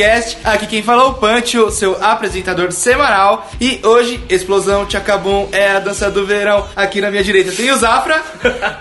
DTCast. 0.00 0.38
Aqui 0.44 0.66
quem 0.66 0.82
fala 0.82 1.02
é 1.02 1.06
o 1.06 1.14
Punch, 1.14 1.58
o 1.58 1.70
seu 1.70 1.96
apresentador 2.04 2.70
semanal. 2.70 3.48
E 3.60 3.80
hoje, 3.82 4.20
Explosão 4.28 4.84
Tchacabum 4.84 5.48
é 5.52 5.70
a 5.70 5.78
dança 5.80 6.10
do 6.10 6.26
verão. 6.26 6.66
Aqui 6.76 7.00
na 7.00 7.10
minha 7.10 7.24
direita 7.24 7.50
tem 7.52 7.70
o 7.72 7.76
Zafra. 7.76 8.20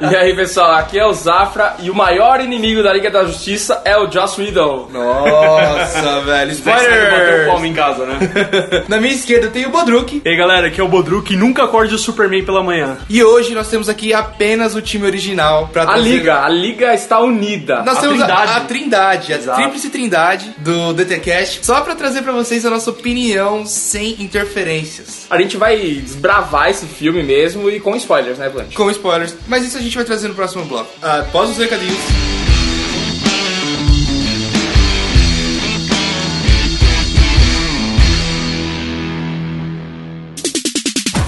E 0.01 0.15
aí, 0.15 0.35
pessoal, 0.35 0.71
aqui 0.73 0.99
é 0.99 1.05
o 1.05 1.13
Zafra 1.13 1.75
e 1.79 1.89
o 1.89 1.95
maior 1.95 2.41
inimigo 2.41 2.83
da 2.83 2.91
Liga 2.93 3.09
da 3.09 3.23
Justiça 3.23 3.81
é 3.85 3.97
o 3.97 4.11
Joss 4.11 4.39
Whedon. 4.39 4.89
Nossa, 4.91 6.21
velho, 6.25 6.51
spoiler! 6.51 7.45
palmo 7.47 7.65
em 7.65 7.73
casa, 7.73 8.05
né? 8.05 8.19
Na 8.87 8.99
minha 8.99 9.13
esquerda 9.13 9.47
tem 9.47 9.65
o 9.65 9.69
Bodruk. 9.69 10.21
E 10.23 10.29
aí 10.29 10.35
galera, 10.35 10.67
aqui 10.67 10.81
é 10.81 10.83
o 10.83 10.87
Bodruk 10.87 11.33
e 11.33 11.37
nunca 11.37 11.63
acorde 11.63 11.95
o 11.95 11.97
Superman 11.97 12.43
pela 12.43 12.61
manhã. 12.61 12.97
E 13.09 13.23
hoje 13.23 13.53
nós 13.53 13.69
temos 13.69 13.87
aqui 13.87 14.13
apenas 14.13 14.75
o 14.75 14.81
time 14.81 15.05
original 15.05 15.69
pra 15.71 15.83
A 15.83 15.85
trazer- 15.87 16.01
Liga, 16.09 16.41
a 16.41 16.49
Liga 16.49 16.93
está 16.93 17.19
unida. 17.19 17.81
Nós 17.83 17.97
a 17.97 18.01
temos 18.01 18.21
a- 18.21 18.25
Trindade. 18.25 18.51
A, 18.51 18.59
trindade, 18.61 19.33
a 19.33 19.37
Exato. 19.37 19.61
tríplice 19.61 19.89
trindade 19.89 20.53
do 20.57 20.93
DTCast, 21.05 21.65
só 21.65 21.81
pra 21.81 21.95
trazer 21.95 22.21
pra 22.21 22.31
vocês 22.33 22.65
a 22.65 22.69
nossa 22.69 22.89
opinião 22.89 23.65
sem 23.65 24.21
interferências. 24.21 25.25
A 25.29 25.41
gente 25.41 25.57
vai 25.57 25.77
desbravar 25.77 26.69
esse 26.69 26.85
filme 26.85 27.23
mesmo 27.23 27.69
e 27.69 27.79
com 27.79 27.95
spoilers, 27.95 28.37
né, 28.37 28.49
Blanche? 28.49 28.75
Com 28.75 28.89
spoilers, 28.91 29.35
mas 29.47 29.63
isso 29.65 29.77
a 29.77 29.81
gente 29.81 29.95
vai 29.95 30.05
trazer 30.05 30.27
no 30.27 30.35
próximo 30.35 30.65
bloco. 30.65 30.89
Ah, 31.01 31.19
Após 31.19 31.49
os 31.49 31.57
recadinhos. 31.57 31.97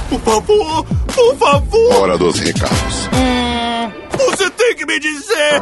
Por 0.09 0.19
favor, 0.21 0.85
por 1.13 1.35
favor, 1.37 1.93
Hora 1.95 2.17
dos 2.17 2.39
recados. 2.39 3.09
você 4.17 4.49
tem 4.51 4.75
que 4.75 4.85
me 4.85 4.99
dizer. 4.99 5.61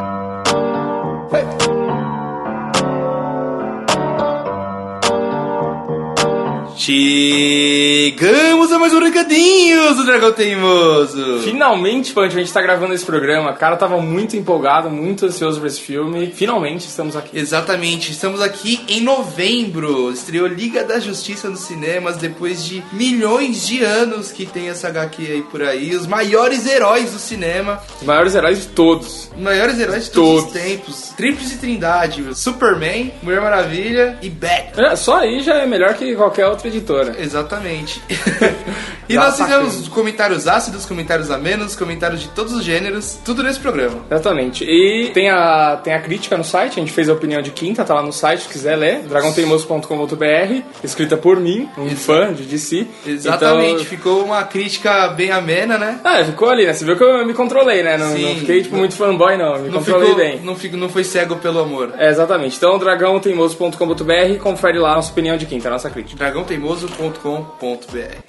Chegamos 6.86 8.72
a 8.72 8.78
mais 8.78 8.94
um 8.94 9.00
recadinhos 9.00 9.98
do 9.98 10.06
Dragão 10.06 10.32
Teimoso. 10.32 11.40
Finalmente, 11.40 12.14
Punch, 12.14 12.28
a 12.36 12.40
gente 12.40 12.54
tá 12.54 12.62
gravando 12.62 12.94
esse 12.94 13.04
programa. 13.04 13.50
O 13.50 13.56
cara 13.56 13.76
tava 13.76 14.00
muito 14.00 14.38
empolgado, 14.38 14.88
muito 14.88 15.26
ansioso 15.26 15.58
pra 15.60 15.68
esse 15.68 15.82
filme. 15.82 16.32
Finalmente 16.32 16.82
estamos 16.86 17.16
aqui. 17.16 17.40
Exatamente, 17.40 18.12
estamos 18.12 18.40
aqui 18.40 18.82
em 18.88 19.02
novembro. 19.02 20.12
Estreou 20.12 20.46
Liga 20.46 20.84
da 20.84 21.00
Justiça 21.00 21.50
nos 21.50 21.62
cinemas 21.62 22.18
depois 22.18 22.64
de 22.64 22.84
milhões 22.94 23.66
de 23.66 23.84
anos 23.84 24.32
que 24.32 24.46
tem 24.46 24.70
essa 24.70 24.88
HQ 24.90 25.24
aí 25.24 25.42
por 25.42 25.64
aí. 25.64 25.96
Os 25.96 26.06
maiores 26.06 26.68
heróis 26.68 27.14
do 27.14 27.18
cinema, 27.18 27.82
Os 28.00 28.06
maiores 28.06 28.36
heróis 28.36 28.62
de 28.62 28.68
todos. 28.68 29.32
os 29.36 29.42
maiores 29.42 29.80
heróis 29.80 30.04
de 30.06 30.12
todos, 30.12 30.44
Todos. 30.44 30.56
os 30.56 30.62
tempos. 30.62 31.14
Tríplice 31.18 31.58
Trindade: 31.58 32.24
Superman, 32.36 33.12
Mulher 33.24 33.42
Maravilha 33.42 34.20
e 34.22 34.30
Batman. 34.30 34.90
É, 34.92 34.96
só 34.96 35.16
aí 35.18 35.40
já 35.42 35.56
é 35.56 35.66
melhor 35.66 35.96
que 35.96 36.14
qualquer 36.16 36.46
outra 36.46 36.75
editora. 36.78 37.16
Exatamente. 37.20 38.02
e 39.10 39.14
Já 39.14 39.22
nós 39.22 39.38
fizemos 39.38 39.88
comentários 39.88 40.48
ácidos, 40.48 40.86
comentários 40.86 41.30
amenos, 41.32 41.76
comentários 41.76 42.22
de 42.22 42.28
todos 42.30 42.54
os 42.54 42.64
gêneros, 42.64 43.18
tudo 43.24 43.44
nesse 43.44 43.60
programa. 43.60 43.98
Exatamente. 44.10 44.64
E 44.64 45.12
tem 45.14 45.30
a, 45.30 45.78
tem 45.84 45.94
a 45.94 46.00
crítica 46.02 46.38
no 46.38 46.44
site, 46.44 46.74
a 46.74 46.84
gente 46.84 46.92
fez 46.92 47.10
a 47.10 47.14
opinião 47.14 47.42
de 47.42 47.52
quinta, 47.52 47.84
tá 47.84 47.94
lá 47.94 48.02
no 48.02 48.12
site, 48.14 48.44
se 48.44 48.50
quiser 48.50 48.76
ler, 48.76 49.00
dragonteimoso.com.br, 49.04 50.62
escrita 50.84 51.18
por 51.18 51.40
mim, 51.40 51.70
um 51.78 51.90
fã 51.96 52.34
de 52.34 52.44
DC. 52.44 52.88
Exatamente, 53.06 53.74
Então, 53.74 53.86
ficou 53.86 54.24
uma 54.24 54.44
crítica 54.44 55.08
bem 55.10 55.32
amena, 55.32 55.78
né? 55.78 56.00
ah, 56.04 56.24
ficou 56.24 56.50
ali, 56.50 56.66
né? 56.66 56.74
Você 56.74 56.86
viu 56.86 56.96
que 56.98 57.04
eu 57.04 57.26
me 57.26 57.34
controlei, 57.34 57.84
né? 57.84 57.98
Não, 57.98 58.10
não 58.18 58.36
fiquei, 58.36 58.64
tipo, 58.64 58.76
muito 58.76 58.96
fanboy, 58.96 59.38
não. 59.38 59.60
Me 59.60 59.70
Não 59.70 59.80
controlei 59.80 60.10
ficou, 60.10 60.24
bem. 60.24 60.40
não, 60.44 60.56
fico, 60.56 60.78
não 60.78 60.90
foi 60.90 61.04
cego 61.04 61.36
pelo 61.38 61.60
amor. 61.60 61.94
É, 61.98 62.10
exatamente. 62.10 62.58
Então, 62.58 62.78
dragãoteimoso.com.br, 62.78 64.40
confere 64.42 64.80
lá 64.80 64.94
a 64.94 64.96
nossa 64.96 65.12
opinião 65.12 65.38
de 65.38 65.46
quinta, 65.46 65.68
a 65.68 65.72
nossa 65.72 65.90
crítica. 65.90 66.18
dragãoteimoso.com.br 66.66 68.26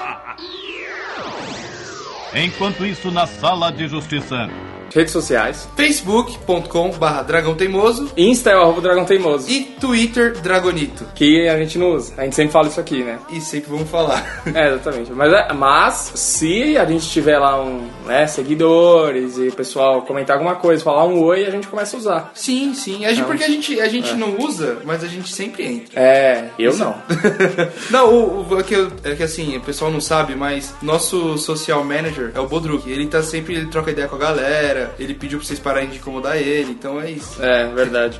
Enquanto 2.34 2.84
isso, 2.84 3.10
na 3.10 3.26
sala 3.26 3.72
de 3.72 3.88
justiça. 3.88 4.48
Redes 4.96 5.12
sociais. 5.12 5.68
facebook.com 5.76 6.90
dragão 7.26 7.54
teimoso 7.54 8.10
Insta 8.16 8.50
é 8.50 8.56
o 8.56 8.62
arroba 8.62 8.80
Dragão 8.80 9.04
Teimoso. 9.04 9.50
e 9.50 9.60
twitter 9.78 10.32
dragonito. 10.40 11.04
Que 11.14 11.46
a 11.48 11.58
gente 11.58 11.78
não 11.78 11.92
usa. 11.92 12.14
A 12.16 12.24
gente 12.24 12.34
sempre 12.34 12.52
fala 12.52 12.68
isso 12.68 12.80
aqui, 12.80 13.04
né? 13.04 13.18
E 13.30 13.38
sempre 13.40 13.70
vamos 13.70 13.90
falar. 13.90 14.42
É, 14.54 14.68
exatamente. 14.68 15.12
Mas, 15.12 15.32
é- 15.32 15.52
mas 15.52 16.12
se 16.14 16.78
a 16.78 16.84
gente 16.86 17.06
tiver 17.10 17.38
lá 17.38 17.62
um, 17.62 17.86
né, 18.06 18.26
seguidores 18.26 19.36
e 19.36 19.48
o 19.48 19.52
pessoal 19.52 20.02
comentar 20.02 20.36
alguma 20.36 20.56
coisa, 20.56 20.82
falar 20.82 21.04
um 21.04 21.22
oi, 21.22 21.44
a 21.44 21.50
gente 21.50 21.66
começa 21.66 21.96
a 21.96 21.98
usar. 21.98 22.30
sim, 22.34 22.72
sim. 22.74 23.00
Gente, 23.06 23.22
porque 23.24 23.44
a 23.44 23.48
gente, 23.48 23.78
a 23.80 23.88
gente 23.88 24.14
não 24.14 24.38
usa, 24.38 24.78
mas 24.84 25.04
a 25.04 25.08
gente 25.08 25.30
sempre 25.32 25.64
entra. 25.66 26.00
É, 26.00 26.50
eu 26.58 26.74
não. 26.76 26.94
não, 27.90 28.14
o, 28.14 28.46
o- 28.54 28.60
é, 28.60 28.62
que, 28.62 28.74
eu- 28.74 28.90
é 29.04 29.14
que 29.14 29.22
assim, 29.22 29.56
o 29.56 29.60
pessoal 29.60 29.90
não 29.90 30.00
sabe, 30.00 30.34
mas 30.34 30.74
nosso 30.80 31.36
social 31.38 31.84
manager 31.84 32.32
é 32.34 32.40
o 32.40 32.46
Bodruk. 32.46 32.88
Ele 32.90 33.06
tá 33.06 33.22
sempre, 33.22 33.54
ele 33.56 33.66
troca 33.66 33.90
ideia 33.90 34.08
com 34.08 34.16
a 34.16 34.18
galera, 34.18 34.85
ele 34.98 35.14
pediu 35.14 35.38
pra 35.38 35.46
vocês 35.46 35.58
pararem 35.58 35.90
de 35.90 35.98
incomodar 35.98 36.36
ele, 36.36 36.70
então 36.70 37.00
é 37.00 37.10
isso. 37.10 37.42
É, 37.42 37.66
verdade. 37.68 38.18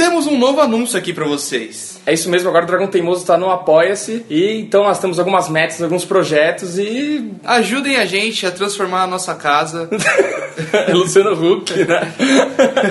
Temos 0.00 0.26
um 0.26 0.38
novo 0.38 0.62
anúncio 0.62 0.98
aqui 0.98 1.12
pra 1.12 1.26
vocês. 1.26 2.00
É 2.06 2.14
isso 2.14 2.30
mesmo, 2.30 2.48
agora 2.48 2.64
o 2.64 2.66
Dragão 2.66 2.86
Teimoso 2.86 3.26
tá 3.26 3.36
no 3.36 3.50
Apoia-se. 3.50 4.24
E 4.30 4.58
então 4.58 4.84
nós 4.84 4.98
temos 4.98 5.18
algumas 5.18 5.50
metas, 5.50 5.82
alguns 5.82 6.06
projetos 6.06 6.78
e. 6.78 7.30
Ajudem 7.44 7.96
a 7.96 8.06
gente 8.06 8.46
a 8.46 8.50
transformar 8.50 9.02
a 9.02 9.06
nossa 9.06 9.34
casa. 9.34 9.90
Luciano 10.92 11.32
Huck, 11.32 11.72
né? 11.84 12.12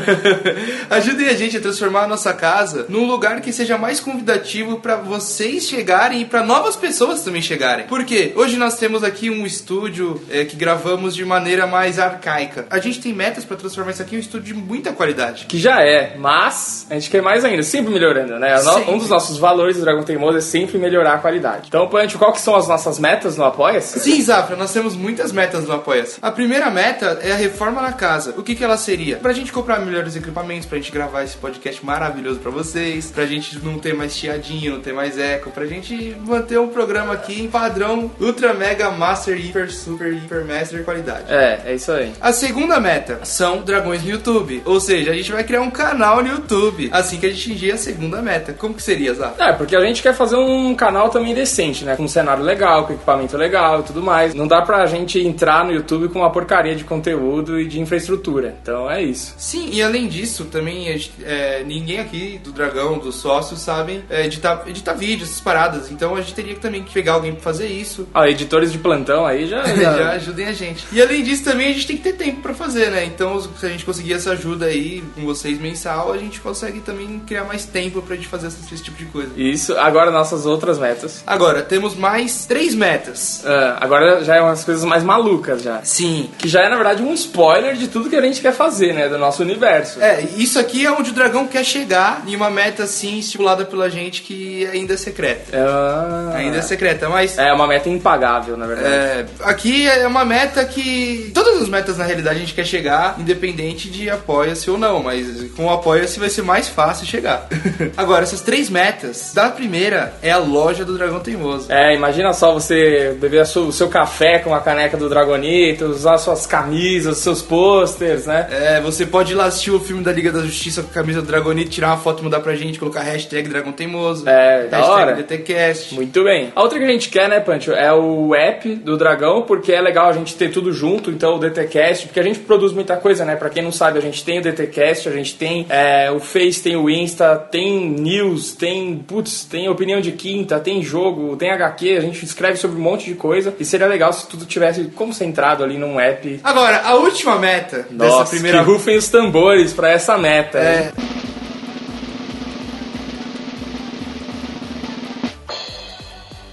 Ajudem 0.89 1.29
a 1.29 1.33
gente 1.33 1.57
a 1.57 1.59
transformar 1.59 2.03
a 2.03 2.07
nossa 2.07 2.33
casa 2.33 2.85
num 2.89 3.05
lugar 3.05 3.41
que 3.41 3.51
seja 3.51 3.77
mais 3.77 3.99
convidativo 3.99 4.79
pra 4.79 4.95
vocês 4.95 5.67
chegarem 5.67 6.21
e 6.21 6.25
pra 6.25 6.43
novas 6.43 6.75
pessoas 6.75 7.23
também 7.23 7.41
chegarem. 7.41 7.87
Porque 7.87 8.33
hoje 8.35 8.55
nós 8.57 8.77
temos 8.77 9.03
aqui 9.03 9.29
um 9.29 9.45
estúdio 9.45 10.21
é, 10.29 10.45
que 10.45 10.55
gravamos 10.55 11.15
de 11.15 11.25
maneira 11.25 11.65
mais 11.65 11.97
arcaica. 11.97 12.67
A 12.69 12.79
gente 12.79 13.01
tem 13.01 13.13
metas 13.13 13.45
pra 13.45 13.57
transformar 13.57 13.91
isso 13.91 14.01
aqui 14.01 14.15
em 14.15 14.19
um 14.19 14.21
estúdio 14.21 14.53
de 14.53 14.61
muita 14.61 14.91
qualidade. 14.91 15.45
Que 15.47 15.57
já 15.57 15.81
é, 15.81 16.15
mas 16.17 16.85
gente 16.99 17.09
quer 17.09 17.21
mais 17.21 17.43
ainda, 17.45 17.63
sempre 17.63 17.91
melhorando, 17.93 18.37
né? 18.39 18.55
No- 18.55 18.73
Sempre. 18.73 18.93
Um 18.93 18.97
dos 18.97 19.09
nossos 19.09 19.37
valores 19.37 19.77
do 19.77 19.81
Dragão 19.83 20.03
Teimoso 20.03 20.37
é 20.37 20.41
sempre 20.41 20.77
melhorar 20.77 21.13
a 21.13 21.17
qualidade. 21.17 21.65
Então, 21.67 21.87
Punch, 21.87 22.17
qual 22.17 22.31
que 22.33 22.41
são 22.41 22.55
as 22.55 22.67
nossas 22.67 22.99
metas 22.99 23.37
no 23.37 23.43
Apoia-se? 23.45 23.99
Sim, 23.99 24.21
Zafra, 24.21 24.55
nós 24.55 24.71
temos 24.71 24.95
muitas 24.95 25.31
metas 25.31 25.65
no 25.65 25.73
Apoia-se. 25.73 26.17
A 26.21 26.31
primeira 26.31 26.69
meta 26.69 27.19
é 27.21 27.31
a 27.31 27.35
reforma 27.35 27.81
na 27.81 27.93
casa. 27.93 28.33
O 28.37 28.43
que, 28.43 28.55
que 28.55 28.63
ela 28.63 28.77
seria? 28.77 29.17
Pra 29.17 29.33
gente 29.33 29.51
comprar 29.51 29.79
melhores 29.79 30.15
equipamentos, 30.15 30.65
pra 30.65 30.77
gente 30.77 30.91
gravar 30.91 31.23
esse 31.23 31.37
podcast 31.37 31.83
maravilhoso 31.85 32.39
pra 32.39 32.51
vocês, 32.51 33.11
pra 33.11 33.25
gente 33.25 33.57
não 33.63 33.79
ter 33.79 33.93
mais 33.93 34.13
chiadinho, 34.15 34.73
não 34.73 34.81
ter 34.81 34.93
mais 34.93 35.17
eco, 35.17 35.51
pra 35.51 35.65
gente 35.65 36.15
manter 36.25 36.59
um 36.59 36.67
programa 36.67 37.13
aqui 37.13 37.41
em 37.41 37.47
padrão 37.49 38.11
Ultra 38.19 38.53
Mega 38.53 38.91
Master 38.91 39.37
Hiper 39.39 39.71
Super 39.73 40.13
Hiper 40.13 40.45
Master 40.45 40.83
qualidade. 40.83 41.25
É, 41.29 41.61
é 41.65 41.75
isso 41.75 41.91
aí. 41.91 42.11
A 42.21 42.31
segunda 42.33 42.79
meta 42.79 43.19
são 43.23 43.61
dragões 43.61 44.03
no 44.03 44.09
YouTube. 44.09 44.61
Ou 44.65 44.79
seja, 44.79 45.11
a 45.11 45.13
gente 45.15 45.31
vai 45.31 45.43
criar 45.43 45.61
um 45.61 45.69
canal 45.71 46.21
no 46.23 46.29
YouTube 46.29 46.78
assim 46.91 47.19
que 47.19 47.25
a 47.25 47.29
gente 47.29 47.49
atingir 47.49 47.71
a 47.71 47.77
segunda 47.77 48.21
meta. 48.21 48.53
Como 48.53 48.73
que 48.73 48.81
seria, 48.81 49.13
Zafra? 49.13 49.45
É, 49.45 49.53
porque 49.53 49.75
a 49.75 49.81
gente 49.81 50.01
quer 50.01 50.13
fazer 50.13 50.35
um 50.35 50.75
canal 50.75 51.09
também 51.09 51.33
decente, 51.33 51.83
né? 51.83 51.95
Com 51.95 52.03
um 52.03 52.07
cenário 52.07 52.43
legal, 52.43 52.85
com 52.85 52.93
equipamento 52.93 53.35
legal 53.35 53.79
e 53.79 53.83
tudo 53.83 54.01
mais. 54.01 54.33
Não 54.33 54.47
dá 54.47 54.61
pra 54.61 54.85
gente 54.85 55.19
entrar 55.19 55.65
no 55.65 55.71
YouTube 55.71 56.09
com 56.09 56.19
uma 56.19 56.31
porcaria 56.31 56.75
de 56.75 56.83
conteúdo 56.83 57.59
e 57.59 57.67
de 57.67 57.79
infraestrutura. 57.79 58.55
Então 58.61 58.89
é 58.89 59.01
isso. 59.01 59.33
Sim, 59.37 59.69
e 59.71 59.81
além 59.81 60.07
disso, 60.07 60.45
também 60.45 60.87
é, 61.23 61.63
ninguém 61.63 61.99
aqui 61.99 62.39
do 62.43 62.51
Dragão, 62.51 62.97
dos 62.97 63.15
sócios, 63.15 63.59
sabem 63.59 64.03
é, 64.09 64.25
editar, 64.25 64.63
editar 64.67 64.93
vídeos, 64.93 65.29
essas 65.29 65.41
paradas. 65.41 65.91
Então 65.91 66.15
a 66.15 66.21
gente 66.21 66.33
teria 66.33 66.53
que 66.53 66.61
também 66.61 66.83
que 66.83 66.93
pegar 66.93 67.13
alguém 67.13 67.33
pra 67.33 67.41
fazer 67.41 67.67
isso. 67.67 68.07
Ó, 68.13 68.25
editores 68.25 68.71
de 68.71 68.77
plantão 68.77 69.25
aí 69.25 69.47
já. 69.47 69.63
Já 69.65 70.11
ajudem 70.11 70.47
a 70.47 70.53
gente. 70.53 70.85
E 70.91 71.01
além 71.01 71.23
disso, 71.23 71.43
também 71.43 71.69
a 71.69 71.73
gente 71.73 71.87
tem 71.87 71.97
que 71.97 72.03
ter 72.03 72.13
tempo 72.13 72.41
pra 72.41 72.53
fazer, 72.53 72.91
né? 72.91 73.05
Então, 73.05 73.41
se 73.41 73.65
a 73.65 73.69
gente 73.69 73.85
conseguir 73.85 74.13
essa 74.13 74.31
ajuda 74.31 74.65
aí 74.65 75.03
com 75.15 75.25
vocês 75.25 75.59
mensal, 75.59 76.11
a 76.11 76.17
gente 76.17 76.39
consegue 76.39 76.68
também 76.77 77.19
criar 77.25 77.43
mais 77.43 77.65
tempo 77.65 78.01
pra 78.01 78.15
gente 78.15 78.27
fazer 78.27 78.47
esse, 78.47 78.83
tipo 78.83 78.97
de 78.97 79.05
coisa. 79.05 79.31
Isso, 79.35 79.77
agora 79.77 80.11
nossas 80.11 80.45
outras 80.45 80.77
metas. 80.77 81.23
Agora, 81.25 81.61
temos 81.61 81.95
mais 81.95 82.45
três 82.45 82.75
metas. 82.75 83.43
Ah, 83.45 83.77
agora 83.81 84.23
já 84.23 84.35
é 84.35 84.41
umas 84.41 84.63
coisas 84.63 84.83
mais 84.83 85.03
malucas 85.03 85.61
já. 85.63 85.81
Sim. 85.83 86.29
Que 86.37 86.47
já 86.47 86.61
é, 86.61 86.69
na 86.69 86.75
verdade, 86.75 87.01
um 87.01 87.13
spoiler 87.13 87.75
de 87.75 87.87
tudo 87.87 88.09
que 88.09 88.15
a 88.15 88.21
gente 88.21 88.41
quer 88.41 88.53
fazer, 88.53 88.93
né? 88.93 89.09
Do 89.09 89.17
nosso 89.17 89.41
universo. 89.41 90.01
É, 90.01 90.21
isso 90.37 90.59
aqui 90.59 90.85
é 90.85 90.91
onde 90.91 91.11
o 91.11 91.13
dragão 91.13 91.47
quer 91.47 91.63
chegar 91.63 92.23
em 92.27 92.35
uma 92.35 92.49
meta 92.49 92.83
assim 92.83 93.19
estipulada 93.19 93.65
pela 93.65 93.89
gente 93.89 94.21
que 94.21 94.65
ainda 94.67 94.93
é 94.93 94.97
secreta. 94.97 95.57
Ah, 95.57 96.33
Ainda 96.35 96.57
é 96.57 96.61
secreta, 96.61 97.09
mas 97.09 97.37
é 97.37 97.51
uma 97.53 97.67
meta 97.67 97.89
impagável, 97.89 98.57
na 98.57 98.65
verdade. 98.65 98.87
É, 98.87 99.25
aqui 99.41 99.87
é 99.87 100.07
uma 100.07 100.25
meta 100.25 100.63
que. 100.65 101.31
Todas 101.33 101.61
as 101.61 101.69
metas 101.69 101.97
na 101.97 102.05
realidade 102.05 102.37
a 102.37 102.39
gente 102.39 102.53
quer 102.53 102.65
chegar, 102.65 103.15
independente 103.19 103.89
de 103.89 104.09
apoia-se 104.09 104.69
ou 104.69 104.77
não, 104.77 105.01
mas 105.01 105.49
com 105.55 105.65
o 105.65 105.69
apoia-se 105.69 106.19
vai 106.19 106.29
ser 106.29 106.41
mais 106.41 106.58
fácil 106.67 107.05
chegar. 107.05 107.47
Agora, 107.95 108.23
essas 108.23 108.41
três 108.41 108.69
metas, 108.69 109.31
da 109.33 109.49
primeira 109.49 110.13
é 110.21 110.31
a 110.31 110.37
loja 110.37 110.83
do 110.83 110.97
Dragão 110.97 111.19
Teimoso. 111.19 111.71
É, 111.71 111.93
imagina 111.95 112.33
só 112.33 112.53
você 112.53 113.15
beber 113.19 113.45
sua- 113.45 113.63
o 113.63 113.71
seu 113.71 113.87
café 113.89 114.39
com 114.39 114.53
a 114.53 114.59
caneca 114.59 114.97
do 114.97 115.07
Dragonito, 115.09 115.85
usar 115.85 116.17
suas 116.17 116.45
camisas, 116.45 117.17
seus 117.17 117.41
posters, 117.41 118.25
né? 118.25 118.47
É, 118.51 118.81
você 118.81 119.05
pode 119.05 119.31
ir 119.33 119.35
lá 119.35 119.45
assistir 119.45 119.71
o 119.71 119.79
filme 119.79 120.03
da 120.03 120.11
Liga 120.11 120.31
da 120.31 120.41
Justiça 120.41 120.81
com 120.83 120.89
a 120.89 120.93
camisa 120.93 121.21
do 121.21 121.27
Dragonite, 121.27 121.69
tirar 121.69 121.87
uma 121.89 121.97
foto, 121.97 122.23
mandar 122.23 122.39
pra 122.39 122.55
gente, 122.55 122.79
colocar 122.79 123.01
hashtag 123.01 123.47
Dragão 123.49 123.71
Teimoso. 123.71 124.27
É, 124.27 124.67
da 124.67 124.77
hashtag 124.77 125.01
hora. 125.01 125.13
DTCast. 125.15 125.95
Muito 125.95 126.23
bem. 126.23 126.51
A 126.55 126.61
outra 126.61 126.77
que 126.79 126.85
a 126.85 126.89
gente 126.89 127.09
quer, 127.09 127.29
né, 127.29 127.39
Pancho, 127.39 127.71
é 127.71 127.93
o 127.93 128.33
app 128.35 128.75
do 128.75 128.97
Dragão, 128.97 129.43
porque 129.43 129.71
é 129.71 129.81
legal 129.81 130.09
a 130.09 130.13
gente 130.13 130.35
ter 130.35 130.49
tudo 130.51 130.71
junto, 130.73 131.09
então 131.11 131.35
o 131.35 131.39
DTCast, 131.39 132.07
porque 132.07 132.19
a 132.19 132.23
gente 132.23 132.39
produz 132.39 132.71
muita 132.73 132.95
coisa, 132.97 133.23
né? 133.25 133.35
Pra 133.35 133.49
quem 133.49 133.63
não 133.63 133.71
sabe, 133.71 133.99
a 133.99 134.01
gente 134.01 134.23
tem 134.23 134.39
o 134.39 134.41
DTCast, 134.41 135.07
a 135.09 135.11
gente 135.11 135.35
tem 135.35 135.65
é, 135.69 136.09
o 136.11 136.19
Face, 136.49 136.61
tem 136.61 136.75
o 136.75 136.89
Insta, 136.89 137.35
tem 137.35 137.89
news, 137.89 138.53
tem, 138.53 138.97
putz, 138.97 139.45
tem 139.45 139.69
opinião 139.69 140.01
de 140.01 140.11
quinta, 140.11 140.59
tem 140.59 140.81
jogo, 140.81 141.35
tem 141.35 141.51
HQ, 141.51 141.97
a 141.97 142.01
gente 142.01 142.25
escreve 142.25 142.57
sobre 142.57 142.77
um 142.77 142.83
monte 142.83 143.05
de 143.05 143.13
coisa, 143.13 143.53
e 143.59 143.65
seria 143.65 143.87
legal 143.87 144.11
se 144.11 144.27
tudo 144.27 144.45
tivesse 144.45 144.85
concentrado 144.85 145.63
ali 145.63 145.77
num 145.77 145.99
app. 145.99 146.39
Agora, 146.43 146.81
a 146.83 146.95
última 146.95 147.37
meta 147.37 147.85
Nossa, 147.91 148.19
dessa 148.19 148.29
primeira 148.31 148.59
que 148.59 148.65
rufem 148.65 148.97
os 148.97 149.07
tambores 149.09 149.73
pra 149.73 149.91
essa 149.91 150.17
meta. 150.17 150.59
hein? 150.59 151.08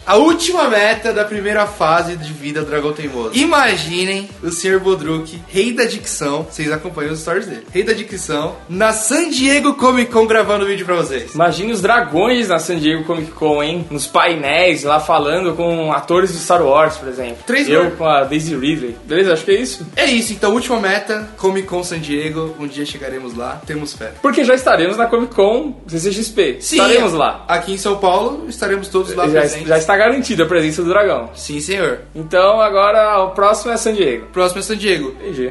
A 0.07 0.15
última 0.15 0.69
meta 0.69 1.13
da 1.13 1.25
primeira 1.25 1.67
fase 1.67 2.15
de 2.17 2.33
vida 2.33 2.61
do 2.61 2.67
Dragão 2.71 2.93
Teimoso. 2.93 3.33
Imaginem 3.35 4.29
o 4.41 4.53
Sr. 4.53 4.79
Bodruk, 4.79 5.37
rei 5.49 5.73
da 5.73 5.85
dicção, 5.85 6.47
vocês 6.49 6.71
acompanham 6.71 7.13
os 7.13 7.19
stories 7.19 7.47
dele, 7.47 7.67
rei 7.73 7.83
da 7.83 7.93
dicção, 7.93 8.55
na 8.69 8.93
San 8.93 9.29
Diego 9.31 9.75
Comic 9.75 10.13
Con 10.13 10.25
gravando 10.25 10.65
vídeo 10.65 10.87
pra 10.87 10.95
vocês. 10.95 11.35
Imagine 11.35 11.73
os 11.73 11.83
dragões 11.83 12.47
na 12.49 12.61
San 12.61 12.79
Diego 12.79 13.03
Comic 13.03 13.33
Con, 13.33 13.61
hein? 13.61 13.85
Nos 13.91 14.07
painéis, 14.07 14.85
lá 14.85 15.01
falando 15.01 15.55
com 15.57 15.93
atores 15.93 16.33
de 16.33 16.39
Star 16.39 16.63
Wars, 16.65 16.97
por 16.97 17.09
exemplo. 17.09 17.39
Três 17.45 17.69
Eu 17.69 17.91
com 17.91 18.05
a 18.07 18.23
Daisy 18.23 18.55
Ridley. 18.55 18.97
Beleza? 19.05 19.33
Acho 19.33 19.45
que 19.45 19.51
é 19.51 19.61
isso. 19.61 19.85
É 19.97 20.05
isso, 20.05 20.33
então, 20.33 20.53
última 20.53 20.79
meta, 20.79 21.31
Comic 21.37 21.67
Con 21.67 21.83
San 21.83 21.99
Diego, 21.99 22.55
um 22.61 22.69
dia 22.69 22.87
chegaremos 22.87 23.35
lá, 23.37 23.61
temos 23.67 23.93
fé. 23.93 24.13
Porque 24.23 24.45
já 24.45 24.55
estaremos 24.55 24.97
na 24.97 25.07
Comic 25.07 25.35
Con 25.35 25.75
CCXP. 25.89 26.59
estaremos 26.61 27.13
lá. 27.13 27.45
Aqui 27.49 27.73
em 27.73 27.79
São 27.79 27.99
Paulo, 27.99 28.45
estaremos 28.49 28.87
todos 28.87 29.13
lá 29.13 29.27
Já, 29.27 29.41
presentes. 29.41 29.67
já 29.67 29.77
está 29.79 29.96
garantida 29.97 30.45
a 30.45 30.47
presença 30.47 30.83
do 30.83 30.89
dragão. 30.89 31.31
Sim, 31.35 31.61
senhor. 31.61 32.01
Então 32.15 32.61
agora 32.61 33.23
o 33.23 33.31
próximo 33.31 33.73
é 33.73 33.77
San 33.77 33.95
Diego. 33.95 34.27
Próximo 34.33 34.61
é 34.61 34.63
San 34.63 34.77
Diego. 34.77 35.15
Entendi. 35.21 35.51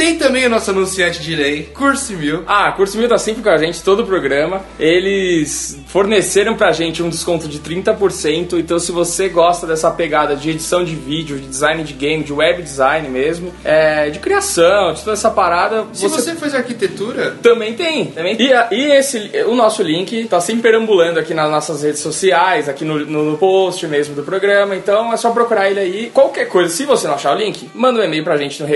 Tem 0.00 0.16
também 0.16 0.46
o 0.46 0.48
nosso 0.48 0.70
anunciante 0.70 1.20
de 1.20 1.36
lei, 1.36 1.64
Curso 1.74 2.14
Mil. 2.14 2.42
Ah, 2.46 2.72
Curso 2.72 2.96
Mil 2.96 3.06
tá 3.06 3.18
sempre 3.18 3.42
com 3.42 3.50
a 3.50 3.58
gente, 3.58 3.82
todo 3.82 4.00
o 4.00 4.06
programa. 4.06 4.62
Eles 4.78 5.78
forneceram 5.88 6.54
pra 6.56 6.72
gente 6.72 7.02
um 7.02 7.10
desconto 7.10 7.46
de 7.46 7.58
30%. 7.58 8.54
Então, 8.58 8.78
se 8.78 8.90
você 8.92 9.28
gosta 9.28 9.66
dessa 9.66 9.90
pegada 9.90 10.34
de 10.34 10.48
edição 10.48 10.82
de 10.82 10.94
vídeo, 10.94 11.38
de 11.38 11.46
design 11.46 11.84
de 11.84 11.92
game, 11.92 12.24
de 12.24 12.32
web 12.32 12.62
design 12.62 13.10
mesmo, 13.10 13.52
é, 13.62 14.08
de 14.08 14.18
criação, 14.20 14.94
de 14.94 15.00
toda 15.02 15.12
essa 15.12 15.30
parada, 15.30 15.84
Se 15.92 16.08
você 16.08 16.34
faz 16.34 16.54
arquitetura, 16.54 17.32
Também 17.42 17.74
tem, 17.74 18.06
também. 18.06 18.40
E, 18.40 18.54
a- 18.54 18.68
e 18.72 18.92
esse, 18.92 19.30
o 19.46 19.54
nosso 19.54 19.82
link 19.82 20.24
tá 20.28 20.40
sempre 20.40 20.62
perambulando 20.62 21.20
aqui 21.20 21.34
nas 21.34 21.50
nossas 21.50 21.82
redes 21.82 22.00
sociais, 22.00 22.70
aqui 22.70 22.86
no, 22.86 23.00
no, 23.04 23.32
no 23.32 23.36
post 23.36 23.86
mesmo 23.86 24.14
do 24.14 24.22
programa. 24.22 24.74
Então 24.74 25.12
é 25.12 25.16
só 25.18 25.30
procurar 25.30 25.70
ele 25.70 25.78
aí. 25.80 26.10
Qualquer 26.14 26.46
coisa, 26.48 26.72
se 26.74 26.86
você 26.86 27.06
não 27.06 27.16
achar 27.16 27.36
o 27.36 27.38
link, 27.38 27.68
manda 27.74 28.00
um 28.00 28.04
e-mail 28.04 28.24
pra 28.24 28.38
gente 28.38 28.62
no 28.62 28.66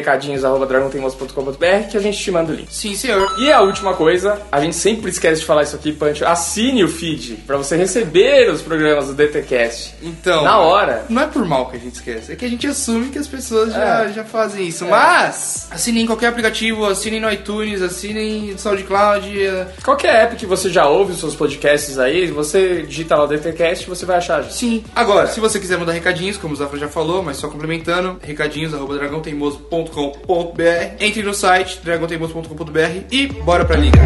recadinhos.dragonteimoso.com.br 1.19 1.91
que 1.91 1.97
a 1.97 2.01
gente 2.01 2.19
te 2.19 2.31
manda 2.31 2.53
o 2.53 2.55
link. 2.55 2.69
sim, 2.71 2.95
senhor. 2.95 3.35
E 3.39 3.51
a 3.53 3.61
última 3.61 3.95
coisa, 3.95 4.41
a 4.51 4.61
gente 4.61 4.77
sempre 4.77 5.11
esquece 5.11 5.41
de 5.41 5.47
falar 5.47 5.63
isso 5.63 5.77
aqui, 5.77 5.93
Pancho. 5.93 6.25
Assine 6.27 6.85
o 6.85 6.89
feed 6.89 7.37
pra 7.47 7.57
você 7.57 7.77
receber 7.77 8.51
os 8.51 8.61
programas 8.63 9.07
do 9.09 9.15
DTCast. 9.15 9.95
Então. 10.03 10.43
Na 10.45 10.59
hora. 10.59 11.05
Não 11.09 11.23
é 11.23 11.27
por 11.27 11.45
mal 11.45 11.71
que 11.71 11.77
a 11.77 11.81
gente 11.81 11.95
esquece, 11.95 12.33
é 12.33 12.37
que 12.37 12.45
a 12.45 12.49
gente 12.49 12.67
assume 12.67 13.11
que 13.11 13.19
as 13.19 13.27
pessoas 13.27 13.73
já, 13.73 14.05
É. 14.05 14.13
já 14.13 14.25
fazem 14.25 14.67
isso. 14.67 14.85
Mas, 14.87 15.69
assinem 15.71 16.05
em 16.05 16.07
qualquer 16.07 16.29
aplicativo, 16.29 16.85
assinem 16.87 17.21
no 17.21 17.31
iTunes, 17.33 17.83
assinem 17.83 18.53
no 18.53 18.59
SoundCloud. 18.59 19.45
é, 19.45 19.67
Qualquer 19.85 20.15
app 20.25 20.37
que 20.37 20.47
você 20.47 20.69
já 20.71 20.87
ouve 20.89 21.13
os 21.13 21.21
seus 21.21 21.35
podcasts 21.35 21.99
aí, 21.99 22.27
você 22.27 22.83
digita 22.83 23.17
lá 23.17 23.25
o 23.25 23.27
DTCast, 23.27 23.89
você 23.89 24.05
vai 24.07 24.17
achar. 24.17 24.45
Sim. 24.51 24.85
Agora, 24.95 25.27
se 25.27 25.41
você 25.41 25.59
quiser 25.59 25.79
mandar 25.79 25.93
recadinhos, 25.93 26.37
como 26.37 26.55
o 26.55 26.57
Zafra 26.57 26.79
já 26.79 26.89
falou, 26.89 27.23
mas 27.23 27.37
só 27.37 27.49
complementando, 27.49 28.19
recadinhos.dragãoteimoso.com.br 28.23 31.04
Entre 31.05 31.23
no 31.23 31.35
site 31.35 31.81
dragãoteimoso.com.br 31.85 33.05
e 33.13 33.27
bora 33.27 33.67
pra 33.67 33.77
liga. 33.77 34.01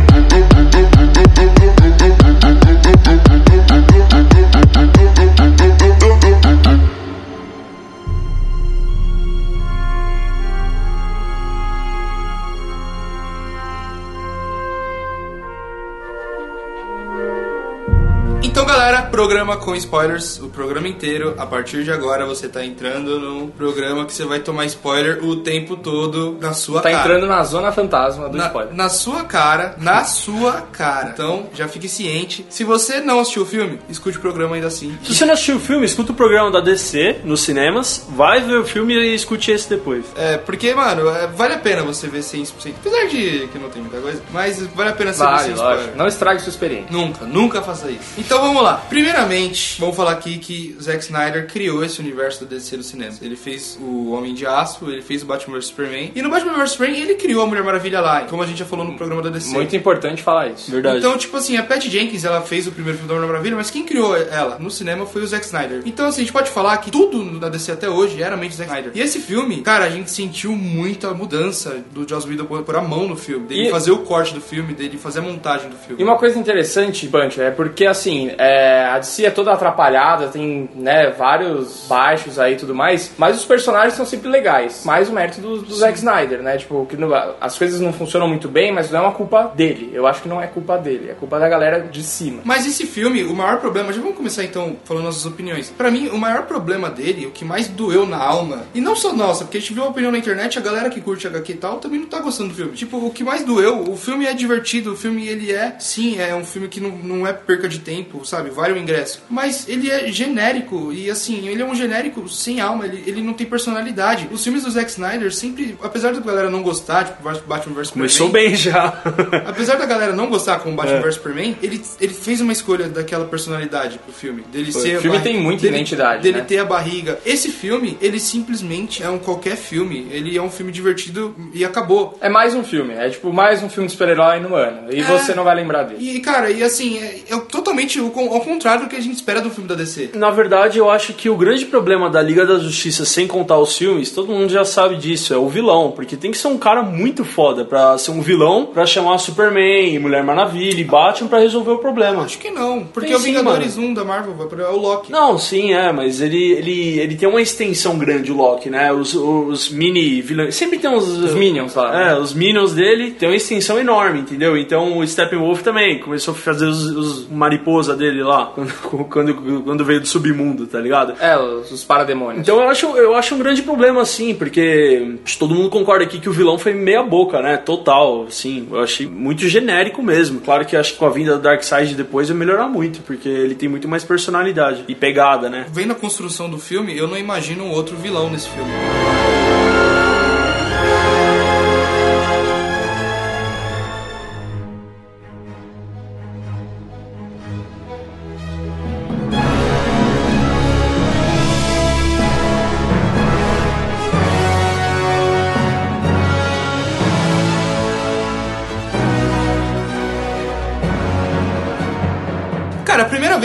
Programa 19.48 19.56
com 19.64 19.74
spoilers, 19.76 20.38
o 20.40 20.48
programa 20.48 20.88
inteiro. 20.88 21.34
A 21.38 21.46
partir 21.46 21.82
de 21.82 21.90
agora, 21.90 22.26
você 22.26 22.48
tá 22.48 22.62
entrando 22.64 23.18
num 23.18 23.48
programa 23.48 24.04
que 24.04 24.12
você 24.12 24.24
vai 24.24 24.40
tomar 24.40 24.66
spoiler 24.66 25.24
o 25.24 25.36
tempo 25.36 25.74
todo 25.76 26.36
na 26.40 26.52
sua 26.52 26.82
Tá 26.82 26.90
cara. 26.90 27.02
entrando 27.02 27.26
na 27.26 27.42
zona 27.44 27.72
fantasma 27.72 28.28
do 28.28 28.36
na, 28.36 28.46
spoiler. 28.48 28.74
na 28.74 28.88
sua 28.90 29.24
cara, 29.24 29.74
na 29.78 30.04
sua 30.04 30.62
cara. 30.72 31.10
Então, 31.14 31.46
já 31.54 31.66
fique 31.66 31.88
ciente. 31.88 32.44
Se 32.50 32.62
você 32.62 33.00
não 33.00 33.20
assistiu 33.20 33.42
o 33.42 33.46
filme, 33.46 33.78
escute 33.88 34.18
o 34.18 34.20
programa 34.20 34.54
ainda 34.56 34.66
assim. 34.66 34.96
Se 35.02 35.14
você 35.14 35.24
não 35.24 35.32
assistiu 35.32 35.56
o 35.56 35.60
filme, 35.60 35.86
escuta 35.86 36.12
o 36.12 36.14
programa 36.14 36.50
da 36.50 36.60
DC 36.60 37.20
nos 37.24 37.40
cinemas, 37.40 38.06
vai 38.10 38.40
ver 38.42 38.58
o 38.58 38.64
filme 38.64 38.92
e 38.94 39.14
escute 39.14 39.50
esse 39.50 39.68
depois. 39.68 40.04
É, 40.16 40.36
porque, 40.36 40.74
mano, 40.74 41.08
é, 41.08 41.26
vale 41.26 41.54
a 41.54 41.58
pena 41.58 41.82
você 41.82 42.06
ver 42.06 42.20
100%. 42.20 42.74
Apesar 42.80 43.06
de 43.06 43.48
que 43.50 43.58
não 43.58 43.70
tem 43.70 43.80
muita 43.82 43.98
coisa, 44.00 44.20
mas 44.30 44.60
vale 44.74 44.90
a 44.90 44.92
pena 44.92 45.12
você 45.12 45.20
ver 45.24 45.30
Vale, 45.30 45.42
sem 45.44 45.54
lógico. 45.54 45.72
spoiler. 45.72 45.96
Não 45.96 46.06
estrague 46.06 46.40
sua 46.42 46.50
experiência. 46.50 46.88
Nunca, 46.90 47.24
nunca 47.24 47.62
faça 47.62 47.90
isso. 47.90 48.02
Então 48.18 48.40
vamos 48.42 48.62
lá. 48.62 48.74
Primeiramente, 48.90 49.37
vamos 49.78 49.96
falar 49.96 50.12
aqui 50.12 50.38
que 50.38 50.76
Zack 50.80 51.02
Snyder 51.04 51.46
criou 51.46 51.84
esse 51.84 52.00
universo 52.00 52.44
da 52.44 52.56
DC 52.56 52.76
no 52.76 52.82
cinema. 52.82 53.14
Ele 53.22 53.36
fez 53.36 53.78
o 53.80 54.10
Homem 54.12 54.34
de 54.34 54.46
Aço, 54.46 54.90
ele 54.90 55.02
fez 55.02 55.22
o 55.22 55.26
Batman 55.26 55.56
vs 55.58 55.66
Superman. 55.66 56.12
E 56.14 56.22
no 56.22 56.30
Batman 56.30 56.54
vs 56.54 56.70
Superman 56.72 57.00
ele 57.00 57.14
criou 57.14 57.42
a 57.42 57.46
Mulher 57.46 57.62
Maravilha 57.64 58.00
lá, 58.00 58.22
como 58.22 58.42
a 58.42 58.46
gente 58.46 58.58
já 58.58 58.64
falou 58.64 58.84
no 58.84 58.94
programa 58.96 59.22
da 59.22 59.30
DC. 59.30 59.52
Muito 59.52 59.74
importante 59.76 60.22
falar 60.22 60.48
isso. 60.48 60.70
Verdade. 60.70 60.98
Então, 60.98 61.16
tipo 61.16 61.36
assim, 61.36 61.56
a 61.56 61.62
Pat 61.62 61.82
Jenkins, 61.86 62.24
ela 62.24 62.40
fez 62.40 62.66
o 62.66 62.72
primeiro 62.72 62.98
filme 62.98 63.08
da 63.08 63.14
Mulher 63.14 63.28
Maravilha, 63.28 63.56
mas 63.56 63.70
quem 63.70 63.84
criou 63.84 64.16
ela 64.16 64.58
no 64.58 64.70
cinema 64.70 65.06
foi 65.06 65.22
o 65.22 65.26
Zack 65.26 65.44
Snyder. 65.44 65.82
Então, 65.84 66.06
assim, 66.06 66.22
a 66.22 66.24
gente 66.24 66.32
pode 66.32 66.50
falar 66.50 66.76
que 66.78 66.90
tudo 66.90 67.38
da 67.38 67.48
DC 67.48 67.72
até 67.72 67.88
hoje 67.88 68.22
era 68.22 68.36
mente 68.36 68.54
Zack 68.54 68.68
Snyder. 68.70 68.92
E 68.94 69.00
esse 69.00 69.20
filme, 69.20 69.60
cara, 69.62 69.84
a 69.84 69.90
gente 69.90 70.10
sentiu 70.10 70.52
muita 70.52 71.12
mudança 71.14 71.82
do 71.92 72.08
Joss 72.08 72.26
Whedon 72.26 72.44
pôr 72.44 72.62
pôr 72.62 72.76
a 72.76 72.82
mão 72.82 73.06
no 73.06 73.16
filme, 73.16 73.46
dele 73.46 73.68
E- 73.68 73.70
fazer 73.70 73.90
o 73.92 73.98
corte 73.98 74.34
do 74.34 74.40
filme, 74.40 74.74
dele 74.74 74.98
fazer 74.98 75.20
a 75.20 75.22
montagem 75.22 75.68
do 75.70 75.76
filme. 75.76 76.00
E 76.00 76.04
uma 76.04 76.16
coisa 76.16 76.38
interessante, 76.38 77.06
Punch, 77.06 77.40
é 77.40 77.50
porque 77.50 77.86
assim, 77.86 78.30
é, 78.38 78.84
a 78.86 78.98
DC 78.98 79.26
é 79.28 79.30
toda 79.30 79.52
atrapalhada, 79.52 80.28
tem 80.28 80.68
né, 80.74 81.10
vários 81.10 81.86
baixos 81.88 82.38
aí 82.38 82.54
e 82.54 82.56
tudo 82.56 82.74
mais, 82.74 83.12
mas 83.18 83.36
os 83.36 83.44
personagens 83.44 83.94
são 83.94 84.04
sempre 84.06 84.28
legais. 84.28 84.84
Mais 84.84 85.08
o 85.08 85.12
mérito 85.12 85.40
do, 85.40 85.62
do 85.62 85.74
Zack 85.74 85.98
Snyder, 85.98 86.42
né? 86.42 86.56
Tipo, 86.56 86.86
que 86.86 86.96
não- 86.96 87.08
as 87.40 87.56
coisas 87.58 87.80
não 87.80 87.92
funcionam 87.92 88.28
muito 88.28 88.48
bem, 88.48 88.72
mas 88.72 88.90
não 88.90 89.00
é 89.00 89.02
uma 89.02 89.12
culpa 89.12 89.52
dele. 89.54 89.90
Eu 89.92 90.06
acho 90.06 90.22
que 90.22 90.28
não 90.28 90.40
é 90.42 90.46
culpa 90.46 90.76
dele, 90.78 91.10
é 91.10 91.14
culpa 91.14 91.38
da 91.38 91.48
galera 91.48 91.80
de 91.80 92.02
cima. 92.02 92.40
Mas 92.44 92.66
esse 92.66 92.86
filme, 92.86 93.22
o 93.24 93.34
maior 93.34 93.58
problema, 93.58 93.92
já 93.92 94.00
vamos 94.00 94.16
começar 94.16 94.44
então 94.44 94.76
falando 94.84 95.04
nossas 95.04 95.26
opiniões. 95.26 95.70
Pra 95.76 95.90
mim, 95.90 96.08
o 96.08 96.18
maior 96.18 96.42
problema 96.46 96.90
dele, 96.90 97.26
o 97.26 97.30
que 97.30 97.44
mais 97.44 97.68
doeu 97.68 98.06
na 98.06 98.18
alma, 98.18 98.64
e 98.74 98.80
não 98.80 98.96
só 98.96 99.12
nossa, 99.12 99.44
porque 99.44 99.58
a 99.58 99.60
gente 99.60 99.72
viu 99.74 99.84
a 99.84 99.88
opinião 99.88 100.10
na 100.12 100.18
internet, 100.18 100.58
a 100.58 100.62
galera 100.62 100.90
que 100.90 101.00
curte 101.00 101.26
HQ 101.26 101.52
e 101.52 101.56
tal 101.56 101.78
também 101.78 102.00
não 102.00 102.06
tá 102.06 102.20
gostando 102.20 102.50
do 102.50 102.54
filme. 102.54 102.72
Tipo, 102.72 102.96
o 102.98 103.10
que 103.10 103.22
mais 103.24 103.44
doeu, 103.44 103.82
o 103.90 103.96
filme 103.96 104.26
é 104.26 104.32
divertido, 104.32 104.92
o 104.92 104.96
filme 104.96 105.26
ele 105.28 105.52
é, 105.52 105.76
sim, 105.78 106.18
é 106.20 106.34
um 106.34 106.44
filme 106.44 106.68
que 106.68 106.80
não, 106.80 106.90
não 106.90 107.26
é 107.26 107.32
perca 107.32 107.68
de 107.68 107.78
tempo, 107.80 108.24
sabe? 108.24 108.50
Vale 108.50 108.72
o 108.74 108.78
ingresso. 108.78 109.17
Mas 109.28 109.68
ele 109.68 109.90
é 109.90 110.10
genérico, 110.10 110.92
e 110.92 111.10
assim, 111.10 111.48
ele 111.48 111.62
é 111.62 111.64
um 111.64 111.74
genérico 111.74 112.28
sem 112.28 112.60
alma, 112.60 112.86
ele, 112.86 113.02
ele 113.06 113.22
não 113.22 113.32
tem 113.32 113.46
personalidade. 113.46 114.28
Os 114.32 114.42
filmes 114.42 114.64
do 114.64 114.70
Zack 114.70 114.90
Snyder 114.90 115.32
sempre, 115.32 115.76
apesar 115.82 116.12
da 116.12 116.20
galera 116.20 116.50
não 116.50 116.62
gostar, 116.62 117.04
tipo, 117.04 117.22
Batman 117.46 117.74
vs 117.74 117.90
Começou 117.90 118.26
Superman, 118.26 118.48
bem 118.50 118.56
já. 118.56 119.02
Apesar 119.46 119.76
da 119.76 119.86
galera 119.86 120.12
não 120.12 120.28
gostar 120.28 120.58
como 120.60 120.74
Batman 120.76 120.98
É. 120.98 121.02
vs 121.02 121.14
Superman, 121.14 121.56
ele, 121.62 121.80
ele 122.00 122.14
fez 122.14 122.40
uma 122.40 122.52
escolha 122.52 122.88
daquela 122.88 123.24
personalidade 123.24 123.98
pro 123.98 124.12
filme. 124.12 124.42
Dele 124.52 124.72
ser 124.72 124.98
O 124.98 125.00
filme 125.02 125.20
tem 125.20 125.38
muita 125.40 125.62
dele, 125.62 125.76
identidade, 125.76 126.22
Dele 126.22 126.38
né? 126.38 126.44
ter 126.44 126.58
a 126.58 126.64
barriga. 126.64 127.18
Esse 127.24 127.50
filme, 127.50 127.96
ele 128.00 128.18
simplesmente 128.18 129.02
é 129.02 129.10
um 129.10 129.18
qualquer 129.18 129.56
filme. 129.56 130.06
Ele 130.10 130.36
é 130.36 130.42
um 130.42 130.50
filme 130.50 130.72
divertido 130.72 131.34
e 131.52 131.64
acabou. 131.64 132.16
É 132.20 132.28
mais 132.28 132.54
um 132.54 132.64
filme, 132.64 132.94
é 132.94 133.08
tipo 133.10 133.32
mais 133.32 133.62
um 133.62 133.68
filme 133.68 133.86
de 133.86 133.92
super-herói 133.92 134.40
no 134.40 134.54
ano. 134.54 134.92
E 134.92 135.00
É. 135.00 135.04
você 135.04 135.34
não 135.34 135.44
vai 135.44 135.54
lembrar 135.54 135.84
dele. 135.84 136.16
E, 136.16 136.20
cara, 136.20 136.50
e 136.50 136.62
assim, 136.62 136.98
é, 136.98 137.20
é 137.28 137.36
totalmente 137.40 138.00
o 138.00 138.06
ao 138.06 138.10
contrário 138.40 138.58
contrário 138.58 138.84
do 138.84 138.88
que 138.88 138.96
a 138.98 139.02
gente 139.02 139.16
espera 139.16 139.40
do 139.40 139.50
filme 139.50 139.68
da 139.68 139.74
DC. 139.74 140.10
Na 140.14 140.30
verdade, 140.30 140.78
eu 140.78 140.90
acho 140.90 141.12
que 141.12 141.30
o 141.30 141.36
grande 141.36 141.66
problema 141.66 142.10
da 142.10 142.20
Liga 142.20 142.44
da 142.46 142.58
Justiça, 142.58 143.04
sem 143.04 143.26
contar 143.26 143.58
os 143.58 143.76
filmes, 143.76 144.10
todo 144.10 144.32
mundo 144.32 144.50
já 144.50 144.64
sabe 144.64 144.96
disso, 144.96 145.32
é 145.32 145.36
o 145.36 145.48
vilão. 145.48 145.92
Porque 145.92 146.16
tem 146.16 146.30
que 146.30 146.38
ser 146.38 146.48
um 146.48 146.58
cara 146.58 146.82
muito 146.82 147.24
foda 147.24 147.64
pra 147.64 147.96
ser 147.98 148.10
um 148.10 148.20
vilão, 148.20 148.66
pra 148.66 148.86
chamar 148.86 149.18
Superman, 149.18 149.98
Mulher 149.98 150.22
Maravilha 150.22 150.80
e 150.80 150.84
Batman 150.84 151.28
pra 151.28 151.38
resolver 151.38 151.72
o 151.72 151.78
problema. 151.78 152.24
Acho 152.24 152.38
que 152.38 152.50
não, 152.50 152.84
porque 152.84 153.08
Tem 153.08 153.16
o 153.16 153.20
sim, 153.20 153.26
Vingadores 153.26 153.76
1 153.76 153.94
da 153.94 154.04
Marvel 154.04 154.34
é 154.58 154.68
o 154.68 154.76
Loki. 154.76 155.12
Não, 155.12 155.38
sim, 155.38 155.72
é, 155.72 155.92
mas 155.92 156.20
ele, 156.20 156.52
ele, 156.52 156.98
ele 156.98 157.16
tem 157.16 157.28
uma 157.28 157.40
extensão 157.40 157.98
grande, 157.98 158.32
o 158.32 158.36
Loki, 158.36 158.70
né? 158.70 158.92
Os, 158.92 159.14
os 159.14 159.68
mini 159.70 160.20
vilões. 160.20 160.54
Sempre 160.54 160.78
tem 160.78 160.90
uns. 160.90 161.08
Os 161.08 161.34
Minions 161.34 161.74
lá. 161.74 162.10
É, 162.10 162.18
os 162.18 162.32
Minions 162.34 162.72
dele 162.72 163.12
tem 163.12 163.28
uma 163.28 163.36
extensão 163.36 163.78
enorme, 163.78 164.20
entendeu? 164.20 164.56
Então 164.56 164.98
o 164.98 165.06
Steppenwolf 165.06 165.62
também 165.62 165.98
começou 165.98 166.32
a 166.32 166.36
fazer 166.36 166.66
os, 166.66 166.84
os 166.84 167.28
mariposa 167.28 167.94
dele 167.96 168.22
lá, 168.22 168.46
quando, 168.46 168.72
quando, 168.88 169.62
quando 169.62 169.84
veio 169.84 170.00
do 170.00 170.06
submundo, 170.06 170.66
tá 170.66 170.80
ligado? 170.80 171.14
É, 171.20 171.38
os, 171.38 171.70
os 171.70 171.84
parademônios. 171.84 172.40
Então 172.40 172.60
eu 172.60 172.68
acho, 172.68 172.86
eu 172.96 173.14
acho 173.14 173.34
um 173.34 173.38
grande 173.38 173.62
problema, 173.62 174.02
assim, 174.02 174.34
porque 174.34 175.18
todo 175.38 175.54
mundo 175.54 175.70
concorda 175.70 176.04
aqui 176.04 176.18
que 176.18 176.28
o 176.28 176.32
vilão 176.32 176.58
foi 176.58 176.72
meia 176.74 177.02
boca, 177.02 177.40
né? 177.40 177.56
Total, 177.56 178.24
assim. 178.28 178.66
Eu 178.70 178.80
achei 178.80 179.06
muito 179.06 179.46
genérico 179.48 180.02
mesmo. 180.02 180.40
Claro 180.40 180.64
que 180.64 180.76
acho 180.76 180.92
que 180.92 180.98
com 180.98 181.06
a 181.06 181.10
vinda 181.10 181.36
do 181.36 181.42
Darkseid 181.42 181.94
depois 181.94 182.28
vai 182.28 182.36
melhorar 182.36 182.68
muito, 182.68 183.00
porque 183.02 183.28
ele 183.28 183.54
tem 183.54 183.68
muito 183.68 183.88
mais 183.88 184.04
personalidade 184.04 184.84
e 184.88 184.94
pegada, 184.94 185.48
né? 185.48 185.66
Vendo 185.72 185.92
a 185.92 185.96
construção 185.96 186.48
do 186.48 186.58
filme, 186.58 186.96
eu 186.96 187.06
não 187.06 187.16
imagino 187.16 187.64
um 187.64 187.70
outro 187.70 187.96
vilão 187.96 188.30
nesse 188.30 188.48
filme. 188.48 188.70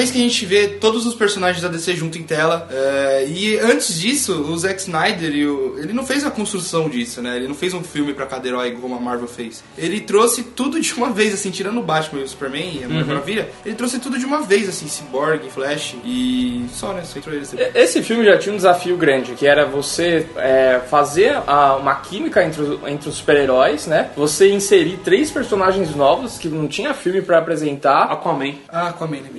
Vez 0.03 0.11
que 0.11 0.17
a 0.17 0.21
gente 0.21 0.45
vê 0.45 0.67
todos 0.67 1.05
os 1.05 1.15
personagens 1.15 1.61
da 1.61 1.69
DC 1.69 1.95
junto 1.95 2.17
em 2.17 2.23
tela, 2.23 2.67
é, 2.71 3.25
e 3.27 3.57
antes 3.59 3.99
disso, 3.99 4.33
o 4.41 4.57
Zack 4.57 4.79
Snyder, 4.81 5.33
e 5.33 5.47
o- 5.47 5.75
ele 5.79 5.93
não 5.93 6.05
fez 6.05 6.25
a 6.25 6.31
construção 6.31 6.89
disso, 6.89 7.21
né? 7.21 7.37
Ele 7.37 7.47
não 7.47 7.55
fez 7.55 7.73
um 7.73 7.81
filme 7.83 8.13
pra 8.13 8.25
cada 8.25 8.45
herói 8.47 8.71
como 8.79 8.95
a 8.95 8.99
Marvel 8.99 9.27
fez. 9.27 9.63
Ele 9.77 10.01
trouxe 10.01 10.43
tudo 10.43 10.79
de 10.79 10.93
uma 10.93 11.09
vez, 11.11 11.33
assim, 11.33 11.49
tirando 11.51 11.79
o 11.79 11.83
Batman 11.83 12.19
e 12.21 12.23
o 12.23 12.27
Superman 12.27 12.79
e 12.81 12.83
a 12.83 12.87
Mulher 12.89 13.05
Maravilha, 13.05 13.49
ele 13.65 13.75
trouxe 13.75 13.99
tudo 13.99 14.17
de 14.19 14.25
uma 14.25 14.41
vez, 14.41 14.67
assim, 14.67 14.87
Cyborg, 14.87 15.49
Flash 15.49 15.95
e 16.03 16.65
só, 16.73 16.91
né? 16.93 17.03
Só 17.05 17.17
entrou 17.19 17.35
eles. 17.35 17.53
Esse 17.73 18.01
filme 18.03 18.25
já 18.25 18.37
tinha 18.37 18.53
um 18.53 18.57
desafio 18.57 18.97
grande, 18.97 19.33
que 19.33 19.47
era 19.47 19.65
você 19.65 20.25
é, 20.35 20.81
fazer 20.89 21.37
a- 21.47 21.75
uma 21.77 21.95
química 21.95 22.43
entre, 22.43 22.61
os- 22.61 22.79
entre 22.87 23.07
os 23.09 23.15
super-heróis, 23.15 23.87
né? 23.87 24.09
Você 24.17 24.49
inserir 24.51 24.97
três 25.03 25.31
personagens 25.31 25.95
novos 25.95 26.37
que 26.37 26.49
não 26.49 26.67
tinha 26.67 26.93
filme 26.93 27.21
pra 27.21 27.37
apresentar. 27.37 28.11
Aquaman. 28.11 28.53
Ah, 28.67 28.89
Aquaman, 28.89 29.17
né? 29.21 29.29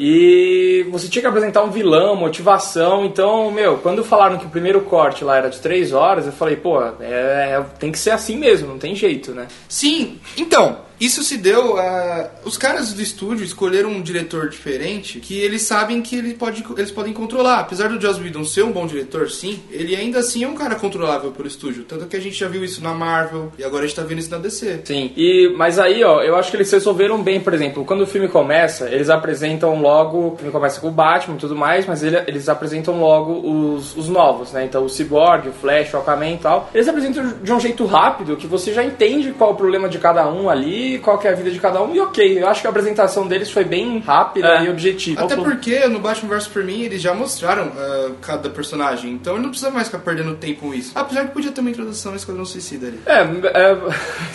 Você 0.90 1.08
tinha 1.08 1.22
que 1.22 1.28
apresentar 1.28 1.62
um 1.62 1.70
vilão, 1.70 2.16
motivação. 2.16 3.04
Então, 3.04 3.50
meu, 3.50 3.78
quando 3.78 4.04
falaram 4.04 4.38
que 4.38 4.46
o 4.46 4.50
primeiro 4.50 4.80
corte 4.82 5.24
lá 5.24 5.36
era 5.36 5.48
de 5.50 5.60
três 5.60 5.92
horas, 5.92 6.26
eu 6.26 6.32
falei, 6.32 6.56
pô, 6.56 6.82
é, 6.82 6.94
é- 7.00 7.64
tem 7.78 7.90
que 7.92 7.98
ser 7.98 8.10
assim 8.10 8.36
mesmo, 8.36 8.68
não 8.68 8.78
tem 8.78 8.94
jeito, 8.94 9.32
né? 9.32 9.46
Sim, 9.68 10.18
então, 10.36 10.78
isso 11.00 11.22
se 11.22 11.36
deu 11.36 11.78
a. 11.78 12.30
Os 12.44 12.56
caras 12.56 12.92
do 12.92 13.02
estúdio 13.02 13.44
escolheram 13.44 13.90
um 13.90 14.02
diretor 14.02 14.48
diferente 14.48 15.18
que 15.20 15.38
eles 15.38 15.62
sabem 15.62 16.00
que 16.02 16.16
ele 16.16 16.34
pode, 16.34 16.64
eles 16.76 16.90
podem 16.90 17.12
controlar. 17.12 17.60
Apesar 17.60 17.88
do 17.88 18.00
Joss 18.00 18.20
Whedon 18.20 18.44
ser 18.44 18.62
um 18.64 18.72
bom 18.72 18.86
diretor, 18.86 19.30
sim, 19.30 19.60
ele 19.70 19.94
ainda 19.96 20.18
assim 20.20 20.44
é 20.44 20.48
um 20.48 20.54
cara 20.54 20.74
controlável 20.74 21.30
pelo 21.32 21.48
estúdio. 21.48 21.84
Tanto 21.84 22.06
que 22.06 22.16
a 22.16 22.20
gente 22.20 22.36
já 22.38 22.48
viu 22.48 22.64
isso 22.64 22.82
na 22.82 22.92
Marvel 22.94 23.52
e 23.58 23.64
agora 23.64 23.84
a 23.84 23.86
gente 23.86 23.96
tá 23.96 24.02
vendo 24.02 24.18
isso 24.18 24.30
na 24.30 24.38
DC. 24.38 24.80
Sim, 24.84 25.12
e, 25.16 25.52
mas 25.56 25.78
aí, 25.78 26.02
ó, 26.04 26.22
eu 26.22 26.36
acho 26.36 26.50
que 26.50 26.56
eles 26.56 26.70
resolveram 26.70 27.22
bem, 27.22 27.40
por 27.40 27.54
exemplo, 27.54 27.84
quando 27.84 28.02
o 28.02 28.06
filme 28.06 28.28
começa, 28.28 28.88
eles 28.90 29.10
apresentam 29.10 29.80
logo, 29.80 30.32
o 30.32 30.36
filme 30.36 30.52
começa 30.52 30.80
com 30.80 30.88
o 30.88 30.92
Batman 30.92 31.36
e 31.36 31.38
tudo 31.38 31.56
mais, 31.56 31.86
mas 31.86 32.02
ele- 32.02 32.22
eles 32.26 32.48
apresentam 32.48 32.98
logo 33.00 33.32
os, 33.48 33.96
os 33.96 34.08
novos, 34.08 34.52
né? 34.52 34.64
Então 34.64 34.84
o 34.84 34.88
Cyborg, 34.88 35.48
o 35.48 35.52
Flash, 35.52 35.92
o 35.94 35.98
Aquaman 35.98 36.30
e 36.32 36.38
tal. 36.38 36.70
Eles 36.74 36.88
apresentam 36.88 37.34
de 37.42 37.52
um 37.52 37.60
jeito 37.60 37.84
rápido 37.86 38.36
que 38.36 38.46
você 38.46 38.72
já 38.72 38.84
entende 38.84 39.32
qual 39.36 39.52
o 39.52 39.56
problema 39.56 39.88
de 39.88 39.98
cada 39.98 40.28
um 40.28 40.48
ali, 40.50 40.83
qual 40.98 41.18
que 41.18 41.28
é 41.28 41.32
a 41.32 41.34
vida 41.34 41.50
de 41.50 41.58
cada 41.58 41.82
um, 41.82 41.94
e 41.94 42.00
ok, 42.00 42.42
eu 42.42 42.48
acho 42.48 42.60
que 42.60 42.66
a 42.66 42.70
apresentação 42.70 43.26
deles 43.26 43.50
foi 43.50 43.64
bem 43.64 43.98
rápida 44.00 44.58
É. 44.58 44.64
e 44.64 44.70
objetiva. 44.70 45.22
Até 45.22 45.36
porque 45.36 45.86
no 45.86 45.98
Batman 45.98 46.30
vs 46.34 46.44
Superman 46.44 46.82
eles 46.82 47.02
já 47.02 47.14
mostraram 47.14 47.72
ah, 47.76 48.10
cada 48.20 48.48
personagem, 48.50 49.12
então 49.12 49.34
ele 49.34 49.42
não 49.42 49.50
precisa 49.50 49.70
mais 49.70 49.88
ficar 49.88 49.98
perdendo 49.98 50.34
tempo 50.34 50.64
com 50.64 50.74
isso. 50.74 50.92
Apesar 50.94 51.26
que 51.26 51.32
podia 51.32 51.52
ter 51.52 51.60
uma 51.60 51.70
introdução 51.70 52.12
no 52.12 52.16
Esquadrão 52.16 52.44
Suicida 52.44 52.86
ali. 52.86 53.00
É, 53.06 53.20
é 53.20 53.76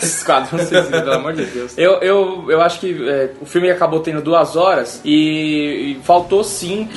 sei 0.00 0.82
se, 0.82 0.90
pelo 0.90 1.12
amor 1.12 1.32
de 1.32 1.44
Deus. 1.46 1.76
Eu, 1.76 1.94
eu, 2.00 2.46
eu 2.48 2.60
acho 2.60 2.80
que 2.80 3.08
é, 3.08 3.30
o 3.40 3.46
filme 3.46 3.70
acabou 3.70 4.00
tendo 4.00 4.20
duas 4.22 4.56
horas 4.56 5.00
e, 5.04 5.96
e 5.98 6.00
faltou 6.04 6.44
sim. 6.44 6.88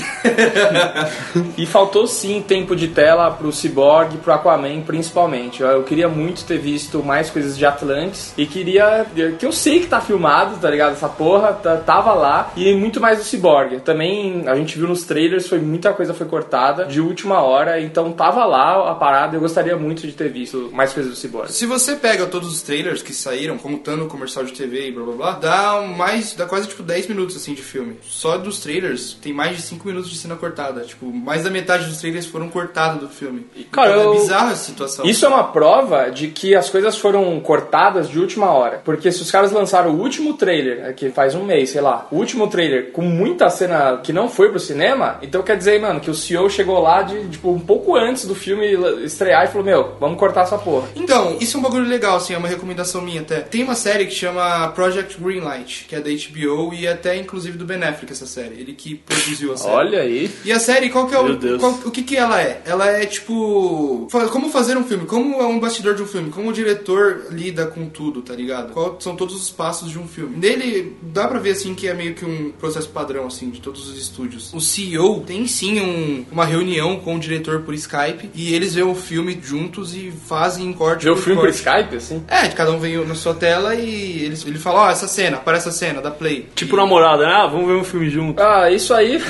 e 1.57 1.65
faltou 1.65 2.07
sim 2.07 2.41
tempo 2.41 2.75
de 2.75 2.89
tela 2.89 3.31
pro 3.31 3.51
Cyborg 3.51 4.17
pro 4.17 4.33
Aquaman, 4.33 4.81
principalmente. 4.81 5.61
Eu, 5.61 5.69
eu 5.69 5.83
queria 5.83 6.07
muito 6.07 6.45
ter 6.45 6.57
visto 6.57 7.03
mais 7.03 7.29
coisas 7.29 7.57
de 7.57 7.65
Atlantis 7.65 8.33
e 8.37 8.45
queria. 8.45 9.05
Que 9.43 9.47
eu 9.47 9.51
sei 9.51 9.81
que 9.81 9.87
tá 9.87 9.99
filmado, 9.99 10.55
tá 10.55 10.69
ligado? 10.69 10.93
Essa 10.93 11.09
porra 11.09 11.51
tá- 11.51 11.75
tava 11.75 12.13
lá. 12.13 12.53
E 12.55 12.73
muito 12.75 13.01
mais 13.01 13.17
do 13.17 13.25
Cyborg. 13.25 13.81
Também 13.81 14.43
a 14.47 14.55
gente 14.55 14.77
viu 14.77 14.87
nos 14.87 15.03
trailers, 15.03 15.49
foi 15.49 15.59
muita 15.59 15.91
coisa 15.91 16.13
foi 16.13 16.25
cortada 16.25 16.85
de 16.85 17.01
última 17.01 17.41
hora, 17.41 17.81
então 17.81 18.09
tava 18.13 18.45
lá 18.45 18.89
a 18.89 18.95
parada. 18.95 19.35
Eu 19.35 19.41
gostaria 19.41 19.75
muito 19.75 20.07
de 20.07 20.13
ter 20.13 20.29
visto 20.29 20.69
mais 20.71 20.93
coisas 20.93 21.11
do 21.11 21.17
Cyborg. 21.17 21.51
Se 21.51 21.65
você 21.65 21.97
pega 21.97 22.25
todos 22.25 22.49
os 22.53 22.61
trailers 22.61 23.01
que 23.01 23.13
saíram, 23.13 23.57
contando 23.57 24.05
o 24.05 24.07
comercial 24.07 24.45
de 24.45 24.53
TV 24.53 24.87
e 24.87 24.91
blá 24.93 25.03
blá 25.03 25.13
blá, 25.13 25.31
dá 25.33 25.81
mais, 25.81 26.33
dá 26.35 26.45
quase 26.45 26.69
tipo 26.69 26.81
10 26.81 27.07
minutos 27.07 27.35
assim 27.35 27.53
de 27.53 27.61
filme. 27.61 27.97
Só 28.03 28.37
dos 28.37 28.59
trailers 28.59 29.17
tem 29.21 29.33
mais 29.33 29.57
de 29.57 29.61
5 29.63 29.85
minutos 29.85 30.09
de 30.09 30.15
cena 30.17 30.37
cortada. 30.37 30.81
Tipo, 30.85 31.11
mais 31.11 31.43
da 31.43 31.49
metade 31.49 31.83
dos 31.87 31.97
trailers 31.97 32.25
foram 32.27 32.47
cortados 32.47 33.01
do 33.01 33.09
filme. 33.09 33.45
Cara, 33.73 33.89
Então, 33.91 34.03
eu- 34.03 34.13
é 34.13 34.17
bizarra 34.19 34.51
essa 34.53 34.63
situação. 34.63 35.05
Isso 35.05 35.25
é 35.25 35.27
uma 35.27 35.43
prova 35.43 36.09
de 36.11 36.29
que 36.29 36.55
as 36.55 36.69
coisas 36.69 36.97
foram 36.97 37.37
cortadas 37.41 38.07
de 38.07 38.17
última 38.17 38.49
hora. 38.49 38.81
Porque 38.85 39.11
se 39.11 39.21
os 39.21 39.32
caras 39.33 39.51
lançaram 39.51 39.91
o 39.91 39.99
último 39.99 40.33
trailer, 40.35 40.85
é, 40.85 40.93
que 40.93 41.09
faz 41.09 41.33
um 41.35 41.43
mês, 41.43 41.71
sei 41.71 41.81
lá, 41.81 42.07
o 42.11 42.15
último 42.17 42.47
trailer 42.47 42.91
com 42.91 43.01
muita 43.01 43.49
cena 43.49 43.97
que 44.03 44.13
não 44.13 44.29
foi 44.29 44.49
pro 44.49 44.59
cinema, 44.59 45.17
então 45.21 45.41
quer 45.41 45.57
dizer, 45.57 45.81
mano, 45.81 45.99
que 45.99 46.09
o 46.09 46.13
CEO 46.13 46.49
chegou 46.49 46.79
lá 46.79 47.01
de, 47.01 47.27
tipo, 47.29 47.49
um 47.51 47.59
pouco 47.59 47.95
antes 47.95 48.25
do 48.25 48.35
filme 48.35 48.67
estrear 49.03 49.43
e 49.45 49.47
falou, 49.47 49.63
meu, 49.65 49.95
vamos 49.99 50.17
cortar 50.19 50.43
essa 50.43 50.57
porra. 50.57 50.87
Então, 50.95 51.35
isso 51.41 51.57
é 51.57 51.59
um 51.59 51.63
bagulho 51.63 51.85
legal, 51.87 52.15
assim, 52.17 52.33
é 52.33 52.37
uma 52.37 52.47
recomendação 52.47 53.01
minha 53.01 53.21
até. 53.21 53.39
Tem 53.41 53.63
uma 53.63 53.75
série 53.75 54.05
que 54.05 54.13
chama 54.13 54.67
Project 54.69 55.19
Greenlight, 55.19 55.85
que 55.89 55.95
é 55.95 55.99
da 55.99 56.09
HBO 56.11 56.73
e 56.73 56.87
até 56.87 57.15
inclusive 57.17 57.57
do 57.57 57.65
Ben 57.65 57.83
Affleck 57.83 58.11
essa 58.13 58.27
série. 58.27 58.59
Ele 58.59 58.73
que 58.73 58.95
produziu 58.95 59.51
a 59.53 59.57
série. 59.57 59.73
Olha 59.75 60.01
aí. 60.01 60.29
E 60.45 60.51
a 60.51 60.59
série, 60.59 60.89
qual 60.89 61.07
que 61.07 61.15
é 61.15 61.21
Meu 61.23 61.33
o. 61.33 61.37
Deus. 61.37 61.59
qual- 61.59 61.79
o 61.85 61.89
que 61.91 62.03
que 62.03 62.15
ela 62.15 62.39
é? 62.41 62.61
Ela 62.65 62.87
é 62.91 63.05
tipo. 63.05 64.07
Como 64.31 64.49
fazer 64.49 64.77
um 64.77 64.83
filme, 64.83 65.05
como 65.05 65.41
é 65.41 65.45
um 65.45 65.59
bastidor 65.59 65.95
de 65.95 66.03
um 66.03 66.05
filme, 66.07 66.29
como 66.29 66.49
o 66.49 66.53
diretor 66.53 67.25
lida 67.31 67.65
com 67.65 67.87
tudo, 67.89 68.21
tá 68.21 68.33
ligado? 68.35 68.73
Qual 68.73 68.99
são 68.99 69.15
todos 69.23 69.41
os 69.41 69.49
passos 69.49 69.89
de 69.89 69.97
um 69.97 70.05
filme. 70.07 70.35
Nele, 70.37 70.97
dá 71.01 71.27
pra 71.27 71.39
ver 71.39 71.51
assim 71.51 71.73
que 71.73 71.87
é 71.87 71.93
meio 71.93 72.13
que 72.13 72.25
um 72.25 72.51
processo 72.59 72.89
padrão, 72.89 73.25
assim, 73.27 73.49
de 73.49 73.61
todos 73.61 73.87
os 73.87 73.97
estúdios. 73.97 74.53
O 74.53 74.59
CEO 74.59 75.21
tem 75.21 75.47
sim 75.47 75.79
um- 75.79 76.25
uma 76.31 76.43
reunião 76.45 76.97
com 76.99 77.15
o 77.15 77.19
diretor 77.19 77.61
por 77.61 77.73
Skype 77.73 78.29
e 78.35 78.53
eles 78.53 78.73
veem 78.75 78.85
o 78.85 78.93
filme 78.95 79.39
juntos 79.41 79.95
e 79.95 80.11
fazem 80.27 80.73
corte 80.73 81.05
Ver 81.05 81.11
o 81.11 81.15
por 81.15 81.21
filme 81.23 81.39
por 81.39 81.47
corte. 81.47 81.57
Skype, 81.57 81.95
assim? 81.95 82.23
É, 82.27 82.47
cada 82.49 82.71
um 82.71 82.79
vem 82.79 82.97
na 83.05 83.15
sua 83.15 83.33
tela 83.33 83.73
e 83.75 84.23
eles, 84.23 84.45
ele 84.45 84.59
fala, 84.59 84.81
ó, 84.87 84.89
essa 84.91 85.07
cena, 85.07 85.37
aparece 85.37 85.69
essa 85.69 85.77
cena, 85.77 86.01
dá 86.01 86.11
play. 86.11 86.49
Tipo 86.53 86.75
e... 86.75 86.77
namorada, 86.77 87.25
né? 87.25 87.33
Ah, 87.33 87.47
vamos 87.47 87.65
ver 87.67 87.75
um 87.75 87.83
filme 87.83 88.09
junto. 88.09 88.41
Ah, 88.41 88.69
isso 88.69 88.93
aí. 88.93 89.21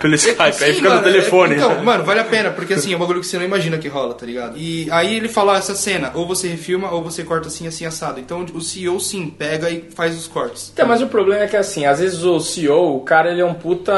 Pelo 0.00 0.14
Skype, 0.16 0.40
aí 0.42 0.52
Sim, 0.52 0.74
fica 0.74 0.88
mano, 0.90 1.00
no 1.00 1.06
telefone. 1.06 1.54
é- 1.54 1.56
então, 1.56 1.82
mano, 1.82 2.04
vale 2.04 2.20
a 2.20 2.24
pena, 2.24 2.50
porque 2.50 2.74
assim, 2.74 2.92
é 2.92 2.96
um 2.96 2.98
bagulho 2.98 3.20
que 3.20 3.26
você 3.26 3.38
não 3.38 3.44
imagina 3.46 3.78
que 3.78 3.88
rola, 3.88 4.12
tá 4.14 4.26
ligado? 4.26 4.58
E 4.58 4.88
aí 4.90 5.16
ele 5.16 5.28
fala, 5.28 5.52
ó, 5.52 5.56
essa 5.56 5.74
cena, 5.74 6.10
ou 6.14 6.26
você 6.26 6.48
refilma, 6.48 6.90
ou 6.90 7.02
você 7.02 7.24
corta 7.24 7.48
assim, 7.48 7.66
assim, 7.66 7.86
assado. 7.86 8.20
Então 8.20 8.44
o 8.52 8.60
CEO 8.60 8.98
sim, 9.00 9.30
pega 9.38 9.70
e 9.70 9.84
faz 9.94 10.16
os 10.16 10.26
cortes. 10.26 10.70
Então, 10.72 10.86
mas 10.86 11.00
o 11.00 11.06
problema 11.06 11.44
é 11.44 11.46
que 11.46 11.56
assim, 11.56 11.86
às 11.86 12.00
vezes 12.00 12.24
o 12.24 12.40
CEO, 12.40 12.96
o 12.96 13.00
cara 13.00 13.30
ele 13.30 13.40
é 13.40 13.44
um 13.44 13.54
puta 13.54 13.92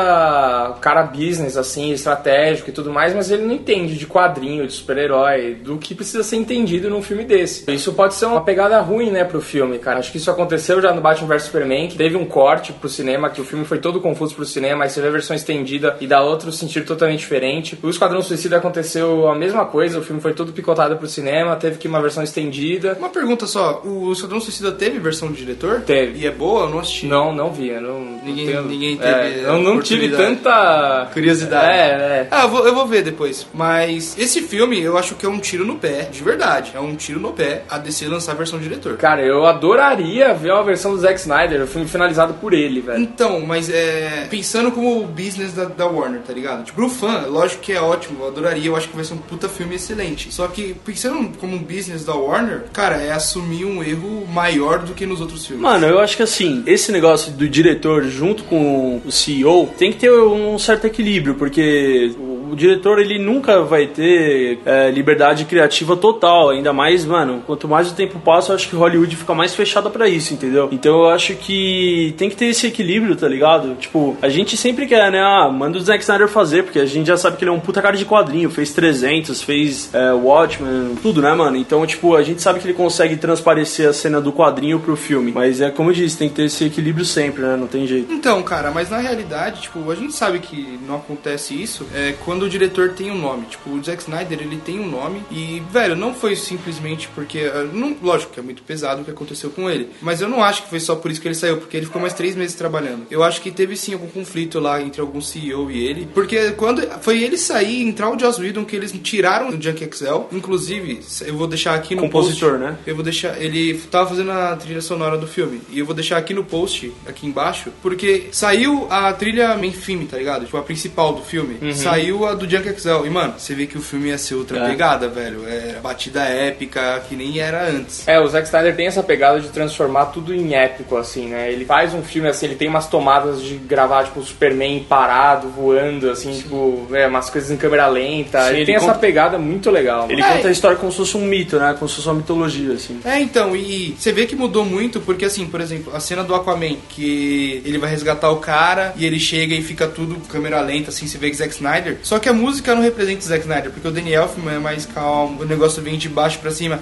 cara 0.81 1.03
business, 1.03 1.57
assim, 1.57 1.93
estratégico 1.93 2.71
e 2.71 2.73
tudo 2.73 2.93
mais, 2.93 3.15
mas 3.15 3.31
ele 3.31 3.45
não 3.45 3.55
entende 3.55 3.97
de 3.97 4.07
quadrinho, 4.07 4.67
de 4.67 4.73
super-herói, 4.73 5.55
do 5.55 5.79
que 5.79 5.95
precisa 5.95 6.23
ser 6.23 6.37
entendido 6.37 6.91
num 6.91 7.03
filme 7.03 7.25
desse. 7.25 7.71
Isso 7.73 7.93
pode 7.93 8.15
ser 8.15 8.27
uma 8.27 8.43
pegada 8.43 8.81
ruim, 8.81 9.11
né, 9.11 9.25
pro 9.25 9.41
filme, 9.41 9.79
cara. 9.79 9.99
Acho 9.99 10.13
que 10.13 10.19
isso 10.19 10.31
aconteceu 10.31 10.81
já 10.81 10.93
no 10.93 11.01
Batman 11.01 11.29
vs 11.29 11.43
Superman, 11.45 11.89
que 11.89 11.97
teve 11.97 12.17
um 12.17 12.27
corte 12.27 12.73
pro 12.73 12.89
cinema, 12.89 13.31
que 13.31 13.41
o 13.41 13.45
filme 13.45 13.65
foi 13.65 13.79
todo 13.79 14.01
confuso 14.01 14.35
pro 14.35 14.45
cinema, 14.45 14.85
aí 14.85 14.91
você 14.91 15.01
vê 15.01 15.09
a 15.09 15.11
versão 15.11 15.35
estendida 15.35 15.97
e 16.01 16.07
dá 16.07 16.23
outro 16.23 16.53
sentido 16.53 16.87
totalmente 16.87 17.21
diferente. 17.21 17.79
O 17.83 17.89
Esquadrão 17.89 18.21
Suicida 18.23 18.57
aconteceu 18.57 19.29
a 19.29 19.35
mesma 19.35 19.65
coisa, 19.65 19.99
o 19.99 20.03
filme 20.03 20.21
foi 20.21 20.35
todo 20.35 20.53
picotado 20.53 20.97
pro 20.97 21.09
cinema, 21.09 21.57
teve 21.57 21.79
que 21.79 21.89
uma 21.89 22.01
versão 22.01 22.23
estendida. 22.23 22.97
Uma 22.99 23.09
pergunta 23.09 23.47
só, 23.47 23.83
o 23.85 24.13
Esquadrão 24.13 24.41
Suicida 24.41 24.73
teve 24.73 24.99
versão 24.99 25.30
do 25.31 25.37
diretor? 25.37 25.81
Teve. 25.83 26.19
E 26.21 26.27
é 26.27 26.31
boa? 26.31 26.65
Eu 26.65 26.71
não 26.71 26.79
assisti. 26.81 27.07
Não, 27.07 27.33
não 27.35 27.51
vi. 27.53 27.69
eu 27.69 27.81
Não, 27.81 28.01
não 28.01 28.21
Ninguém- 28.25 28.47
tenho- 28.47 28.63
ninguém 28.65 28.99
é, 29.01 29.23
teve 29.31 29.41
eu 29.47 29.59
não 29.59 29.81
tive 29.81 30.09
tanta 30.11 31.09
Curiosidade. 31.13 31.67
É, 31.67 31.81
é. 31.81 32.29
Ah, 32.31 32.43
eu 32.43 32.49
vou, 32.49 32.67
eu 32.67 32.75
vou 32.75 32.87
ver 32.87 33.03
depois. 33.03 33.47
Mas 33.55 34.17
esse 34.19 34.43
filme 34.43 34.81
eu 34.81 34.97
acho 34.99 35.15
que 35.15 35.25
é 35.27 35.29
um 35.29 35.39
tiro 35.39 35.65
no 35.65 35.77
pé, 35.77 36.03
de 36.11 36.23
verdade. 36.23 36.73
É 36.75 36.81
um 36.81 36.95
tiro 36.95 37.19
no 37.21 37.33
pé 37.33 37.63
a 37.69 37.79
DC 37.79 38.07
lançar 38.09 38.33
a 38.33 38.35
versão 38.35 38.59
do 38.59 38.63
diretor. 38.63 38.97
Cara, 38.97 39.23
eu 39.25 39.47
adoraria 39.47 40.33
ver 40.35 40.53
uma 40.53 40.63
versão 40.65 40.93
do 40.93 40.99
Zack 41.01 41.19
Snyder, 41.21 41.63
o 41.63 41.67
filme 41.67 41.87
finalizado 41.89 42.35
por 42.35 42.53
ele, 42.53 42.81
velho. 42.81 43.01
Então, 43.01 43.41
mas 43.41 43.71
é. 43.71 44.27
Pensando 44.31 44.71
como 44.73 45.01
o 45.03 45.07
business 45.07 45.53
da, 45.53 45.65
da 45.65 45.87
Warner, 45.87 46.21
tá 46.21 46.33
ligado? 46.33 46.65
Tipo, 46.65 46.77
pro 46.81 46.89
fã, 46.91 47.25
lógico 47.27 47.63
que 47.63 47.73
é 47.73 47.81
ótimo, 47.81 48.19
eu 48.23 48.29
adoraria, 48.29 48.67
eu 48.67 48.77
acho 48.77 48.89
que 48.89 48.97
vai 48.97 49.05
ser 49.05 49.15
um 49.15 49.19
puta 49.19 49.49
filme 49.49 49.75
excelente. 49.77 50.33
Só 50.33 50.47
que, 50.49 50.75
pensando 50.85 51.31
como 51.39 51.55
um 51.57 51.59
business 51.63 52.05
da 52.05 52.15
Warner, 52.15 52.65
cara, 52.73 52.97
é 52.97 53.13
assumir 53.13 53.65
um 53.65 53.83
erro 53.83 54.27
maior 54.33 54.81
do 54.81 54.95
que 54.95 55.07
nos 55.07 55.20
outros 55.21 55.47
filmes. 55.47 55.63
Mano, 55.63 55.87
eu 55.87 56.01
acho 56.01 56.17
que 56.17 56.23
assim, 56.23 56.63
esse 56.67 56.91
negócio 56.91 57.33
do 57.33 57.49
diretor 57.49 58.05
junto 58.05 58.45
com 58.45 59.01
o 59.05 59.13
CEO 59.13 59.69
tem 59.79 59.93
que 59.93 59.99
ter 59.99 60.11
um 60.11 60.59
certo 60.59 60.87
equilíbrio, 60.87 61.35
porque 61.35 62.13
o 62.51 62.57
diretor 62.57 62.99
ele 62.99 63.19
nunca 63.19 63.63
vai 63.63 63.87
ter 63.87 64.59
é, 64.65 64.91
liberdade 64.91 65.45
criativa 65.45 65.97
total, 65.97 66.51
ainda 66.51 66.73
mais, 66.73 67.05
mano, 67.05 67.43
quanto 67.47 67.69
mais 67.69 67.91
o 67.91 67.95
tempo 67.95 68.19
passa, 68.19 68.53
eu 68.53 68.57
acho 68.57 68.69
que 68.69 68.77
Hollywood 68.77 69.15
fica 69.17 69.35
mais 69.35 69.55
fechada 69.55 69.89
pra 69.91 70.09
isso, 70.09 70.35
entendeu? 70.35 70.69
Então 70.73 71.05
eu 71.05 71.11
acho 71.11 71.35
que 71.35 72.15
tem 72.17 72.29
que 72.29 72.37
ter 72.37 72.47
esse 72.47 72.67
equilíbrio, 72.67 73.17
tá 73.17 73.29
ligado? 73.29 73.75
Tipo, 73.77 74.17
a 74.21 74.29
gente 74.29 74.57
sempre 74.57 74.87
quer, 74.87 75.11
né? 75.11 75.21
Ah, 75.21 75.49
manda 75.49 75.79
o 75.79 75.81
Zack 75.81 76.03
Snyder 76.03 76.29
fazer, 76.29 76.65
porque 76.65 76.79
a 76.79 76.87
gente 76.87 77.07
já 77.07 77.17
sabe 77.17 77.37
que 77.37 77.45
ele 77.45 77.51
é 77.51 77.55
um 77.55 77.61
puta 77.61 77.81
cara 77.81 77.97
de 77.97 78.05
quadrinho, 78.05 78.51
fez 78.51 78.73
300, 78.73 79.43
fez 79.43 79.91
é, 79.95 80.13
Watchmen, 80.13 80.97
tudo, 81.03 81.23
né, 81.23 81.33
mano? 81.35 81.57
Então, 81.57 81.87
tipo, 81.87 82.17
a 82.17 82.23
gente 82.23 82.43
sabe 82.43 82.61
que 82.61 82.67
ele 82.67 82.75
consegue 82.75 83.17
transparecer 83.17 83.89
a 83.89 83.93
cena 83.93 84.21
do 84.21 84.33
quadrinho 84.33 84.81
pro 84.81 84.97
filme, 84.97 85.33
mas 85.33 85.61
é 85.61 85.71
como 85.71 85.91
eu 85.91 85.95
disse, 85.95 86.19
tem 86.19 86.29
que 86.29 86.35
ter 86.35 86.45
esse 86.45 86.65
equilíbrio 86.65 87.05
sempre, 87.05 87.43
né? 87.43 87.57
Não 87.57 87.67
tem 87.67 87.87
jeito. 87.87 88.13
Então, 88.13 88.43
cara, 88.43 88.71
mas 88.71 88.91
na 88.91 88.99
realidade, 88.99 89.63
tipo, 89.63 89.91
a 89.91 89.95
gente 89.95 90.13
sabe 90.13 90.39
que 90.39 90.79
não 90.87 90.97
acontece 90.97 91.61
isso 91.61 91.87
é 91.95 92.15
quando 92.25 92.40
o 92.45 92.49
diretor 92.49 92.91
tem 92.91 93.11
um 93.11 93.19
nome. 93.19 93.47
Tipo, 93.47 93.71
o 93.71 93.83
Zack 93.83 94.03
Snyder, 94.03 94.41
ele 94.41 94.57
tem 94.59 94.79
um 94.81 94.89
nome 94.89 95.23
e, 95.31 95.63
velho, 95.71 95.97
não 95.97 96.15
foi 96.15 96.37
simplesmente 96.37 97.09
porque... 97.15 97.51
ah, 97.53 97.65
Não, 97.73 97.97
lógico 98.03 98.33
que 98.33 98.41
é 98.41 98.43
muito 98.43 98.63
pesado 98.63 99.03
o 99.03 99.05
que 99.05 99.11
aconteceu 99.11 99.51
com 99.51 99.69
ele, 99.71 99.91
mas 100.01 100.21
eu 100.21 100.29
não 100.29 100.43
acho 100.43 100.63
que 100.65 100.71
foi 100.71 100.81
só 100.81 100.97
por 100.97 101.11
isso 101.11 101.21
que 101.21 101.29
ele 101.29 101.35
saiu, 101.35 101.59
porque 101.59 101.77
ele 101.77 101.87
ficou 101.87 102.01
mais 102.01 102.15
três 102.15 102.35
meses 102.37 102.55
trabalhando. 102.55 103.07
Eu 103.11 103.23
acho 103.23 103.41
que 103.41 103.51
teve 103.51 103.77
sim 103.77 103.93
algum 103.93 104.09
conflito 104.09 104.59
lá 104.59 104.81
entre 104.83 105.01
algum 105.01 105.21
CEO 105.21 105.71
e 105.71 105.87
ele, 105.87 106.09
porque 106.15 106.53
quando 106.53 106.83
foi 107.01 107.23
ele 107.23 107.37
sair, 107.37 107.83
entrar 107.83 108.11
o 108.11 108.19
Joss 108.19 108.41
Whedon, 108.41 108.65
que 108.65 108.77
eles 108.77 108.93
tiraram 109.03 109.51
do 109.51 109.63
Junk 109.63 109.83
Excel, 109.85 110.29
inclusive, 110.33 111.01
eu 111.27 111.37
vou 111.37 111.47
deixar 111.47 111.75
aqui 111.75 111.95
no 111.95 112.03
Compositor, 112.03 112.51
post, 112.59 112.65
né? 112.65 112.79
eu 112.87 112.95
vou 112.95 113.05
deixar. 113.05 113.41
Ele 113.41 113.75
tava 113.91 114.11
fazendo 114.11 114.31
a 114.31 114.57
trilha 114.57 114.81
sonora 114.81 115.17
do 115.17 115.27
filme. 115.27 115.61
E 115.71 115.79
eu 115.79 115.87
vou 115.87 115.95
deixar 115.95 116.17
aqui 116.19 116.35
no 116.35 116.45
post, 116.45 116.93
aqui 117.07 117.27
embaixo, 117.27 117.71
porque 117.83 118.29
saiu 118.33 118.87
a 118.91 119.13
trilha 119.13 119.57
main 119.57 119.73
tá 120.09 120.17
ligado? 120.17 120.45
Tipo, 120.45 120.57
a 120.57 120.63
principal 120.63 121.15
do 121.15 121.23
filme. 121.23 121.75
Saiu 121.75 122.27
a 122.27 122.30
do 122.35 122.49
Junk 122.49 122.69
Excel. 122.69 123.07
E, 123.07 123.11
mano, 123.11 123.35
você 123.39 123.55
vê 123.55 123.67
que 123.67 123.79
o 123.79 123.83
filme 123.83 124.09
ia 124.09 124.19
ser 124.19 124.35
outra 124.35 124.59
É. 124.59 124.69
pegada, 124.69 125.09
velho. 125.09 125.47
É 125.49 125.79
batida 125.83 126.23
épica, 126.23 127.03
que 127.09 127.15
nem 127.17 127.39
era 127.39 127.69
antes. 127.69 128.07
É, 128.07 128.19
o 128.21 128.27
Zack 128.29 128.47
Snyder 128.47 128.75
tem 128.77 128.87
essa 128.87 129.03
pegada 129.03 129.41
de 129.41 129.49
transformar 129.49 130.07
tudo 130.07 130.35
em 130.35 130.55
épico, 130.55 130.97
assim, 130.97 131.29
né? 131.29 131.51
Ele 131.53 131.65
faz 131.65 131.95
um 131.95 132.03
filme 132.03 132.29
assim, 132.29 132.47
ele 132.47 132.55
tem 132.57 132.69
umas 132.69 132.87
tomadas 132.89 133.43
de 133.43 133.55
gravar, 133.57 134.05
tipo, 134.05 134.21
o 134.21 134.25
Superman 134.25 134.85
parado, 134.89 135.49
voando, 135.49 136.11
assim, 136.11 136.33
tipo, 136.33 136.87
é, 136.93 137.07
umas 137.07 137.31
coisas 137.31 137.51
em 137.51 137.57
câmera 137.57 137.87
lenta. 137.89 138.41
Sim, 138.43 138.49
ele, 138.51 138.57
ele 138.59 138.67
tem 138.67 138.75
essa 138.77 138.87
conta- 138.87 138.99
pegada 138.99 139.39
muito 139.39 139.71
legal. 139.71 140.07
Ele 140.11 140.21
mano. 140.21 140.33
É. 140.33 140.37
conta 140.37 140.49
a 140.49 140.53
história 140.53 140.77
como 140.77 140.91
se 140.93 140.99
fosse 140.99 141.17
um 141.17 141.25
mito, 141.27 141.59
né? 141.59 141.75
Como 141.79 141.89
se 141.89 141.97
fosse 141.97 142.09
uma 142.09 142.15
mitologia, 142.15 142.73
assim. 142.75 143.01
É, 143.05 143.21
então, 143.21 143.55
e 143.57 143.95
você 143.99 144.13
vê 144.13 144.27
que 144.27 144.37
mudou 144.37 144.65
muito, 144.65 145.01
porque 145.01 145.25
assim, 145.25 145.47
por 145.47 145.61
exemplo, 145.61 145.95
a 145.95 146.01
cena 146.01 146.23
do 146.23 146.35
Aquaman, 146.35 146.77
que 146.89 147.63
ele 147.65 147.79
vai 147.79 147.91
resgatar 147.91 148.31
o 148.31 148.37
cara 148.37 148.93
e 148.97 149.05
ele 149.07 149.19
chega 149.19 149.55
e 149.55 149.63
fica 149.63 149.87
tudo 149.89 150.17
câmera 150.29 150.61
lenta, 150.61 150.91
assim, 150.91 151.07
você 151.07 151.19
vê 151.19 151.31
que 151.31 151.37
Zack 151.37 151.53
Snyder. 151.55 151.99
Só 152.03 152.19
que 152.21 152.29
a 152.29 152.33
música 152.33 152.75
não 152.75 152.83
representa 152.83 153.21
o 153.21 153.29
Zack 153.29 153.41
Snyder, 153.41 153.71
porque 153.71 153.89
o 153.89 153.91
Danny 153.91 154.13
Elfman 154.13 154.55
é 154.55 154.59
mais 154.59 154.85
calmo, 154.85 155.43
o 155.43 155.47
negócio 155.47 155.83
vem 155.83 155.97
de 155.97 156.09
baixo 156.09 156.39
pra 156.39 156.51
cima. 156.51 156.81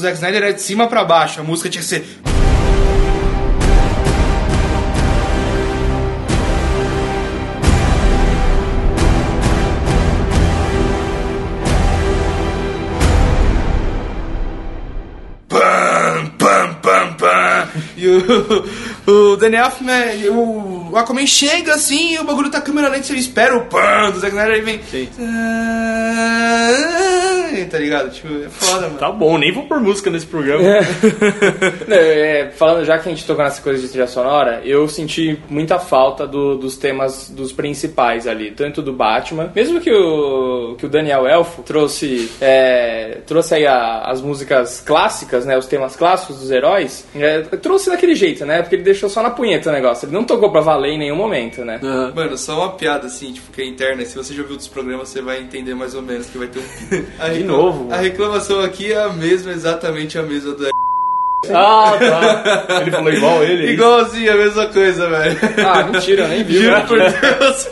Zack 0.00 0.14
Snyder 0.14 0.42
é 0.42 0.52
de 0.52 0.62
cima 0.62 0.86
pra 0.86 1.04
baixo, 1.04 1.40
a 1.40 1.44
música 1.44 1.68
tinha 1.68 1.82
que 1.82 1.88
ser. 1.88 2.04
Pam, 15.48 16.30
pam, 16.38 16.74
pam, 16.74 17.14
pam. 17.14 17.68
E 17.96 18.08
o, 18.08 19.32
o 19.32 19.36
Daniel 19.36 19.64
Elfman, 19.64 20.30
o 20.30 20.96
Aquaman 20.96 21.26
chega 21.26 21.74
assim 21.74 22.14
e 22.14 22.18
o 22.18 22.24
bagulho 22.24 22.50
tá 22.50 22.60
câmera 22.60 22.88
lenta, 22.88 23.04
você 23.04 23.16
espera 23.16 23.56
o 23.56 23.66
pam 23.66 24.10
do 24.12 24.20
Zack 24.20 24.34
Snyder 24.34 24.58
e 24.58 24.60
vem. 24.60 24.80
Tá 27.66 27.78
ligado? 27.78 28.10
Tipo, 28.10 28.28
é 28.44 28.48
foda, 28.48 28.82
mano. 28.82 28.98
Tá 28.98 29.10
bom, 29.10 29.38
nem 29.38 29.52
vou 29.52 29.64
pôr 29.64 29.80
música 29.80 30.10
nesse 30.10 30.26
programa. 30.26 30.62
Não, 31.86 31.96
é, 31.96 32.50
falando, 32.56 32.84
já 32.84 32.98
que 32.98 33.08
a 33.08 33.12
gente 33.12 33.24
tocou 33.26 33.44
nessa 33.44 33.60
coisa 33.62 33.80
de 33.80 33.88
trilha 33.88 34.06
sonora, 34.06 34.60
eu 34.64 34.86
senti 34.88 35.38
muita 35.48 35.78
falta 35.78 36.26
do- 36.26 36.56
dos 36.56 36.76
temas 36.76 37.30
dos 37.30 37.52
principais 37.52 38.26
ali, 38.26 38.50
tanto 38.50 38.82
do 38.82 38.92
Batman, 38.92 39.50
mesmo 39.54 39.80
que 39.80 39.90
o, 39.92 40.74
que 40.78 40.86
o 40.86 40.88
Daniel 40.88 41.26
Elfo 41.26 41.62
trouxe, 41.62 42.30
é, 42.40 43.18
trouxe 43.26 43.54
aí 43.54 43.66
a- 43.66 44.02
as 44.06 44.20
músicas 44.20 44.80
clássicas, 44.80 45.44
né, 45.44 45.56
os 45.56 45.66
temas 45.66 45.96
clássicos 45.96 46.38
dos 46.40 46.50
heróis, 46.50 47.06
é, 47.14 47.40
trouxe 47.40 47.90
daquele 47.90 48.14
jeito, 48.14 48.44
né, 48.46 48.62
porque 48.62 48.76
ele 48.76 48.82
deixou 48.82 49.08
só 49.08 49.22
na 49.22 49.30
punheta 49.30 49.70
o 49.70 49.72
negócio, 49.72 50.06
ele 50.06 50.12
não 50.14 50.24
tocou 50.24 50.50
pra 50.50 50.60
valer 50.60 50.92
em 50.92 50.98
nenhum 50.98 51.16
momento, 51.16 51.64
né. 51.64 51.80
Aham. 51.82 52.12
Mano, 52.14 52.36
só 52.38 52.58
uma 52.58 52.72
piada 52.72 53.06
assim, 53.06 53.32
tipo, 53.32 53.50
que 53.52 53.62
é 53.62 53.66
interna. 53.66 54.04
Se 54.04 54.16
você 54.16 54.32
já 54.34 54.40
ouviu 54.40 54.54
outros 54.54 54.68
programas, 54.68 55.08
você 55.08 55.20
vai 55.20 55.40
entender 55.40 55.74
mais 55.74 55.94
ou 55.94 56.02
menos 56.02 56.26
que 56.26 56.38
vai 56.38 56.48
ter 56.48 56.58
um. 56.60 56.62
A 57.18 57.28
novo, 57.50 57.92
A 57.92 57.96
reclamação 57.96 58.60
aqui 58.60 58.92
é 58.92 59.02
a 59.02 59.12
mesma, 59.12 59.52
exatamente 59.52 60.18
a 60.18 60.22
mesma 60.22 60.52
do. 60.54 60.79
Ah, 61.52 61.92
tá. 61.98 62.80
Ele 62.82 62.90
falou 62.90 63.12
igual 63.12 63.42
ele. 63.42 63.66
é? 63.68 63.70
Igualzinho, 63.72 64.32
a 64.32 64.36
mesma 64.36 64.66
coisa, 64.66 65.08
velho. 65.08 65.38
Ah, 65.66 65.82
mentira, 65.84 66.22
eu 66.24 66.28
nem 66.28 66.44
vi. 66.44 66.58
Juro 66.62 66.70
né? 66.76 66.84
por 66.86 66.98
Deus. 66.98 67.68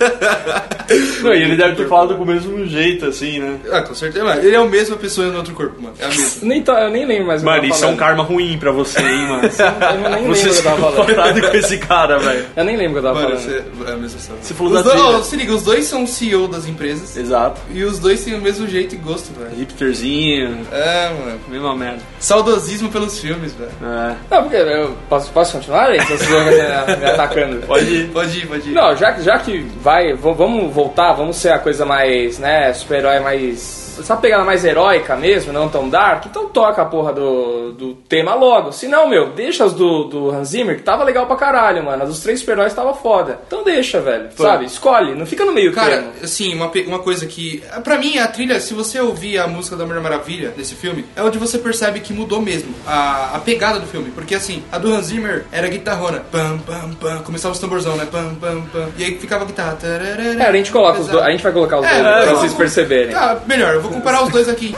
Não, 1.23 1.35
e 1.35 1.43
ele 1.43 1.57
deve 1.57 1.77
ter 1.77 1.87
falado 1.87 2.15
com 2.17 2.23
o 2.23 2.27
mesmo 2.27 2.65
jeito, 2.67 3.05
assim, 3.07 3.39
né? 3.41 3.59
ah, 3.71 3.83
com 3.83 3.95
certeza, 3.95 4.25
mano. 4.25 4.41
Ele 4.41 4.55
é 4.57 4.59
a 4.59 4.65
mesma 4.65 4.97
pessoa 4.97 5.27
no 5.29 5.37
outro 5.37 5.53
corpo, 5.55 5.83
mano. 5.83 5.95
É 5.99 6.07
a 6.07 6.09
mesma. 6.09 6.49
Nem 6.49 6.63
tá- 6.63 6.81
eu 6.85 6.91
nem 6.91 7.05
lembro 7.07 7.27
mais 7.27 7.43
o 7.43 7.45
que 7.45 7.51
Mano, 7.51 7.65
isso 7.67 7.85
é 7.85 7.89
um 7.89 7.97
karma 7.97 8.23
ruim 8.23 8.57
pra 8.59 8.71
você, 8.73 9.01
hein, 9.01 9.29
mano? 9.29 9.43
Eu 9.43 10.11
nem 10.11 10.27
Você 10.29 10.47
lembro 10.47 10.51
o 10.51 10.53
que 10.53 10.59
eu 10.59 10.63
tava 10.63 10.93
falando. 11.15 11.51
com 11.51 11.57
esse 11.59 11.79
cara, 11.79 12.19
velho. 12.19 12.47
Eu 12.57 12.65
nem 12.65 12.77
lembro 12.77 12.99
o 12.99 13.03
que 13.03 13.07
eu 13.07 13.13
tava 13.13 13.23
Mano, 13.23 13.39
falando. 13.39 13.63
você 13.77 13.91
é 13.91 13.93
a 13.93 13.97
mesma 13.97 14.19
pessoa. 14.19 14.39
Você 14.41 14.55
falou 14.55 14.73
os 14.73 14.85
da 14.85 14.95
dois, 14.95 15.27
se 15.27 15.37
liga, 15.37 15.53
os 15.53 15.63
dois 15.63 15.85
são 15.85 16.07
CEO 16.07 16.49
das 16.49 16.67
empresas. 16.67 17.17
Exato. 17.17 17.61
E 17.71 17.85
os 17.85 17.99
dois 17.99 18.25
têm 18.25 18.35
o 18.35 18.41
mesmo 18.41 18.67
jeito 18.67 18.95
e 18.95 18.99
gosto, 18.99 19.31
velho. 19.39 19.51
Hipsterzinho, 19.59 20.67
É, 20.73 21.11
mano. 21.11 21.39
mesma 21.49 21.77
merda. 21.77 21.99
Saudosismo 22.19 22.89
pelos 22.89 23.19
filmes, 23.19 23.53
É. 23.65 24.15
Não, 24.31 24.43
porque 24.43 24.57
eu 24.57 24.97
posso, 25.09 25.31
posso 25.33 25.53
continuar, 25.57 25.93
gente? 25.93 26.07
Vocês 26.07 26.29
vão 26.31 26.45
me, 26.45 27.07
atacando. 27.07 27.57
Pode 27.67 27.85
ir. 27.87 28.09
Pode 28.11 28.39
ir, 28.39 28.47
pode 28.47 28.69
ir. 28.71 28.73
Não, 28.73 28.95
já, 28.97 29.13
que- 29.13 29.23
já 29.23 29.39
que 29.39 29.59
vai, 29.81 30.13
vamos 30.15 30.73
voltar, 30.73 31.13
vamos 31.13 31.37
ser 31.37 31.51
a 31.53 31.59
coisa 31.59 31.85
mais, 31.85 32.39
né, 32.39 32.73
super-herói 32.73 33.21
mais 33.21 33.88
essa 34.01 34.17
pegada 34.17 34.45
mais 34.45 34.65
heróica 34.65 35.17
mesmo, 35.17 35.53
não 35.53 35.69
tão 35.69 35.89
dark, 35.89 36.27
então 36.27 36.49
toca 36.49 36.83
a 36.83 36.85
porra 36.85 37.13
do, 37.13 37.73
do 37.73 37.95
tema 38.09 38.35
logo. 38.35 38.73
Se 38.73 38.87
não, 38.89 39.09
meu, 39.09 39.31
deixa 39.31 39.65
as 39.65 39.73
do, 39.73 40.05
do 40.05 40.31
Hans 40.31 40.49
Zimmer, 40.49 40.77
que 40.77 40.83
tava 40.83 41.05
legal 41.05 41.27
pra 41.27 41.37
caralho, 41.37 41.85
mano. 41.85 42.03
As 42.03 42.09
dos 42.09 42.21
três 42.21 42.41
super-heróis 42.41 42.73
tava 42.75 42.95
foda. 42.95 43.41
Então 43.47 43.63
deixa, 43.65 44.01
velho. 44.01 44.29
Sabe? 44.37 44.65
Escolhe, 44.67 45.15
não 45.15 45.27
fica 45.27 45.45
no 45.45 45.53
meio 45.53 45.73
Cara, 45.73 45.91
termo. 45.99 46.13
assim, 46.23 46.55
uma, 46.55 46.71
uma 46.87 46.99
coisa 47.01 47.27
que. 47.27 47.63
Pra 47.85 47.99
mim, 47.99 48.19
a 48.19 48.27
trilha, 48.29 48.61
se 48.61 48.75
você 48.75 49.01
ouvir 49.01 49.39
a 49.39 49.47
música 49.47 49.77
da 49.77 49.85
Mulher 49.87 50.01
Maravilha 50.01 50.51
desse 50.51 50.75
filme, 50.75 51.05
é 51.17 51.23
onde 51.23 51.39
você 51.39 51.59
percebe 51.59 52.01
que 52.01 52.13
mudou 52.13 52.41
mesmo 52.41 52.75
a, 52.87 53.37
a 53.37 53.39
pegada 53.39 53.79
do 53.79 53.87
filme. 53.87 54.11
Porque 54.11 54.35
assim, 54.35 54.63
a 54.73 54.79
do 54.79 54.93
Hans 54.95 55.07
Zimmer 55.07 55.45
era 55.53 55.69
guitarrona. 55.69 56.21
Pam, 56.31 56.59
pam, 56.59 56.91
pam. 57.01 57.19
Começava 57.23 57.53
os 57.53 57.61
tamborzão, 57.61 57.97
né? 57.97 58.07
Pam, 58.11 58.35
pam, 58.41 58.63
pam. 58.73 58.89
E 58.97 59.05
aí 59.05 59.19
ficava 59.19 59.45
a 59.45 59.47
guitarra. 59.47 59.77
tararara, 59.81 60.23
É, 60.23 60.47
a 60.49 60.53
gente 60.53 60.71
coloca 60.73 60.93
os 61.01 61.07
pesado. 61.07 61.13
dois, 61.19 61.27
a 61.27 61.31
gente 61.31 61.43
vai 61.43 61.53
colocar 61.53 61.79
os 61.81 61.87
É, 61.87 61.89
dois 61.91 61.99
é, 62.07 62.13
pra 62.13 62.25
vamos- 62.25 62.41
vocês 62.41 62.55
perceberem. 62.55 63.13
Tá, 63.13 63.39
melhor, 63.47 63.75
eu 63.75 63.81
vou 63.81 63.88
comparar 63.89 64.25
os 64.25 64.31
dois 64.31 64.49
aqui. 64.49 64.75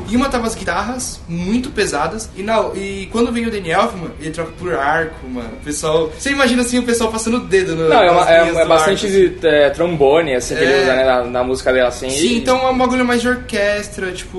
Tipo, 0.00 0.04
em 0.12 0.16
uma 0.16 0.28
tava 0.28 0.46
as 0.46 0.54
guitarras 0.54 1.20
muito 1.28 1.70
pesadas 1.70 2.28
e, 2.36 2.42
na, 2.42 2.70
e 2.74 3.08
quando 3.12 3.30
vem 3.32 3.46
o 3.46 3.50
Danny 3.50 3.70
Elfman, 3.70 4.10
ele 4.20 4.30
troca 4.30 4.52
por 4.58 4.72
arco, 4.74 5.28
mano. 5.28 5.50
O 5.60 5.64
pessoal. 5.64 6.10
Você 6.18 6.30
imagina 6.30 6.62
assim 6.62 6.78
o 6.78 6.82
pessoal 6.82 7.10
passando 7.10 7.36
o 7.38 7.40
dedo 7.40 7.76
no. 7.76 7.88
Não, 7.88 8.02
é, 8.02 8.10
uma- 8.10 8.30
é- 8.30 8.48
é 8.62 8.64
bastante 8.66 9.06
arco, 9.06 9.16
assim. 9.18 9.34
é, 9.46 9.70
trombone, 9.70 10.34
assim, 10.34 10.54
que 10.56 10.62
ele 10.62 10.72
É. 10.72 10.82
usa 10.82 10.94
né, 10.96 11.04
na, 11.04 11.24
na 11.24 11.44
música 11.44 11.72
dela, 11.72 11.88
assim. 11.88 12.10
Sim, 12.10 12.26
e- 12.26 12.36
então 12.38 12.58
é 12.66 12.70
um 12.70 12.78
bagulho 12.78 13.04
mais 13.04 13.20
de 13.20 13.28
orquestra, 13.28 14.12
tipo. 14.12 14.38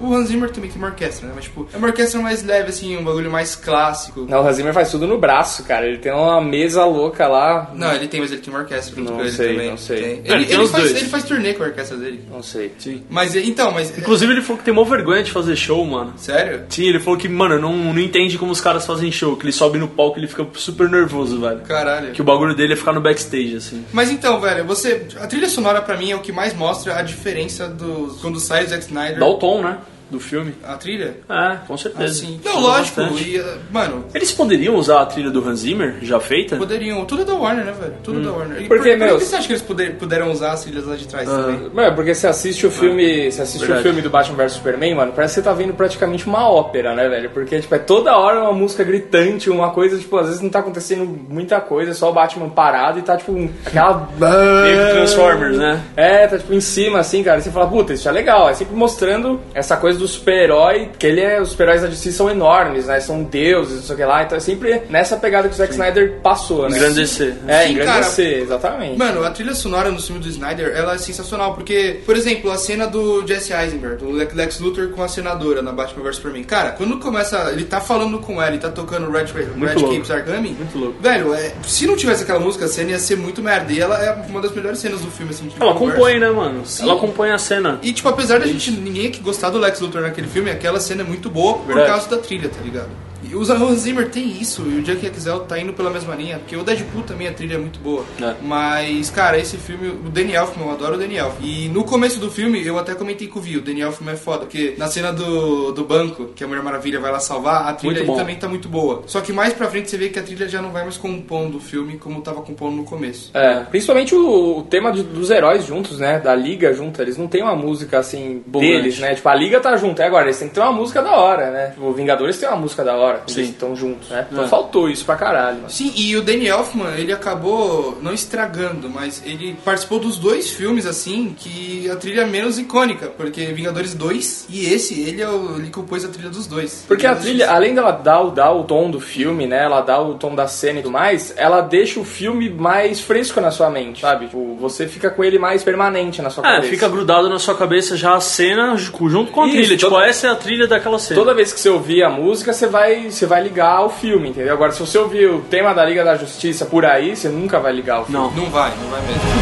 O 0.00 0.14
Hans 0.14 0.28
Zimmer 0.28 0.50
também 0.50 0.70
tem 0.70 0.78
uma 0.78 0.88
orquestra, 0.88 1.26
né? 1.26 1.32
Mas, 1.34 1.44
tipo, 1.44 1.68
é 1.72 1.76
uma 1.76 1.86
orquestra 1.86 2.20
mais 2.20 2.42
leve, 2.44 2.70
assim, 2.70 2.96
um 2.96 3.04
bagulho 3.04 3.30
mais 3.30 3.54
clássico. 3.54 4.26
Não, 4.28 4.42
o 4.42 4.46
Hans 4.46 4.56
Zimmer 4.56 4.72
faz 4.74 4.90
tudo 4.90 5.06
no 5.06 5.18
braço, 5.18 5.64
cara. 5.64 5.86
Ele 5.86 5.98
tem 5.98 6.12
uma 6.12 6.40
mesa 6.40 6.84
louca 6.84 7.26
lá. 7.28 7.70
Não, 7.74 7.92
ele 7.94 8.08
tem, 8.08 8.20
mas 8.20 8.30
ele 8.32 8.40
tem 8.40 8.52
uma 8.52 8.60
orquestra 8.62 8.94
junto 8.96 9.10
Não 9.10 9.16
com 9.18 9.22
ele 9.22 9.32
sei, 9.32 9.52
também. 9.52 9.70
não 9.70 9.76
sei. 9.78 9.96
Ele, 9.98 10.22
ele 10.24 10.52
ele 10.52 10.66
faz, 10.68 10.90
ele 10.90 11.00
faz 11.08 11.24
turnê 11.24 11.54
com 11.54 11.62
a 11.62 11.66
orquestra 11.66 11.96
dele. 11.96 12.20
Não 12.30 12.42
sei. 12.42 12.72
Sim. 12.78 13.02
Mas 13.08 13.34
então, 13.36 13.70
mas. 13.72 13.96
Inclusive 13.96 14.32
ele 14.32 14.42
falou 14.42 14.58
que 14.58 14.64
tem 14.64 14.72
uma 14.72 14.82
vergonha 14.90 15.22
de 15.22 15.30
fazer 15.30 15.56
show, 15.56 15.84
mano. 15.86 16.12
Sério? 16.16 16.64
Sim, 16.68 16.84
ele 16.84 17.00
falou 17.00 17.18
que, 17.18 17.28
mano, 17.28 17.58
não, 17.58 17.74
não 17.94 18.00
entende 18.00 18.36
como 18.36 18.52
os 18.52 18.60
caras 18.60 18.84
fazem 18.84 19.10
show, 19.10 19.36
que 19.36 19.44
ele 19.44 19.52
sobe 19.52 19.78
no 19.78 19.88
palco 19.88 20.18
e 20.18 20.20
ele 20.20 20.28
fica 20.28 20.46
super 20.54 20.88
nervoso, 20.90 21.40
velho. 21.40 21.60
Caralho. 21.60 22.12
Que 22.12 22.20
o 22.20 22.24
bagulho 22.24 22.54
dele 22.54 22.74
é 22.74 22.76
ficar 22.76 22.92
no 22.92 23.00
backstage, 23.00 23.56
assim. 23.56 23.84
Mas 23.92 24.10
então, 24.10 24.40
velho, 24.40 24.64
você. 24.64 25.06
A 25.20 25.26
trilha 25.26 25.48
sonora 25.48 25.80
pra 25.80 25.96
mim 25.96 26.10
é 26.10 26.16
o 26.16 26.20
que 26.20 26.32
mais 26.32 26.52
mostra 26.54 26.98
a 26.98 27.02
diferença 27.02 27.68
dos. 27.68 28.20
Quando 28.20 28.38
sai 28.38 28.64
o 28.64 28.68
Zack 28.68 28.84
Snyder. 28.84 29.18
Dá 29.18 29.26
o 29.26 29.38
tom, 29.38 29.62
né? 29.62 29.78
Do 30.10 30.18
filme. 30.18 30.54
A 30.64 30.74
trilha? 30.74 31.16
É, 31.28 31.56
com 31.66 31.76
certeza. 31.76 32.04
Assim. 32.12 32.40
Não, 32.44 32.60
lógico. 32.60 33.00
E, 33.18 33.38
uh, 33.38 33.44
mano, 33.70 34.04
Eles 34.14 34.32
poderiam 34.32 34.74
usar 34.74 35.02
a 35.02 35.06
trilha 35.06 35.30
do 35.30 35.46
Hans 35.46 35.60
Zimmer, 35.60 35.96
já 36.02 36.18
feita? 36.18 36.56
poderiam. 36.56 37.04
Tudo 37.04 37.22
é 37.22 37.24
da 37.24 37.34
Warner, 37.34 37.64
né, 37.64 37.72
velho? 37.78 37.94
Tudo 38.02 38.20
da 38.22 38.30
Warner. 38.32 38.62
E 38.62 38.66
Porque, 38.68 38.90
por, 38.90 38.98
por 38.98 39.06
meu- 39.06 39.18
que 39.18 39.24
você 39.24 39.36
acha 39.36 39.46
que 39.46 39.52
eles 39.52 39.62
puder- 39.62 39.94
puderam 39.96 40.30
usar 40.30 40.52
as 40.52 40.64
trilhas 40.64 40.84
lá 40.86 40.96
de 40.96 41.06
trás 41.06 41.28
também? 41.28 41.70
Mano, 41.72 41.94
porque 41.94 42.14
você 42.14 42.26
assiste 42.26 42.66
o 42.66 42.70
filme. 42.70 43.30
Você 43.30 43.42
assiste 43.42 43.58
o 43.62 43.66
verdade. 43.66 43.82
filme 43.84 44.02
do 44.02 44.10
Batman 44.10 44.36
vs 44.36 44.52
Superman, 44.52 44.94
mano, 44.94 45.12
parece 45.14 45.34
que 45.34 45.40
você 45.40 45.44
tá 45.48 45.52
vendo 45.52 45.74
praticamente 45.74 46.26
uma 46.26 46.48
ópera, 46.50 46.94
né, 46.94 47.08
velho? 47.08 47.30
Porque, 47.30 47.60
tipo, 47.60 47.74
é 47.74 47.78
toda 47.78 48.16
hora 48.16 48.40
uma 48.40 48.52
música 48.52 48.82
gritante, 48.82 49.48
uma 49.48 49.70
coisa, 49.70 49.96
tipo, 49.98 50.16
às 50.18 50.26
vezes 50.26 50.40
não 50.42 50.50
tá 50.50 50.58
acontecendo 50.58 51.04
muita 51.28 51.60
coisa, 51.60 51.92
é 51.92 51.94
só 51.94 52.10
o 52.10 52.12
Batman 52.12 52.48
parado 52.48 52.98
e 52.98 53.02
tá, 53.02 53.16
tipo, 53.16 53.32
um- 53.32 53.48
aquela. 53.64 54.08
Meio 54.18 54.86
que 54.86 54.92
Transformers, 54.92 55.56
né? 55.56 55.80
É, 55.96 56.26
tá 56.26 56.36
tipo 56.38 56.52
em 56.52 56.60
cima, 56.60 56.98
assim, 56.98 57.22
cara. 57.22 57.38
E 57.38 57.42
você 57.42 57.50
fala, 57.50 57.68
puta, 57.68 57.92
isso 57.92 58.08
é 58.08 58.12
legal. 58.12 58.48
É 58.48 58.54
sempre 58.54 58.74
mostrando 58.74 59.40
essa 59.54 59.76
coisa 59.76 59.99
do 60.00 60.08
super-herói, 60.08 60.90
que 60.98 61.06
ele 61.06 61.20
é. 61.20 61.40
Os 61.40 61.50
super-heróis 61.50 61.82
da 61.82 61.88
DC 61.88 62.12
são 62.12 62.30
enormes, 62.30 62.86
né? 62.86 63.00
São 63.00 63.22
deuses, 63.22 63.76
não 63.76 63.82
sei 63.82 63.94
o 63.94 63.98
que 63.98 64.04
lá. 64.04 64.22
Então 64.22 64.36
é 64.36 64.40
sempre 64.40 64.82
nessa 64.88 65.16
pegada 65.16 65.48
que 65.48 65.54
o 65.54 65.56
Zack 65.56 65.72
Snyder 65.72 66.18
passou, 66.22 66.68
né? 66.68 66.76
Engrandecer. 66.76 67.34
É, 67.46 67.66
Sim, 67.66 67.72
engrandecer, 67.72 68.42
exatamente. 68.42 68.98
Mano, 68.98 69.24
a 69.24 69.30
trilha 69.30 69.54
sonora 69.54 69.90
no 69.90 70.00
filme 70.00 70.20
do 70.20 70.28
Snyder, 70.28 70.72
ela 70.76 70.94
é 70.94 70.98
sensacional, 70.98 71.54
porque, 71.54 72.00
por 72.04 72.16
exemplo, 72.16 72.50
a 72.50 72.56
cena 72.56 72.86
do 72.86 73.26
Jesse 73.26 73.52
Eisenberg, 73.52 73.96
do 73.96 74.10
Le- 74.10 74.28
Lex 74.32 74.58
Luthor 74.60 74.88
com 74.88 75.02
a 75.02 75.08
senadora 75.08 75.62
na 75.62 75.72
Batman 75.72 76.02
vs 76.04 76.16
Superman. 76.16 76.44
Cara, 76.44 76.70
quando 76.72 76.98
começa, 76.98 77.50
ele 77.52 77.64
tá 77.64 77.80
falando 77.80 78.18
com 78.18 78.40
ela, 78.40 78.50
ele 78.50 78.58
tá 78.58 78.70
tocando 78.70 79.10
Red, 79.10 79.26
Red. 79.26 79.46
Capes 79.80 80.10
Argami, 80.10 80.50
Muito 80.50 80.78
louco. 80.78 81.00
velho, 81.00 81.34
é, 81.34 81.52
se 81.66 81.86
não 81.86 81.96
tivesse 81.96 82.22
aquela 82.22 82.40
música, 82.40 82.64
a 82.64 82.68
cena 82.68 82.90
ia 82.92 82.98
ser 82.98 83.16
muito 83.16 83.42
merda, 83.42 83.72
e 83.72 83.80
ela 83.80 83.96
é 84.02 84.12
uma 84.28 84.40
das 84.40 84.52
melhores 84.52 84.78
cenas 84.78 85.00
do 85.00 85.10
filme, 85.10 85.32
assim, 85.32 85.46
de 85.48 85.54
Ela 85.60 85.74
compõe, 85.74 86.18
né, 86.18 86.30
mano? 86.30 86.64
Sim. 86.64 86.84
Ela 86.84 86.96
compõe 86.98 87.30
a 87.30 87.38
cena. 87.38 87.78
E, 87.82 87.92
tipo, 87.92 88.08
apesar 88.08 88.40
da 88.40 88.46
gente, 88.46 88.70
ninguém 88.72 89.08
aqui 89.08 89.20
gostar 89.20 89.50
do 89.50 89.58
Lex 89.58 89.80
Luthor 89.80 89.89
naquele 89.98 90.28
filme, 90.28 90.50
aquela 90.50 90.78
cena 90.78 91.00
é 91.02 91.04
muito 91.04 91.30
boa 91.30 91.54
por 91.54 91.66
Verdade. 91.68 91.88
causa 91.88 92.08
da 92.10 92.18
trilha, 92.18 92.48
tá 92.50 92.60
ligado? 92.62 92.90
E 93.22 93.34
o 93.34 93.40
Hans 93.40 93.80
Zimmer 93.80 94.08
tem 94.08 94.28
isso, 94.40 94.62
e 94.62 94.80
o 94.80 94.84
Junkie 94.84 95.10
XL 95.14 95.38
tá 95.48 95.58
indo 95.58 95.72
pela 95.72 95.90
mesma 95.90 96.14
linha, 96.14 96.38
porque 96.38 96.56
o 96.56 96.62
Deadpool 96.62 97.02
também 97.02 97.28
a 97.28 97.32
trilha 97.32 97.54
é 97.54 97.58
muito 97.58 97.78
boa. 97.80 98.04
É. 98.20 98.34
Mas, 98.42 99.10
cara, 99.10 99.38
esse 99.38 99.56
filme, 99.56 99.88
o 99.88 100.08
Danny 100.10 100.34
Elfman, 100.34 100.66
eu 100.66 100.72
adoro 100.72 100.94
o 100.94 100.98
Danny 100.98 101.16
Elfman. 101.16 101.46
E 101.48 101.68
no 101.68 101.84
começo 101.84 102.18
do 102.18 102.30
filme, 102.30 102.64
eu 102.66 102.78
até 102.78 102.94
comentei 102.94 103.28
com 103.28 103.38
o 103.38 103.42
Vi, 103.42 103.56
o 103.56 103.60
Danny 103.60 103.80
Elfman 103.80 104.12
é 104.14 104.16
foda, 104.16 104.40
porque 104.40 104.74
na 104.78 104.86
cena 104.88 105.12
do, 105.12 105.72
do 105.72 105.84
banco, 105.84 106.26
que 106.34 106.42
a 106.44 106.46
Mulher 106.48 106.62
Maravilha 106.62 106.98
vai 107.00 107.12
lá 107.12 107.20
salvar, 107.20 107.68
a 107.68 107.72
trilha 107.74 108.04
bom. 108.04 108.16
também 108.16 108.36
tá 108.36 108.48
muito 108.48 108.68
boa. 108.68 109.02
Só 109.06 109.20
que 109.20 109.32
mais 109.32 109.52
pra 109.52 109.68
frente 109.68 109.90
você 109.90 109.96
vê 109.96 110.08
que 110.08 110.18
a 110.18 110.22
trilha 110.22 110.48
já 110.48 110.60
não 110.62 110.70
vai 110.70 110.82
mais 110.82 110.96
compondo 110.96 111.56
o 111.58 111.60
filme 111.60 111.98
como 111.98 112.20
tava 112.22 112.40
compondo 112.42 112.76
no 112.76 112.84
começo. 112.84 113.30
É, 113.34 113.60
principalmente 113.64 114.14
o, 114.14 114.58
o 114.58 114.62
tema 114.62 114.92
de- 114.92 115.02
dos 115.02 115.30
heróis 115.30 115.64
juntos, 115.66 115.98
né? 115.98 116.18
Da 116.18 116.34
liga 116.34 116.72
junto, 116.72 117.00
eles 117.00 117.16
não 117.16 117.26
tem 117.28 117.42
uma 117.42 117.54
música 117.54 117.98
assim 117.98 118.42
Boa, 118.46 118.64
deles, 118.64 118.98
né? 118.98 119.08
né? 119.10 119.14
Tipo, 119.14 119.28
a 119.28 119.34
liga 119.34 119.60
tá 119.60 119.76
junto, 119.76 120.00
é 120.00 120.06
agora, 120.06 120.24
eles 120.26 120.38
têm 120.38 120.48
que 120.48 120.54
ter 120.54 120.60
uma 120.60 120.72
música 120.72 121.02
da 121.02 121.12
hora, 121.16 121.50
né? 121.50 121.66
Tipo, 121.74 121.86
o 121.86 121.92
Vingadores 121.92 122.38
tem 122.38 122.48
uma 122.48 122.56
música 122.58 122.84
da 122.84 122.94
hora, 122.96 123.09
quando 123.18 123.30
Sim. 123.30 123.40
eles 123.40 123.50
estão 123.50 123.74
juntos, 123.76 124.08
né? 124.08 124.26
Então 124.30 124.44
É. 124.44 124.48
faltou 124.48 124.88
isso 124.88 125.04
pra 125.04 125.16
caralho, 125.16 125.56
mano. 125.58 125.70
Sim, 125.70 125.92
e 125.96 126.16
o 126.16 126.22
Danny 126.22 126.46
Elfman, 126.46 126.94
ele 126.96 127.12
acabou 127.12 127.98
não 128.02 128.12
estragando, 128.12 128.88
mas 128.88 129.22
ele 129.24 129.56
participou 129.64 129.98
dos 129.98 130.18
dois 130.18 130.50
filmes, 130.50 130.86
assim, 130.86 131.34
que 131.38 131.88
a 131.90 131.96
trilha 131.96 132.22
é 132.22 132.26
menos 132.26 132.58
icônica, 132.58 133.06
porque 133.16 133.46
Vingadores 133.46 133.94
2 133.94 134.46
e 134.48 134.66
esse, 134.72 135.00
ele, 135.00 135.22
é 135.22 135.28
o, 135.28 135.56
ele 135.58 135.70
compôs 135.70 136.04
a 136.04 136.08
trilha 136.08 136.30
dos 136.30 136.46
dois. 136.46 136.84
Porque 136.86 137.06
a 137.06 137.14
trilha, 137.14 137.50
além 137.50 137.74
dela 137.74 137.90
dar, 137.92 138.20
o- 138.22 138.30
dar 138.30 138.52
o 138.52 138.64
tom 138.64 138.90
do 138.90 139.00
filme, 139.00 139.46
né? 139.46 139.64
Ela 139.64 139.80
dá 139.80 140.00
o 140.00 140.14
tom 140.14 140.34
da 140.34 140.46
cena 140.46 140.80
e 140.80 140.82
tudo 140.82 140.92
mais, 140.92 141.32
ela 141.36 141.60
deixa 141.60 141.98
o 142.00 142.04
filme 142.04 142.48
mais 142.50 143.00
fresco 143.00 143.40
na 143.40 143.50
sua 143.50 143.70
mente, 143.70 144.00
sabe? 144.00 144.26
Tipo, 144.26 144.56
você 144.60 144.86
fica 144.86 145.10
com 145.10 145.24
ele 145.24 145.38
mais 145.38 145.62
permanente 145.62 146.20
na 146.22 146.30
sua 146.30 146.44
É, 146.46 146.54
cabeça. 146.56 146.70
fica 146.70 146.88
grudado 146.88 147.28
na 147.28 147.38
sua 147.38 147.54
cabeça 147.54 147.96
já 147.96 148.14
a 148.14 148.20
cena 148.20 148.76
ju- 148.76 148.92
junto 149.08 149.32
com 149.32 149.42
a 149.42 149.46
Isso, 149.46 149.56
trilha. 149.56 149.76
Tipo, 149.76 149.90
toda- 149.90 150.06
essa 150.06 150.26
é 150.26 150.30
a 150.30 150.34
trilha 150.36 150.66
daquela 150.66 150.98
cena. 150.98 151.18
Toda 151.20 151.34
vez 151.34 151.52
que 151.52 151.60
você 151.60 151.68
ouvir 151.68 152.02
a 152.02 152.08
música, 152.10 152.52
você 152.52 152.66
vai, 153.00 153.10
você 153.10 153.26
vai 153.26 153.42
ligar 153.42 153.76
ao 153.76 153.90
filme, 153.90 154.30
entendeu? 154.30 154.52
Agora, 154.52 154.72
se 154.72 154.80
você 154.80 154.98
ouvir 154.98 155.28
o 155.28 155.40
tema 155.40 155.72
da 155.72 155.84
Liga 155.84 156.04
da 156.04 156.16
Justiça 156.16 156.66
por 156.66 156.84
aí, 156.84 157.16
você 157.16 157.28
nunca 157.28 157.58
vai 157.58 157.72
ligar 157.72 157.96
ao 157.96 158.06
filme. 158.06 158.20
Não. 158.20 158.30
Não 158.30 158.50
vai, 158.50 158.70
não 158.76 158.90
vai 158.90 159.00
mesmo. 159.02 159.39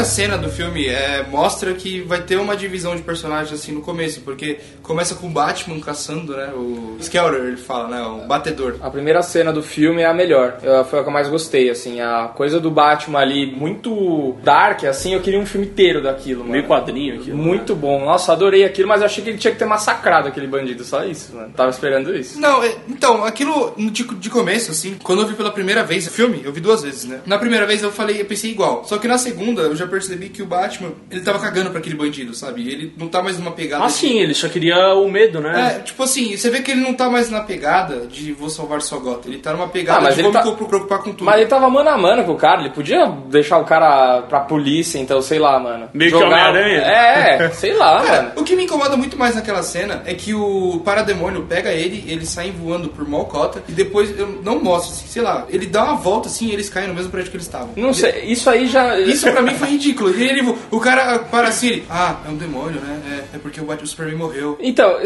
Primeira 0.00 0.04
cena 0.04 0.38
do 0.38 0.50
filme 0.50 0.86
é, 0.86 1.24
mostra 1.28 1.72
que 1.74 2.00
vai 2.00 2.22
ter 2.22 2.36
uma 2.36 2.56
divisão 2.56 2.96
de 2.96 3.02
personagens 3.02 3.52
assim 3.60 3.72
no 3.72 3.80
começo, 3.82 4.20
porque 4.22 4.58
começa 4.82 5.14
com 5.14 5.26
o 5.26 5.30
Batman 5.30 5.78
caçando, 5.80 6.36
né? 6.36 6.50
O 6.54 6.96
Skelter, 7.00 7.40
ele 7.44 7.56
fala, 7.56 7.88
né? 7.88 8.02
O 8.02 8.26
batedor. 8.26 8.76
A 8.80 8.90
primeira 8.90 9.22
cena 9.22 9.52
do 9.52 9.62
filme 9.62 10.02
é 10.02 10.06
a 10.06 10.14
melhor. 10.14 10.58
Eu- 10.62 10.84
foi 10.84 10.98
a 11.00 11.02
que 11.02 11.08
eu 11.08 11.12
mais 11.12 11.28
gostei, 11.28 11.68
assim. 11.70 12.00
A 12.00 12.28
coisa 12.34 12.58
do 12.60 12.70
Batman 12.70 13.18
ali, 13.20 13.46
muito 13.46 14.36
dark, 14.42 14.84
assim, 14.84 15.14
eu 15.14 15.20
queria 15.20 15.38
um 15.38 15.46
filme 15.46 15.66
inteiro 15.66 16.02
daquilo, 16.02 16.40
mano. 16.40 16.52
Meio 16.52 16.66
quadrinho 16.66 17.16
aqui. 17.16 17.30
Muito 17.30 17.74
bom. 17.74 18.04
Nossa, 18.04 18.32
adorei 18.32 18.64
aquilo, 18.64 18.88
mas 18.88 19.00
eu 19.00 19.06
achei 19.06 19.22
que 19.22 19.30
ele 19.30 19.38
tinha 19.38 19.52
que 19.52 19.58
ter 19.58 19.66
massacrado 19.66 20.28
aquele 20.28 20.46
bandido. 20.46 20.84
Só 20.84 21.04
isso, 21.04 21.34
mano. 21.34 21.52
Tava 21.54 21.70
esperando 21.70 22.14
isso. 22.16 22.40
Não, 22.40 22.62
é- 22.62 22.76
então, 22.88 23.24
aquilo 23.24 23.74
de, 23.76 24.02
de 24.04 24.30
começo, 24.30 24.70
assim, 24.70 24.96
quando 25.02 25.22
eu 25.22 25.28
vi 25.28 25.34
pela 25.34 25.50
primeira 25.50 25.82
vez 25.84 26.06
o 26.06 26.10
filme, 26.10 26.40
eu 26.44 26.52
vi 26.52 26.60
duas 26.60 26.82
vezes, 26.82 27.04
né? 27.04 27.20
Na 27.26 27.38
primeira 27.38 27.66
vez 27.66 27.82
eu 27.82 27.90
falei, 27.92 28.20
eu 28.20 28.24
pensei 28.24 28.50
igual. 28.50 28.84
Só 28.84 28.96
que 28.98 29.06
na 29.08 29.18
segunda, 29.18 29.40
segunda, 29.40 29.62
eu 29.62 29.76
já 29.76 29.86
percebi 29.90 30.28
que 30.28 30.42
o 30.42 30.46
Batman, 30.46 30.92
ele 31.10 31.20
tava 31.20 31.38
cagando 31.38 31.70
pra 31.70 31.78
aquele 31.80 31.94
bandido, 31.96 32.32
sabe? 32.34 32.70
Ele 32.70 32.92
não 32.96 33.08
tá 33.08 33.22
mais 33.22 33.38
numa 33.38 33.52
pegada 33.52 33.84
Ah, 33.84 33.88
de- 33.88 33.92
sim, 33.92 34.18
ele 34.20 34.32
só 34.34 34.48
queria 34.48 34.94
o 34.94 35.10
medo, 35.10 35.40
né? 35.40 35.76
É, 35.76 35.82
tipo 35.82 36.02
assim, 36.02 36.36
você 36.36 36.48
vê 36.50 36.60
que 36.60 36.70
ele 36.70 36.80
não 36.80 36.94
tá 36.94 37.10
mais 37.10 37.30
na 37.30 37.40
pegada 37.40 38.06
de 38.06 38.32
vou 38.32 38.48
salvar 38.48 38.80
só 38.82 38.98
Gotham. 38.98 39.30
Ele 39.30 39.38
tá 39.38 39.52
numa 39.52 39.68
pegada 39.68 39.98
Ah, 39.98 40.02
mas 40.02 40.14
de 40.14 40.20
ele 40.20 40.30
vou 40.30 40.32
tá- 40.32 40.66
preocupar 40.66 40.98
com 40.98 41.10
tudo. 41.12 41.24
Mas 41.24 41.36
ele 41.40 41.46
tava 41.48 41.68
mano 41.68 41.88
a 41.90 41.98
mano 41.98 42.24
com 42.24 42.32
o 42.32 42.36
cara, 42.36 42.60
ele 42.60 42.70
podia 42.70 43.06
deixar 43.28 43.58
o 43.58 43.64
cara 43.64 44.22
pra 44.22 44.40
polícia, 44.40 44.98
então, 44.98 45.20
sei 45.20 45.38
lá, 45.38 45.58
mano. 45.58 45.88
Meio 45.92 46.10
que 46.12 46.16
Homem-Aranha? 46.16 46.78
É, 46.82 47.50
sei 47.50 47.74
lá, 47.74 48.02
Cara, 48.02 48.22
mano. 48.22 48.32
o 48.36 48.44
que 48.44 48.54
me 48.56 48.64
incomoda 48.64 48.96
muito 48.96 49.18
mais 49.18 49.34
naquela 49.34 49.62
cena 49.62 50.02
é 50.06 50.14
que 50.14 50.34
o 50.34 50.80
parademônio 50.84 51.42
pega 51.48 51.70
ele, 51.72 52.04
eles 52.08 52.28
saem 52.28 52.52
voando 52.52 52.88
por 52.88 53.06
Malcota 53.08 53.62
e 53.68 53.72
depois 53.72 54.16
eu 54.18 54.40
não 54.44 54.60
mostro, 54.62 54.92
assim, 54.92 55.06
sei 55.08 55.22
lá, 55.22 55.46
ele 55.50 55.66
dá 55.66 55.84
uma 55.84 55.94
volta 55.96 56.28
assim 56.28 56.46
e 56.48 56.52
eles 56.52 56.68
caem 56.68 56.88
no 56.88 56.94
mesmo 56.94 57.10
prédio 57.10 57.30
que 57.30 57.36
eles 57.36 57.46
estavam. 57.46 57.70
Não 57.76 57.92
sei, 57.92 58.24
isso 58.26 58.48
aí 58.48 58.66
já. 58.68 58.98
Isso 59.00 59.30
pra 59.30 59.42
mim 59.42 59.54
foi 59.54 59.68
ridículo. 59.80 60.14
E 60.14 60.28
ele, 60.28 60.54
o 60.70 60.78
cara 60.80 61.18
para 61.20 61.48
assim, 61.48 61.68
ele, 61.68 61.84
ah, 61.90 62.16
é 62.26 62.30
um 62.30 62.36
demônio, 62.36 62.80
né? 62.80 63.00
É, 63.32 63.36
é 63.36 63.38
porque 63.38 63.60
o 63.60 63.64
Batman 63.64 63.86
Superman 63.86 64.16
morreu. 64.16 64.58
Então, 64.60 64.98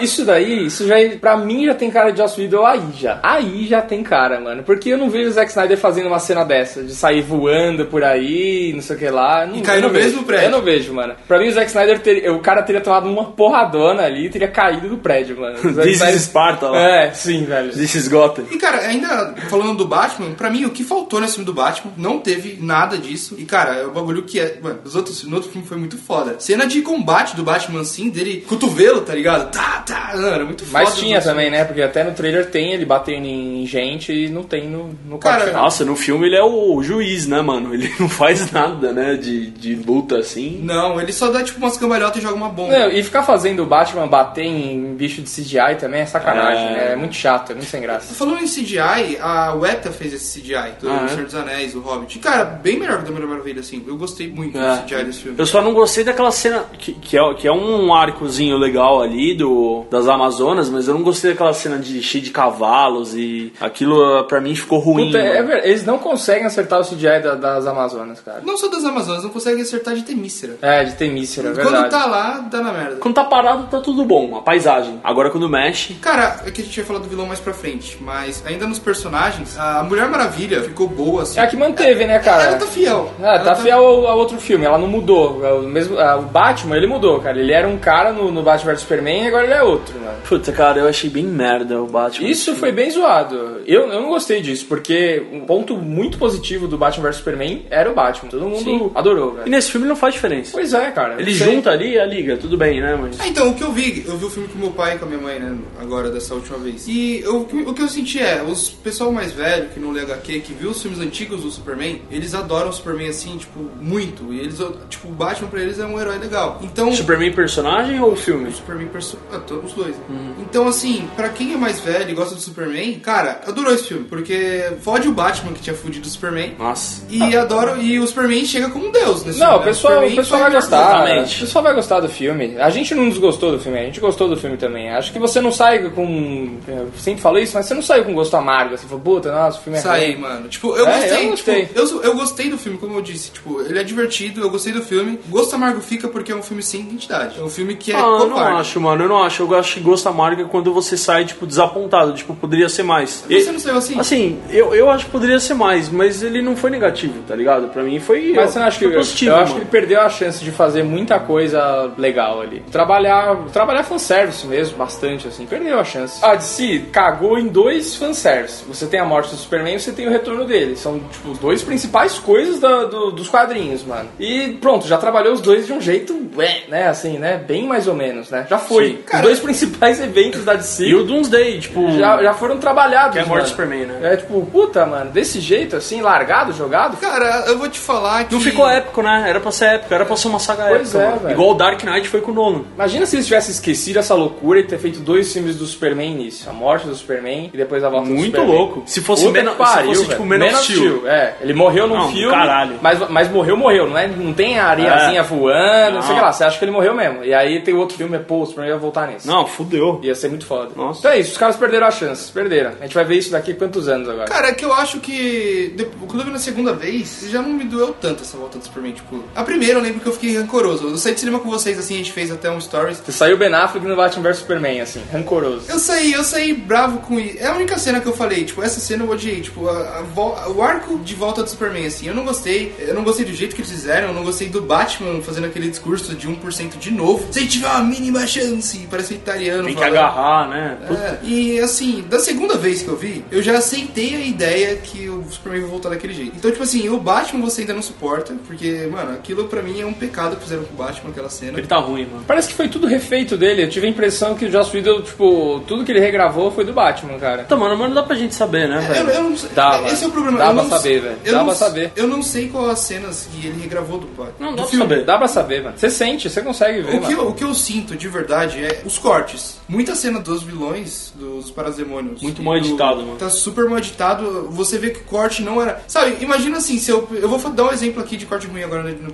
isso, 0.00 0.24
daí, 0.24 0.66
isso 0.66 0.86
já, 0.86 0.94
pra 1.20 1.36
mim 1.36 1.66
já 1.66 1.74
tem 1.74 1.90
cara 1.90 2.10
de 2.10 2.18
Joss 2.18 2.40
Whedon 2.40 2.64
aí 2.64 2.82
já. 2.98 3.20
Aí 3.22 3.66
já 3.66 3.82
tem 3.82 4.02
cara, 4.02 4.40
mano. 4.40 4.62
Porque 4.62 4.88
eu 4.90 4.98
não 4.98 5.10
vejo 5.10 5.28
o 5.28 5.32
Zack 5.32 5.50
Snyder 5.50 5.76
fazendo 5.78 6.06
uma 6.06 6.18
cena 6.18 6.44
dessa, 6.44 6.82
de 6.82 6.94
sair 6.94 7.22
voando 7.22 7.86
por 7.86 8.02
aí, 8.02 8.72
não 8.74 8.82
sei 8.82 8.96
o 8.96 8.98
que 8.98 9.08
lá. 9.10 9.46
Não, 9.46 9.56
E 9.56 9.62
cair 9.62 9.82
no 9.82 9.90
vejo. 9.90 10.04
mesmo 10.06 10.24
prédio. 10.24 10.46
Eu 10.46 10.50
não 10.50 10.62
vejo, 10.62 10.92
mano. 10.94 11.14
Pra 11.28 11.38
mim 11.38 11.48
o 11.48 11.52
Zack 11.52 11.66
Snyder, 11.68 11.98
teria, 12.00 12.32
o 12.32 12.40
cara 12.40 12.62
teria 12.62 12.80
tomado 12.80 13.08
uma 13.08 13.24
porradona 13.24 14.02
ali 14.04 14.26
e 14.26 14.30
teria 14.30 14.48
caído 14.48 14.88
do 14.88 14.98
prédio, 14.98 15.38
mano. 15.40 15.56
This 15.58 15.94
Snyder- 15.96 16.16
is 16.16 16.22
Sparta 16.22 16.68
lá. 16.68 16.78
É, 16.80 17.10
sim, 17.12 17.44
velho. 17.44 17.72
This 17.72 17.94
is 17.94 18.08
Gotham. 18.08 18.44
E 18.50 18.56
cara, 18.56 18.78
ainda 18.86 19.34
falando 19.48 19.74
do 19.76 19.86
Batman, 19.86 20.32
pra 20.32 20.50
mim 20.50 20.64
o 20.64 20.70
que 20.70 20.84
faltou 20.84 21.20
nesse 21.20 21.34
filme 21.34 21.46
do 21.46 21.52
Batman 21.54 21.92
não 21.96 22.18
teve 22.18 22.58
nada 22.60 22.96
disso. 22.98 23.34
E 23.38 23.44
cara, 23.44 23.74
é 23.76 23.84
o 23.86 23.90
bagulho 23.90 24.21
que 24.22 24.38
é. 24.40 24.58
Mano, 24.62 24.80
os 24.84 24.94
outros, 24.94 25.24
no 25.24 25.36
outro 25.36 25.50
filme 25.50 25.66
foi 25.66 25.76
muito 25.76 25.96
foda. 25.96 26.36
Cena 26.38 26.66
de 26.66 26.82
combate 26.82 27.34
do 27.36 27.42
Batman 27.42 27.80
assim, 27.80 28.10
dele 28.10 28.44
cotovelo, 28.48 29.00
tá 29.02 29.14
ligado? 29.14 29.50
Tá, 29.50 29.82
tá, 29.86 30.12
não, 30.16 30.28
era 30.28 30.44
muito 30.44 30.64
foda. 30.64 30.84
Mas 30.84 30.96
tinha 30.96 31.20
também, 31.20 31.50
né? 31.50 31.64
Porque 31.64 31.82
até 31.82 32.04
no 32.04 32.12
trailer 32.12 32.50
tem 32.50 32.72
ele 32.72 32.84
batendo 32.84 33.26
em 33.26 33.66
gente 33.66 34.12
e 34.12 34.28
não 34.28 34.42
tem 34.42 34.68
no, 34.68 34.90
no 35.06 35.18
Cara, 35.18 35.46
final. 35.46 35.64
Nossa, 35.64 35.84
no 35.84 35.96
filme 35.96 36.26
ele 36.26 36.36
é 36.36 36.42
o 36.44 36.82
juiz, 36.82 37.26
né, 37.26 37.40
mano? 37.40 37.72
Ele 37.74 37.92
não 37.98 38.08
faz 38.08 38.50
nada, 38.52 38.92
né, 38.92 39.14
de, 39.14 39.50
de 39.50 39.74
luta 39.74 40.18
assim. 40.18 40.60
Não, 40.62 41.00
ele 41.00 41.12
só 41.12 41.30
dá 41.30 41.42
tipo 41.42 41.58
umas 41.58 41.76
cambalhotas 41.76 42.18
e 42.18 42.22
joga 42.22 42.34
uma 42.34 42.48
bomba. 42.48 42.76
Não, 42.78 42.90
e 42.90 43.02
ficar 43.02 43.22
fazendo 43.22 43.62
o 43.62 43.66
Batman 43.66 44.06
bater 44.06 44.44
em 44.44 44.94
bicho 44.94 45.22
de 45.22 45.28
CGI 45.30 45.76
também 45.78 46.00
é 46.00 46.06
sacanagem, 46.06 46.64
É. 46.66 46.70
né? 46.72 46.92
É 46.92 46.96
muito 46.96 47.14
chato, 47.14 47.50
é 47.52 47.54
muito 47.54 47.68
sem 47.68 47.80
graça. 47.80 48.14
Falando 48.14 48.40
em 48.42 48.46
CGI, 48.46 49.18
a 49.20 49.54
Weta 49.54 49.90
fez 49.90 50.12
esse 50.12 50.40
CGI 50.40 50.74
do 50.80 50.90
Ah, 50.90 51.04
é? 51.04 51.08
Senhor 51.08 51.24
dos 51.24 51.34
Anéis, 51.34 51.74
o 51.74 51.80
Hobbit. 51.80 52.16
E, 52.16 52.20
cara, 52.20 52.44
bem 52.44 52.78
melhor 52.78 52.98
que 52.98 53.02
o 53.04 53.06
da 53.06 53.12
Mulher 53.12 53.26
Maravilha, 53.26 53.60
assim. 53.60 53.82
Eu 53.86 53.96
gostei 53.96 54.11
muito 54.34 54.56
É. 54.58 54.76
do 54.76 54.82
CGI 54.84 55.04
desse 55.04 55.18
filme. 55.22 55.38
Eu 55.38 55.46
só 55.46 55.60
não 55.62 55.72
gostei 55.72 56.04
daquela 56.04 56.30
cena 56.30 56.64
que, 56.78 56.92
que, 56.92 57.16
é, 57.18 57.34
que 57.34 57.46
é 57.48 57.52
um 57.52 57.94
arcozinho 57.94 58.56
legal 58.58 59.00
ali 59.02 59.34
do, 59.34 59.84
das 59.90 60.08
Amazonas, 60.08 60.68
mas 60.68 60.88
eu 60.88 60.94
não 60.94 61.02
gostei 61.02 61.32
daquela 61.32 61.52
cena 61.52 61.78
de 61.78 62.02
cheio 62.02 62.22
de 62.24 62.30
cavalos 62.30 63.14
e 63.14 63.52
aquilo 63.60 64.24
pra 64.24 64.40
mim 64.40 64.54
ficou 64.54 64.78
ruim. 64.78 65.06
Puta, 65.06 65.18
é 65.18 65.42
verdade, 65.42 65.68
eles 65.68 65.84
não 65.84 65.98
conseguem 65.98 66.44
acertar 66.46 66.80
o 66.80 66.84
CGI 66.84 67.20
da- 67.22 67.34
das 67.34 67.66
Amazonas, 67.66 68.20
cara. 68.20 68.40
Não 68.44 68.56
só 68.56 68.68
das 68.68 68.84
Amazonas, 68.84 69.22
não 69.22 69.30
consegue 69.30 69.62
acertar 69.62 69.94
de 69.94 70.02
Temícera. 70.02 70.56
É, 70.62 70.84
de 70.84 70.92
Temícera, 70.94 71.50
é 71.50 71.54
Quando 71.54 71.64
verdade. 71.72 71.90
tá 71.90 72.06
lá, 72.06 72.38
dá 72.50 72.60
na 72.60 72.72
merda. 72.72 72.96
Quando 72.96 73.14
tá 73.14 73.24
parado 73.24 73.66
tá 73.68 73.80
tudo 73.80 74.04
bom, 74.04 74.36
a 74.36 74.42
paisagem. 74.42 75.00
Agora 75.02 75.30
quando 75.30 75.48
mexe, 75.48 75.94
Cara, 75.94 76.40
é 76.46 76.50
que 76.50 76.60
a 76.60 76.64
gente 76.64 76.76
ia 76.76 76.84
falar 76.84 76.98
do 77.00 77.08
vilão 77.08 77.26
mais 77.26 77.40
pra 77.40 77.52
frente, 77.52 77.98
mas 78.00 78.42
ainda 78.46 78.66
nos 78.66 78.78
personagens, 78.78 79.58
a 79.58 79.82
Mulher 79.82 80.08
Maravilha 80.08 80.62
ficou 80.62 80.88
boa, 80.88 81.22
assim. 81.22 81.38
É 81.38 81.42
a 81.42 81.46
que 81.46 81.56
manteve, 81.56 82.06
né, 82.06 82.18
cara? 82.18 82.42
Ela 82.44 82.56
tá 82.58 82.66
fiel. 82.66 83.10
Ah, 83.20 83.34
Ela 83.36 83.38
tá 83.40 83.56
fiel 83.56 83.78
ao, 83.78 84.01
ao 84.06 84.18
outro 84.18 84.38
filme, 84.38 84.64
ela 84.64 84.78
não 84.78 84.86
mudou. 84.86 85.44
É 85.44 85.52
O, 85.52 85.62
mesmo, 85.62 85.98
ah, 85.98 86.16
o 86.18 86.22
Batman, 86.22 86.76
ele 86.76 86.86
mudou, 86.86 87.20
cara. 87.20 87.38
Ele 87.38 87.52
era 87.52 87.66
um 87.68 87.78
cara 87.78 88.12
no, 88.12 88.30
no 88.30 88.42
Batman 88.42 88.72
vs 88.72 88.80
Superman 88.82 89.24
e 89.24 89.26
agora 89.28 89.44
ele 89.44 89.54
é 89.54 89.62
outro, 89.62 89.98
mano. 89.98 90.18
puta, 90.28 90.52
cara, 90.52 90.80
eu 90.80 90.88
achei 90.88 91.08
bem 91.10 91.24
merda 91.24 91.80
o 91.82 91.86
Batman. 91.86 92.28
Isso 92.28 92.54
foi 92.56 92.72
bem 92.72 92.90
zoado. 92.90 93.62
Eu, 93.66 93.82
eu 93.88 94.00
não 94.00 94.08
gostei 94.08 94.40
disso, 94.40 94.66
porque 94.68 95.22
um 95.32 95.40
ponto 95.40 95.76
muito 95.76 96.18
positivo 96.18 96.66
do 96.68 96.76
Batman 96.78 97.04
vs 97.08 97.16
Superman 97.16 97.66
era 97.70 97.90
o 97.90 97.94
Batman. 97.94 98.28
Todo 98.30 98.44
mundo 98.48 98.62
Sim. 98.64 98.90
adorou, 98.94 99.32
E 99.32 99.36
velho. 99.38 99.50
nesse 99.50 99.70
filme 99.70 99.86
não 99.86 99.96
faz 99.96 100.14
diferença. 100.14 100.50
Pois 100.52 100.72
é, 100.74 100.90
cara. 100.90 101.20
Ele 101.20 101.34
sei. 101.34 101.52
junta 101.54 101.70
ali 101.70 101.98
a 101.98 102.04
liga, 102.06 102.36
tudo 102.36 102.56
bem, 102.56 102.80
né, 102.80 102.96
mas... 103.00 103.20
Ah, 103.20 103.28
então, 103.28 103.50
o 103.50 103.54
que 103.54 103.62
eu 103.62 103.72
vi, 103.72 104.04
eu 104.06 104.16
vi 104.16 104.24
o 104.24 104.30
filme 104.30 104.48
com 104.48 104.58
meu 104.58 104.70
pai 104.70 104.94
e 104.94 104.98
com 104.98 105.04
a 105.04 105.08
minha 105.08 105.20
mãe, 105.20 105.38
né, 105.38 105.56
agora, 105.80 106.10
dessa 106.10 106.34
última 106.34 106.58
vez. 106.58 106.86
E 106.88 107.20
eu- 107.24 107.40
o 107.42 107.44
que- 107.44 107.56
o 107.62 107.74
que 107.74 107.82
eu 107.82 107.88
senti 107.88 108.18
é, 108.20 108.42
os 108.42 108.68
pessoal 108.70 109.12
mais 109.12 109.32
velho, 109.32 109.68
que 109.68 109.80
não 109.80 109.90
lê 109.92 110.00
HQ, 110.02 110.40
que 110.40 110.52
viu 110.52 110.70
os 110.70 110.80
filmes 110.82 111.00
antigos 111.00 111.42
do 111.42 111.50
Superman, 111.50 112.02
eles 112.10 112.34
adoram 112.34 112.68
o 112.70 112.72
Superman, 112.72 113.08
assim, 113.08 113.36
tipo, 113.36 113.60
muito. 113.92 114.32
E 114.32 114.40
eles, 114.40 114.58
tipo, 114.88 115.08
o 115.08 115.12
Batman 115.12 115.48
pra 115.48 115.60
eles 115.60 115.78
é 115.78 115.84
um 115.86 116.00
herói 116.00 116.18
legal. 116.18 116.58
Então... 116.62 116.92
Superman 116.92 117.32
personagem 117.32 118.00
ou 118.00 118.16
filme? 118.16 118.48
O 118.48 118.52
Superman 118.52 118.88
perso... 118.88 119.18
ah, 119.32 119.38
todos 119.38 119.70
os 119.70 119.76
dois. 119.76 119.96
né? 119.96 120.34
Então, 120.40 120.66
assim, 120.66 121.08
pra 121.16 121.28
quem 121.28 121.52
é 121.52 121.56
mais 121.56 121.80
velho 121.80 122.10
e 122.10 122.14
gosta 122.14 122.34
do 122.34 122.40
Superman, 122.40 122.98
cara, 123.00 123.40
adorou 123.46 123.72
esse 123.74 123.84
filme, 123.84 124.04
porque 124.04 124.72
fode 124.80 125.08
o 125.08 125.12
Batman 125.12 125.52
que 125.52 125.60
tinha 125.60 125.74
fudido 125.76 126.02
do 126.02 126.08
Superman. 126.08 126.54
Nossa. 126.58 127.02
E 127.10 127.36
adoro, 127.36 127.80
e 127.80 127.98
o 128.00 128.06
Superman 128.06 128.44
chega 128.44 128.68
como 128.70 128.86
um 128.88 128.90
deus 128.90 129.24
nesse 129.24 129.38
Não, 129.38 129.46
filme, 129.48 129.56
o 129.56 129.60
né? 129.60 129.64
pessoal, 129.66 130.06
o 130.06 130.16
pessoal 130.16 130.40
vai 130.40 130.50
gostar. 130.52 130.82
Exatamente. 130.82 131.36
O 131.36 131.40
pessoal 131.40 131.62
vai 131.64 131.74
gostar 131.74 132.00
do 132.00 132.08
filme. 132.08 132.56
A 132.58 132.70
gente 132.70 132.94
não 132.94 133.08
desgostou 133.08 133.52
do 133.52 133.60
filme, 133.60 133.78
a 133.78 133.84
gente 133.84 134.00
gostou 134.00 134.28
do 134.28 134.36
filme 134.36 134.56
também. 134.56 134.90
Acho 134.90 135.12
que 135.12 135.18
você 135.18 135.40
não 135.40 135.52
sai 135.52 135.90
com. 135.90 136.58
Eu 136.66 136.90
sempre 136.98 137.20
falo 137.20 137.38
isso, 137.38 137.54
mas 137.54 137.66
você 137.66 137.74
não 137.74 137.82
saiu 137.82 138.04
com 138.04 138.14
gosto 138.14 138.34
amargo. 138.36 138.76
Você 138.76 138.86
falou, 138.86 139.00
puta, 139.00 139.32
nossa, 139.32 139.58
o 139.58 139.62
filme 139.62 139.78
é 139.78 139.82
Saí, 139.82 140.12
ruim. 140.12 140.20
mano. 140.20 140.48
Tipo, 140.48 140.76
eu 140.76 140.86
É, 140.86 140.92
gostei. 141.00 141.24
eu 141.26 141.30
gostei. 141.30 141.66
Tipo, 141.66 141.78
eu, 141.78 142.02
eu 142.02 142.14
gostei 142.16 142.50
do 142.50 142.58
filme, 142.58 142.78
como 142.78 142.94
eu 142.96 143.02
disse. 143.02 143.30
Tipo, 143.32 143.60
ele 143.62 143.78
é 143.78 143.81
divertido, 143.84 144.40
eu 144.42 144.50
gostei 144.50 144.72
do 144.72 144.82
filme. 144.82 145.18
Gosto 145.28 145.54
amargo 145.54 145.80
fica 145.80 146.08
porque 146.08 146.32
é 146.32 146.34
um 146.36 146.42
filme 146.42 146.62
sem 146.62 146.80
identidade. 146.82 147.38
É 147.38 147.42
um 147.42 147.48
filme 147.50 147.74
que 147.74 147.92
é 147.92 147.96
Ah, 147.96 148.00
eu 148.00 148.26
não 148.28 148.38
acho, 148.38 148.80
mano, 148.80 149.04
eu 149.04 149.08
não 149.08 149.22
acho. 149.22 149.42
Eu 149.42 149.54
acho 149.58 149.74
que 149.74 149.80
gosto 149.80 150.08
amargo 150.08 150.42
é 150.42 150.44
quando 150.44 150.72
você 150.72 150.96
sai, 150.96 151.24
tipo, 151.24 151.46
desapontado. 151.46 152.12
Tipo, 152.14 152.34
poderia 152.34 152.68
ser 152.68 152.82
mais. 152.82 153.24
Você 153.28 153.52
não 153.52 153.58
saiu 153.58 153.76
assim? 153.78 153.98
Assim, 153.98 154.40
eu, 154.50 154.74
eu 154.74 154.90
acho 154.90 155.06
que 155.06 155.10
poderia 155.10 155.38
ser 155.40 155.54
mais, 155.54 155.88
mas 155.88 156.22
ele 156.22 156.40
não 156.42 156.56
foi 156.56 156.70
negativo, 156.70 157.22
tá 157.26 157.34
ligado? 157.34 157.68
Pra 157.68 157.82
mim 157.82 157.98
foi. 158.00 158.32
Mas 158.34 158.50
você 158.50 158.58
não 158.58 158.66
acha 158.66 158.78
que 158.78 158.84
foi 158.86 158.94
positivo, 158.94 159.30
eu 159.32 159.36
acho 159.36 159.52
que 159.54 159.58
ele 159.60 159.66
perdeu 159.70 160.00
a 160.00 160.08
chance 160.08 160.44
de 160.44 160.50
fazer 160.50 160.82
muita 160.82 161.18
coisa 161.20 161.92
legal 161.98 162.40
ali. 162.40 162.62
Trabalhar, 162.70 163.36
trabalhar 163.52 163.82
fanservice 163.84 164.46
mesmo, 164.46 164.76
bastante 164.76 165.28
assim. 165.28 165.46
Perdeu 165.46 165.78
a 165.78 165.84
chance. 165.84 166.24
A 166.24 166.34
DC 166.34 166.86
cagou 166.92 167.38
em 167.38 167.48
dois 167.48 167.96
fanservice. 167.96 168.64
Você 168.66 168.86
tem 168.86 169.00
a 169.00 169.04
morte 169.04 169.30
do 169.30 169.36
Superman 169.36 169.76
e 169.76 169.80
você 169.80 169.92
tem 169.92 170.06
o 170.06 170.10
retorno 170.10 170.44
dele. 170.44 170.76
São 170.76 170.98
tipo 170.98 171.30
os 171.30 171.38
dois 171.38 171.62
principais 171.62 172.18
coisas 172.18 172.58
da- 172.60 172.84
do- 172.84 173.10
dos 173.10 173.28
quadrinhos, 173.28 173.61
mano. 173.84 174.08
E 174.18 174.56
pronto, 174.60 174.86
já 174.86 174.98
trabalhou 174.98 175.32
os 175.32 175.40
dois 175.40 175.66
de 175.66 175.72
um 175.72 175.80
jeito, 175.80 176.28
ué, 176.36 176.62
né, 176.68 176.88
assim, 176.88 177.18
né, 177.18 177.36
bem 177.46 177.66
mais 177.66 177.86
ou 177.86 177.94
menos, 177.94 178.30
né? 178.30 178.46
Já 178.48 178.58
foi. 178.58 178.98
Sim. 179.10 179.16
Os 179.16 179.20
dois 179.22 179.40
principais 179.40 180.00
eventos 180.00 180.44
da 180.44 180.54
DC 180.54 180.84
E 180.84 180.94
o 180.94 181.04
Doomsday, 181.04 181.60
tipo. 181.60 181.90
já, 181.98 182.22
já 182.22 182.34
foram 182.34 182.58
trabalhados, 182.58 183.12
Que 183.12 183.18
é 183.18 183.22
a 183.22 183.26
morte 183.26 183.44
do 183.44 183.48
Superman, 183.50 183.86
né? 183.86 184.12
É 184.14 184.16
tipo, 184.16 184.44
puta, 184.46 184.84
mano, 184.86 185.10
desse 185.10 185.40
jeito 185.40 185.76
assim, 185.76 186.00
largado, 186.00 186.52
jogado, 186.52 186.96
Cara, 186.96 187.44
eu 187.46 187.58
vou 187.58 187.68
te 187.68 187.78
falar 187.78 188.24
que. 188.24 188.34
Não 188.34 188.40
ficou 188.40 188.68
épico, 188.68 189.02
né? 189.02 189.24
Era 189.28 189.40
pra 189.40 189.50
ser 189.50 189.66
épico, 189.74 189.94
era 189.94 190.04
pra 190.04 190.16
ser 190.16 190.28
uma 190.28 190.38
saga 190.38 190.64
Pois 190.68 190.94
épica. 190.94 190.98
é, 190.98 191.06
mano. 191.08 191.20
velho. 191.20 191.32
Igual 191.32 191.50
o 191.50 191.54
Dark 191.54 191.82
Knight 191.82 192.08
foi 192.08 192.20
com 192.20 192.30
o 192.30 192.34
Nolan. 192.34 192.62
Imagina 192.74 193.06
se 193.06 193.16
eles 193.16 193.26
tivessem 193.26 193.52
esquecido 193.52 193.98
essa 193.98 194.14
loucura 194.14 194.60
e 194.60 194.64
ter 194.64 194.78
feito 194.78 195.00
dois 195.00 195.32
filmes 195.32 195.56
do 195.56 195.66
Superman 195.66 196.14
nisso. 196.14 196.48
A 196.48 196.52
morte 196.52 196.86
do 196.86 196.94
Superman 196.94 197.50
e 197.52 197.56
depois 197.56 197.82
a 197.84 197.88
volta 197.88 198.08
do 198.08 198.14
Muito 198.14 198.36
Superman. 198.36 198.54
louco. 198.56 198.82
Se 198.86 199.00
fosse 199.00 199.26
Puta 199.26 199.42
Man- 199.42 199.54
pariu, 199.54 199.94
se 199.94 200.04
fosse, 200.04 200.08
tipo, 200.16 200.24
velho. 200.28 200.40
Man 200.44 200.58
of 200.58 200.64
Steel. 200.64 201.02
É, 201.08 201.34
ele 201.40 201.52
morreu 201.54 201.86
num 201.86 201.96
Não, 201.96 202.06
do 202.06 202.12
filme, 202.12 202.30
caralho. 202.34 202.78
Mas, 202.80 202.98
mas 203.10 203.30
morreu, 203.30 203.51
morreu. 203.56 203.88
Não, 203.88 203.98
é, 203.98 204.06
não 204.08 204.32
tem 204.32 204.58
a 204.58 204.66
areiazinha 204.66 205.20
É. 205.20 205.22
voando, 205.22 205.94
não 205.96 206.02
sei 206.02 206.12
o 206.12 206.14
que 206.16 206.20
lá. 206.22 206.32
Você 206.32 206.44
acha 206.44 206.58
que 206.58 206.64
ele 206.64 206.72
morreu 206.72 206.94
mesmo. 206.94 207.24
E 207.24 207.32
aí 207.34 207.60
tem 207.62 207.74
outro 207.74 207.96
filme, 207.96 208.16
é, 208.16 208.18
pô, 208.20 208.42
o 208.42 208.46
Superman 208.46 208.72
vai 208.72 208.80
voltar 208.80 209.06
nisso. 209.08 209.26
Não, 209.26 209.46
fudeu. 209.46 210.00
Ia 210.02 210.14
ser 210.14 210.28
muito 210.28 210.46
foda. 210.46 210.70
Nossa. 210.76 211.00
Então 211.00 211.10
é 211.12 211.18
isso, 211.20 211.32
os 211.32 211.38
caras 211.38 211.56
perderam 211.56 211.86
a 211.86 211.90
chance. 211.90 212.30
Perderam. 212.32 212.72
A 212.80 212.82
gente 212.84 212.94
vai 212.94 213.04
ver 213.04 213.16
isso 213.18 213.30
daqui 213.30 213.52
a 213.52 213.54
quantos 213.54 213.88
anos 213.88 214.08
agora? 214.08 214.26
Cara, 214.28 214.48
é 214.48 214.52
que 214.52 214.64
eu 214.64 214.72
acho 214.72 214.98
que. 215.00 215.74
Quando 216.06 216.20
eu 216.20 216.26
vi 216.26 216.32
na 216.32 216.38
segunda 216.38 216.72
vez, 216.72 217.26
já 217.30 217.40
não 217.42 217.50
me 217.50 217.64
doeu 217.64 217.94
tanto 218.00 218.22
essa 218.22 218.36
volta 218.36 218.58
do 218.58 218.64
Superman. 218.64 218.92
Tipo, 218.92 219.22
a 219.34 219.42
primeira 219.42 219.74
eu 219.78 219.82
lembro 219.82 220.00
que 220.00 220.06
eu 220.06 220.12
fiquei 220.12 220.36
rancoroso. 220.36 220.88
Eu 220.88 220.96
saí 220.96 221.14
de 221.14 221.20
cinema 221.20 221.38
com 221.40 221.48
vocês, 221.50 221.78
assim, 221.78 221.94
a 221.94 221.98
gente 221.98 222.12
fez 222.12 222.30
até 222.30 222.50
um 222.50 222.60
stories. 222.60 222.98
Você 222.98 223.12
saiu 223.12 223.36
Ben 223.36 223.52
Affleck 223.52 223.86
no 223.86 223.96
Batman 223.96 224.22
vs 224.30 224.38
Superman, 224.38 224.80
assim, 224.80 225.02
rancoroso. 225.12 225.62
Eu 225.68 225.78
saí, 225.78 226.12
eu 226.12 226.24
saí 226.24 226.52
bravo 226.54 226.98
com 227.00 227.18
isso. 227.18 227.36
É 227.38 227.46
a 227.46 227.52
única 227.54 227.78
cena 227.78 228.00
que 228.00 228.06
eu 228.06 228.12
falei, 228.12 228.44
tipo, 228.44 228.62
essa 228.62 228.80
cena 228.80 229.04
eu 229.04 229.10
odiei. 229.10 229.40
Tipo, 229.40 229.68
a- 229.68 230.02
a 230.16 230.48
o 230.50 230.62
arco 230.62 230.98
de 230.98 231.14
volta 231.14 231.42
do 231.42 231.48
Superman, 231.50 231.86
assim, 231.86 232.06
eu 232.08 232.14
não 232.14 232.24
gostei. 232.24 232.74
Eu 232.78 232.94
não 232.94 233.02
gostei 233.04 233.24
do 233.24 233.32
jeito 233.34 233.41
que 233.50 233.60
eles 233.60 233.70
fizeram, 233.70 234.08
eu 234.08 234.14
não 234.14 234.24
gostei 234.24 234.48
do 234.48 234.60
Batman 234.62 235.20
fazendo 235.22 235.46
aquele 235.46 235.68
discurso 235.68 236.14
de 236.14 236.28
1% 236.28 236.78
de 236.78 236.90
novo. 236.90 237.26
Se 237.32 237.46
tiver 237.46 237.68
uma 237.68 237.82
mínima 237.82 238.26
chance, 238.26 238.86
parece 238.90 239.14
italiano. 239.14 239.64
Tem 239.64 239.74
que 239.74 239.80
falando. 239.80 239.96
agarrar, 239.96 240.48
né? 240.48 240.78
É, 240.90 241.26
e 241.26 241.60
assim, 241.60 242.04
da 242.08 242.18
segunda 242.18 242.56
vez 242.56 242.82
que 242.82 242.88
eu 242.88 242.96
vi, 242.96 243.24
eu 243.30 243.42
já 243.42 243.58
aceitei 243.58 244.14
a 244.16 244.20
ideia 244.20 244.76
que 244.76 245.08
o 245.08 245.24
Superman 245.30 245.62
vai 245.62 245.70
voltar 245.70 245.88
daquele 245.90 246.14
jeito. 246.14 246.32
Então, 246.36 246.50
tipo 246.50 246.62
assim, 246.62 246.88
o 246.88 246.98
Batman 246.98 247.42
você 247.44 247.62
ainda 247.62 247.74
não 247.74 247.82
suporta, 247.82 248.34
porque, 248.46 248.88
mano, 248.90 249.12
aquilo 249.12 249.44
pra 249.44 249.62
mim 249.62 249.80
é 249.80 249.86
um 249.86 249.92
pecado 249.92 250.36
que 250.36 250.42
fizeram 250.42 250.64
com 250.64 250.74
o 250.74 250.76
Batman, 250.76 251.10
aquela 251.10 251.28
cena. 251.28 251.58
Ele 251.58 251.66
tá 251.66 251.76
ruim, 251.78 252.06
mano. 252.06 252.24
Parece 252.26 252.48
que 252.48 252.54
foi 252.54 252.68
tudo 252.68 252.86
refeito 252.86 253.36
dele. 253.36 253.64
Eu 253.64 253.68
tive 253.68 253.86
a 253.86 253.90
impressão 253.90 254.34
que 254.34 254.46
o 254.46 254.50
Joss 254.50 254.74
Whedon, 254.74 255.02
tipo, 255.02 255.60
tudo 255.66 255.84
que 255.84 255.92
ele 255.92 256.00
regravou 256.00 256.50
foi 256.50 256.64
do 256.64 256.72
Batman, 256.72 257.18
cara. 257.18 257.44
Tá, 257.44 257.56
mano, 257.56 257.76
mas 257.76 257.88
não 257.88 257.94
dá 257.94 258.02
pra 258.02 258.16
gente 258.16 258.34
saber, 258.34 258.68
né, 258.68 258.76
Eu, 258.88 258.94
velho? 259.06 259.10
eu 259.10 259.22
não 259.24 259.36
sei. 259.36 259.50
Dá, 259.54 259.82
esse 259.86 260.04
é 260.04 260.06
o 260.06 260.10
problema. 260.10 260.38
Dá 260.38 260.46
eu 260.46 260.54
pra 260.54 260.62
não 260.62 260.70
saber, 260.70 261.00
velho. 261.00 261.16
eu 261.24 261.32
Dá 261.32 261.44
não 261.44 261.54
saber. 261.54 261.92
Eu 261.96 262.06
não 262.06 262.22
sei 262.22 262.48
qual 262.48 262.70
a 262.70 262.76
cena 262.76 263.02
cenas 263.02 263.28
que 263.40 263.46
ele 263.46 263.60
regravou 263.60 263.98
do 263.98 264.06
pai. 264.08 264.28
Não, 264.38 264.50
dá 264.50 264.62
pra 264.62 264.66
filme. 264.66 264.84
saber. 264.84 265.04
Dá 265.04 265.18
pra 265.18 265.28
saber, 265.28 265.62
mano. 265.62 265.76
Você 265.78 265.90
sente, 265.90 266.28
você 266.30 266.42
consegue 266.42 266.82
ver, 266.82 266.88
O 266.96 267.00
que, 267.00 267.00
mano. 267.00 267.12
eu, 267.12 267.28
o 267.28 267.34
que 267.34 267.44
eu 267.44 267.54
sinto 267.54 267.96
de 267.96 268.08
verdade 268.08 268.64
é 268.64 268.82
os 268.84 268.98
cortes. 268.98 269.60
Muita 269.68 269.94
cena 269.94 270.20
dos 270.20 270.42
vilões, 270.42 271.12
dos 271.16 271.50
parazemônios. 271.50 272.20
Muito 272.22 272.42
e 272.42 272.44
mal 272.44 272.54
do- 272.54 272.66
editado, 272.66 272.96
mano. 273.02 273.16
Tá 273.16 273.30
super 273.30 273.64
mal 273.68 273.78
editado. 273.78 274.48
Você 274.50 274.78
vê 274.78 274.90
que 274.90 275.00
o 275.00 275.04
corte 275.04 275.42
não 275.42 275.60
era. 275.60 275.82
Sabe, 275.88 276.16
imagina 276.20 276.58
assim, 276.58 276.78
se 276.78 276.90
eu. 276.90 277.08
Eu 277.12 277.28
vou 277.28 277.38
dar 277.52 277.64
um 277.64 277.72
exemplo 277.72 278.02
aqui 278.02 278.16
de 278.16 278.26
corte 278.26 278.46
ruim 278.46 278.62
agora 278.62 278.82
no, 278.82 279.12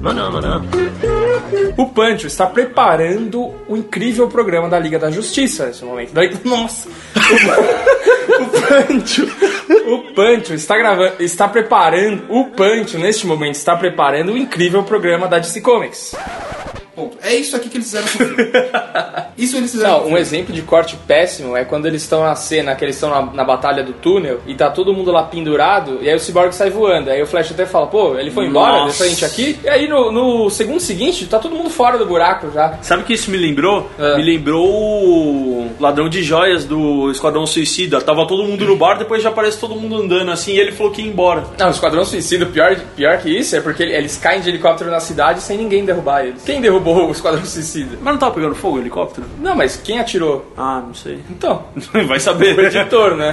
no 0.00 0.30
podcast. 0.30 1.74
O 1.76 1.86
Pancho 1.88 2.26
está 2.26 2.46
preparando 2.46 3.52
o 3.68 3.76
incrível 3.76 4.28
programa 4.28 4.68
da 4.68 4.78
Liga 4.78 4.98
da 4.98 5.10
Justiça 5.10 5.66
nesse 5.66 5.84
momento. 5.84 6.12
Daí, 6.12 6.30
nossa! 6.44 6.88
O 8.40 8.46
Pancho, 8.46 9.26
o 9.86 10.14
Pancho 10.14 10.54
está 10.54 10.76
gravando, 10.76 11.14
está 11.20 11.48
preparando, 11.48 12.24
o 12.28 12.46
Pancho 12.46 12.98
neste 12.98 13.26
momento 13.26 13.56
está 13.56 13.76
preparando 13.76 14.32
o 14.32 14.38
incrível 14.38 14.82
programa 14.82 15.28
da 15.28 15.38
DC 15.38 15.60
Comics. 15.60 16.14
Ponto. 17.00 17.16
É 17.22 17.34
isso 17.34 17.56
aqui 17.56 17.68
que 17.68 17.78
eles 17.78 17.86
fizeram 17.86 18.06
com 18.06 18.24
o 18.24 18.26
filme. 18.26 18.50
Isso 19.38 19.56
eles 19.56 19.70
fizeram 19.72 20.00
Não, 20.00 20.08
um 20.08 20.18
exemplo 20.18 20.52
de 20.54 20.60
corte 20.60 20.96
péssimo 21.06 21.56
é 21.56 21.64
quando 21.64 21.86
eles 21.86 22.02
estão 22.02 22.22
na 22.22 22.34
cena, 22.34 22.74
que 22.74 22.84
eles 22.84 22.96
estão 22.96 23.08
na, 23.08 23.22
na 23.32 23.44
batalha 23.44 23.82
do 23.82 23.94
túnel 23.94 24.40
e 24.46 24.54
tá 24.54 24.70
todo 24.70 24.92
mundo 24.92 25.10
lá 25.10 25.22
pendurado, 25.22 25.98
e 26.02 26.10
aí 26.10 26.14
o 26.14 26.20
Cyborg 26.20 26.54
sai 26.54 26.68
voando. 26.68 27.10
Aí 27.10 27.22
o 27.22 27.26
Flash 27.26 27.52
até 27.52 27.64
fala, 27.64 27.86
pô, 27.86 28.18
ele 28.18 28.30
foi 28.30 28.46
embora, 28.46 28.80
Nossa. 28.80 28.86
deixa 28.86 29.04
a 29.04 29.08
gente 29.08 29.24
aqui. 29.24 29.58
E 29.64 29.68
aí 29.68 29.88
no, 29.88 30.12
no 30.12 30.50
segundo 30.50 30.80
seguinte, 30.80 31.26
tá 31.26 31.38
todo 31.38 31.54
mundo 31.54 31.70
fora 31.70 31.96
do 31.96 32.04
buraco 32.04 32.50
já. 32.52 32.78
Sabe 32.82 33.02
o 33.02 33.06
que 33.06 33.14
isso 33.14 33.30
me 33.30 33.38
lembrou? 33.38 33.90
É. 33.98 34.16
Me 34.16 34.22
lembrou 34.22 34.66
o 34.68 35.70
ladrão 35.80 36.08
de 36.08 36.22
joias 36.22 36.64
do 36.64 37.10
Esquadrão 37.10 37.46
Suicida. 37.46 38.00
Tava 38.00 38.26
todo 38.26 38.44
mundo 38.44 38.66
no 38.66 38.76
bar, 38.76 38.98
depois 38.98 39.22
já 39.22 39.30
aparece 39.30 39.58
todo 39.58 39.74
mundo 39.74 39.96
andando 39.96 40.30
assim 40.30 40.52
e 40.52 40.60
ele 40.60 40.72
falou 40.72 40.92
que 40.92 41.00
ia 41.00 41.08
embora. 41.08 41.44
Não, 41.58 41.68
o 41.68 41.70
Esquadrão 41.70 42.04
Suicida, 42.04 42.44
pior, 42.44 42.76
pior 42.94 43.18
que 43.18 43.30
isso, 43.30 43.56
é 43.56 43.60
porque 43.60 43.82
eles 43.82 44.16
caem 44.18 44.40
de 44.40 44.48
helicóptero 44.48 44.90
na 44.90 45.00
cidade 45.00 45.40
sem 45.40 45.56
ninguém 45.56 45.84
derrubar 45.84 46.26
eles. 46.26 46.42
Quem 46.44 46.60
derrubou 46.60 46.89
o 46.96 47.10
Esquadrão 47.10 47.44
Suicida? 47.44 47.96
Mas 48.00 48.12
não 48.12 48.18
tava 48.18 48.34
pegando 48.34 48.54
fogo 48.54 48.76
o 48.76 48.80
helicóptero? 48.80 49.26
Não, 49.38 49.54
mas 49.54 49.76
quem 49.76 49.98
atirou? 49.98 50.52
Ah, 50.56 50.82
não 50.86 50.94
sei. 50.94 51.20
Então, 51.30 51.64
Vai 52.06 52.20
saber. 52.20 52.58
o 52.58 52.62
editor, 52.62 53.16
né? 53.16 53.32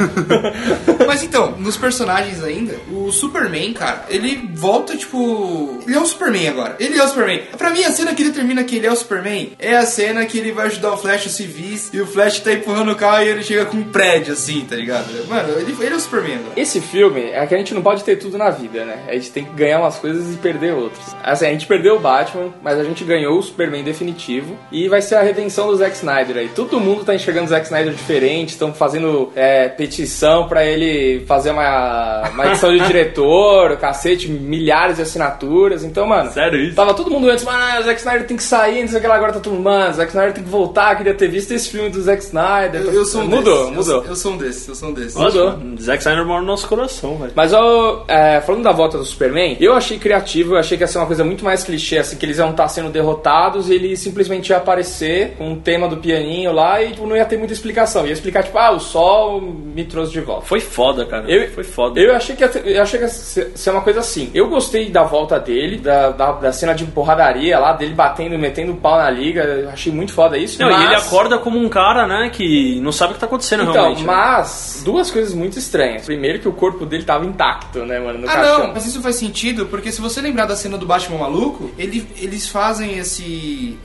Mas 1.08 1.24
então, 1.24 1.52
nos 1.58 1.78
personagens 1.78 2.44
ainda, 2.44 2.76
o 2.92 3.12
Superman, 3.12 3.74
cara, 3.74 4.06
ele 4.10 4.50
volta, 4.54 4.96
tipo. 4.96 5.80
Ele 5.86 5.96
é 5.96 6.00
o 6.00 6.06
Superman 6.06 6.48
agora. 6.50 6.76
Ele 6.80 6.98
é 6.98 7.04
o 7.04 7.08
Superman. 7.08 7.42
Pra 7.58 7.70
mim, 7.72 7.84
a 7.84 7.92
cena 7.92 8.14
que 8.14 8.24
determina 8.24 8.64
que 8.64 8.76
ele 8.76 8.88
é 8.88 8.92
o 8.92 8.96
Superman 8.96 9.54
é 9.60 9.76
a 9.76 9.86
cena 9.86 10.26
que 10.26 10.38
ele 10.38 10.52
vai 10.52 10.68
ajudar 10.68 10.94
o 10.94 10.98
Flash 10.98 11.26
os 11.26 11.34
civis 11.34 11.90
e 11.94 12.02
o 12.02 12.06
Flash 12.06 12.40
tá 12.40 12.54
empurrando 12.54 12.92
o 12.92 12.96
carro 12.96 13.24
e 13.24 13.30
ele 13.30 13.44
chega 13.44 13.66
com 13.66 13.78
um 13.78 13.84
prédio 13.84 14.34
assim, 14.34 14.66
tá 14.70 14.76
ligado? 14.76 15.08
Mano, 15.28 15.50
ele, 15.58 15.76
ele 15.80 15.94
é 15.94 15.98
o 15.98 16.00
Superman 16.00 16.36
agora. 16.36 16.54
Esse 16.56 16.82
filme 16.82 17.22
é 17.22 17.46
que 17.46 17.56
a 17.56 17.58
gente 17.58 17.74
não 17.74 17.82
pode 17.82 18.04
ter 18.04 18.18
tudo 18.18 18.38
na 18.38 18.50
vida, 18.50 18.86
né? 18.86 19.04
A 19.08 19.14
gente 19.14 19.32
tem 19.32 19.46
que 19.46 19.54
ganhar 19.54 19.80
umas 19.80 19.98
coisas 19.98 20.34
e 20.34 20.38
perder 20.38 20.74
outras. 20.74 21.16
Assim, 21.24 21.46
a 21.46 21.52
gente 21.52 21.66
perdeu 21.66 21.96
o 21.96 22.00
Batman, 22.00 22.54
mas 22.62 22.80
a 22.80 22.84
gente 22.84 23.04
ganhou 23.04 23.37
o 23.38 23.44
Superman 23.44 23.84
definitivo. 23.84 24.56
E 24.72 24.88
vai 24.88 25.02
ser 25.02 25.16
a 25.16 25.22
redenção 25.22 25.68
do 25.68 25.76
Zack 25.76 25.96
Snyder 25.96 26.38
aí. 26.38 26.50
Todo 26.50 26.80
mundo 26.80 27.04
tá 27.04 27.16
enxergando 27.16 27.46
o 27.46 27.50
Zack 27.50 27.66
Snyder 27.66 27.94
diferente, 27.94 28.50
estão 28.50 28.74
fazendo 28.74 29.32
é, 29.36 29.68
petição 29.70 30.48
pra 30.48 30.66
ele 30.66 31.26
fazer 31.26 31.52
uma, 31.52 32.30
uma 32.30 32.48
edição 32.48 32.76
de 32.76 32.84
diretor, 32.88 33.72
o 33.72 33.78
cacete, 33.78 34.30
milhares 34.30 34.98
de 34.98 35.02
assinaturas. 35.04 35.84
Então, 35.84 36.08
mano. 36.08 36.32
Sério 36.32 36.60
isso? 36.60 36.76
Tava 36.76 36.94
todo 36.94 37.10
mundo 37.12 37.30
antes, 37.30 37.44
mano, 37.44 37.80
o 37.80 37.84
Zack 37.84 38.00
Snyder 38.00 38.28
tem 38.28 38.38
que 38.38 38.44
sair, 38.44 38.82
não 38.82 38.88
sei 38.88 38.98
o 39.00 39.02
que 39.02 39.08
lá, 39.08 39.16
agora 39.16 39.34
tá 39.34 39.40
todo 39.40 39.54
mundo, 39.54 39.64
mano, 39.64 39.92
o 39.92 39.94
Zack 39.94 40.10
Snyder 40.10 40.34
tem 40.34 40.44
que 40.44 40.50
voltar, 40.50 40.96
queria 40.96 41.14
ter 41.14 41.28
visto 41.28 41.52
esse 41.52 41.70
filme 41.70 41.90
do 41.90 42.02
Zack 42.02 42.24
Snyder. 42.24 42.82
Eu, 42.82 42.94
eu 42.94 43.06
sou 43.06 43.22
um 43.22 43.28
Mudou, 43.28 43.58
desses. 43.72 43.76
mudou. 43.76 44.04
Eu, 44.04 44.10
eu 44.10 44.16
sou 44.16 44.34
um 44.34 44.38
desses, 44.38 44.68
eu 44.68 44.76
sou 44.76 44.90
um 44.90 44.94
desses. 44.94 45.16
Mudou. 45.16 45.58
Nossa, 45.58 45.82
Zack 45.84 46.00
Snyder 46.00 46.26
mora 46.26 46.42
no 46.42 46.48
nosso 46.48 46.68
coração, 46.68 47.18
velho. 47.18 47.32
Mas 47.36 47.54
ó, 47.54 48.06
é, 48.08 48.42
falando 48.42 48.64
da 48.64 48.72
volta 48.72 48.98
do 48.98 49.06
Superman, 49.06 49.58
eu 49.60 49.74
achei 49.74 49.98
criativo, 50.00 50.56
eu 50.56 50.60
achei 50.60 50.78
que 50.78 50.84
ia 50.84 50.88
ser 50.88 50.98
uma 50.98 51.08
coisa 51.08 51.24
muito 51.24 51.44
mais 51.44 51.64
clichê, 51.64 51.98
assim, 51.98 52.18
que 52.18 52.26
eles 52.26 52.38
iam 52.38 52.52
estar 52.52 52.68
sendo 52.68 52.90
derrotados 52.90 53.27
e 53.70 53.74
ele 53.74 53.96
simplesmente 53.98 54.50
ia 54.50 54.58
aparecer 54.58 55.36
com 55.38 55.54
o 55.54 55.56
tema 55.58 55.88
do 55.88 55.98
pianinho 55.98 56.52
lá 56.52 56.82
e 56.82 56.92
tipo, 56.92 57.06
não 57.08 57.16
ia 57.16 57.26
ter 57.26 57.38
muita 57.38 57.54
explicação. 57.54 58.06
Ia 58.06 58.14
explicar, 58.14 58.44
tipo, 58.44 58.58
ah, 58.58 58.72
o 58.72 58.80
sol 58.80 59.42
me 59.42 59.84
trouxe 59.86 60.12
de 60.14 60.22
volta. 60.22 60.46
Foi 60.46 60.60
foda, 60.60 61.06
cara. 61.06 61.30
Eu- 61.30 61.50
Foi 61.52 61.64
foda. 61.64 62.00
Eu 62.00 62.16
achei 62.16 62.36
que 62.36 62.44
ia, 62.44 62.50
ter- 62.50 62.68
eu 62.68 62.82
achei 62.82 63.00
que 63.00 63.06
ia 63.06 63.10
ser 63.10 63.52
ser 63.56 63.70
uma 63.72 63.82
coisa 63.82 64.00
assim. 64.00 64.30
Eu 64.34 64.48
gostei 64.50 64.90
da 64.90 65.04
volta 65.04 65.40
dele, 65.40 65.78
da, 65.78 66.10
da, 66.10 66.32
da 66.34 66.52
cena 66.52 66.74
de 66.74 66.86
porradaria 66.86 67.58
lá, 67.60 67.74
dele 67.74 67.94
batendo, 67.94 68.38
metendo 68.38 68.72
o 68.74 68.76
pau 68.76 68.98
na 68.98 69.10
liga. 69.10 69.44
Eu 69.44 69.70
achei 69.70 69.92
muito 69.92 70.14
foda 70.14 70.38
isso. 70.38 70.62
Não, 70.62 70.70
mas... 70.72 70.82
e 70.82 70.86
ele 70.86 70.96
acorda 70.96 71.38
como 71.38 71.58
um 71.60 71.70
cara, 71.70 72.06
né, 72.08 72.30
que 72.32 72.80
não 72.82 72.92
sabe 72.92 73.12
o 73.12 73.14
que 73.16 73.20
tá 73.20 73.26
acontecendo 73.26 73.64
Então, 73.64 73.74
realmente. 73.74 74.02
né? 74.02 74.06
mas 74.08 74.82
duas 74.86 75.10
coisas 75.12 75.34
muito 75.34 75.58
estranhas. 75.58 76.06
Primeiro 76.06 76.40
que 76.40 76.48
o 76.48 76.54
corpo 76.54 76.86
dele 76.86 77.04
tava 77.04 77.26
intacto, 77.26 77.80
né, 77.86 78.00
mano, 78.00 78.20
no 78.20 78.30
Ah, 78.30 78.34
caixão. 78.34 78.60
não, 78.60 78.74
mas 78.74 78.86
isso 78.86 79.02
faz 79.02 79.16
sentido, 79.16 79.66
porque 79.68 79.92
se 79.92 80.02
você 80.02 80.22
lembrar 80.22 80.46
da 80.46 80.56
cena 80.56 80.78
do 80.78 80.86
Batman 80.86 81.20
maluco, 81.20 81.72
ele- 81.78 82.08
eles 82.20 82.48
fazem 82.48 82.98
esse, 82.98 83.17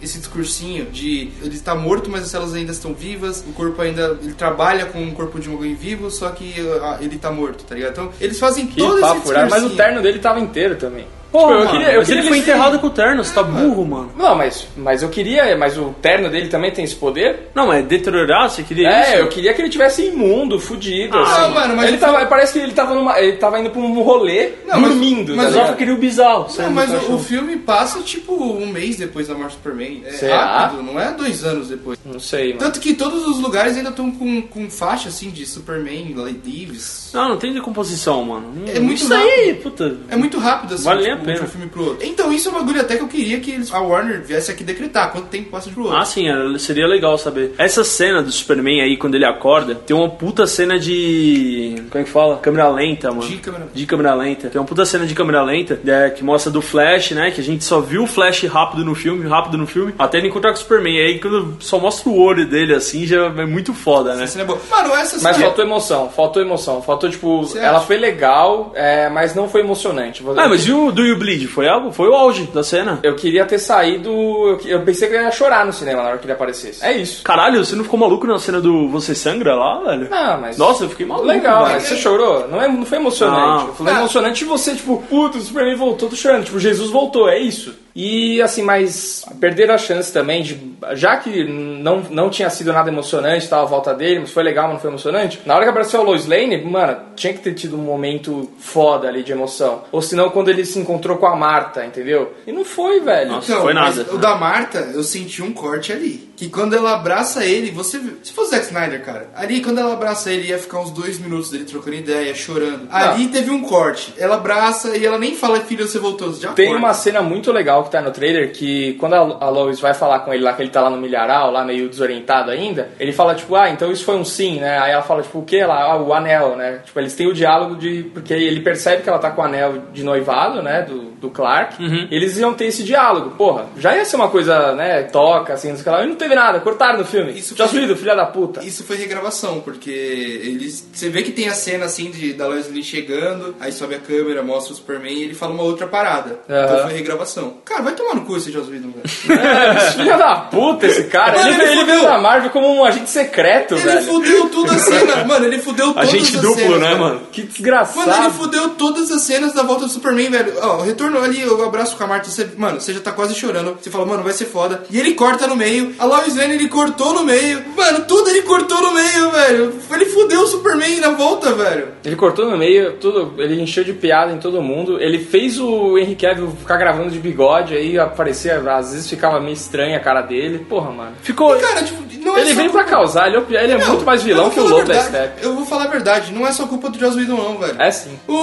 esse 0.02 0.18
discursinho 0.18 0.86
de 0.86 1.30
ele 1.42 1.54
está 1.54 1.74
morto, 1.74 2.10
mas 2.10 2.24
as 2.24 2.30
células 2.30 2.54
ainda 2.54 2.72
estão 2.72 2.94
vivas, 2.94 3.44
o 3.46 3.52
corpo 3.52 3.80
ainda. 3.80 4.18
Ele 4.22 4.34
trabalha 4.34 4.86
com 4.86 5.04
o 5.04 5.12
corpo 5.12 5.38
de 5.38 5.48
um 5.48 5.52
alguém 5.52 5.74
vivo, 5.74 6.10
só 6.10 6.30
que 6.30 6.54
ah, 6.82 6.98
ele 7.00 7.18
tá 7.18 7.30
morto, 7.30 7.64
tá 7.64 7.74
ligado? 7.74 7.92
Então, 7.92 8.12
eles 8.20 8.38
fazem 8.38 8.66
Que 8.66 8.76
todo 8.76 8.92
esse 8.92 9.00
papo 9.00 9.20
furado, 9.20 9.50
mas 9.50 9.62
o 9.62 9.66
discursinho. 9.68 9.76
terno 9.76 10.02
dele 10.02 10.18
tava 10.18 10.40
inteiro 10.40 10.76
também. 10.76 11.06
Pô, 11.32 11.38
Tipo, 11.48 11.52
eu 11.54 11.68
queria- 11.70 11.92
eu 11.92 11.98
mas 12.00 12.06
queria 12.08 12.20
ele 12.20 12.28
foi 12.28 12.38
enterrado 12.38 12.78
com 12.78 12.86
o 12.88 12.90
terno, 12.90 13.24
você 13.24 13.32
tá 13.34 13.42
burro, 13.42 13.86
mano. 13.86 14.12
Não, 14.16 14.34
mas, 14.36 14.68
mas 14.76 15.02
eu 15.02 15.08
queria, 15.08 15.56
mas 15.56 15.78
o 15.78 15.94
terno 16.02 16.28
dele 16.28 16.48
também 16.48 16.70
tem 16.70 16.84
esse 16.84 16.94
poder? 16.94 17.48
Não, 17.54 17.66
mas 17.68 17.84
deteriorar, 17.86 18.50
você 18.50 18.62
queria 18.62 18.88
É, 18.90 19.00
isso? 19.02 19.16
eu 19.20 19.28
queria 19.28 19.54
que 19.54 19.62
ele 19.62 19.70
tivesse 19.70 20.04
imundo, 20.06 20.60
fudido, 20.60 21.16
Ah, 21.16 21.22
assim. 21.22 21.54
mano, 21.54 21.74
mas 21.76 21.88
ele 21.88 21.96
tava, 21.96 22.24
parece 22.26 22.52
que 22.52 22.58
ele 22.58 22.72
tava 22.72 22.94
numa, 22.94 23.18
ele 23.18 23.38
tava 23.38 23.58
indo 23.58 23.70
pra 23.70 23.80
um 23.80 24.02
rolê, 24.02 24.50
Não, 24.68 24.78
mas- 24.78 24.90
dormindo. 24.90 25.34
mas 25.34 25.46
tá 25.46 25.52
Só 25.52 25.58
ligado? 25.58 25.66
que 25.68 25.72
eu 25.72 25.76
queria 25.78 25.94
o 25.94 25.98
bizarro. 25.98 26.46
Não, 26.58 26.70
mas 26.70 26.90
do 26.90 27.12
o, 27.12 27.14
o 27.16 27.18
filme 27.18 27.56
passa 27.56 28.00
tipo 28.00 28.34
um 28.34 28.66
mês 28.66 28.96
depois 28.96 29.26
da 29.28 29.34
morte 29.34 29.52
do 29.52 29.54
Superman. 29.54 30.02
É 30.06 30.10
Será? 30.12 30.44
rápido, 30.58 30.82
não 30.82 31.00
é 31.00 31.12
dois 31.12 31.42
anos 31.44 31.68
depois. 31.68 31.98
Não 32.04 32.20
sei, 32.20 32.48
mano. 32.48 32.58
Tanto 32.58 32.78
que 32.78 32.92
todos 32.92 33.26
os 33.26 33.38
lugares 33.40 33.74
ainda 33.76 33.88
estão 33.88 34.10
com, 34.10 34.42
com 34.42 34.68
faixa 34.70 35.08
assim 35.08 35.30
de 35.30 35.46
Superman, 35.46 36.14
Leaves. 36.14 37.10
Não, 37.14 37.30
não 37.30 37.36
tem 37.38 37.52
decomposição, 37.52 38.22
mano. 38.24 38.64
É 38.74 38.78
muito 38.80 39.02
Isso 39.02 39.14
aí, 39.14 39.54
puta. 39.62 39.96
É 40.10 40.16
muito 40.16 40.38
rápido 40.38 40.74
assim, 40.74 40.88
tipo, 40.88 41.21
pena. 41.22 41.38
de 41.38 41.44
um 41.44 41.48
filme 41.48 41.66
pro 41.68 41.84
outro. 41.86 42.06
Então, 42.06 42.32
isso 42.32 42.48
é 42.48 42.52
um 42.52 42.54
bagulho 42.54 42.80
até 42.80 42.96
que 42.96 43.02
eu 43.02 43.08
queria 43.08 43.40
que 43.40 43.50
eles, 43.52 43.72
a 43.72 43.80
Warner 43.80 44.22
viesse 44.22 44.50
aqui 44.50 44.62
decretar 44.64 45.10
quanto 45.12 45.26
tempo 45.28 45.50
passa 45.50 45.68
de 45.68 45.74
pro 45.74 45.84
outro. 45.84 45.98
Ah, 45.98 46.04
sim, 46.04 46.28
era- 46.28 46.58
seria 46.58 46.86
legal 46.86 47.16
saber. 47.18 47.54
Essa 47.58 47.84
cena 47.84 48.22
do 48.22 48.30
Superman 48.32 48.80
aí, 48.82 48.96
quando 48.96 49.14
ele 49.14 49.24
acorda, 49.24 49.74
tem 49.74 49.96
uma 49.96 50.08
puta 50.10 50.46
cena 50.46 50.78
de. 50.78 51.74
Como 51.90 52.02
é 52.02 52.04
que 52.04 52.10
fala? 52.10 52.36
Câmera 52.38 52.68
lenta, 52.68 53.10
mano. 53.10 53.28
De 53.28 53.36
câmera- 53.38 53.66
De 53.72 53.86
câmera 53.86 54.14
lenta. 54.14 54.48
Tem 54.48 54.60
uma 54.60 54.66
puta 54.66 54.84
cena 54.84 55.06
de 55.06 55.14
câmera 55.14 55.42
lenta 55.42 55.78
é, 55.86 56.10
que 56.10 56.22
mostra 56.24 56.50
do 56.50 56.60
Flash, 56.62 57.12
né? 57.12 57.30
Que 57.30 57.40
a 57.40 57.44
gente 57.44 57.64
só 57.64 57.80
viu 57.80 58.04
o 58.04 58.06
Flash 58.06 58.42
rápido 58.44 58.84
no 58.84 58.94
filme, 58.94 59.26
rápido 59.28 59.56
no 59.58 59.66
filme, 59.66 59.94
até 59.98 60.18
ele 60.18 60.28
encontrar 60.28 60.50
com 60.50 60.56
o 60.58 60.60
Superman. 60.60 60.98
Aí, 61.00 61.18
quando 61.18 61.56
só 61.60 61.78
mostra 61.78 62.08
o 62.08 62.18
olho 62.18 62.46
dele 62.46 62.74
assim, 62.74 63.06
já 63.06 63.26
é 63.26 63.46
muito 63.46 63.72
foda, 63.74 64.14
né? 64.14 64.24
Essa 64.24 64.32
cena 64.34 64.44
é 64.44 64.46
boa. 64.46 64.58
Mano, 64.70 64.94
essa 64.94 65.16
Mas 65.22 65.36
cena... 65.36 65.46
faltou 65.48 65.64
emoção, 65.64 66.08
faltou 66.10 66.42
emoção, 66.42 66.82
faltou 66.82 67.10
tipo, 67.10 67.42
Você 67.42 67.58
ela 67.58 67.80
foi 67.80 67.96
legal, 67.98 68.72
é, 68.74 69.08
mas 69.08 69.34
não 69.34 69.48
foi 69.48 69.60
emocionante. 69.60 70.22
Ah, 70.36 70.48
mas 70.48 70.66
e 70.66 70.72
o 70.72 70.90
Do 70.92 71.04
You 71.12 71.18
Bleed? 71.18 71.46
Foi, 71.46 71.68
algo, 71.68 71.92
foi 71.92 72.08
o 72.08 72.14
auge 72.14 72.44
da 72.44 72.62
cena. 72.62 73.00
Eu 73.02 73.14
queria 73.14 73.44
ter 73.44 73.58
saído, 73.58 74.10
eu, 74.10 74.60
eu 74.64 74.82
pensei 74.82 75.08
que 75.08 75.14
eu 75.14 75.22
ia 75.22 75.30
chorar 75.30 75.64
no 75.64 75.72
cinema 75.72 76.02
na 76.02 76.08
hora 76.10 76.18
que 76.18 76.24
ele 76.24 76.32
aparecesse. 76.32 76.84
É 76.84 76.92
isso. 76.92 77.22
Caralho, 77.22 77.64
você 77.64 77.76
não 77.76 77.84
ficou 77.84 77.98
maluco 77.98 78.26
na 78.26 78.38
cena 78.38 78.60
do 78.60 78.88
Você 78.88 79.14
Sangra 79.14 79.54
lá, 79.54 79.80
velho? 79.80 80.08
Não, 80.10 80.40
mas. 80.40 80.56
Nossa, 80.58 80.84
eu 80.84 80.88
fiquei 80.88 81.06
maluco. 81.06 81.26
Legal, 81.26 81.64
velho. 81.64 81.74
mas 81.74 81.84
você 81.84 81.96
chorou? 81.96 82.48
Não, 82.48 82.60
é, 82.60 82.68
não 82.68 82.84
foi 82.84 82.98
emocionante. 82.98 83.66
Não. 83.66 83.74
Foi 83.74 83.90
emocionante 83.90 84.44
você, 84.44 84.74
tipo, 84.74 85.02
puta, 85.08 85.38
o 85.38 85.40
Superman 85.40 85.76
voltou, 85.76 86.08
tô 86.08 86.16
chorando. 86.16 86.44
Tipo, 86.44 86.58
Jesus 86.58 86.90
voltou, 86.90 87.28
é 87.28 87.38
isso. 87.38 87.74
E 87.94 88.40
assim, 88.40 88.62
mas 88.62 89.24
perderam 89.40 89.74
a 89.74 89.78
chance 89.78 90.12
também 90.12 90.42
de. 90.42 90.58
Já 90.94 91.16
que 91.16 91.44
não, 91.44 92.00
não 92.10 92.30
tinha 92.30 92.48
sido 92.50 92.72
nada 92.72 92.90
emocionante, 92.90 93.48
tal, 93.48 93.62
a 93.62 93.68
volta 93.68 93.94
dele, 93.94 94.20
mas 94.20 94.30
foi 94.30 94.42
legal, 94.42 94.64
mas 94.64 94.74
não 94.74 94.80
foi 94.80 94.90
emocionante. 94.90 95.40
Na 95.44 95.54
hora 95.54 95.64
que 95.64 95.70
apareceu 95.70 96.00
a 96.00 96.02
Lois 96.02 96.26
Lane, 96.26 96.62
mano, 96.62 96.96
tinha 97.14 97.32
que 97.32 97.40
ter 97.40 97.54
tido 97.54 97.76
um 97.76 97.82
momento 97.82 98.50
foda 98.58 99.08
ali 99.08 99.22
de 99.22 99.32
emoção. 99.32 99.82
Ou 99.92 100.00
senão 100.00 100.30
quando 100.30 100.48
ele 100.48 100.64
se 100.64 100.78
encontrou 100.78 101.18
com 101.18 101.26
a 101.26 101.36
Marta, 101.36 101.84
entendeu? 101.84 102.34
E 102.46 102.52
não 102.52 102.64
foi, 102.64 103.00
velho. 103.00 103.32
Nossa. 103.32 103.60
foi 103.60 103.74
mas 103.74 103.96
nada. 103.96 104.14
O 104.14 104.18
da 104.18 104.36
Marta, 104.36 104.78
eu 104.94 105.02
senti 105.02 105.42
um 105.42 105.52
corte 105.52 105.92
ali. 105.92 106.32
Que 106.36 106.48
quando 106.48 106.74
ela 106.74 106.94
abraça 106.94 107.44
ele, 107.44 107.70
você. 107.70 108.00
Se 108.22 108.32
fosse 108.32 108.48
o 108.48 108.50
Zack 108.50 108.66
Snyder, 108.66 109.04
cara, 109.04 109.30
ali 109.34 109.60
quando 109.60 109.78
ela 109.78 109.92
abraça 109.92 110.32
ele, 110.32 110.48
ia 110.48 110.58
ficar 110.58 110.80
uns 110.80 110.90
dois 110.90 111.18
minutos 111.18 111.50
dele 111.50 111.64
trocando 111.64 111.96
ideia, 111.96 112.34
chorando. 112.34 112.88
Ali 112.90 113.28
teve 113.28 113.50
um 113.50 113.62
corte. 113.62 114.14
Ela 114.16 114.36
abraça 114.36 114.96
e 114.96 115.04
ela 115.04 115.18
nem 115.18 115.36
fala, 115.36 115.60
filho, 115.60 115.86
você 115.86 115.98
voltou. 115.98 116.32
Já 116.34 116.52
Tem 116.52 116.66
corta. 116.68 116.78
uma 116.78 116.94
cena 116.94 117.22
muito 117.22 117.52
legal 117.52 117.81
que 117.84 117.90
tá 117.90 118.00
no 118.00 118.10
trailer 118.10 118.52
que 118.52 118.94
quando 118.94 119.14
a, 119.14 119.48
Lois 119.48 119.80
vai 119.80 119.94
falar 119.94 120.20
com 120.20 120.32
ele 120.32 120.42
lá, 120.42 120.52
que 120.52 120.62
ele 120.62 120.70
tá 120.70 120.80
lá 120.80 120.90
no 120.90 120.96
milharal, 120.96 121.50
lá 121.50 121.64
meio 121.64 121.88
desorientado 121.88 122.50
ainda, 122.50 122.90
ele 122.98 123.12
fala 123.12 123.34
tipo, 123.34 123.54
ah, 123.54 123.70
então 123.70 123.90
isso 123.92 124.04
foi 124.04 124.16
um 124.16 124.24
sim, 124.24 124.58
né? 124.60 124.78
Aí 124.78 124.92
ela 124.92 125.02
fala 125.02 125.22
tipo, 125.22 125.38
o 125.40 125.44
que 125.44 125.62
lá? 125.64 125.82
Ah, 125.82 125.96
o 126.02 126.12
anel, 126.14 126.56
né? 126.56 126.80
Tipo, 126.84 127.00
eles 127.00 127.14
têm 127.14 127.26
o 127.26 127.32
diálogo 127.34 127.76
de. 127.76 128.04
Porque 128.14 128.32
ele 128.34 128.60
percebe 128.60 129.02
que 129.02 129.08
ela 129.08 129.18
tá 129.18 129.30
com 129.30 129.42
o 129.42 129.44
anel 129.44 129.82
de 129.92 130.02
noivado, 130.02 130.62
né? 130.62 130.82
Do, 130.82 131.12
do 131.22 131.30
Clark, 131.30 131.76
eles 132.10 132.36
iam 132.38 132.52
ter 132.54 132.66
esse 132.66 132.82
diálogo. 132.82 133.30
Porra, 133.36 133.66
já 133.76 133.94
ia 133.96 134.04
ser 134.04 134.16
uma 134.16 134.28
coisa, 134.28 134.72
né, 134.74 135.04
toca, 135.04 135.52
assim, 135.54 135.68
não 135.68 135.76
sei 135.76 135.82
o 135.82 135.84
que 135.84 135.90
lá. 135.90 136.04
E 136.04 136.08
não 136.08 136.16
teve 136.16 136.34
nada, 136.34 136.58
cortaram 136.60 136.98
no 136.98 137.04
filme. 137.04 137.32
Isso 137.32 137.56
Já 137.56 137.68
foi- 137.68 137.78
suído, 137.78 137.96
filha 137.96 138.16
da 138.16 138.26
puta. 138.26 138.62
Isso 138.64 138.82
foi 138.84 138.96
regravação, 138.96 139.60
porque 139.60 139.90
eles. 139.90 140.88
Você 140.92 141.08
vê 141.08 141.22
que 141.22 141.30
tem 141.32 141.48
a 141.48 141.54
cena 141.54 141.84
assim 141.84 142.10
de, 142.10 142.32
da 142.32 142.46
Lois 142.46 142.66
Lane 142.66 142.82
chegando, 142.82 143.54
aí 143.60 143.70
sobe 143.72 143.94
a 143.94 143.98
câmera, 143.98 144.42
mostra 144.42 144.72
o 144.72 144.76
Superman 144.76 145.12
e 145.14 145.22
ele 145.24 145.34
fala 145.34 145.52
uma 145.52 145.62
outra 145.62 145.86
parada. 145.86 146.40
Aham. 146.48 146.64
Então 146.64 146.78
foi 146.88 146.92
regravação. 146.94 147.54
Cara, 147.72 147.84
vai 147.84 147.94
tomar 147.94 148.14
no 148.16 148.20
cu 148.22 148.36
esse 148.36 148.52
Joss 148.52 148.70
Whedon, 148.70 148.90
velho. 148.90 149.40
É, 149.42 149.80
filha 149.92 150.16
da 150.18 150.36
puta 150.36 150.86
esse 150.86 151.04
cara. 151.04 151.38
Mano, 151.38 151.48
ele, 151.48 151.62
ele 151.62 151.72
ele 151.72 151.84
veio 151.84 152.02
da 152.02 152.18
Marvel 152.20 152.50
como 152.50 152.68
um 152.68 152.84
agente 152.84 153.08
secreto, 153.08 153.74
Ele 153.74 153.82
velho. 153.82 154.02
fudeu 154.06 154.48
toda 154.50 154.72
a 154.72 154.78
cena. 154.78 155.24
Mano, 155.24 155.46
ele 155.46 155.58
fudeu 155.58 155.94
todas 155.94 156.08
Agente 156.08 156.36
as 156.36 156.42
duplo, 156.42 156.54
cenas. 156.60 156.80
né, 156.80 156.88
velho. 156.88 157.00
mano? 157.00 157.20
Que 157.32 157.42
desgraçado. 157.42 158.06
Mano, 158.08 158.24
ele 158.24 158.32
fudeu 158.32 158.68
todas 158.70 159.10
as 159.10 159.22
cenas 159.22 159.52
da 159.52 159.62
volta 159.62 159.86
do 159.86 159.90
Superman, 159.90 160.30
velho. 160.30 160.52
Ó, 160.60 160.76
o 160.78 160.82
retorno 160.82 161.22
ali, 161.22 161.44
o 161.46 161.62
abraço 161.64 161.96
com 161.96 162.04
a 162.04 162.06
Marta, 162.06 162.28
você, 162.28 162.46
mano, 162.56 162.80
você 162.80 162.92
já 162.92 163.00
tá 163.00 163.12
quase 163.12 163.34
chorando. 163.34 163.76
Você 163.80 163.90
fala, 163.90 164.04
mano, 164.06 164.22
vai 164.22 164.32
ser 164.32 164.44
foda. 164.46 164.82
E 164.90 164.98
ele 164.98 165.14
corta 165.14 165.46
no 165.46 165.56
meio. 165.56 165.94
A 165.98 166.04
Lois 166.04 166.36
Lane, 166.36 166.54
ele 166.54 166.68
cortou 166.68 167.14
no 167.14 167.24
meio. 167.24 167.62
Mano, 167.76 168.04
tudo 168.06 168.28
ele 168.30 168.42
cortou 168.42 168.80
no 168.82 168.92
meio, 168.92 169.30
velho. 169.30 169.74
Ele 169.92 170.04
fudeu 170.06 170.40
o 170.42 170.46
Superman 170.46 171.00
na 171.00 171.10
volta, 171.10 171.52
velho. 171.52 171.88
Ele 172.04 172.16
cortou 172.16 172.50
no 172.50 172.58
meio, 172.58 172.94
tudo, 172.98 173.34
ele 173.38 173.60
encheu 173.62 173.84
de 173.84 173.92
piada 173.92 174.32
em 174.32 174.38
todo 174.38 174.60
mundo. 174.60 175.00
Ele 175.00 175.18
fez 175.24 175.58
o 175.58 175.96
Henry 175.96 176.16
Cavill 176.16 176.50
ficar 176.50 176.76
gravando 176.76 177.10
de 177.10 177.18
bigode, 177.18 177.61
aí 177.70 177.98
aparecia, 177.98 178.58
às 178.74 178.92
vezes 178.92 179.08
ficava 179.08 179.40
meio 179.40 179.52
estranha 179.54 179.96
a 179.96 180.00
cara 180.00 180.22
dele. 180.22 180.58
Porra, 180.68 180.90
mano. 180.90 181.12
Ficou. 181.22 181.56
E, 181.56 181.60
cara, 181.60 181.82
tipo, 181.82 182.02
não 182.22 182.36
é 182.36 182.40
Ele 182.42 182.50
só 182.50 182.56
veio 182.56 182.70
pra 182.70 182.82
culpa- 182.84 182.96
causar, 182.96 183.26
ele 183.28 183.36
é, 183.36 183.64
ele 183.64 183.72
é 183.72 183.78
Não, 183.78 183.88
muito 183.88 184.04
mais 184.04 184.22
vilão 184.22 184.48
que 184.50 184.60
o 184.60 184.66
Lobo 184.68 184.86
da. 184.86 185.02
Step. 185.02 185.42
Eu 185.44 185.54
vou 185.54 185.64
falar 185.66 185.84
a 185.84 185.88
verdade, 185.88 186.32
não 186.32 186.46
é 186.46 186.52
só 186.52 186.66
culpa 186.66 186.88
do 186.88 186.98
Joss 186.98 187.16
Whedon, 187.18 187.36
não, 187.36 187.58
velho. 187.58 187.80
É 187.80 187.90
sim. 187.90 188.18
O, 188.28 188.34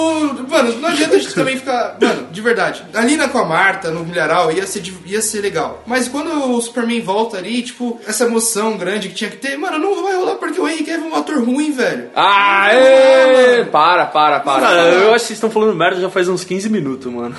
mano, 0.49 0.73
não 0.79 0.89
adianta 0.89 1.15
a 1.15 1.19
gente 1.19 1.33
também 1.33 1.57
ficar. 1.57 1.97
Mano, 2.01 2.27
de 2.31 2.41
verdade. 2.41 2.83
Ali 2.93 3.15
na 3.15 3.27
com 3.29 3.37
a 3.39 3.45
Marta, 3.45 3.89
no 3.91 4.03
milharal, 4.05 4.51
ia 4.51 4.65
ser, 4.67 4.81
de- 4.81 4.95
ia 5.05 5.21
ser 5.21 5.41
legal. 5.41 5.83
Mas 5.87 6.07
quando 6.07 6.51
o 6.55 6.61
Superman 6.61 7.01
volta 7.01 7.37
ali, 7.37 7.61
tipo, 7.61 7.99
essa 8.07 8.25
emoção 8.25 8.77
grande 8.77 9.07
que 9.09 9.15
tinha 9.15 9.29
que 9.29 9.37
ter, 9.37 9.57
mano, 9.57 9.77
não 9.79 10.03
vai 10.03 10.15
rolar 10.15 10.35
porque 10.35 10.59
o 10.59 10.67
Henry 10.67 10.83
Cavill 10.83 11.05
é 11.05 11.09
um 11.09 11.15
ator 11.15 11.43
ruim, 11.43 11.71
velho. 11.71 12.09
Ah, 12.15 12.67
mano. 12.73 13.65
para, 13.71 14.05
para, 14.05 14.39
para. 14.39 14.61
Cara, 14.61 14.75
para. 14.75 14.89
eu 14.93 15.13
acho 15.13 15.19
que 15.23 15.27
vocês 15.27 15.31
estão 15.31 15.49
falando 15.49 15.75
merda 15.75 16.01
já 16.01 16.09
faz 16.09 16.27
uns 16.27 16.43
15 16.43 16.69
minutos, 16.69 17.11
mano. 17.11 17.35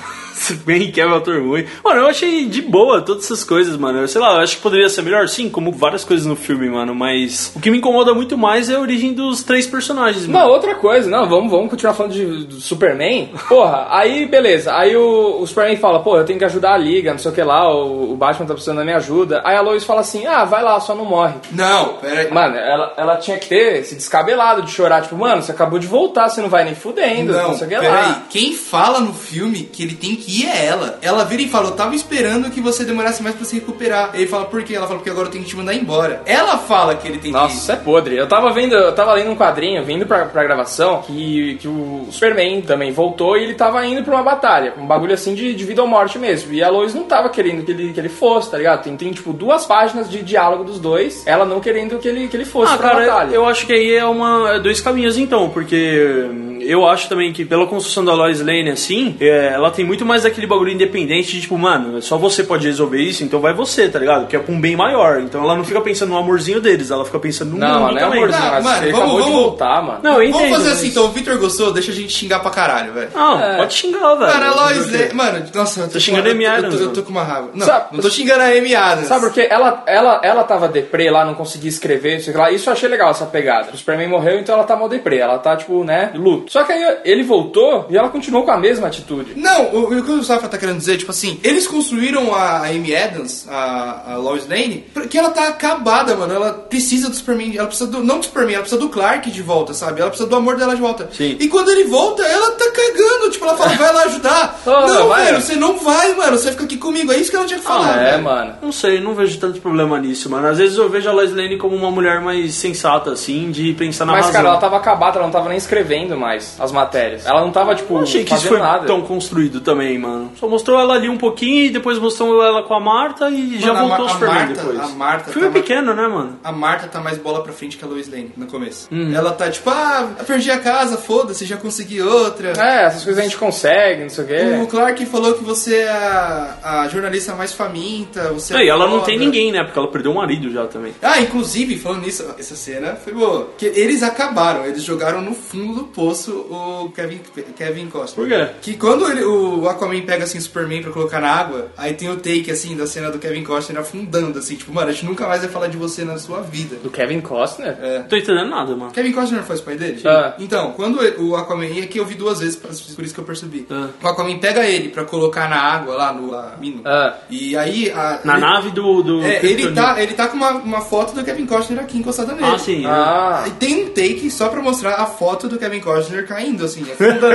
Bem 0.65 0.91
que 0.91 0.99
é 0.99 1.05
o 1.05 1.15
ator 1.15 1.41
ruim. 1.41 1.65
Mano, 1.83 2.01
eu 2.01 2.07
achei 2.07 2.45
de 2.45 2.61
boa 2.61 3.01
todas 3.01 3.25
essas 3.25 3.43
coisas, 3.43 3.75
mano. 3.77 3.99
Eu 3.99 4.07
sei 4.07 4.19
lá, 4.21 4.33
eu 4.35 4.39
acho 4.39 4.57
que 4.57 4.61
poderia 4.61 4.89
ser 4.89 5.01
melhor, 5.01 5.27
sim, 5.27 5.49
como 5.49 5.71
várias 5.71 6.03
coisas 6.03 6.25
no 6.25 6.35
filme, 6.35 6.69
mano. 6.69 6.93
Mas 6.95 7.51
o 7.55 7.59
que 7.59 7.69
me 7.71 7.77
incomoda 7.77 8.13
muito 8.13 8.37
mais 8.37 8.69
é 8.69 8.75
a 8.75 8.79
origem 8.79 9.13
dos 9.13 9.43
três 9.43 9.67
personagens, 9.67 10.27
Não, 10.27 10.39
mano. 10.41 10.51
outra 10.51 10.75
coisa, 10.75 11.09
não, 11.09 11.27
vamos, 11.27 11.51
vamos 11.51 11.69
continuar 11.69 11.93
falando 11.93 12.13
de, 12.13 12.61
Superman. 12.61 13.31
Porra, 13.47 13.87
aí 13.89 14.25
beleza, 14.25 14.75
aí 14.75 14.95
o, 14.95 15.41
o 15.41 15.47
Superman 15.47 15.77
fala, 15.77 15.99
pô, 16.01 16.17
eu 16.17 16.25
tenho 16.25 16.39
que 16.39 16.45
ajudar 16.45 16.73
a 16.73 16.77
liga, 16.77 17.11
não 17.11 17.19
sei 17.19 17.31
o 17.31 17.33
que 17.33 17.43
lá, 17.43 17.73
o, 17.73 18.13
o 18.13 18.15
Batman 18.15 18.45
tá 18.45 18.53
precisando 18.53 18.77
da 18.77 18.83
minha 18.83 18.97
ajuda. 18.97 19.41
Aí 19.43 19.55
a 19.55 19.61
Lois 19.61 19.83
fala 19.83 20.01
assim, 20.01 20.25
ah, 20.25 20.45
vai 20.45 20.63
lá, 20.63 20.79
só 20.79 20.95
não 20.95 21.05
morre. 21.05 21.35
Não, 21.51 21.93
pera 21.95 22.21
aí. 22.21 22.31
Mano, 22.31 22.55
ela, 22.55 22.93
ela 22.97 23.17
tinha 23.17 23.37
que 23.37 23.47
ter 23.47 23.83
se 23.83 23.95
descabelado 23.95 24.61
de 24.63 24.71
chorar, 24.71 25.01
tipo, 25.01 25.15
mano, 25.15 25.41
você 25.41 25.51
acabou 25.51 25.79
de 25.79 25.87
voltar, 25.87 26.29
você 26.29 26.41
não 26.41 26.49
vai 26.49 26.63
nem 26.63 26.75
fudendo, 26.75 27.33
não, 27.33 27.49
Não, 27.49 27.57
sei 27.57 27.67
o 27.67 27.69
que 27.69 27.77
lá. 27.77 28.23
Quem 28.29 28.53
fala 28.53 28.99
no 28.99 29.13
filme 29.13 29.63
que 29.63 29.83
ele 29.83 29.95
tem 29.95 30.15
que 30.15 30.30
ir 30.39 30.47
é 30.47 30.65
ela. 30.65 30.97
Ela 31.01 31.23
vira 31.23 31.41
e 31.41 31.47
fala, 31.47 31.67
eu 31.69 31.71
tava 31.75 31.95
esperando 31.95 32.49
que 32.49 32.61
você 32.61 32.83
demorasse 32.83 33.21
mais 33.23 33.35
pra 33.35 33.45
se 33.45 33.55
recuperar. 33.55 34.11
Ele 34.13 34.27
fala, 34.27 34.45
por 34.45 34.63
quê? 34.63 34.75
Ela 34.75 34.85
fala, 34.87 34.99
porque 34.99 35.09
agora 35.09 35.27
eu 35.27 35.31
tenho 35.31 35.43
que 35.43 35.49
te 35.49 35.55
mandar 35.57 35.73
embora. 35.73 36.21
Ela 36.25 36.57
fala 36.57 36.95
que 36.95 37.07
ele 37.07 37.17
tem 37.17 37.31
Nossa, 37.31 37.47
que 37.47 37.53
isso 37.59 37.71
é 37.71 37.75
podre. 37.75 38.15
Eu 38.17 38.27
tava 38.27 38.51
vendo, 38.51 38.73
eu 38.75 38.93
tava 38.93 39.13
lendo 39.13 39.31
um 39.31 39.35
quadrinho, 39.35 39.83
vindo 39.83 40.05
pra, 40.05 40.25
pra 40.25 40.43
gravação, 40.43 41.01
que, 41.01 41.55
que 41.59 41.67
o 41.67 42.07
Superman 42.11 42.61
também 42.61 42.91
voltou 42.91 43.37
e 43.37 43.43
ele 43.43 43.53
tava 43.55 43.85
indo 43.85 44.03
pra 44.03 44.13
uma 44.15 44.23
batalha. 44.23 44.73
Um 44.77 44.85
bagulho 44.85 45.13
assim 45.13 45.33
de, 45.33 45.53
de 45.53 45.63
vida 45.65 45.81
ou 45.81 45.87
morte 45.87 46.17
mesmo. 46.19 46.53
E 46.53 46.63
a 46.63 46.69
Lois 46.69 46.93
não 46.93 47.03
tava 47.03 47.29
querendo 47.29 47.63
que 47.63 47.71
ele, 47.71 47.93
que 47.93 47.99
ele 47.99 48.09
fosse, 48.09 48.51
tá 48.51 48.57
ligado? 48.57 48.83
Tem, 48.83 48.95
tem 48.95 49.11
tipo 49.11 49.33
duas 49.33 49.65
páginas 49.65 50.09
de 50.09 50.21
diálogo 50.21 50.63
dos 50.63 50.79
dois, 50.79 51.23
ela 51.25 51.45
não 51.45 51.59
querendo 51.59 51.97
que 51.99 52.07
ele, 52.07 52.27
que 52.27 52.37
ele 52.37 52.45
fosse 52.45 52.73
Ah, 52.73 52.77
pra 52.77 52.89
cara, 52.91 53.05
batalha. 53.05 53.33
eu 53.35 53.45
acho 53.45 53.65
que 53.65 53.73
aí 53.73 53.93
é 53.95 54.05
uma 54.05 54.55
é 54.55 54.59
dois 54.59 54.79
caminhos 54.81 55.17
então, 55.17 55.49
porque 55.49 56.27
eu 56.67 56.85
acho 56.87 57.07
também 57.09 57.31
que 57.33 57.43
pela 57.45 57.65
construção 57.67 58.03
da 58.03 58.13
Lois 58.13 58.39
Lane 58.41 58.69
assim, 58.69 59.15
é, 59.19 59.51
ela 59.53 59.71
tem 59.71 59.85
muito 59.85 60.05
mais 60.05 60.25
aquele 60.25 60.47
bagulho 60.47 60.71
independente 60.71 61.31
de 61.33 61.41
tipo, 61.41 61.57
mano, 61.57 62.01
só 62.01 62.17
você 62.17 62.43
pode 62.43 62.65
resolver 62.67 63.01
isso, 63.01 63.23
então 63.23 63.39
vai 63.39 63.53
você, 63.53 63.87
tá 63.89 63.99
ligado? 63.99 64.27
Que 64.27 64.35
é 64.35 64.39
pra 64.39 64.53
um 64.53 64.59
bem 64.59 64.75
maior. 64.75 65.19
Então 65.21 65.43
ela 65.43 65.55
não 65.55 65.63
fica 65.63 65.81
pensando 65.81 66.09
no 66.09 66.17
amorzinho 66.17 66.61
deles, 66.61 66.91
ela 66.91 67.05
fica 67.05 67.19
pensando 67.19 67.51
no 67.51 67.57
Não, 67.57 67.67
mundo 67.81 67.91
não 67.91 67.97
é 67.97 68.01
também. 68.01 68.17
amorzinho, 68.23 68.43
Não, 68.45 68.51
mas 68.51 68.63
mano, 68.63 68.79
vamos- 68.81 68.95
acabou 68.99 69.17
de 69.17 69.23
vamos- 69.29 69.39
voltar, 69.41 69.81
mano. 69.83 69.99
Não, 70.03 70.13
eu 70.15 70.23
entendo. 70.23 70.33
Vamos 70.41 70.49
fazer 70.57 70.69
mas- 70.69 70.77
assim, 70.79 70.87
então. 70.87 71.05
O 71.05 71.09
Victor 71.09 71.37
gostou, 71.39 71.73
deixa 71.73 71.91
a 71.91 71.95
gente 71.95 72.13
xingar 72.13 72.39
pra 72.39 72.51
caralho, 72.51 72.93
velho. 72.93 73.09
Não, 73.13 73.39
É. 73.41 73.57
pode 73.57 73.73
xingar, 73.73 74.15
velho. 74.15 74.31
Cara, 74.31 74.49
a 74.49 74.55
Lois? 74.55 74.91
Lane. 74.91 75.13
Mano, 75.13 75.45
nossa, 75.53 75.79
eu 75.81 75.87
tô 75.87 75.93
Tá 75.93 75.99
xingando 75.99 76.23
com 76.23 76.29
a 76.29 76.31
Amy 76.31 76.43
eu 76.45 76.51
tô- 76.51 76.57
Adams, 76.57 76.81
Eu 76.81 76.93
tô, 76.93 77.01
com 77.03 77.09
uma 77.11 77.23
raiva. 77.23 77.49
Não, 77.53 77.65
Sabe- 77.65 77.85
não 77.91 77.99
tô 78.01 78.09
xingando 78.09 78.41
a 78.41 78.45
Amy 78.45 78.75
Adams. 78.75 79.07
Sabe 79.07 79.21
por 79.25 79.33
quê? 79.33 79.47
Ela, 79.49 79.83
ela, 79.87 80.21
ela 80.23 80.43
tava 80.43 80.67
deprê 80.67 81.09
lá, 81.11 81.25
não 81.25 81.33
conseguia 81.33 81.69
escrever, 81.69 82.13
não 82.15 82.19
sei 82.21 82.31
o 82.31 82.35
que 82.35 82.41
lá. 82.41 82.51
Isso 82.51 82.69
eu 82.69 82.73
achei 82.73 82.87
legal, 82.87 83.09
essa 83.11 83.25
pegada. 83.25 83.69
O 83.73 83.77
Superman 83.77 84.07
morreu, 84.07 84.39
então 84.39 84.55
ela 84.55 84.63
tá 84.63 84.75
mal 84.75 84.87
deprê. 84.87 85.17
Ela 85.17 85.37
tá, 85.39 85.55
tipo, 85.57 85.83
né, 85.83 86.11
luto. 86.15 86.50
Só 86.51 86.65
que 86.65 86.73
aí 86.73 86.97
ele 87.05 87.23
voltou 87.23 87.87
e 87.89 87.95
ela 87.95 88.09
continuou 88.09 88.43
com 88.43 88.51
a 88.51 88.57
mesma 88.57 88.87
atitude. 88.87 89.35
Não, 89.37 89.73
o, 89.73 89.83
o 89.97 90.03
que 90.03 90.11
o 90.11 90.21
Safra 90.21 90.49
tá 90.49 90.57
querendo 90.57 90.79
dizer, 90.79 90.97
tipo 90.97 91.09
assim, 91.09 91.39
eles 91.45 91.65
construíram 91.65 92.35
a 92.35 92.65
Amy 92.67 92.93
Adams, 92.93 93.47
a, 93.49 94.11
a 94.11 94.17
Lois 94.17 94.49
Lane, 94.49 94.83
porque 94.93 95.17
ela 95.17 95.29
tá 95.29 95.47
acabada, 95.47 96.13
mano. 96.13 96.33
Ela 96.33 96.51
precisa 96.51 97.09
do 97.09 97.15
Superman, 97.15 97.55
ela 97.55 97.67
precisa 97.67 97.89
do. 97.89 98.03
Não 98.03 98.19
do 98.19 98.25
Superman, 98.25 98.55
ela 98.55 98.63
precisa 98.63 98.81
do 98.81 98.89
Clark 98.89 99.31
de 99.31 99.41
volta, 99.41 99.73
sabe? 99.73 100.01
Ela 100.01 100.09
precisa 100.09 100.27
do 100.27 100.35
amor 100.35 100.57
dela 100.57 100.75
de 100.75 100.81
volta. 100.81 101.09
Sim. 101.13 101.37
E 101.39 101.47
quando 101.47 101.69
ele 101.71 101.85
volta, 101.85 102.21
ela 102.21 102.51
tá 102.51 102.65
cagando. 102.69 103.31
Tipo, 103.31 103.45
ela 103.45 103.55
fala, 103.55 103.69
vai 103.75 103.93
lá 103.93 104.03
ajudar. 104.03 104.59
Oh, 104.71 104.87
não, 104.87 105.07
vai. 105.07 105.25
velho, 105.25 105.41
você 105.41 105.55
não 105.55 105.77
vai, 105.77 106.13
mano. 106.15 106.37
Você 106.37 106.51
fica 106.51 106.63
aqui 106.65 106.77
comigo. 106.77 107.11
É 107.11 107.17
isso 107.17 107.29
que 107.29 107.35
ela 107.37 107.45
tinha 107.45 107.59
que 107.59 107.65
falar. 107.65 107.97
é, 107.97 108.11
velho. 108.11 108.23
mano. 108.23 108.55
Não 108.61 108.71
sei, 108.71 108.99
não 108.99 109.13
vejo 109.13 109.37
tanto 109.39 109.59
problema 109.61 109.99
nisso, 109.99 110.29
mano. 110.29 110.47
Às 110.47 110.57
vezes 110.57 110.77
eu 110.77 110.89
vejo 110.89 111.07
a 111.09 111.13
Lois 111.13 111.33
Lane 111.33 111.57
como 111.57 111.75
uma 111.75 111.91
mulher 111.91 112.19
mais 112.21 112.53
sensata, 112.55 113.11
assim, 113.11 113.51
de 113.51 113.73
pensar 113.73 114.05
na 114.05 114.13
Mas, 114.13 114.25
razão. 114.27 114.41
cara, 114.41 114.49
ela 114.49 114.59
tava 114.59 114.77
acabada, 114.77 115.17
ela 115.17 115.25
não 115.25 115.31
tava 115.31 115.49
nem 115.49 115.57
escrevendo 115.57 116.17
mais 116.17 116.40
as 116.59 116.71
matérias. 116.71 117.25
Ela 117.25 117.41
não 117.41 117.51
tava, 117.51 117.75
tipo, 117.75 117.95
Eu 117.95 118.01
achei 118.03 118.23
que 118.23 118.33
isso 118.33 118.47
foi 118.47 118.59
nada. 118.59 118.85
tão 118.85 119.01
construído 119.01 119.61
também, 119.61 119.97
mano. 119.97 120.31
Só 120.39 120.47
mostrou 120.47 120.79
ela 120.79 120.93
ali 120.95 121.09
um 121.09 121.17
pouquinho 121.17 121.65
e 121.65 121.69
depois 121.69 121.97
mostrou 121.99 122.43
ela 122.43 122.63
com 122.63 122.73
a 122.73 122.79
Marta 122.79 123.29
e 123.29 123.59
já 123.59 123.73
Mano, 123.73 123.93
a 123.93 123.97
voltou 123.97 123.97
Ma- 123.97 124.03
o 124.03 124.05
a 124.05 124.09
Superman 124.13 124.37
Marta- 124.45 124.53
depois. 124.61 124.79
a 124.79 124.87
Marta 124.89 125.31
Filme 125.31 125.47
tá 125.47 125.53
pequeno, 125.53 125.93
né, 125.93 126.07
mano? 126.07 126.39
A 126.43 126.51
Marta 126.51 126.87
tá 126.87 126.99
mais 126.99 127.17
bola 127.17 127.43
pra 127.43 127.53
frente 127.53 127.77
que 127.77 127.83
a 127.85 127.87
Lois 127.87 128.09
Lane 128.09 128.31
no 128.37 128.47
começo. 128.47 128.87
Uhum. 128.91 129.13
Ela 129.13 129.31
tá 129.31 129.49
tipo, 129.49 129.69
ah, 129.69 130.09
eu 130.19 130.25
perdi 130.25 130.51
a 130.51 130.59
casa, 130.59 130.97
foda-se, 130.97 131.45
já 131.45 131.57
consegui 131.57 132.01
outra. 132.01 132.51
É, 132.57 132.85
essas 132.85 133.03
coisas 133.03 133.19
a 133.19 133.23
gente 133.23 133.37
consegue, 133.37 134.03
não 134.03 134.09
sei 134.09 134.23
o 134.23 134.27
quê. 134.27 134.41
O 134.63 134.67
Clark 134.67 135.05
falou 135.05 135.33
que 135.33 135.43
você 135.43 135.75
é 135.75 135.89
a, 135.89 136.81
a 136.83 136.87
jornalista 136.87 137.33
mais 137.35 137.53
faminta, 137.53 138.29
você 138.33 138.55
é 138.55 138.65
e 138.65 138.69
ela 138.69 138.87
não 138.87 139.01
tem 139.01 139.17
ninguém, 139.17 139.51
né? 139.51 139.63
Porque 139.63 139.77
ela 139.77 139.87
perdeu 139.89 140.11
o 140.11 140.15
marido 140.15 140.51
já 140.51 140.65
também. 140.67 140.93
Ah, 141.01 141.19
inclusive, 141.19 141.77
falando 141.77 142.01
nisso, 142.05 142.25
essa 142.37 142.55
cena 142.55 142.95
foi 142.95 143.13
boa. 143.13 143.49
Que 143.57 143.65
eles 143.65 144.03
acabaram, 144.03 144.65
eles 144.65 144.83
jogaram 144.83 145.21
no 145.21 145.33
fundo 145.33 145.73
do 145.73 145.83
poço 145.85 146.30
o 146.31 146.91
Kevin, 146.95 147.19
Kevin 147.55 147.87
Costner. 147.89 148.27
Por 148.27 148.27
quê? 148.27 148.53
Que 148.61 148.77
quando 148.77 149.09
ele- 149.09 149.23
o 149.23 149.67
Aquaman 149.67 150.01
pega 150.01 150.23
assim 150.23 150.37
o 150.37 150.41
Superman 150.41 150.81
pra 150.81 150.91
colocar 150.91 151.19
na 151.19 151.29
água, 151.29 151.67
aí 151.77 151.93
tem 151.93 152.09
o 152.09 152.15
take 152.17 152.49
assim 152.51 152.75
da 152.75 152.85
cena 152.87 153.09
do 153.11 153.19
Kevin 153.19 153.43
Costner 153.43 153.79
afundando, 153.81 154.39
assim, 154.39 154.55
tipo, 154.55 154.73
mano, 154.73 154.89
a 154.89 154.91
gente 154.91 155.05
nunca 155.05 155.27
mais 155.27 155.41
vai 155.41 155.49
falar 155.49 155.67
de 155.67 155.77
você 155.77 156.03
na 156.03 156.17
sua 156.17 156.41
vida. 156.41 156.77
Do 156.77 156.89
Kevin 156.89 157.21
Costner? 157.21 157.77
É. 157.81 157.99
Não 157.99 158.07
tô 158.07 158.15
entendendo 158.15 158.49
nada, 158.49 158.75
mano. 158.75 158.91
Kevin 158.91 159.11
Costner 159.11 159.43
faz 159.43 159.61
pai 159.61 159.75
dele? 159.75 160.01
Ah. 160.05 160.33
Então, 160.39 160.71
quando 160.73 160.99
o 161.21 161.35
Aquaman, 161.35 161.65
e 161.65 161.81
aqui 161.81 161.97
eu 161.97 162.05
vi 162.05 162.15
duas 162.15 162.39
vezes, 162.39 162.55
por 162.55 163.03
isso 163.03 163.13
que 163.13 163.19
eu 163.19 163.23
percebi. 163.25 163.65
Ah. 163.69 163.89
O 164.01 164.07
Aquaman 164.07 164.37
pega 164.39 164.65
ele 164.65 164.89
pra 164.89 165.03
colocar 165.05 165.49
na 165.49 165.57
água 165.59 165.95
lá 165.95 166.13
no 166.13 166.31
lá, 166.31 166.55
mino. 166.59 166.81
Ah. 166.85 167.15
E 167.29 167.55
aí. 167.57 167.89
a- 167.91 168.19
Na 168.23 168.33
ele, 168.33 168.41
nave 168.41 168.71
do. 168.71 169.01
do 169.03 169.21
É, 169.23 169.43
ele 169.45 169.71
tá, 169.71 170.01
ele 170.01 170.13
tá 170.13 170.27
com 170.27 170.37
uma, 170.37 170.51
uma 170.51 170.81
foto 170.81 171.13
do 171.13 171.23
Kevin 171.23 171.45
Costner 171.45 171.79
aqui 171.83 171.97
encostada 171.97 172.33
nele. 172.33 172.45
Ah, 172.45 172.57
sim. 172.57 172.85
Ah. 172.85 173.43
E 173.47 173.51
tem 173.51 173.85
um 173.85 173.89
take 173.89 174.29
só 174.29 174.49
pra 174.49 174.61
mostrar 174.61 174.95
a 174.95 175.05
foto 175.05 175.47
do 175.47 175.57
Kevin 175.57 175.79
Costner 175.79 176.20
caindo, 176.25 176.65
assim, 176.65 176.81
afundando. 176.83 177.27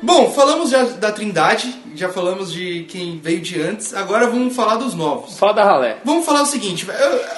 Bom, 0.00 0.30
falamos 0.30 0.70
já 0.70 0.84
da 0.84 1.10
Trindade, 1.10 1.74
já 1.94 2.08
falamos 2.08 2.52
de 2.52 2.84
quem 2.84 3.18
veio 3.18 3.40
de 3.40 3.60
antes, 3.60 3.92
agora 3.94 4.28
vamos 4.28 4.54
falar 4.54 4.76
dos 4.76 4.94
novos. 4.94 5.36
Fala 5.36 5.52
da 5.52 5.64
ralé. 5.64 5.98
Vamos 6.04 6.24
falar 6.24 6.42
o 6.42 6.46
seguinte, 6.46 6.86
eu- 6.88 7.37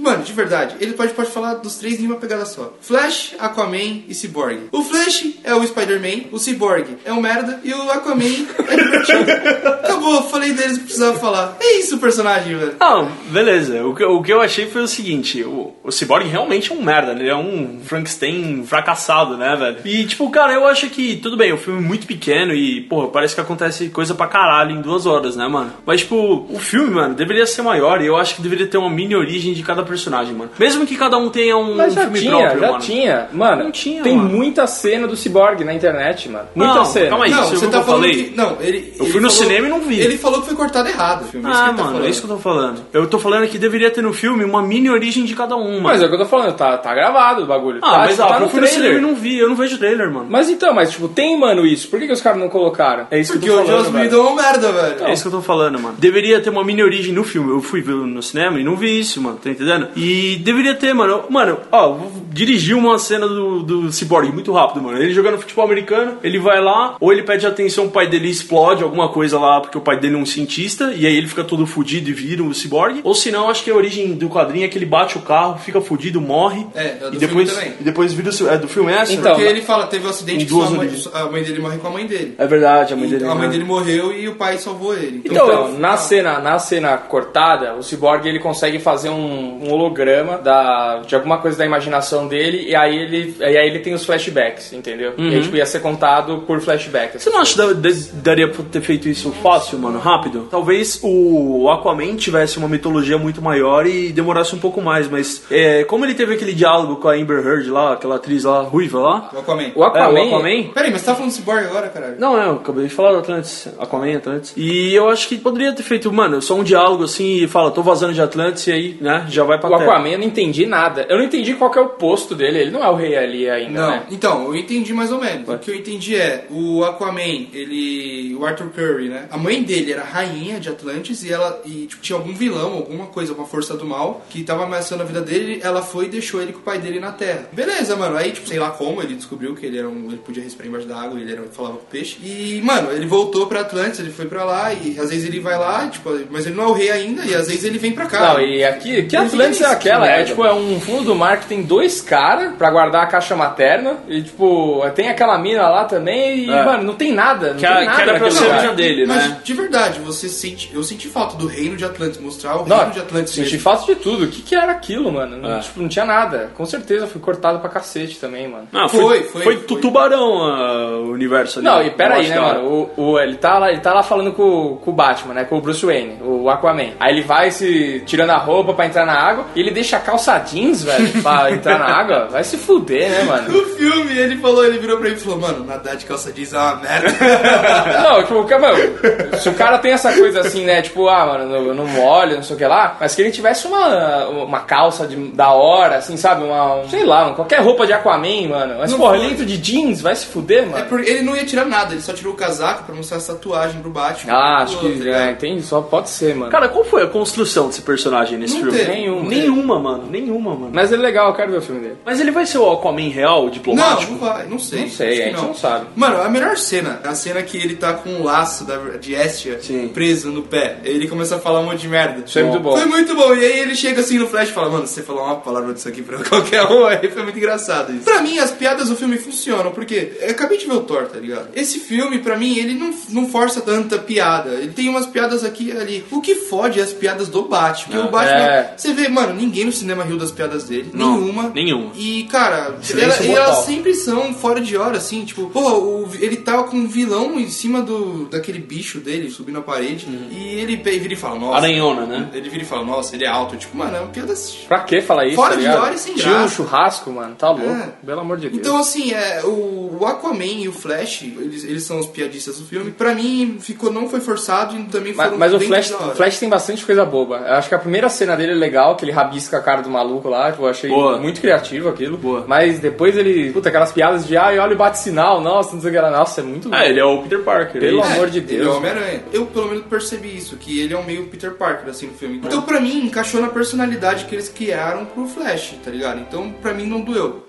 mano, 0.00 0.22
de 0.22 0.32
verdade, 0.32 0.76
ele 0.80 0.92
pode, 0.92 1.12
pode 1.12 1.30
falar 1.30 1.54
dos 1.54 1.76
três 1.76 2.00
em 2.00 2.06
uma 2.06 2.16
pegada 2.16 2.44
só. 2.44 2.74
Flash, 2.80 3.34
Aquaman 3.38 4.02
e 4.08 4.14
Cyborg. 4.14 4.68
O 4.72 4.82
Flash 4.82 5.26
é 5.44 5.54
o 5.54 5.66
Spider-Man, 5.66 6.28
o 6.32 6.38
Cyborg 6.38 6.96
é 7.04 7.12
um 7.12 7.20
merda 7.20 7.60
e 7.62 7.72
o 7.72 7.90
Aquaman 7.90 8.46
é 8.68 8.76
divertido. 8.76 9.30
Acabou. 9.82 10.22
Falei 10.24 10.52
deles 10.52 10.78
que 10.78 10.84
precisava 10.84 11.18
falar. 11.18 11.56
É 11.60 11.78
isso 11.78 11.96
o 11.96 11.98
personagem, 11.98 12.56
velho. 12.56 12.74
Não, 12.80 13.10
beleza. 13.30 13.84
O 13.84 13.94
que, 13.94 14.04
o 14.04 14.22
que 14.22 14.32
eu 14.32 14.40
achei 14.40 14.66
foi 14.66 14.82
o 14.82 14.88
seguinte: 14.88 15.42
o, 15.42 15.74
o 15.82 15.90
Cyborg 15.90 16.26
realmente 16.26 16.72
é 16.72 16.74
um 16.74 16.82
merda, 16.82 17.14
né? 17.14 17.20
Ele 17.20 17.30
é 17.30 17.36
um 17.36 17.80
Frankenstein 17.84 18.64
fracassado, 18.64 19.36
né, 19.36 19.56
velho? 19.56 19.78
E, 19.84 20.06
tipo, 20.06 20.30
cara, 20.30 20.52
eu 20.52 20.66
acho 20.66 20.88
que, 20.88 21.16
tudo 21.16 21.36
bem, 21.36 21.52
o 21.52 21.58
filme 21.58 21.82
é 21.82 21.86
muito 21.86 22.06
pequeno 22.06 22.54
e, 22.54 22.80
porra, 22.82 23.08
parece 23.08 23.34
que 23.34 23.40
acontece 23.40 23.88
coisa 23.88 24.14
pra 24.14 24.26
caralho 24.26 24.72
em 24.72 24.80
duas 24.80 25.06
horas, 25.06 25.36
né, 25.36 25.46
mano? 25.46 25.72
Mas, 25.84 26.00
tipo, 26.00 26.46
o 26.48 26.58
filme, 26.58 26.94
mano, 26.94 27.14
deveria 27.14 27.46
ser 27.46 27.62
maior 27.62 28.00
e 28.00 28.06
eu 28.06 28.16
acho 28.16 28.36
que 28.36 28.42
deveria 28.42 28.66
ter 28.66 28.78
uma 28.78 28.90
mini 28.90 29.14
origem 29.14 29.52
de 29.52 29.62
cada 29.62 29.82
personagem, 29.90 30.34
mano. 30.34 30.50
Mesmo 30.58 30.86
que 30.86 30.96
cada 30.96 31.16
um 31.18 31.28
tenha 31.28 31.56
um, 31.56 31.76
Mas 31.76 31.94
já 31.94 32.02
filme 32.02 32.20
tinha, 32.20 32.36
próprio, 32.38 32.60
já 32.60 32.66
mano. 32.68 32.78
tinha. 32.82 33.28
Mano, 33.32 33.64
Não 33.64 33.70
tinha, 33.70 34.02
tem 34.02 34.16
mano. 34.16 34.28
muita 34.30 34.66
cena 34.66 35.06
do 35.06 35.16
Cyborg 35.16 35.62
na 35.64 35.74
internet, 35.74 36.28
mano. 36.28 36.48
Muita 36.54 36.74
Não, 36.74 36.84
cena. 36.84 37.08
calma 37.10 37.24
aí. 37.26 37.30
não, 37.30 37.44
você 37.46 37.64
eu 37.66 37.70
tá 37.70 37.82
falando 37.82 38.02
falei. 38.02 38.24
que. 38.24 38.36
Não, 38.36 38.56
ele. 38.60 38.94
Eu 38.98 39.04
ele 39.04 39.12
fui 39.12 39.20
no 39.20 39.30
falou- 39.30 39.30
cinema 39.30 39.66
e 39.66 39.70
não 39.70 39.80
vi. 39.80 40.00
Ele 40.00 40.16
falou 40.18 40.40
que 40.40 40.46
foi 40.46 40.56
cortado 40.56 40.88
errado 40.88 41.22
o 41.22 41.24
filme. 41.26 41.46
Ah, 41.48 41.52
tá 41.52 41.72
mano, 41.72 41.78
falando. 41.78 42.04
é 42.06 42.08
isso 42.10 42.20
que 42.22 42.26
eu 42.30 42.36
tô 42.36 42.42
falando. 42.42 42.80
Eu 42.92 43.06
tô 43.06 43.18
falando 43.18 43.46
que 43.48 43.58
deveria 43.58 43.90
ter 43.90 44.02
no 44.02 44.12
filme 44.12 44.44
uma 44.44 44.62
mini 44.62 44.88
origem 44.90 45.24
de 45.24 45.34
cada 45.34 45.56
um, 45.56 45.72
mano. 45.72 45.82
Mas 45.82 46.02
é 46.02 46.06
o 46.06 46.08
que 46.08 46.14
eu 46.14 46.18
tô 46.18 46.26
falando, 46.26 46.54
tá, 46.54 46.78
tá 46.78 46.94
gravado 46.94 47.42
o 47.42 47.46
bagulho. 47.46 47.80
Ah, 47.82 47.90
tá, 47.90 47.98
mas 47.98 48.10
tipo, 48.10 48.22
ah, 48.22 48.26
tá 48.28 48.34
eu 48.36 48.40
no 48.40 48.48
fui 48.48 48.60
no 48.60 48.66
trailer. 48.66 48.90
cinema 48.92 48.98
e 48.98 49.10
não 49.10 49.14
vi, 49.20 49.38
eu 49.38 49.48
não 49.48 49.56
vejo 49.56 49.78
trailer, 49.78 50.10
mano. 50.12 50.26
Mas 50.30 50.48
então, 50.48 50.72
mas 50.74 50.90
tipo, 50.90 51.08
tem, 51.08 51.38
mano, 51.38 51.66
isso. 51.66 51.88
Por 51.88 51.98
que, 51.98 52.06
que 52.06 52.12
os 52.12 52.20
caras 52.20 52.38
não 52.38 52.48
colocaram? 52.48 53.06
É 53.10 53.18
isso 53.18 53.32
Porque 53.32 53.46
que 53.46 53.50
eu 53.52 53.56
o 53.56 53.60
tô 53.60 53.66
falando, 53.66 53.80
Joss 53.84 53.92
velho. 53.92 54.04
Whedon 54.04 54.26
é 54.26 54.30
um 54.30 54.34
merda, 54.36 54.72
velho. 54.72 55.04
É 55.04 55.12
isso 55.12 55.22
que 55.22 55.28
eu 55.28 55.32
tô 55.32 55.42
falando, 55.42 55.78
mano. 55.80 55.94
Deveria 55.98 56.40
ter 56.40 56.50
uma 56.50 56.64
mini 56.64 56.82
origem 56.82 57.12
no 57.14 57.24
filme. 57.24 57.50
Eu 57.50 57.60
fui 57.60 57.82
no 57.82 58.22
cinema 58.22 58.58
e 58.60 58.64
não 58.64 58.76
vi 58.76 58.98
isso, 59.00 59.20
mano. 59.20 59.38
Tá 59.42 59.50
entendendo? 59.50 59.79
E 59.96 60.36
deveria 60.36 60.74
ter, 60.74 60.94
mano. 60.94 61.24
Mano, 61.28 61.58
ó, 61.70 61.92
vou 61.92 62.12
dirigir 62.32 62.76
uma 62.76 62.98
cena 62.98 63.26
do, 63.26 63.62
do 63.62 63.92
Cyborg 63.92 64.32
muito 64.32 64.52
rápido, 64.52 64.82
mano. 64.82 65.00
Ele 65.00 65.12
jogando 65.12 65.38
futebol 65.38 65.64
americano, 65.64 66.18
ele 66.22 66.38
vai 66.38 66.60
lá, 66.60 66.96
ou 67.00 67.12
ele 67.12 67.22
pede 67.22 67.46
atenção, 67.46 67.86
o 67.86 67.90
pai 67.90 68.06
dele 68.06 68.28
explode 68.28 68.82
alguma 68.82 69.08
coisa 69.08 69.38
lá, 69.38 69.60
porque 69.60 69.76
o 69.76 69.80
pai 69.80 69.98
dele 69.98 70.14
é 70.14 70.18
um 70.18 70.26
cientista, 70.26 70.92
e 70.94 71.06
aí 71.06 71.16
ele 71.16 71.26
fica 71.26 71.44
todo 71.44 71.66
fudido 71.66 72.10
e 72.10 72.12
vira 72.12 72.42
o 72.42 72.54
Cyborg. 72.54 73.00
Ou 73.04 73.14
senão, 73.14 73.48
acho 73.48 73.64
que 73.64 73.70
a 73.70 73.74
origem 73.74 74.14
do 74.14 74.28
quadrinho 74.28 74.64
é 74.64 74.68
que 74.68 74.78
ele 74.78 74.86
bate 74.86 75.18
o 75.18 75.22
carro, 75.22 75.58
fica 75.58 75.80
fudido, 75.80 76.20
morre. 76.20 76.66
É, 76.74 76.86
é 76.86 77.10
do 77.10 77.16
e 77.16 77.18
depois, 77.18 77.50
filme 77.50 77.64
também. 77.64 77.80
E 77.80 77.84
depois 77.84 78.12
vira 78.12 78.30
o. 78.30 78.48
É 78.48 78.58
do 78.58 78.68
filme 78.68 78.92
essa? 78.92 79.12
Então, 79.12 79.34
Porque 79.34 79.48
ele 79.48 79.62
fala, 79.62 79.86
teve 79.86 80.06
um 80.06 80.10
acidente 80.10 80.44
que 80.44 80.50
duas 80.50 80.68
sua 80.68 80.76
mãe, 80.76 80.90
a 81.12 81.24
mãe 81.26 81.42
dele 81.42 81.60
morre 81.60 81.78
com 81.78 81.88
a 81.88 81.90
mãe 81.90 82.06
dele. 82.06 82.34
É 82.38 82.46
verdade, 82.46 82.92
a 82.92 82.96
mãe 82.96 83.08
dele. 83.08 83.24
a 83.24 83.34
mãe 83.34 83.46
né? 83.46 83.52
dele 83.52 83.64
morreu 83.64 84.12
e 84.12 84.28
o 84.28 84.34
pai 84.34 84.58
salvou 84.58 84.94
ele. 84.94 85.22
Então, 85.24 85.78
na 85.78 85.96
cena, 85.96 86.38
na 86.38 86.58
cena 86.58 86.96
cortada, 86.96 87.74
o 87.74 87.82
Cyborg 87.82 88.26
ele 88.26 88.38
consegue 88.38 88.78
fazer 88.78 89.08
um, 89.08 89.64
um 89.64 89.69
holograma 89.72 90.38
da, 90.38 91.02
de 91.06 91.14
alguma 91.14 91.38
coisa 91.38 91.56
da 91.58 91.64
imaginação 91.66 92.26
dele 92.28 92.66
e 92.68 92.74
aí 92.74 92.96
ele, 92.96 93.34
e 93.38 93.44
aí 93.44 93.66
ele 93.68 93.78
tem 93.80 93.94
os 93.94 94.04
flashbacks, 94.04 94.72
entendeu? 94.72 95.14
E 95.18 95.34
aí, 95.34 95.42
tipo, 95.42 95.56
ia 95.56 95.66
ser 95.66 95.80
contado 95.80 96.38
por 96.46 96.60
flashback. 96.60 97.18
Você 97.20 97.30
não 97.30 97.40
acha 97.40 97.52
que 97.52 97.58
da- 97.58 97.72
da- 97.72 97.96
daria 98.14 98.48
pra 98.48 98.64
ter 98.70 98.80
feito 98.80 99.08
isso 99.08 99.32
fácil, 99.42 99.78
mano? 99.78 99.98
Rápido? 99.98 100.48
Talvez 100.50 101.00
o 101.02 101.68
Aquaman 101.70 102.16
tivesse 102.16 102.58
uma 102.58 102.68
mitologia 102.68 103.18
muito 103.18 103.40
maior 103.42 103.86
e 103.86 104.10
demorasse 104.12 104.54
um 104.54 104.58
pouco 104.58 104.80
mais, 104.80 105.08
mas 105.08 105.42
é, 105.50 105.84
como 105.84 106.04
ele 106.04 106.14
teve 106.14 106.34
aquele 106.34 106.52
diálogo 106.52 106.96
com 106.96 107.08
a 107.08 107.14
Amber 107.14 107.44
Heard 107.44 107.68
lá, 107.70 107.92
aquela 107.94 108.16
atriz 108.16 108.44
lá, 108.44 108.62
ruiva 108.62 108.98
lá. 109.00 109.30
O 109.34 109.38
Aquaman. 109.38 109.70
O 109.74 109.84
Aquaman, 109.84 110.18
É, 110.18 110.22
o 110.22 110.26
Aquaman? 110.26 110.62
Peraí, 110.74 110.90
mas 110.90 111.00
você 111.00 111.06
tá 111.06 111.14
falando 111.14 111.30
de 111.30 111.36
Cyborg 111.36 111.64
agora, 111.66 111.88
caralho? 111.88 112.16
Não, 112.18 112.40
é, 112.40 112.46
eu 112.46 112.52
acabei 112.54 112.84
de 112.86 112.94
falar 112.94 113.12
do 113.12 113.18
Atlantis, 113.18 113.68
Aquaman 113.78 114.16
Atlantis. 114.16 114.52
E 114.56 114.94
eu 114.94 115.08
acho 115.08 115.28
que 115.28 115.36
poderia 115.38 115.72
ter 115.72 115.82
feito, 115.82 116.12
mano, 116.12 116.40
só 116.42 116.54
um 116.54 116.62
diálogo 116.64 117.04
assim 117.04 117.42
e 117.44 117.48
fala, 117.48 117.70
tô 117.70 117.82
vazando 117.82 118.12
de 118.12 118.20
Atlantis 118.22 118.66
e 118.66 118.72
aí, 118.72 118.96
né, 119.00 119.26
já 119.28 119.44
vai 119.44 119.59
O. 119.68 119.74
Aquaman 119.74 120.08
eu 120.10 120.18
não 120.18 120.26
entendi 120.26 120.66
nada. 120.66 121.06
Eu 121.08 121.18
não 121.18 121.24
entendi 121.24 121.54
qual 121.54 121.70
que 121.70 121.78
é 121.78 121.82
o 121.82 121.88
posto 121.90 122.34
dele. 122.34 122.58
Ele 122.60 122.70
não 122.70 122.82
é 122.82 122.88
o 122.88 122.94
rei 122.94 123.16
ali 123.16 123.48
ainda, 123.48 123.80
Não, 123.80 123.90
né? 123.90 124.02
então, 124.10 124.44
eu 124.46 124.56
entendi 124.56 124.92
mais 124.92 125.10
ou 125.12 125.20
menos. 125.20 125.48
O 125.48 125.58
que 125.58 125.70
eu 125.70 125.74
entendi 125.74 126.16
é, 126.16 126.46
o 126.50 126.84
Aquaman, 126.84 127.46
ele. 127.52 128.34
O 128.38 128.44
Arthur 128.46 128.70
Curry, 128.70 129.08
né? 129.08 129.26
A 129.30 129.36
mãe 129.36 129.62
dele 129.62 129.92
era 129.92 130.02
rainha 130.02 130.58
de 130.60 130.68
Atlantis 130.68 131.22
e 131.24 131.32
ela. 131.32 131.60
E 131.64 131.86
tipo, 131.86 132.00
tinha 132.02 132.16
algum 132.18 132.32
vilão, 132.32 132.74
alguma 132.74 133.06
coisa, 133.06 133.32
uma 133.32 133.46
força 133.46 133.76
do 133.76 133.84
mal, 133.84 134.24
que 134.30 134.42
tava 134.42 134.64
ameaçando 134.64 135.02
a 135.02 135.06
vida 135.06 135.20
dele, 135.20 135.60
ela 135.62 135.82
foi 135.82 136.06
e 136.06 136.08
deixou 136.08 136.40
ele 136.40 136.52
com 136.52 136.60
o 136.60 136.62
pai 136.62 136.78
dele 136.78 137.00
na 137.00 137.12
Terra. 137.12 137.48
Beleza, 137.52 137.96
mano. 137.96 138.16
Aí, 138.16 138.32
tipo, 138.32 138.48
sei 138.48 138.58
lá 138.58 138.70
como, 138.70 139.02
ele 139.02 139.14
descobriu 139.14 139.54
que 139.54 139.66
ele 139.66 139.78
era 139.78 139.88
um. 139.88 140.06
Ele 140.08 140.18
podia 140.18 140.42
respirar 140.42 140.68
embaixo 140.68 140.86
da 140.86 141.00
água, 141.00 141.20
ele 141.20 141.32
era, 141.32 141.42
falava 141.52 141.76
com 141.76 141.86
peixe. 141.86 142.18
E, 142.22 142.60
mano, 142.62 142.90
ele 142.92 143.06
voltou 143.06 143.46
pra 143.46 143.60
Atlantis, 143.60 144.00
ele 144.00 144.10
foi 144.10 144.26
pra 144.26 144.44
lá, 144.44 144.72
e 144.72 144.98
às 144.98 145.10
vezes 145.10 145.24
ele 145.24 145.40
vai 145.40 145.58
lá, 145.58 145.88
tipo, 145.88 146.10
mas 146.30 146.46
ele 146.46 146.54
não 146.56 146.64
é 146.64 146.66
o 146.68 146.72
rei 146.72 146.90
ainda, 146.90 147.24
e 147.24 147.34
às 147.34 147.48
vezes 147.48 147.64
ele 147.64 147.78
vem 147.78 147.92
pra 147.92 148.06
cá. 148.06 148.34
Não, 148.34 148.40
e 148.40 148.64
aqui, 148.64 149.02
que 149.04 149.16
Atlantis 149.16 149.49
é 149.60 149.66
aquela? 149.66 150.06
que 150.06 150.12
É 150.12 150.24
tipo, 150.24 150.44
é 150.44 150.52
um 150.54 150.80
fundo 150.80 151.04
do 151.04 151.14
mar 151.14 151.38
que 151.40 151.46
tem 151.46 151.62
dois 151.62 152.00
caras 152.00 152.54
pra 152.56 152.70
guardar 152.70 153.02
a 153.04 153.06
caixa 153.06 153.34
materna. 153.34 153.96
E 154.08 154.22
tipo, 154.22 154.82
tem 154.94 155.08
aquela 155.08 155.38
mina 155.38 155.68
lá 155.68 155.84
também 155.84 156.40
e, 156.46 156.50
É. 156.50 156.64
mano, 156.64 156.82
não 156.84 156.94
tem 156.94 157.12
nada. 157.12 157.48
Não 157.48 157.54
Que, 157.56 157.66
tem 157.66 157.68
a- 157.68 157.84
nada 157.84 157.94
que 157.96 158.02
era 158.10 158.18
pra 158.18 158.30
ser 158.30 158.50
a 158.50 158.72
dele, 158.72 159.06
Mas 159.06 159.28
né? 159.28 159.36
de 159.42 159.54
verdade, 159.54 159.98
você 160.00 160.28
sente. 160.28 160.70
Eu 160.72 160.82
senti 160.82 161.08
falta 161.08 161.36
do 161.36 161.46
reino 161.46 161.76
de 161.76 161.84
Atlantis, 161.84 162.20
mostrar 162.20 162.56
o 162.60 162.66
Não, 162.68 162.76
reino 162.78 162.92
de 162.92 163.00
Atlantis. 163.00 163.30
senti 163.34 163.52
mesmo. 163.52 163.60
falta 163.62 163.86
de 163.86 163.94
tudo. 164.00 164.24
O 164.24 164.28
que, 164.28 164.42
que 164.42 164.54
era 164.54 164.72
aquilo, 164.72 165.10
mano? 165.12 165.36
Não, 165.36 165.56
É. 165.56 165.60
tipo, 165.60 165.80
não 165.80 165.88
tinha 165.88 166.04
nada. 166.04 166.50
Com 166.56 166.64
certeza 166.66 167.06
foi 167.06 167.20
cortado 167.20 167.58
pra 167.60 167.68
cacete 167.70 168.18
também, 168.18 168.46
mano. 168.48 168.68
Não, 168.72 168.88
Foi, 168.88 169.00
foi, 169.00 169.22
foi, 169.24 169.42
foi, 169.42 169.56
foi. 169.66 169.80
tubarão 169.80 170.42
ah, 170.44 170.88
o 171.04 171.10
universo 171.12 171.58
ali. 171.58 171.66
Não, 171.68 171.82
e 171.82 171.94
aí, 171.98 172.28
né, 172.28 172.40
mano? 172.40 172.90
O, 172.96 173.12
o- 173.12 173.18
ele, 173.20 173.36
tá 173.36 173.58
lá, 173.58 173.70
ele 173.70 173.80
tá 173.80 173.92
lá 173.94 174.02
falando 174.02 174.32
com, 174.32 174.76
com 174.84 174.90
o 174.90 174.94
Batman, 174.94 175.34
né? 175.34 175.44
Com 175.44 175.58
o 175.58 175.60
Bruce 175.60 175.84
Wayne, 175.84 176.18
o 176.22 176.48
Aquaman. 176.50 176.90
Aí 176.98 177.12
ele 177.12 177.22
vai 177.22 177.50
se 177.50 178.02
tirando 178.06 178.30
a 178.30 178.36
roupa 178.38 178.72
pra 178.74 178.86
entrar 178.86 179.06
na 179.06 179.14
água 179.14 179.39
e 179.54 179.60
ele 179.60 179.70
deixa 179.70 179.96
a 179.96 180.00
calça 180.00 180.38
jeans, 180.38 180.82
velho, 180.84 181.22
pra 181.22 181.50
entrar 181.50 181.78
na 181.78 181.86
água. 181.86 182.28
Vai 182.30 182.44
se 182.44 182.56
fuder, 182.56 183.10
né, 183.10 183.22
mano? 183.24 183.48
No 183.50 183.64
filme, 183.76 184.16
ele 184.18 184.36
falou, 184.38 184.64
ele 184.64 184.78
virou 184.78 184.98
pra 184.98 185.08
ele 185.08 185.16
e 185.16 185.20
falou, 185.20 185.38
mano, 185.40 185.64
nadar 185.64 185.96
de 185.96 186.04
calça 186.06 186.32
jeans 186.32 186.52
é 186.52 186.58
uma 186.58 186.76
merda. 186.76 187.10
Não, 188.02 188.22
tipo, 188.22 188.60
mano, 188.60 189.38
se 189.38 189.48
o 189.48 189.54
cara 189.54 189.78
tem 189.78 189.92
essa 189.92 190.12
coisa 190.12 190.40
assim, 190.40 190.64
né? 190.64 190.82
Tipo, 190.82 191.08
ah, 191.08 191.26
mano, 191.26 191.54
eu 191.54 191.74
não 191.74 191.86
molho, 191.86 192.36
não 192.36 192.42
sei 192.42 192.56
o 192.56 192.58
que 192.58 192.64
lá, 192.66 192.96
mas 193.00 193.14
que 193.14 193.22
ele 193.22 193.30
tivesse 193.30 193.66
uma, 193.66 194.26
uma 194.28 194.60
calça 194.60 195.06
de, 195.06 195.16
da 195.28 195.50
hora, 195.52 195.96
assim, 195.96 196.16
sabe? 196.16 196.44
Uma, 196.44 196.76
um- 196.76 196.88
sei 196.88 197.04
lá, 197.04 197.32
qualquer 197.34 197.60
roupa 197.60 197.86
de 197.86 197.92
Aquaman, 197.92 198.48
mano. 198.48 198.74
Mas, 198.78 198.90
Não 198.92 198.98
porra, 198.98 199.16
foi. 199.16 199.24
ele 199.24 199.32
entra 199.34 199.46
de 199.46 199.56
jeans, 199.58 200.00
vai 200.00 200.14
se 200.14 200.26
fuder, 200.26 200.62
É 200.64 200.66
mano. 200.66 200.86
por- 200.86 201.00
ele 201.00 201.22
não 201.22 201.36
ia 201.36 201.44
tirar 201.44 201.64
nada, 201.64 201.92
ele 201.92 202.02
só 202.02 202.12
tirou 202.12 202.32
o 202.32 202.36
casaco 202.36 202.84
pra 202.84 202.94
mostrar 202.94 203.18
essa 203.18 203.34
tatuagem 203.34 203.80
pro 203.80 203.90
Batman. 203.90 204.32
Ah, 204.32 204.62
acho 204.62 204.78
que 204.78 205.08
é, 205.08 205.32
tem, 205.34 205.60
só 205.62 205.80
pode 205.80 206.10
ser, 206.10 206.34
mano. 206.34 206.50
Cara, 206.50 206.68
qual 206.68 206.84
foi 206.84 207.02
a 207.02 207.06
construção 207.06 207.68
desse 207.68 207.82
personagem 207.82 208.38
nesse 208.38 208.54
Não 208.54 208.62
filme? 208.64 208.78
teve. 208.78 208.90
Nenhuma. 208.90 209.28
Nenhuma, 209.30 209.78
mano. 209.78 210.08
Nenhuma, 210.10 210.54
mano. 210.54 210.70
Mas 210.72 210.92
ele 210.92 211.02
é 211.02 211.06
legal, 211.06 211.28
eu 211.28 211.34
quero 211.34 211.50
ver 211.52 211.58
o 211.58 211.62
filme 211.62 211.80
dele. 211.80 211.96
Mas 212.04 212.20
ele 212.20 212.30
vai 212.30 212.46
ser 212.46 212.58
o 212.58 212.70
Aquaman 212.70 213.08
real, 213.10 213.44
Não, 213.44 213.50
diplomático? 213.50 214.12
não 214.12 214.18
vai, 214.18 214.46
não 214.46 214.58
sei. 214.58 214.80
Não 214.82 214.88
sei, 214.90 215.22
a 215.22 215.26
gente 215.26 215.36
não 215.36 215.54
sabe. 215.54 215.86
Mano, 215.96 216.20
a 216.22 216.28
melhor 216.28 216.56
cena 216.56 217.00
é 217.04 217.08
a 217.08 217.14
cena 217.14 217.42
que 217.42 217.56
ele 217.56 217.76
tá 217.76 217.92
com 217.94 218.10
um 218.10 218.22
laço 218.24 218.64
da, 218.64 218.76
de 219.00 219.14
Estia 219.14 219.60
Sim. 219.60 219.88
preso 219.88 220.30
no 220.30 220.42
pé. 220.42 220.78
Ele 220.84 221.08
começa 221.08 221.36
a 221.36 221.38
falar 221.38 221.60
um 221.60 221.64
monte 221.64 221.80
de 221.80 221.88
merda. 221.88 222.22
Isso 222.26 222.38
é 222.38 222.42
muito 222.42 222.60
bom. 222.62 222.76
Foi 222.76 222.86
muito 222.86 223.14
bom. 223.14 223.34
E 223.34 223.44
aí 223.44 223.58
ele 223.60 223.74
chega 223.74 224.00
assim 224.00 224.18
no 224.18 224.26
flash 224.26 224.48
e 224.48 224.52
fala, 224.52 224.70
mano, 224.70 224.86
você 224.86 225.02
falou 225.02 225.24
uma 225.24 225.36
palavra 225.36 225.72
disso 225.72 225.88
aqui 225.88 226.02
pra 226.02 226.18
qualquer 226.24 226.62
um. 226.64 226.86
Aí 226.86 227.08
foi 227.10 227.22
muito 227.22 227.38
engraçado 227.38 227.92
isso. 227.92 228.04
Pra 228.04 228.20
mim, 228.22 228.38
as 228.38 228.50
piadas 228.50 228.88
do 228.88 228.96
filme 228.96 229.16
funcionam, 229.18 229.70
porque 229.72 230.12
eu 230.20 230.30
acabei 230.30 230.58
de 230.58 230.66
ver 230.66 230.74
o 230.74 230.80
Thor, 230.80 231.06
tá 231.06 231.18
ligado? 231.18 231.48
Esse 231.54 231.78
filme, 231.78 232.18
pra 232.18 232.36
mim, 232.36 232.56
ele 232.58 232.74
não, 232.74 232.92
não 233.10 233.28
força 233.28 233.60
tanta 233.60 233.98
piada. 233.98 234.50
Ele 234.50 234.72
tem 234.72 234.88
umas 234.88 235.06
piadas 235.06 235.44
aqui 235.44 235.68
e 235.68 235.72
ali. 235.72 236.04
O 236.10 236.20
que 236.20 236.34
fode 236.34 236.80
é 236.80 236.82
as 236.82 236.92
piadas 236.92 237.28
do 237.28 237.42
Batman. 237.42 237.94
Porque 237.94 238.08
o 238.08 238.10
Batman, 238.10 238.30
É. 238.46 238.74
você 238.76 238.92
vê, 238.92 239.08
mano, 239.08 239.19
ninguém 239.28 239.64
no 239.64 239.72
cinema 239.72 240.02
riu 240.04 240.16
das 240.18 240.30
piadas 240.30 240.64
dele. 240.64 240.90
Não, 240.92 241.18
nenhuma. 241.20 241.48
nenhuma. 241.54 241.92
E, 241.96 242.24
cara, 242.24 242.76
ela- 242.98 243.22
e 243.24 243.30
elas 243.30 243.58
sempre 243.64 243.94
são 243.94 244.32
fora 244.34 244.60
de 244.60 244.76
hora, 244.76 244.96
assim, 244.98 245.24
tipo, 245.24 245.48
pô, 245.50 245.60
o- 245.78 246.10
ele 246.20 246.36
tava 246.36 246.64
com 246.64 246.76
um 246.76 246.86
vilão 246.88 247.38
em 247.38 247.48
cima 247.48 247.82
do 247.82 248.26
daquele 248.26 248.58
bicho 248.58 248.98
dele, 249.00 249.30
subindo 249.30 249.58
a 249.58 249.62
parede, 249.62 250.06
e 250.30 250.58
ele 250.60 250.76
vira 250.76 251.12
e 251.14 251.16
fala, 251.16 251.38
nossa. 251.38 251.56
Aranhona, 251.58 252.06
né? 252.06 252.28
Ele 252.34 252.48
vira 252.48 252.62
e 252.62 252.66
fala, 252.66 252.84
nossa, 252.84 253.14
ele 253.14 253.24
é 253.24 253.28
alto. 253.28 253.56
Tipo, 253.56 253.76
mano, 253.76 253.96
é 253.96 254.00
uma 254.00 254.08
piada. 254.08 254.34
Pra 254.68 254.80
que 254.80 255.00
falar 255.00 255.26
isso? 255.26 255.36
Fora 255.36 255.50
tá 255.50 255.56
de 255.56 255.62
ligado? 255.62 255.82
hora 255.82 255.94
e 255.94 255.98
sem 255.98 256.14
Tinha 256.14 256.28
um 256.34 256.38
graça. 256.40 256.54
churrasco, 256.54 257.10
mano, 257.10 257.34
tá 257.34 257.50
louco. 257.50 257.68
É. 257.70 257.88
Pelo 258.04 258.20
amor 258.20 258.36
de 258.38 258.48
Deus. 258.48 258.60
Então, 258.60 258.76
assim, 258.78 259.12
é, 259.12 259.42
o, 259.44 259.98
o 260.00 260.06
Aquaman 260.06 260.44
e 260.44 260.68
o 260.68 260.72
Flash, 260.72 261.22
eles, 261.22 261.64
eles 261.64 261.82
são 261.82 261.98
os 261.98 262.06
piadistas 262.06 262.58
do 262.58 262.64
filme. 262.66 262.90
Pra 262.90 263.14
mim, 263.14 263.58
ficou, 263.60 263.92
não 263.92 264.08
foi 264.08 264.20
forçado 264.20 264.76
e 264.76 264.84
também 264.84 265.12
Mas, 265.14 265.26
foram 265.26 265.38
mas 265.38 265.52
o 265.54 265.60
Flash, 265.60 265.92
Flash 266.16 266.38
tem 266.38 266.48
bastante 266.48 266.84
coisa 266.84 267.04
boba. 267.04 267.36
Eu 267.46 267.54
acho 267.54 267.68
que 267.68 267.74
a 267.74 267.78
primeira 267.78 268.08
cena 268.08 268.36
dele 268.36 268.52
é 268.52 268.54
legal, 268.54 268.96
que 268.96 269.04
ele 269.04 269.09
rabisca 269.10 269.58
a 269.58 269.62
cara 269.62 269.82
do 269.82 269.90
maluco 269.90 270.28
lá, 270.28 270.52
que 270.52 270.58
eu 270.60 270.66
achei 270.66 270.90
Boa. 270.90 271.18
muito 271.18 271.40
criativo 271.40 271.88
aquilo. 271.88 272.16
Boa. 272.16 272.44
Mas 272.46 272.78
depois 272.78 273.16
ele, 273.16 273.52
puta, 273.52 273.68
aquelas 273.68 273.92
piadas 273.92 274.26
de, 274.26 274.36
ai, 274.36 274.58
olha 274.58 274.74
o 274.74 274.78
bate-sinal, 274.78 275.40
nossa, 275.40 275.74
não 275.74 275.80
sei 275.80 275.90
o 275.90 275.92
que 275.94 276.00
lá. 276.00 276.10
Nossa, 276.10 276.40
é 276.40 276.44
muito. 276.44 276.68
Ah, 276.72 276.86
ele 276.86 277.00
é 277.00 277.04
o 277.04 277.22
Peter 277.22 277.42
Parker. 277.42 277.80
Pelo 277.80 278.00
é 278.00 278.12
amor 278.12 278.30
de 278.30 278.38
Ele 278.38 278.54
é 278.54 278.58
Deus. 278.58 278.74
o 278.74 278.76
Homem-Aranha. 278.78 279.22
Eu, 279.32 279.46
pelo 279.46 279.68
menos, 279.68 279.84
percebi 279.86 280.36
isso, 280.36 280.56
que 280.56 280.80
ele 280.80 280.94
é 280.94 280.98
um 280.98 281.04
meio 281.04 281.26
Peter 281.26 281.52
Parker, 281.52 281.88
assim, 281.90 282.06
no 282.06 282.14
filme. 282.14 282.38
Então, 282.38 282.62
pra 282.62 282.80
mim, 282.80 283.04
encaixou 283.06 283.40
na 283.40 283.48
personalidade 283.48 284.24
que 284.24 284.34
eles 284.34 284.48
criaram 284.48 285.04
pro 285.04 285.26
Flash, 285.26 285.74
tá 285.84 285.90
ligado? 285.90 286.20
Então, 286.20 286.50
pra 286.62 286.72
mim, 286.72 286.86
não 286.86 287.00
doeu. 287.00 287.44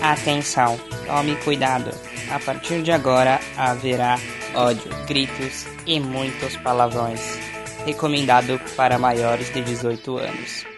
Atenção, 0.00 0.78
tome 1.06 1.36
cuidado. 1.36 1.90
A 2.30 2.38
partir 2.40 2.82
de 2.82 2.90
agora 2.90 3.38
haverá 3.56 4.18
ódio, 4.54 4.90
gritos 5.06 5.66
e 5.86 6.00
muitos 6.00 6.56
palavrões. 6.56 7.20
Recomendado 7.84 8.60
para 8.76 8.98
maiores 8.98 9.52
de 9.52 9.60
18 9.62 10.16
anos. 10.18 10.71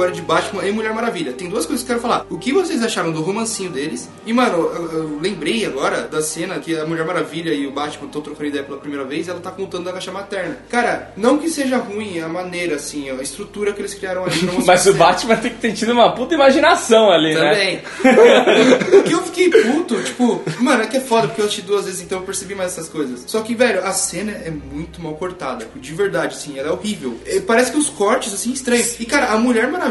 Agora 0.00 0.12
de 0.12 0.22
Batman 0.22 0.66
e 0.66 0.72
Mulher 0.72 0.94
Maravilha. 0.94 1.32
Tem 1.32 1.48
duas 1.48 1.66
coisas 1.66 1.84
que 1.84 1.92
eu 1.92 1.96
quero 1.96 2.08
falar. 2.08 2.26
O 2.30 2.38
que 2.38 2.52
vocês 2.52 2.82
acharam 2.82 3.12
do 3.12 3.20
romancinho 3.20 3.70
deles? 3.70 4.08
E, 4.24 4.32
mano, 4.32 4.56
eu, 4.56 4.92
eu 4.92 5.18
lembrei 5.20 5.66
agora 5.66 6.02
da 6.02 6.22
cena 6.22 6.58
que 6.58 6.74
a 6.74 6.86
Mulher 6.86 7.04
Maravilha 7.04 7.52
e 7.52 7.66
o 7.66 7.70
Batman 7.70 8.06
estão 8.06 8.22
trocando 8.22 8.48
ideia 8.48 8.64
pela 8.64 8.78
primeira 8.78 9.04
vez 9.04 9.26
e 9.26 9.30
ela 9.30 9.40
tá 9.40 9.50
contando 9.50 9.84
da 9.84 9.92
caixa 9.92 10.10
materna. 10.10 10.56
Cara, 10.70 11.12
não 11.16 11.36
que 11.36 11.50
seja 11.50 11.76
ruim 11.76 12.18
a 12.20 12.28
maneira, 12.28 12.76
assim, 12.76 13.10
a 13.10 13.22
estrutura 13.22 13.74
que 13.74 13.82
eles 13.82 13.92
criaram 13.92 14.24
ali. 14.24 14.40
Mas 14.64 14.86
o. 14.86 14.94
Batman 15.00 15.36
tem 15.36 15.50
que 15.50 15.58
ter 15.58 15.72
tido 15.72 15.92
uma 15.92 16.12
puta 16.14 16.34
imaginação 16.34 17.10
ali, 17.10 17.34
né? 17.34 17.50
Também. 17.50 17.80
o 19.00 19.02
que 19.02 19.12
eu 19.12 19.22
fiquei 19.22 19.50
puto, 19.50 20.02
tipo, 20.02 20.42
mano, 20.60 20.82
é 20.82 20.86
que 20.86 20.96
é 20.98 21.00
foda, 21.00 21.28
porque 21.28 21.40
eu 21.40 21.46
assisti 21.46 21.62
duas 21.62 21.86
vezes, 21.86 22.02
então 22.02 22.18
eu 22.18 22.24
percebi 22.24 22.54
mais 22.54 22.72
essas 22.72 22.88
coisas. 22.88 23.24
Só 23.26 23.40
que, 23.40 23.54
velho, 23.54 23.84
a 23.84 23.92
cena 23.92 24.32
é 24.32 24.50
muito 24.50 25.00
mal 25.00 25.14
cortada. 25.14 25.64
tipo, 25.64 25.78
De 25.78 25.94
verdade, 25.94 26.34
assim, 26.34 26.58
ela 26.58 26.68
é 26.68 26.72
horrível. 26.72 27.18
Parece 27.46 27.72
que 27.72 27.78
os 27.78 27.88
cortes, 27.88 28.34
assim, 28.34 28.52
estranhos. 28.52 28.98
E, 29.00 29.06
cara, 29.06 29.32
a 29.32 29.38
Mulher 29.38 29.70
Maravilha 29.70 29.89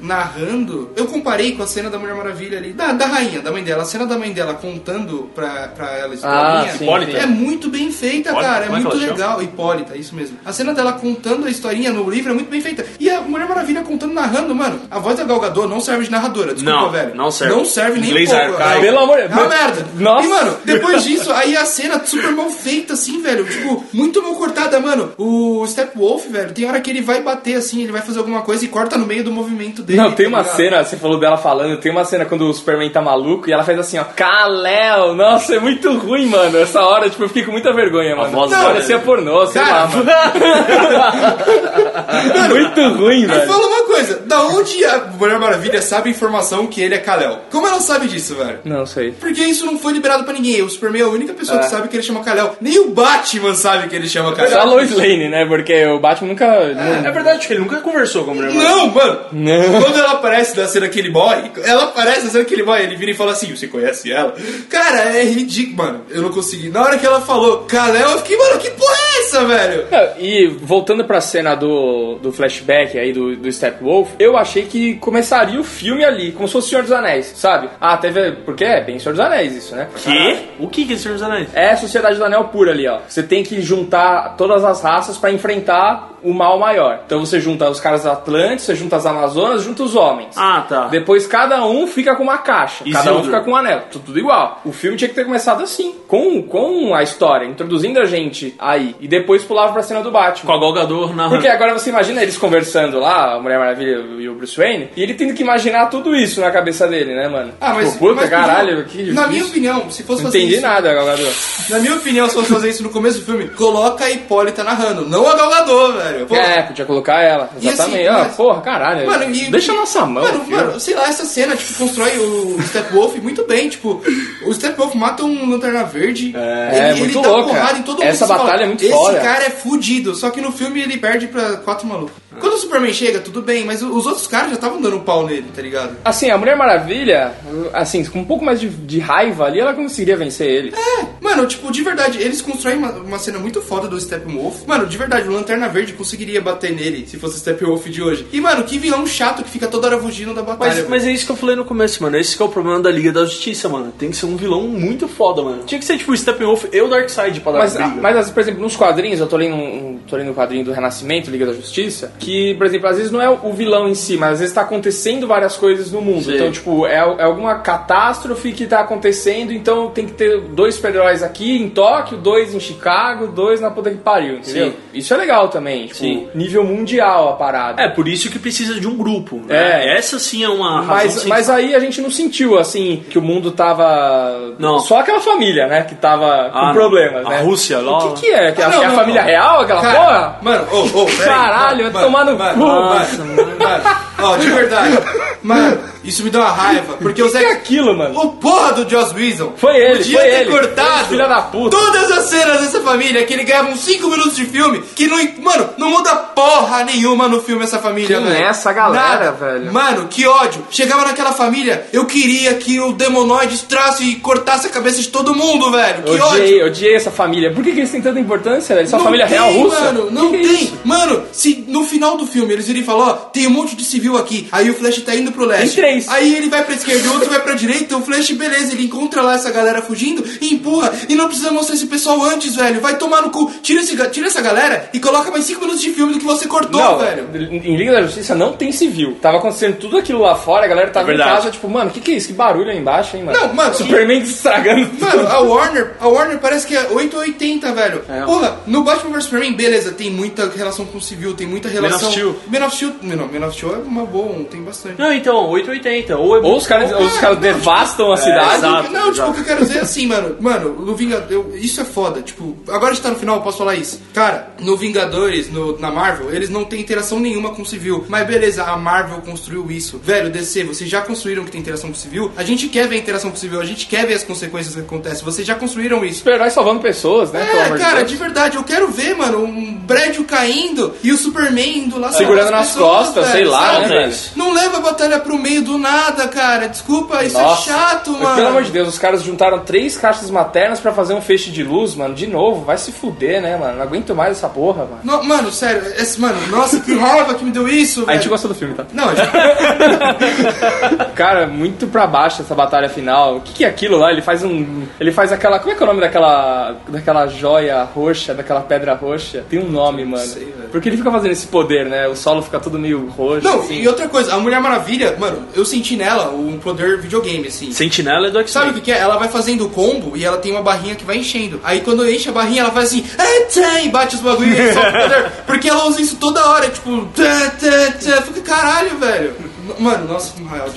narrando, 0.00 0.90
eu 0.96 1.06
comparei 1.06 1.52
com 1.52 1.62
a 1.62 1.66
cena 1.66 1.88
da 1.90 1.98
Mulher 1.98 2.14
Maravilha 2.14 2.58
ali, 2.58 2.72
da, 2.72 2.92
da 2.92 3.06
rainha, 3.06 3.40
da 3.40 3.50
mãe 3.50 3.62
dela. 3.62 3.82
A 3.82 3.86
cena 3.86 4.06
da 4.06 4.18
mãe 4.18 4.32
dela 4.32 4.54
contando 4.54 5.30
pra, 5.34 5.68
pra 5.68 5.92
ela 5.96 6.08
a 6.08 6.10
Ah, 6.12 6.14
historinha 6.14 6.72
sim, 6.78 6.84
Hipólita. 6.84 7.16
é 7.18 7.26
muito 7.26 7.68
bem 7.68 7.90
feita, 7.90 8.30
Hipólita? 8.30 8.50
cara. 8.52 8.64
É 8.64 8.68
é 8.68 8.70
muito 8.70 8.86
ela 8.88 8.98
chama? 9.00 9.12
legal. 9.12 9.42
Hipólita, 9.42 9.96
isso 9.96 10.14
mesmo. 10.14 10.38
A 10.44 10.52
cena 10.52 10.72
dela 10.74 10.92
contando 10.94 11.46
a 11.46 11.50
historinha 11.50 11.90
no 11.92 12.08
livro 12.08 12.30
é 12.30 12.34
muito 12.34 12.50
bem 12.50 12.60
feita. 12.60 12.84
E 12.98 13.08
a 13.10 13.20
Mulher 13.20 13.48
Maravilha 13.48 13.82
contando, 13.82 14.12
narrando, 14.14 14.54
mano. 14.54 14.80
A 14.90 14.98
voz 14.98 15.16
da 15.16 15.24
Gal 15.24 15.40
Gadot 15.40 15.68
não 15.68 15.80
serve 15.80 16.04
de 16.04 16.10
narradora, 16.10 16.54
desculpa, 16.54 16.78
Não, 16.80 16.90
velho. 16.90 17.14
não 17.14 17.30
serve. 17.30 17.54
Não 17.54 17.64
serve 17.64 18.00
nem 18.00 18.10
Inglês 18.10 18.32
um 18.32 18.36
pouco. 18.38 18.62
É- 18.62 18.80
Pelo 18.80 18.98
amor 18.98 19.16
de 19.16 19.22
é 19.22 19.26
uma 19.28 19.48
merda. 19.48 19.86
Nossa. 19.98 20.26
E, 20.26 20.30
mano, 20.30 20.56
depois 20.64 21.04
disso, 21.04 21.32
aí 21.32 21.56
a 21.56 21.64
cena 21.64 22.00
super 22.04 22.32
mal 22.32 22.50
feita, 22.50 22.94
assim, 22.94 23.20
velho. 23.22 23.44
Tipo, 23.44 23.84
muito 23.92 24.22
mal 24.22 24.34
cortada, 24.34 24.78
mano. 24.80 25.12
O 25.18 25.64
Stepwolf, 25.66 26.26
velho, 26.28 26.52
tem 26.52 26.66
hora 26.66 26.80
que 26.80 26.90
ele 26.90 27.00
vai 27.02 27.22
bater, 27.22 27.54
assim, 27.56 27.82
ele 27.82 27.92
vai 27.92 28.02
fazer 28.02 28.18
alguma 28.18 28.42
coisa 28.42 28.64
e 28.64 28.68
corta 28.68 28.96
no 28.98 29.06
meio 29.06 29.24
do 29.24 29.31
movimento 29.32 29.82
dele. 29.82 30.00
Não, 30.00 30.12
tem 30.12 30.26
tá 30.26 30.30
uma 30.30 30.38
ligado? 30.42 30.56
cena, 30.56 30.84
você 30.84 30.96
falou 30.96 31.18
dela 31.18 31.36
falando, 31.36 31.76
tem 31.78 31.90
uma 31.92 32.04
cena 32.04 32.24
quando 32.24 32.48
o 32.48 32.52
Superman 32.52 32.90
tá 32.90 33.00
maluco 33.00 33.48
e 33.48 33.52
ela 33.52 33.64
faz 33.64 33.78
assim, 33.78 33.98
ó, 33.98 34.04
Kalel, 34.04 35.14
nossa, 35.14 35.56
é 35.56 35.60
muito 35.60 35.92
ruim, 35.98 36.26
mano. 36.26 36.58
Essa 36.58 36.82
hora, 36.82 37.08
tipo, 37.10 37.22
eu 37.24 37.28
fiquei 37.28 37.44
com 37.44 37.52
muita 37.52 37.72
vergonha, 37.72 38.16
mano. 38.16 38.30
voz 38.30 38.50
Não, 38.50 38.64
parecia 38.64 38.98
pornô, 38.98 39.46
sei 39.46 39.62
Cara, 39.62 39.74
lá, 39.74 39.86
mano. 39.88 40.04
muito 42.50 42.88
ruim, 42.98 43.26
velho. 43.26 43.46
fala 43.46 43.66
uma 43.66 43.82
coisa, 43.84 44.20
da 44.26 44.42
onde 44.42 44.84
a 44.84 44.98
Mulher 45.18 45.38
Maravilha 45.38 45.82
sabe 45.82 46.08
a 46.08 46.12
informação 46.12 46.66
que 46.66 46.80
ele 46.80 46.94
é 46.94 46.98
Kal-El? 46.98 47.40
Como 47.50 47.66
ela 47.66 47.80
sabe 47.80 48.08
disso, 48.08 48.34
velho? 48.36 48.58
Não 48.64 48.86
sei. 48.86 49.12
Porque 49.12 49.42
isso 49.42 49.66
não 49.66 49.78
foi 49.78 49.92
liberado 49.92 50.24
pra 50.24 50.32
ninguém. 50.32 50.62
O 50.62 50.70
Superman 50.70 51.02
é 51.02 51.04
a 51.04 51.08
única 51.08 51.32
pessoa 51.34 51.58
É. 51.58 51.62
que 51.64 51.70
sabe 51.70 51.88
que 51.88 51.96
ele 51.96 52.02
chama 52.02 52.22
Kal-El. 52.22 52.56
Nem 52.60 52.78
o 52.80 52.90
Batman 52.90 53.54
sabe 53.54 53.88
que 53.88 53.96
ele 53.96 54.08
chama 54.08 54.34
Só 54.34 54.42
a 54.42 54.46
Kal-El. 54.48 54.66
Lois 54.66 54.90
Lane, 54.92 55.28
né? 55.28 55.44
Porque 55.46 55.84
o 55.86 56.00
Batman 56.00 56.28
nunca. 56.28 56.44
É 56.46 57.10
verdade 57.10 57.46
que 57.46 57.52
ele 57.52 57.60
nunca 57.60 57.76
conversou 57.80 58.24
com 58.24 58.32
a 58.32 58.34
mulher. 58.34 58.52
Maravilha. 58.52 58.76
Não, 58.76 58.86
mano. 58.88 59.18
Não. 59.32 59.80
Quando 59.80 59.98
ela 59.98 60.12
aparece 60.12 60.58
na 60.58 60.66
cena 60.66 60.88
que 60.88 60.98
ele 60.98 61.10
morre, 61.10 61.50
ela 61.64 61.84
aparece 61.84 62.24
na 62.24 62.30
cena 62.30 62.44
que 62.44 62.54
ele 62.54 62.62
morre, 62.62 62.82
ele 62.82 62.96
vira 62.96 63.10
e 63.10 63.14
fala 63.14 63.32
assim, 63.32 63.54
você 63.54 63.68
conhece 63.68 64.10
ela? 64.12 64.34
Cara, 64.68 65.16
é 65.16 65.24
ridículo, 65.24 65.76
mano. 65.76 66.00
Eu 66.10 66.22
não 66.22 66.30
consegui. 66.30 66.68
Na 66.68 66.82
hora 66.82 66.98
que 66.98 67.06
ela 67.06 67.20
falou 67.20 67.58
Kal-El, 67.64 68.10
eu 68.10 68.18
fiquei, 68.18 68.36
mano, 68.36 68.58
que 68.58 68.70
porra 68.70 68.94
é 68.94 69.20
essa, 69.20 69.44
velho? 69.44 69.86
Não, 69.90 70.08
E 70.18 70.46
voltando 70.60 71.04
pra 71.04 71.20
cena 71.20 71.54
do, 71.54 72.18
do 72.22 72.32
flashback 72.32 72.98
aí 72.98 73.12
do, 73.12 73.36
do 73.36 73.50
Steppenwolf, 73.52 74.10
eu 74.18 74.36
achei 74.36 74.64
que 74.64 74.94
começaria 74.96 75.60
o 75.60 75.64
filme 75.64 76.04
ali, 76.04 76.32
como 76.32 76.46
se 76.48 76.52
fosse 76.52 76.68
Senhor 76.70 76.82
dos 76.82 76.92
Anéis, 76.92 77.32
sabe? 77.36 77.68
Ah, 77.80 77.96
teve. 77.96 78.32
Porque 78.44 78.64
é 78.64 78.82
bem 78.82 78.98
Senhor 78.98 79.12
dos 79.12 79.24
Anéis 79.24 79.54
isso, 79.54 79.74
né? 79.74 79.88
Que? 79.96 80.38
O 80.58 80.68
que 80.68 80.84
que 80.84 80.94
é 80.94 80.96
Senhor 80.96 81.14
dos 81.14 81.22
Anéis? 81.22 81.48
É 81.54 81.70
a 81.70 81.76
Sociedade 81.76 82.16
do 82.16 82.24
Anel 82.24 82.44
pura 82.44 82.72
ali, 82.72 82.86
ó. 82.88 82.98
Você 83.08 83.22
tem 83.22 83.42
que 83.42 83.60
juntar 83.60 84.36
todas 84.36 84.64
as 84.64 84.82
raças 84.82 85.16
pra 85.18 85.30
enfrentar 85.30 86.12
o 86.22 86.32
mal 86.32 86.58
maior. 86.58 87.00
Então 87.04 87.20
você 87.20 87.40
junta 87.40 87.68
os 87.68 87.80
caras 87.80 88.06
Atlantes, 88.06 88.64
você 88.64 88.74
junta 88.74 88.96
as 88.96 89.01
Amazonas, 89.06 89.62
junta 89.62 89.82
os 89.82 89.94
homens. 89.96 90.36
Ah, 90.36 90.64
tá. 90.68 90.88
Depois 90.88 91.26
cada 91.26 91.64
um 91.64 91.86
fica 91.86 92.14
com 92.16 92.22
uma 92.22 92.38
caixa, 92.38 92.84
cada 92.92 93.10
um 93.12 93.20
Isildur. 93.20 93.24
fica 93.24 93.40
com 93.40 93.50
um 93.52 93.56
anel, 93.56 93.82
tudo, 93.90 94.04
tudo 94.06 94.18
igual. 94.18 94.60
O 94.64 94.72
filme 94.72 94.96
tinha 94.96 95.08
que 95.08 95.14
ter 95.14 95.24
começado 95.24 95.62
assim, 95.62 95.94
com, 96.08 96.42
com 96.42 96.94
a 96.94 97.02
história, 97.02 97.46
introduzindo 97.46 98.00
a 98.00 98.04
gente 98.04 98.54
aí, 98.58 98.94
e 99.00 99.08
depois 99.08 99.42
pulava 99.44 99.72
pra 99.72 99.82
cena 99.82 100.00
do 100.02 100.10
Batman. 100.10 100.46
Com 100.46 100.56
a 100.56 100.60
Gal 100.60 100.72
Gadot 100.72 101.12
narrando. 101.14 101.34
Porque 101.36 101.48
agora 101.48 101.72
você 101.72 101.90
imagina 101.90 102.22
eles 102.22 102.36
conversando 102.36 102.98
lá, 102.98 103.34
a 103.34 103.40
Mulher 103.40 103.58
Maravilha 103.58 103.96
e 104.18 104.28
o 104.28 104.34
Bruce 104.34 104.56
Wayne, 104.56 104.90
e 104.96 105.02
ele 105.02 105.14
tendo 105.14 105.34
que 105.34 105.42
imaginar 105.42 105.86
tudo 105.86 106.14
isso 106.14 106.40
na 106.40 106.50
cabeça 106.50 106.86
dele, 106.86 107.14
né, 107.14 107.28
mano? 107.28 107.52
Ah, 107.60 107.72
mas, 107.74 107.92
Tipo, 107.92 107.98
puta, 108.08 108.22
mas, 108.22 108.30
caralho, 108.30 108.84
que 108.84 109.12
Na 109.12 109.26
minha 109.26 109.44
opinião, 109.44 109.90
se 109.90 110.02
fosse 110.02 110.22
Não 110.22 110.30
fazer 110.30 110.38
entendi 110.38 110.54
isso, 110.54 110.62
nada, 110.62 110.92
Galgador. 110.94 111.32
Na 111.68 111.78
minha 111.78 111.94
opinião, 111.94 112.28
se 112.28 112.34
fosse 112.34 112.52
fazer 112.52 112.70
isso 112.70 112.82
no 112.82 112.90
começo 112.90 113.18
do 113.20 113.24
filme, 113.26 113.48
coloca 113.48 114.04
a 114.04 114.10
Hipólita 114.10 114.62
narrando, 114.64 115.06
não 115.08 115.28
a 115.28 115.34
Gal 115.34 115.50
Gadot, 115.50 115.92
velho. 115.98 116.26
Pô, 116.26 116.34
É, 116.36 116.62
podia 116.62 116.84
colocar 116.84 117.20
ela, 117.22 117.44
assim, 117.56 117.68
exatamente. 117.68 118.08
ah, 118.08 118.18
mas- 118.24 118.36
porra, 118.36 118.60
caralho. 118.60 118.91
Mano, 119.06 119.34
e- 119.34 119.50
deixa 119.50 119.72
a 119.72 119.74
nossa 119.76 120.06
mão, 120.06 120.22
Mano, 120.22 120.44
mano, 120.48 120.80
sei 120.80 120.94
lá, 120.94 121.08
essa 121.08 121.24
cena, 121.24 121.56
tipo, 121.56 121.74
constrói 121.74 122.16
o 122.18 122.58
Steppenwolf 122.62 123.16
muito 123.16 123.44
bem. 123.46 123.68
Tipo, 123.68 124.02
o 124.44 124.52
Steppenwolf 124.54 124.94
mata 124.94 125.24
um 125.24 125.50
Lanterna 125.50 125.84
Verde. 125.84 126.32
É, 126.36 126.90
ele, 126.90 127.00
muito 127.00 127.18
ele 127.18 127.26
dá 127.26 127.32
porrada 127.32 127.66
cara. 127.66 127.78
em 127.78 127.82
todo 127.82 127.98
mundo. 127.98 128.06
Essa 128.06 128.26
batalha 128.26 128.64
é 128.64 128.66
muito 128.66 128.84
Esse 128.84 128.92
foda." 128.92 129.20
cara 129.20 129.44
é 129.44 129.50
fudido. 129.50 130.14
Só 130.14 130.30
que 130.30 130.40
no 130.40 130.52
filme 130.52 130.80
ele 130.82 130.98
perde 130.98 131.26
pra 131.26 131.56
quatro 131.58 131.86
malucos. 131.86 132.22
Quando 132.40 132.54
o 132.54 132.58
Superman 132.58 132.92
chega, 132.92 133.20
tudo 133.20 133.42
bem, 133.42 133.64
mas 133.64 133.82
os 133.82 134.06
outros 134.06 134.26
caras 134.26 134.48
já 134.48 134.54
estavam 134.54 134.80
dando 134.80 134.96
um 134.96 135.00
pau 135.00 135.26
nele, 135.26 135.46
tá 135.54 135.60
ligado? 135.60 135.96
Assim, 136.04 136.30
a 136.30 136.38
Mulher 136.38 136.56
Maravilha, 136.56 137.34
assim, 137.74 138.02
com 138.04 138.20
um 138.20 138.24
pouco 138.24 138.44
mais 138.44 138.58
de, 138.58 138.68
de 138.68 138.98
raiva 138.98 139.44
ali, 139.44 139.60
ela 139.60 139.74
conseguiria 139.74 140.16
vencer 140.16 140.48
ele. 140.48 140.74
É, 140.74 141.06
mano, 141.20 141.46
tipo, 141.46 141.70
de 141.70 141.82
verdade, 141.82 142.18
eles 142.18 142.40
constroem 142.40 142.78
uma, 142.78 142.90
uma 142.92 143.18
cena 143.18 143.38
muito 143.38 143.60
foda 143.60 143.86
do 143.86 144.00
Steppenwolf. 144.00 144.66
Mano, 144.66 144.86
de 144.86 144.96
verdade, 144.96 145.28
o 145.28 145.32
Lanterna 145.32 145.68
Verde 145.68 145.92
conseguiria 145.92 146.40
bater 146.40 146.72
nele 146.72 147.06
se 147.06 147.18
fosse 147.18 147.36
o 147.36 147.38
Steppenwolf 147.38 147.86
de 147.86 148.02
hoje. 148.02 148.26
E, 148.32 148.40
mano, 148.40 148.64
que 148.64 148.78
vilão 148.82 149.06
chato 149.06 149.42
que 149.42 149.48
fica 149.50 149.66
toda 149.68 149.86
hora 149.86 149.98
fugindo 149.98 150.34
da 150.34 150.42
batalha. 150.42 150.74
Mas, 150.74 150.88
mas 150.88 151.06
é 151.06 151.10
isso 151.12 151.24
que 151.24 151.32
eu 151.32 151.36
falei 151.36 151.56
no 151.56 151.64
começo, 151.64 152.02
mano. 152.02 152.16
Esse 152.16 152.36
que 152.36 152.42
é 152.42 152.46
o 152.46 152.48
problema 152.48 152.80
da 152.80 152.90
Liga 152.90 153.12
da 153.12 153.24
Justiça, 153.24 153.68
mano. 153.68 153.92
Tem 153.98 154.10
que 154.10 154.16
ser 154.16 154.26
um 154.26 154.36
vilão 154.36 154.62
muito 154.62 155.08
foda, 155.08 155.42
mano. 155.42 155.62
Tinha 155.64 155.78
que 155.78 155.84
ser 155.84 155.96
tipo 155.96 156.12
o 156.12 156.16
Steppenwolf 156.16 156.64
e 156.72 156.80
o 156.80 156.88
Darkseid 156.88 157.40
pra 157.40 157.52
dar 157.52 157.58
Mas, 157.58 157.74
briga. 157.74 157.88
mas, 158.00 158.30
por 158.30 158.40
exemplo, 158.40 158.60
nos 158.60 158.76
quadrinhos, 158.76 159.20
eu 159.20 159.26
tô 159.26 159.36
lendo 159.36 159.54
um, 159.56 159.58
um- 159.94 159.98
tô 160.08 160.16
lendo 160.16 160.30
um 160.30 160.34
quadrinho 160.34 160.64
do 160.64 160.72
Renascimento, 160.72 161.30
Liga 161.30 161.46
da 161.46 161.52
Justiça, 161.52 162.12
que, 162.18 162.54
por 162.54 162.66
exemplo, 162.66 162.88
às 162.88 162.96
vezes 162.96 163.10
não 163.12 163.22
é 163.22 163.30
o 163.30 163.52
vilão 163.52 163.88
em 163.88 163.94
si, 163.94 164.16
mas 164.16 164.32
às 164.34 164.38
vezes 164.40 164.54
tá 164.54 164.62
acontecendo 164.62 165.26
várias 165.26 165.56
coisas 165.56 165.90
no 165.92 166.00
mundo. 166.02 166.24
Sim. 166.24 166.34
Então, 166.34 166.50
tipo, 166.50 166.86
é, 166.86 166.96
é 166.96 167.22
alguma 167.24 167.54
catástrofe 167.56 168.52
que 168.52 168.66
tá 168.66 168.80
acontecendo, 168.80 169.52
então 169.52 169.90
tem 169.90 170.06
que 170.06 170.12
ter 170.12 170.40
dois 170.40 170.74
super-heróis 170.74 171.22
aqui 171.22 171.56
em 171.56 171.68
Tóquio, 171.68 172.18
dois 172.18 172.54
em 172.54 172.60
Chicago, 172.60 173.26
dois 173.28 173.60
na 173.60 173.70
puta 173.70 173.90
que 173.90 173.98
pariu, 173.98 174.36
entendeu? 174.38 174.70
Sim. 174.70 174.76
Isso 174.94 175.12
é 175.14 175.16
legal 175.16 175.48
também, 175.48 175.82
tipo, 175.86 175.98
Sim. 176.00 176.26
nível 176.34 176.64
mundial 176.64 177.28
a 177.28 177.32
parada. 177.34 177.80
É, 177.82 177.88
por 177.88 178.08
isso 178.08 178.30
que 178.30 178.38
precisa 178.38 178.71
de 178.80 178.86
um 178.88 178.96
grupo. 178.96 179.36
Né? 179.46 179.56
É. 179.86 179.98
Essa 179.98 180.18
sim 180.18 180.42
é 180.44 180.48
uma 180.48 180.76
razão 180.80 180.86
Mas, 180.86 181.12
sem- 181.12 181.28
mas 181.28 181.50
aí 181.50 181.74
a 181.74 181.78
gente 181.80 182.00
não 182.00 182.10
sentiu, 182.10 182.58
assim, 182.58 183.02
que 183.10 183.18
o 183.18 183.22
mundo 183.22 183.50
tava. 183.50 184.54
Não. 184.58 184.78
Só 184.80 184.98
aquela 185.00 185.20
família, 185.20 185.66
né? 185.66 185.82
Que 185.82 185.94
tava 185.94 186.50
com 186.50 186.58
Ah, 186.58 186.72
problemas, 186.72 187.24
a 187.26 187.28
né? 187.30 187.40
Rússia 187.42 187.78
lá. 187.80 187.98
O 187.98 188.12
que, 188.14 188.20
que 188.22 188.32
é? 188.32 188.52
Que 188.52 188.62
Ah, 188.62 188.66
a, 188.66 188.70
não, 188.70 188.78
que 188.78 188.84
a 188.84 188.88
não, 188.88 188.96
família 188.96 189.20
não. 189.22 189.28
real, 189.28 189.60
aquela 189.60 189.80
Cara, 189.80 189.98
porra? 189.98 190.38
Mano, 190.42 190.66
ô, 190.72 191.02
ô, 191.02 191.06
peraí, 191.06 191.24
Caralho, 191.28 191.78
mano, 191.84 191.92
vai 191.92 192.04
tomar 192.04 192.24
no 192.24 192.38
mano, 192.38 192.54
cu. 192.54 192.66
Mano, 192.70 193.58
mano, 193.58 193.84
ó, 194.22 194.36
de 194.36 194.50
verdade. 194.50 194.98
Mano, 195.42 195.78
isso 196.04 196.22
me 196.22 196.30
dá 196.30 196.40
uma 196.40 196.50
raiva. 196.52 196.94
Porque 197.00 197.22
o 197.22 197.30
que 197.30 197.36
é 197.36 197.52
aquilo, 197.52 197.96
mano? 197.96 198.18
O 198.18 198.28
porra 198.34 198.72
do 198.72 198.88
Joss 198.88 199.14
Whedon 199.14 199.52
Foi 199.56 199.76
ele, 199.76 199.98
podia 199.98 200.18
foi 200.20 200.28
ter 200.28 200.40
ele. 200.42 200.50
cortado 200.50 201.08
Filha 201.08 201.28
da 201.28 201.42
puta. 201.42 201.76
todas 201.76 202.10
as 202.10 202.24
cenas 202.26 202.60
dessa 202.60 202.80
família 202.80 203.24
que 203.24 203.32
ele 203.32 203.44
ganhava 203.44 203.68
uns 203.70 203.80
5 203.80 204.08
minutos 204.08 204.36
de 204.36 204.44
filme 204.46 204.82
que 204.94 205.06
não. 205.06 205.18
Mano, 205.42 205.70
não 205.76 205.90
muda 205.90 206.14
porra 206.14 206.84
nenhuma 206.84 207.28
no 207.28 207.40
filme 207.42 207.64
essa 207.64 207.78
família, 207.78 208.16
Quem 208.18 208.26
velho. 208.26 208.36
é 208.36 208.48
essa 208.48 208.72
galera, 208.72 209.02
Nada. 209.26 209.32
velho? 209.32 209.72
Mano, 209.72 210.06
que 210.08 210.26
ódio. 210.26 210.64
Chegava 210.70 211.04
naquela 211.04 211.32
família, 211.32 211.86
eu 211.92 212.04
queria 212.06 212.54
que 212.54 212.78
o 212.80 212.92
demonoide 212.92 213.54
estrasse 213.54 214.04
e 214.04 214.16
cortasse 214.16 214.66
a 214.66 214.70
cabeça 214.70 215.00
de 215.00 215.08
todo 215.08 215.34
mundo, 215.34 215.70
velho. 215.70 216.02
Que 216.02 216.10
ódio. 216.10 216.24
Odiei, 216.42 216.62
odiei 216.64 216.94
essa 216.94 217.10
família. 217.10 217.52
Por 217.52 217.62
que, 217.64 217.72
que 217.72 217.80
eles 217.80 217.90
têm 217.90 218.00
tanta 218.00 218.20
importância, 218.20 218.74
velho? 218.76 218.88
Não 218.90 219.00
família 219.00 219.26
tem, 219.26 219.36
real 219.38 219.52
russa? 219.52 219.80
Mano, 219.80 220.10
não 220.10 220.30
Que 220.30 220.38
que 220.38 220.44
é 220.44 220.48
tem. 220.48 220.64
isso? 220.64 220.80
Mano, 220.84 221.22
se 221.32 221.64
no 221.68 221.84
final 221.84 222.16
do 222.16 222.26
filme 222.26 222.52
eles 222.52 222.68
irem 222.68 222.84
falar, 222.84 223.04
ó, 223.08 223.12
tem 223.14 223.46
um 223.46 223.50
monte 223.50 223.74
de 223.76 223.84
civil 223.84 224.11
aqui. 224.16 224.48
Aí 224.52 224.70
o 224.70 224.74
Flash 224.74 224.98
tá 225.02 225.14
indo 225.14 225.32
pro 225.32 225.44
leste. 225.44 225.74
Tem 225.76 225.84
três. 225.84 226.08
Aí 226.08 226.34
ele 226.34 226.48
vai 226.48 226.64
pra 226.64 226.74
esquerda 226.74 227.04
e 227.06 227.08
o 227.08 227.12
outro 227.14 227.30
vai 227.30 227.40
pra 227.40 227.54
direita. 227.54 227.96
O 227.96 228.02
Flash, 228.02 228.30
beleza, 228.32 228.72
ele 228.72 228.84
encontra 228.86 229.22
lá 229.22 229.34
essa 229.34 229.50
galera 229.50 229.82
fugindo 229.82 230.24
e 230.40 230.54
empurra. 230.54 230.92
E 231.08 231.14
não 231.14 231.26
precisa 231.26 231.50
mostrar 231.50 231.74
esse 231.74 231.86
pessoal 231.86 232.22
antes, 232.24 232.54
velho. 232.56 232.80
Vai 232.80 232.96
tomar 232.98 233.22
no 233.22 233.30
cu. 233.30 233.50
Tira, 233.62 233.80
esse, 233.80 233.96
tira 234.10 234.26
essa 234.26 234.40
galera 234.40 234.90
e 234.92 235.00
coloca 235.00 235.30
mais 235.30 235.44
5 235.44 235.60
minutos 235.60 235.80
de 235.82 235.90
filme 235.90 236.12
do 236.14 236.18
que 236.18 236.24
você 236.24 236.46
cortou, 236.46 236.80
Não, 236.80 236.98
velho. 236.98 237.28
em 237.34 237.76
Liga 237.76 237.92
da 237.92 238.02
Justiça 238.02 238.34
não 238.34 238.52
tem 238.52 238.72
civil. 238.72 239.16
Tava 239.20 239.38
acontecendo 239.38 239.76
tudo 239.76 239.96
aquilo 239.98 240.20
lá 240.20 240.34
fora, 240.34 240.64
a 240.64 240.68
galera 240.68 240.90
tava 240.90 241.10
É 241.10 241.14
em 241.14 241.16
verdade. 241.16 241.36
casa, 241.36 241.50
tipo, 241.50 241.68
mano, 241.68 241.90
o 241.90 241.92
que, 241.92 242.00
que 242.00 242.12
é 242.12 242.14
isso? 242.16 242.28
Que 242.28 242.32
barulho 242.32 242.70
aí 242.70 242.78
embaixo, 242.78 243.16
hein, 243.16 243.24
mano? 243.24 243.38
Não, 243.38 243.54
mano, 243.54 243.74
Superman 243.74 244.18
estragando 244.22 244.90
Mano, 244.98 245.26
a 245.28 245.40
Warner, 245.40 245.92
a 246.00 246.08
Warner 246.08 246.38
parece 246.38 246.66
que 246.66 246.76
é 246.76 246.88
880, 246.90 247.72
velho. 247.72 248.02
É. 248.08 248.22
Porra, 248.24 248.58
no 248.66 248.82
Batman 248.82 249.12
vs 249.12 249.24
Superman, 249.24 249.52
beleza, 249.54 249.92
tem 249.92 250.10
muita 250.10 250.50
relação 250.54 250.84
com 250.86 250.98
o 250.98 251.00
civil, 251.00 251.34
tem 251.34 251.46
muita 251.46 251.68
relação. 251.68 252.08
of 252.08 252.12
Steel. 252.18 252.36
Man 252.48 252.66
of 252.66 252.76
Steel. 252.76 252.92
Não, 253.02 253.28
Man 253.28 253.46
of 253.46 253.56
Steel 253.56 253.74
é 253.74 253.78
uma 253.78 254.01
boa, 254.06 254.44
tem 254.44 254.62
bastante. 254.62 254.98
Não, 254.98 255.12
então, 255.12 255.48
880 255.50 255.92
80. 255.92 256.16
Ou, 256.16 256.36
é 256.36 256.40
Ou 256.40 256.56
os 256.56 256.66
caras, 256.66 256.92
ou 256.92 257.02
os 257.02 257.16
caras 257.18 257.38
devastam 257.40 258.12
a 258.12 258.16
cidade. 258.16 258.56
exato. 258.56 258.90
Não, 258.90 259.12
tipo, 259.12 259.28
o 259.28 259.34
que 259.34 259.40
eu 259.40 259.44
quero 259.44 259.60
dizer 259.64 259.78
é 259.78 259.82
assim, 259.82 260.06
mano. 260.06 260.36
Mano, 260.40 260.74
no 260.74 260.94
Vingador. 260.94 261.46
Isso 261.54 261.80
é 261.80 261.84
foda. 261.84 262.22
Tipo, 262.22 262.56
agora 262.68 262.92
a 262.92 262.94
gente 262.94 263.02
tá 263.02 263.10
no 263.10 263.16
final, 263.16 263.36
eu 263.36 263.42
posso 263.42 263.58
falar 263.58 263.74
isso. 263.74 264.00
Cara, 264.14 264.54
no 264.60 264.76
Vingadores, 264.76 265.50
no, 265.50 265.78
na 265.78 265.90
Marvel, 265.90 266.32
eles 266.34 266.50
não 266.50 266.64
têm 266.64 266.80
interação 266.80 267.18
nenhuma 267.20 267.50
com 267.50 267.62
o 267.62 267.66
civil. 267.66 268.04
Mas 268.08 268.26
beleza, 268.26 268.64
a 268.64 268.76
Marvel 268.76 269.20
construiu 269.20 269.70
isso. 269.70 269.98
Velho, 270.02 270.30
DC, 270.30 270.64
vocês 270.64 270.88
já 270.88 271.00
construíram 271.00 271.44
que 271.44 271.50
tem 271.50 271.60
interação 271.60 271.90
com 271.90 271.96
o 271.96 271.98
civil? 271.98 272.32
A 272.36 272.44
gente 272.44 272.68
quer 272.68 272.88
ver 272.88 272.96
a 272.96 272.98
interação 272.98 273.30
com 273.30 273.36
o 273.36 273.40
civil, 273.40 273.60
a 273.60 273.64
gente 273.64 273.86
quer 273.86 274.06
ver 274.06 274.14
as 274.14 274.24
consequências 274.24 274.74
que 274.74 274.80
acontecem. 274.80 275.24
Vocês 275.24 275.46
já 275.46 275.54
construíram 275.54 276.04
isso. 276.04 276.18
Super-heróis 276.18 276.52
salvando 276.52 276.80
pessoas, 276.80 277.32
né? 277.32 277.42
É, 277.42 277.70
de 277.70 277.78
cara, 277.78 277.98
Deus. 277.98 278.10
de 278.10 278.16
verdade, 278.16 278.56
eu 278.56 278.64
quero 278.64 278.88
ver, 278.88 279.16
mano, 279.16 279.44
um 279.44 279.80
prédio 279.86 280.24
caindo 280.24 280.94
e 281.02 281.12
o 281.12 281.16
Superman 281.16 281.78
indo 281.78 281.98
lá 281.98 282.12
Segurando 282.12 282.50
nas 282.50 282.68
pessoas, 282.68 283.06
costas, 283.06 283.26
sei 283.28 283.44
lá, 283.44 283.74
sabe? 283.74 283.91
Velho? 283.92 284.14
Não 284.36 284.52
leva 284.52 284.78
a 284.78 284.80
batalha 284.80 285.18
pro 285.18 285.38
meio 285.38 285.62
do 285.62 285.78
nada, 285.78 286.28
cara. 286.28 286.68
Desculpa, 286.68 287.22
isso 287.24 287.38
Nossa. 287.38 287.70
é 287.70 287.74
chato, 287.74 288.10
Mas, 288.12 288.20
mano. 288.22 288.34
Pelo 288.36 288.48
amor 288.48 288.62
de 288.64 288.70
Deus, 288.70 288.88
os 288.88 288.98
caras 288.98 289.22
juntaram 289.22 289.60
três 289.60 289.96
caixas 289.96 290.30
maternas 290.30 290.80
pra 290.80 290.92
fazer 290.92 291.14
um 291.14 291.20
feixe 291.20 291.50
de 291.50 291.62
luz, 291.62 291.94
mano. 291.94 292.14
De 292.14 292.26
novo, 292.26 292.64
vai 292.64 292.76
se 292.78 292.92
fuder, 292.92 293.40
né, 293.40 293.56
mano? 293.56 293.76
Não 293.76 293.82
aguento 293.82 294.14
mais 294.14 294.32
essa 294.38 294.48
porra, 294.48 294.84
mano. 294.84 295.00
No- 295.02 295.22
mano, 295.24 295.50
sério, 295.50 295.82
esse, 295.96 296.20
mano, 296.20 296.38
nossa, 296.48 296.80
que 296.80 296.94
raiva 296.96 297.34
que 297.34 297.44
me 297.44 297.50
deu 297.50 297.68
isso, 297.68 298.00
A 298.06 298.12
gente 298.12 298.18
velho. 298.20 298.30
gosta 298.30 298.48
do 298.48 298.54
filme, 298.54 298.74
tá? 298.74 298.84
Não, 298.92 299.08
a 299.08 299.14
gente... 299.14 299.30
Cara, 301.14 301.46
muito 301.46 301.86
pra 301.86 302.06
baixo 302.06 302.42
essa 302.42 302.54
batalha 302.54 302.88
final. 302.88 303.36
O 303.36 303.40
que, 303.40 303.52
que 303.52 303.64
é 303.64 303.68
aquilo 303.68 303.96
lá? 303.98 304.10
Ele 304.10 304.22
faz 304.22 304.42
um. 304.42 304.84
Ele 304.98 305.12
faz 305.12 305.32
aquela. 305.32 305.58
Como 305.58 305.72
é 305.72 305.74
que 305.74 305.82
é 305.82 305.84
o 305.84 305.86
nome 305.88 306.00
daquela. 306.00 306.76
daquela 306.88 307.26
joia 307.26 307.82
roxa, 307.82 308.34
daquela 308.34 308.60
pedra 308.60 308.94
roxa? 308.94 309.44
Tem 309.48 309.58
um 309.58 309.68
nome, 309.70 310.04
mano. 310.04 310.24
sei, 310.24 310.44
velho. 310.44 310.68
Porque 310.70 310.88
ele 310.88 310.96
fica 310.96 311.10
fazendo 311.10 311.32
esse 311.32 311.46
poder, 311.46 311.86
né? 311.86 312.08
O 312.08 312.16
solo 312.16 312.42
fica 312.42 312.58
tudo 312.60 312.78
meio 312.78 313.08
roxo. 313.08 313.46
Não, 313.46 313.60
assim. 313.60 313.81
E 313.82 313.88
outra 313.88 314.08
coisa, 314.08 314.34
a 314.34 314.38
Mulher 314.38 314.60
Maravilha, 314.60 315.16
mano, 315.18 315.46
eu 315.54 315.64
senti 315.64 315.96
nela 315.96 316.30
um 316.30 316.58
poder 316.58 317.00
videogame, 317.00 317.48
assim. 317.48 317.72
Sentinela 317.72 318.28
é 318.28 318.30
do 318.30 318.48
Sabe 318.48 318.66
o 318.66 318.68
X-Men. 318.68 318.74
que, 318.74 318.80
que 318.80 318.92
é? 318.92 318.98
Ela 318.98 319.16
vai 319.18 319.28
fazendo 319.28 319.66
o 319.66 319.70
combo 319.70 320.16
e 320.16 320.24
ela 320.24 320.38
tem 320.38 320.52
uma 320.52 320.62
barrinha 320.62 320.94
que 320.94 321.04
vai 321.04 321.16
enchendo. 321.18 321.60
Aí 321.64 321.80
quando 321.80 322.08
enche 322.08 322.28
a 322.28 322.32
barrinha, 322.32 322.62
ela 322.62 322.70
faz 322.70 322.86
assim, 322.88 323.04
"Ah, 323.18 323.46
tã", 323.52 323.80
e 323.80 323.88
bate 323.88 324.14
os 324.16 324.20
bagulhos 324.22 324.58
e 324.58 324.72
solta 324.72 324.88
o 324.88 324.92
poder. 324.92 325.32
Porque 325.46 325.68
ela 325.68 325.86
usa 325.86 326.00
isso 326.00 326.16
toda 326.16 326.44
hora, 326.46 326.68
tipo, 326.68 327.04
tã, 327.14 327.50
tã, 327.60 327.90
tã. 327.92 328.22
Fica 328.22 328.40
caralho, 328.42 328.96
velho. 328.98 329.34
Mano, 329.78 330.06
nossa. 330.08 330.32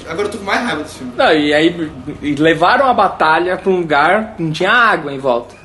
Agora 0.07 0.27
eu 0.27 0.31
tô 0.31 0.37
com 0.37 0.45
mais 0.45 0.61
raiva 0.63 0.83
desse 0.83 0.95
filme. 0.99 1.13
Não, 1.17 1.31
e 1.33 1.53
aí 1.53 1.91
levaram 2.37 2.87
a 2.87 2.93
batalha 2.93 3.57
pra 3.57 3.71
um 3.71 3.77
lugar 3.77 4.35
que 4.37 4.43
não 4.43 4.51
tinha 4.51 4.71
água 4.71 5.11
em 5.11 5.17
volta. 5.17 5.55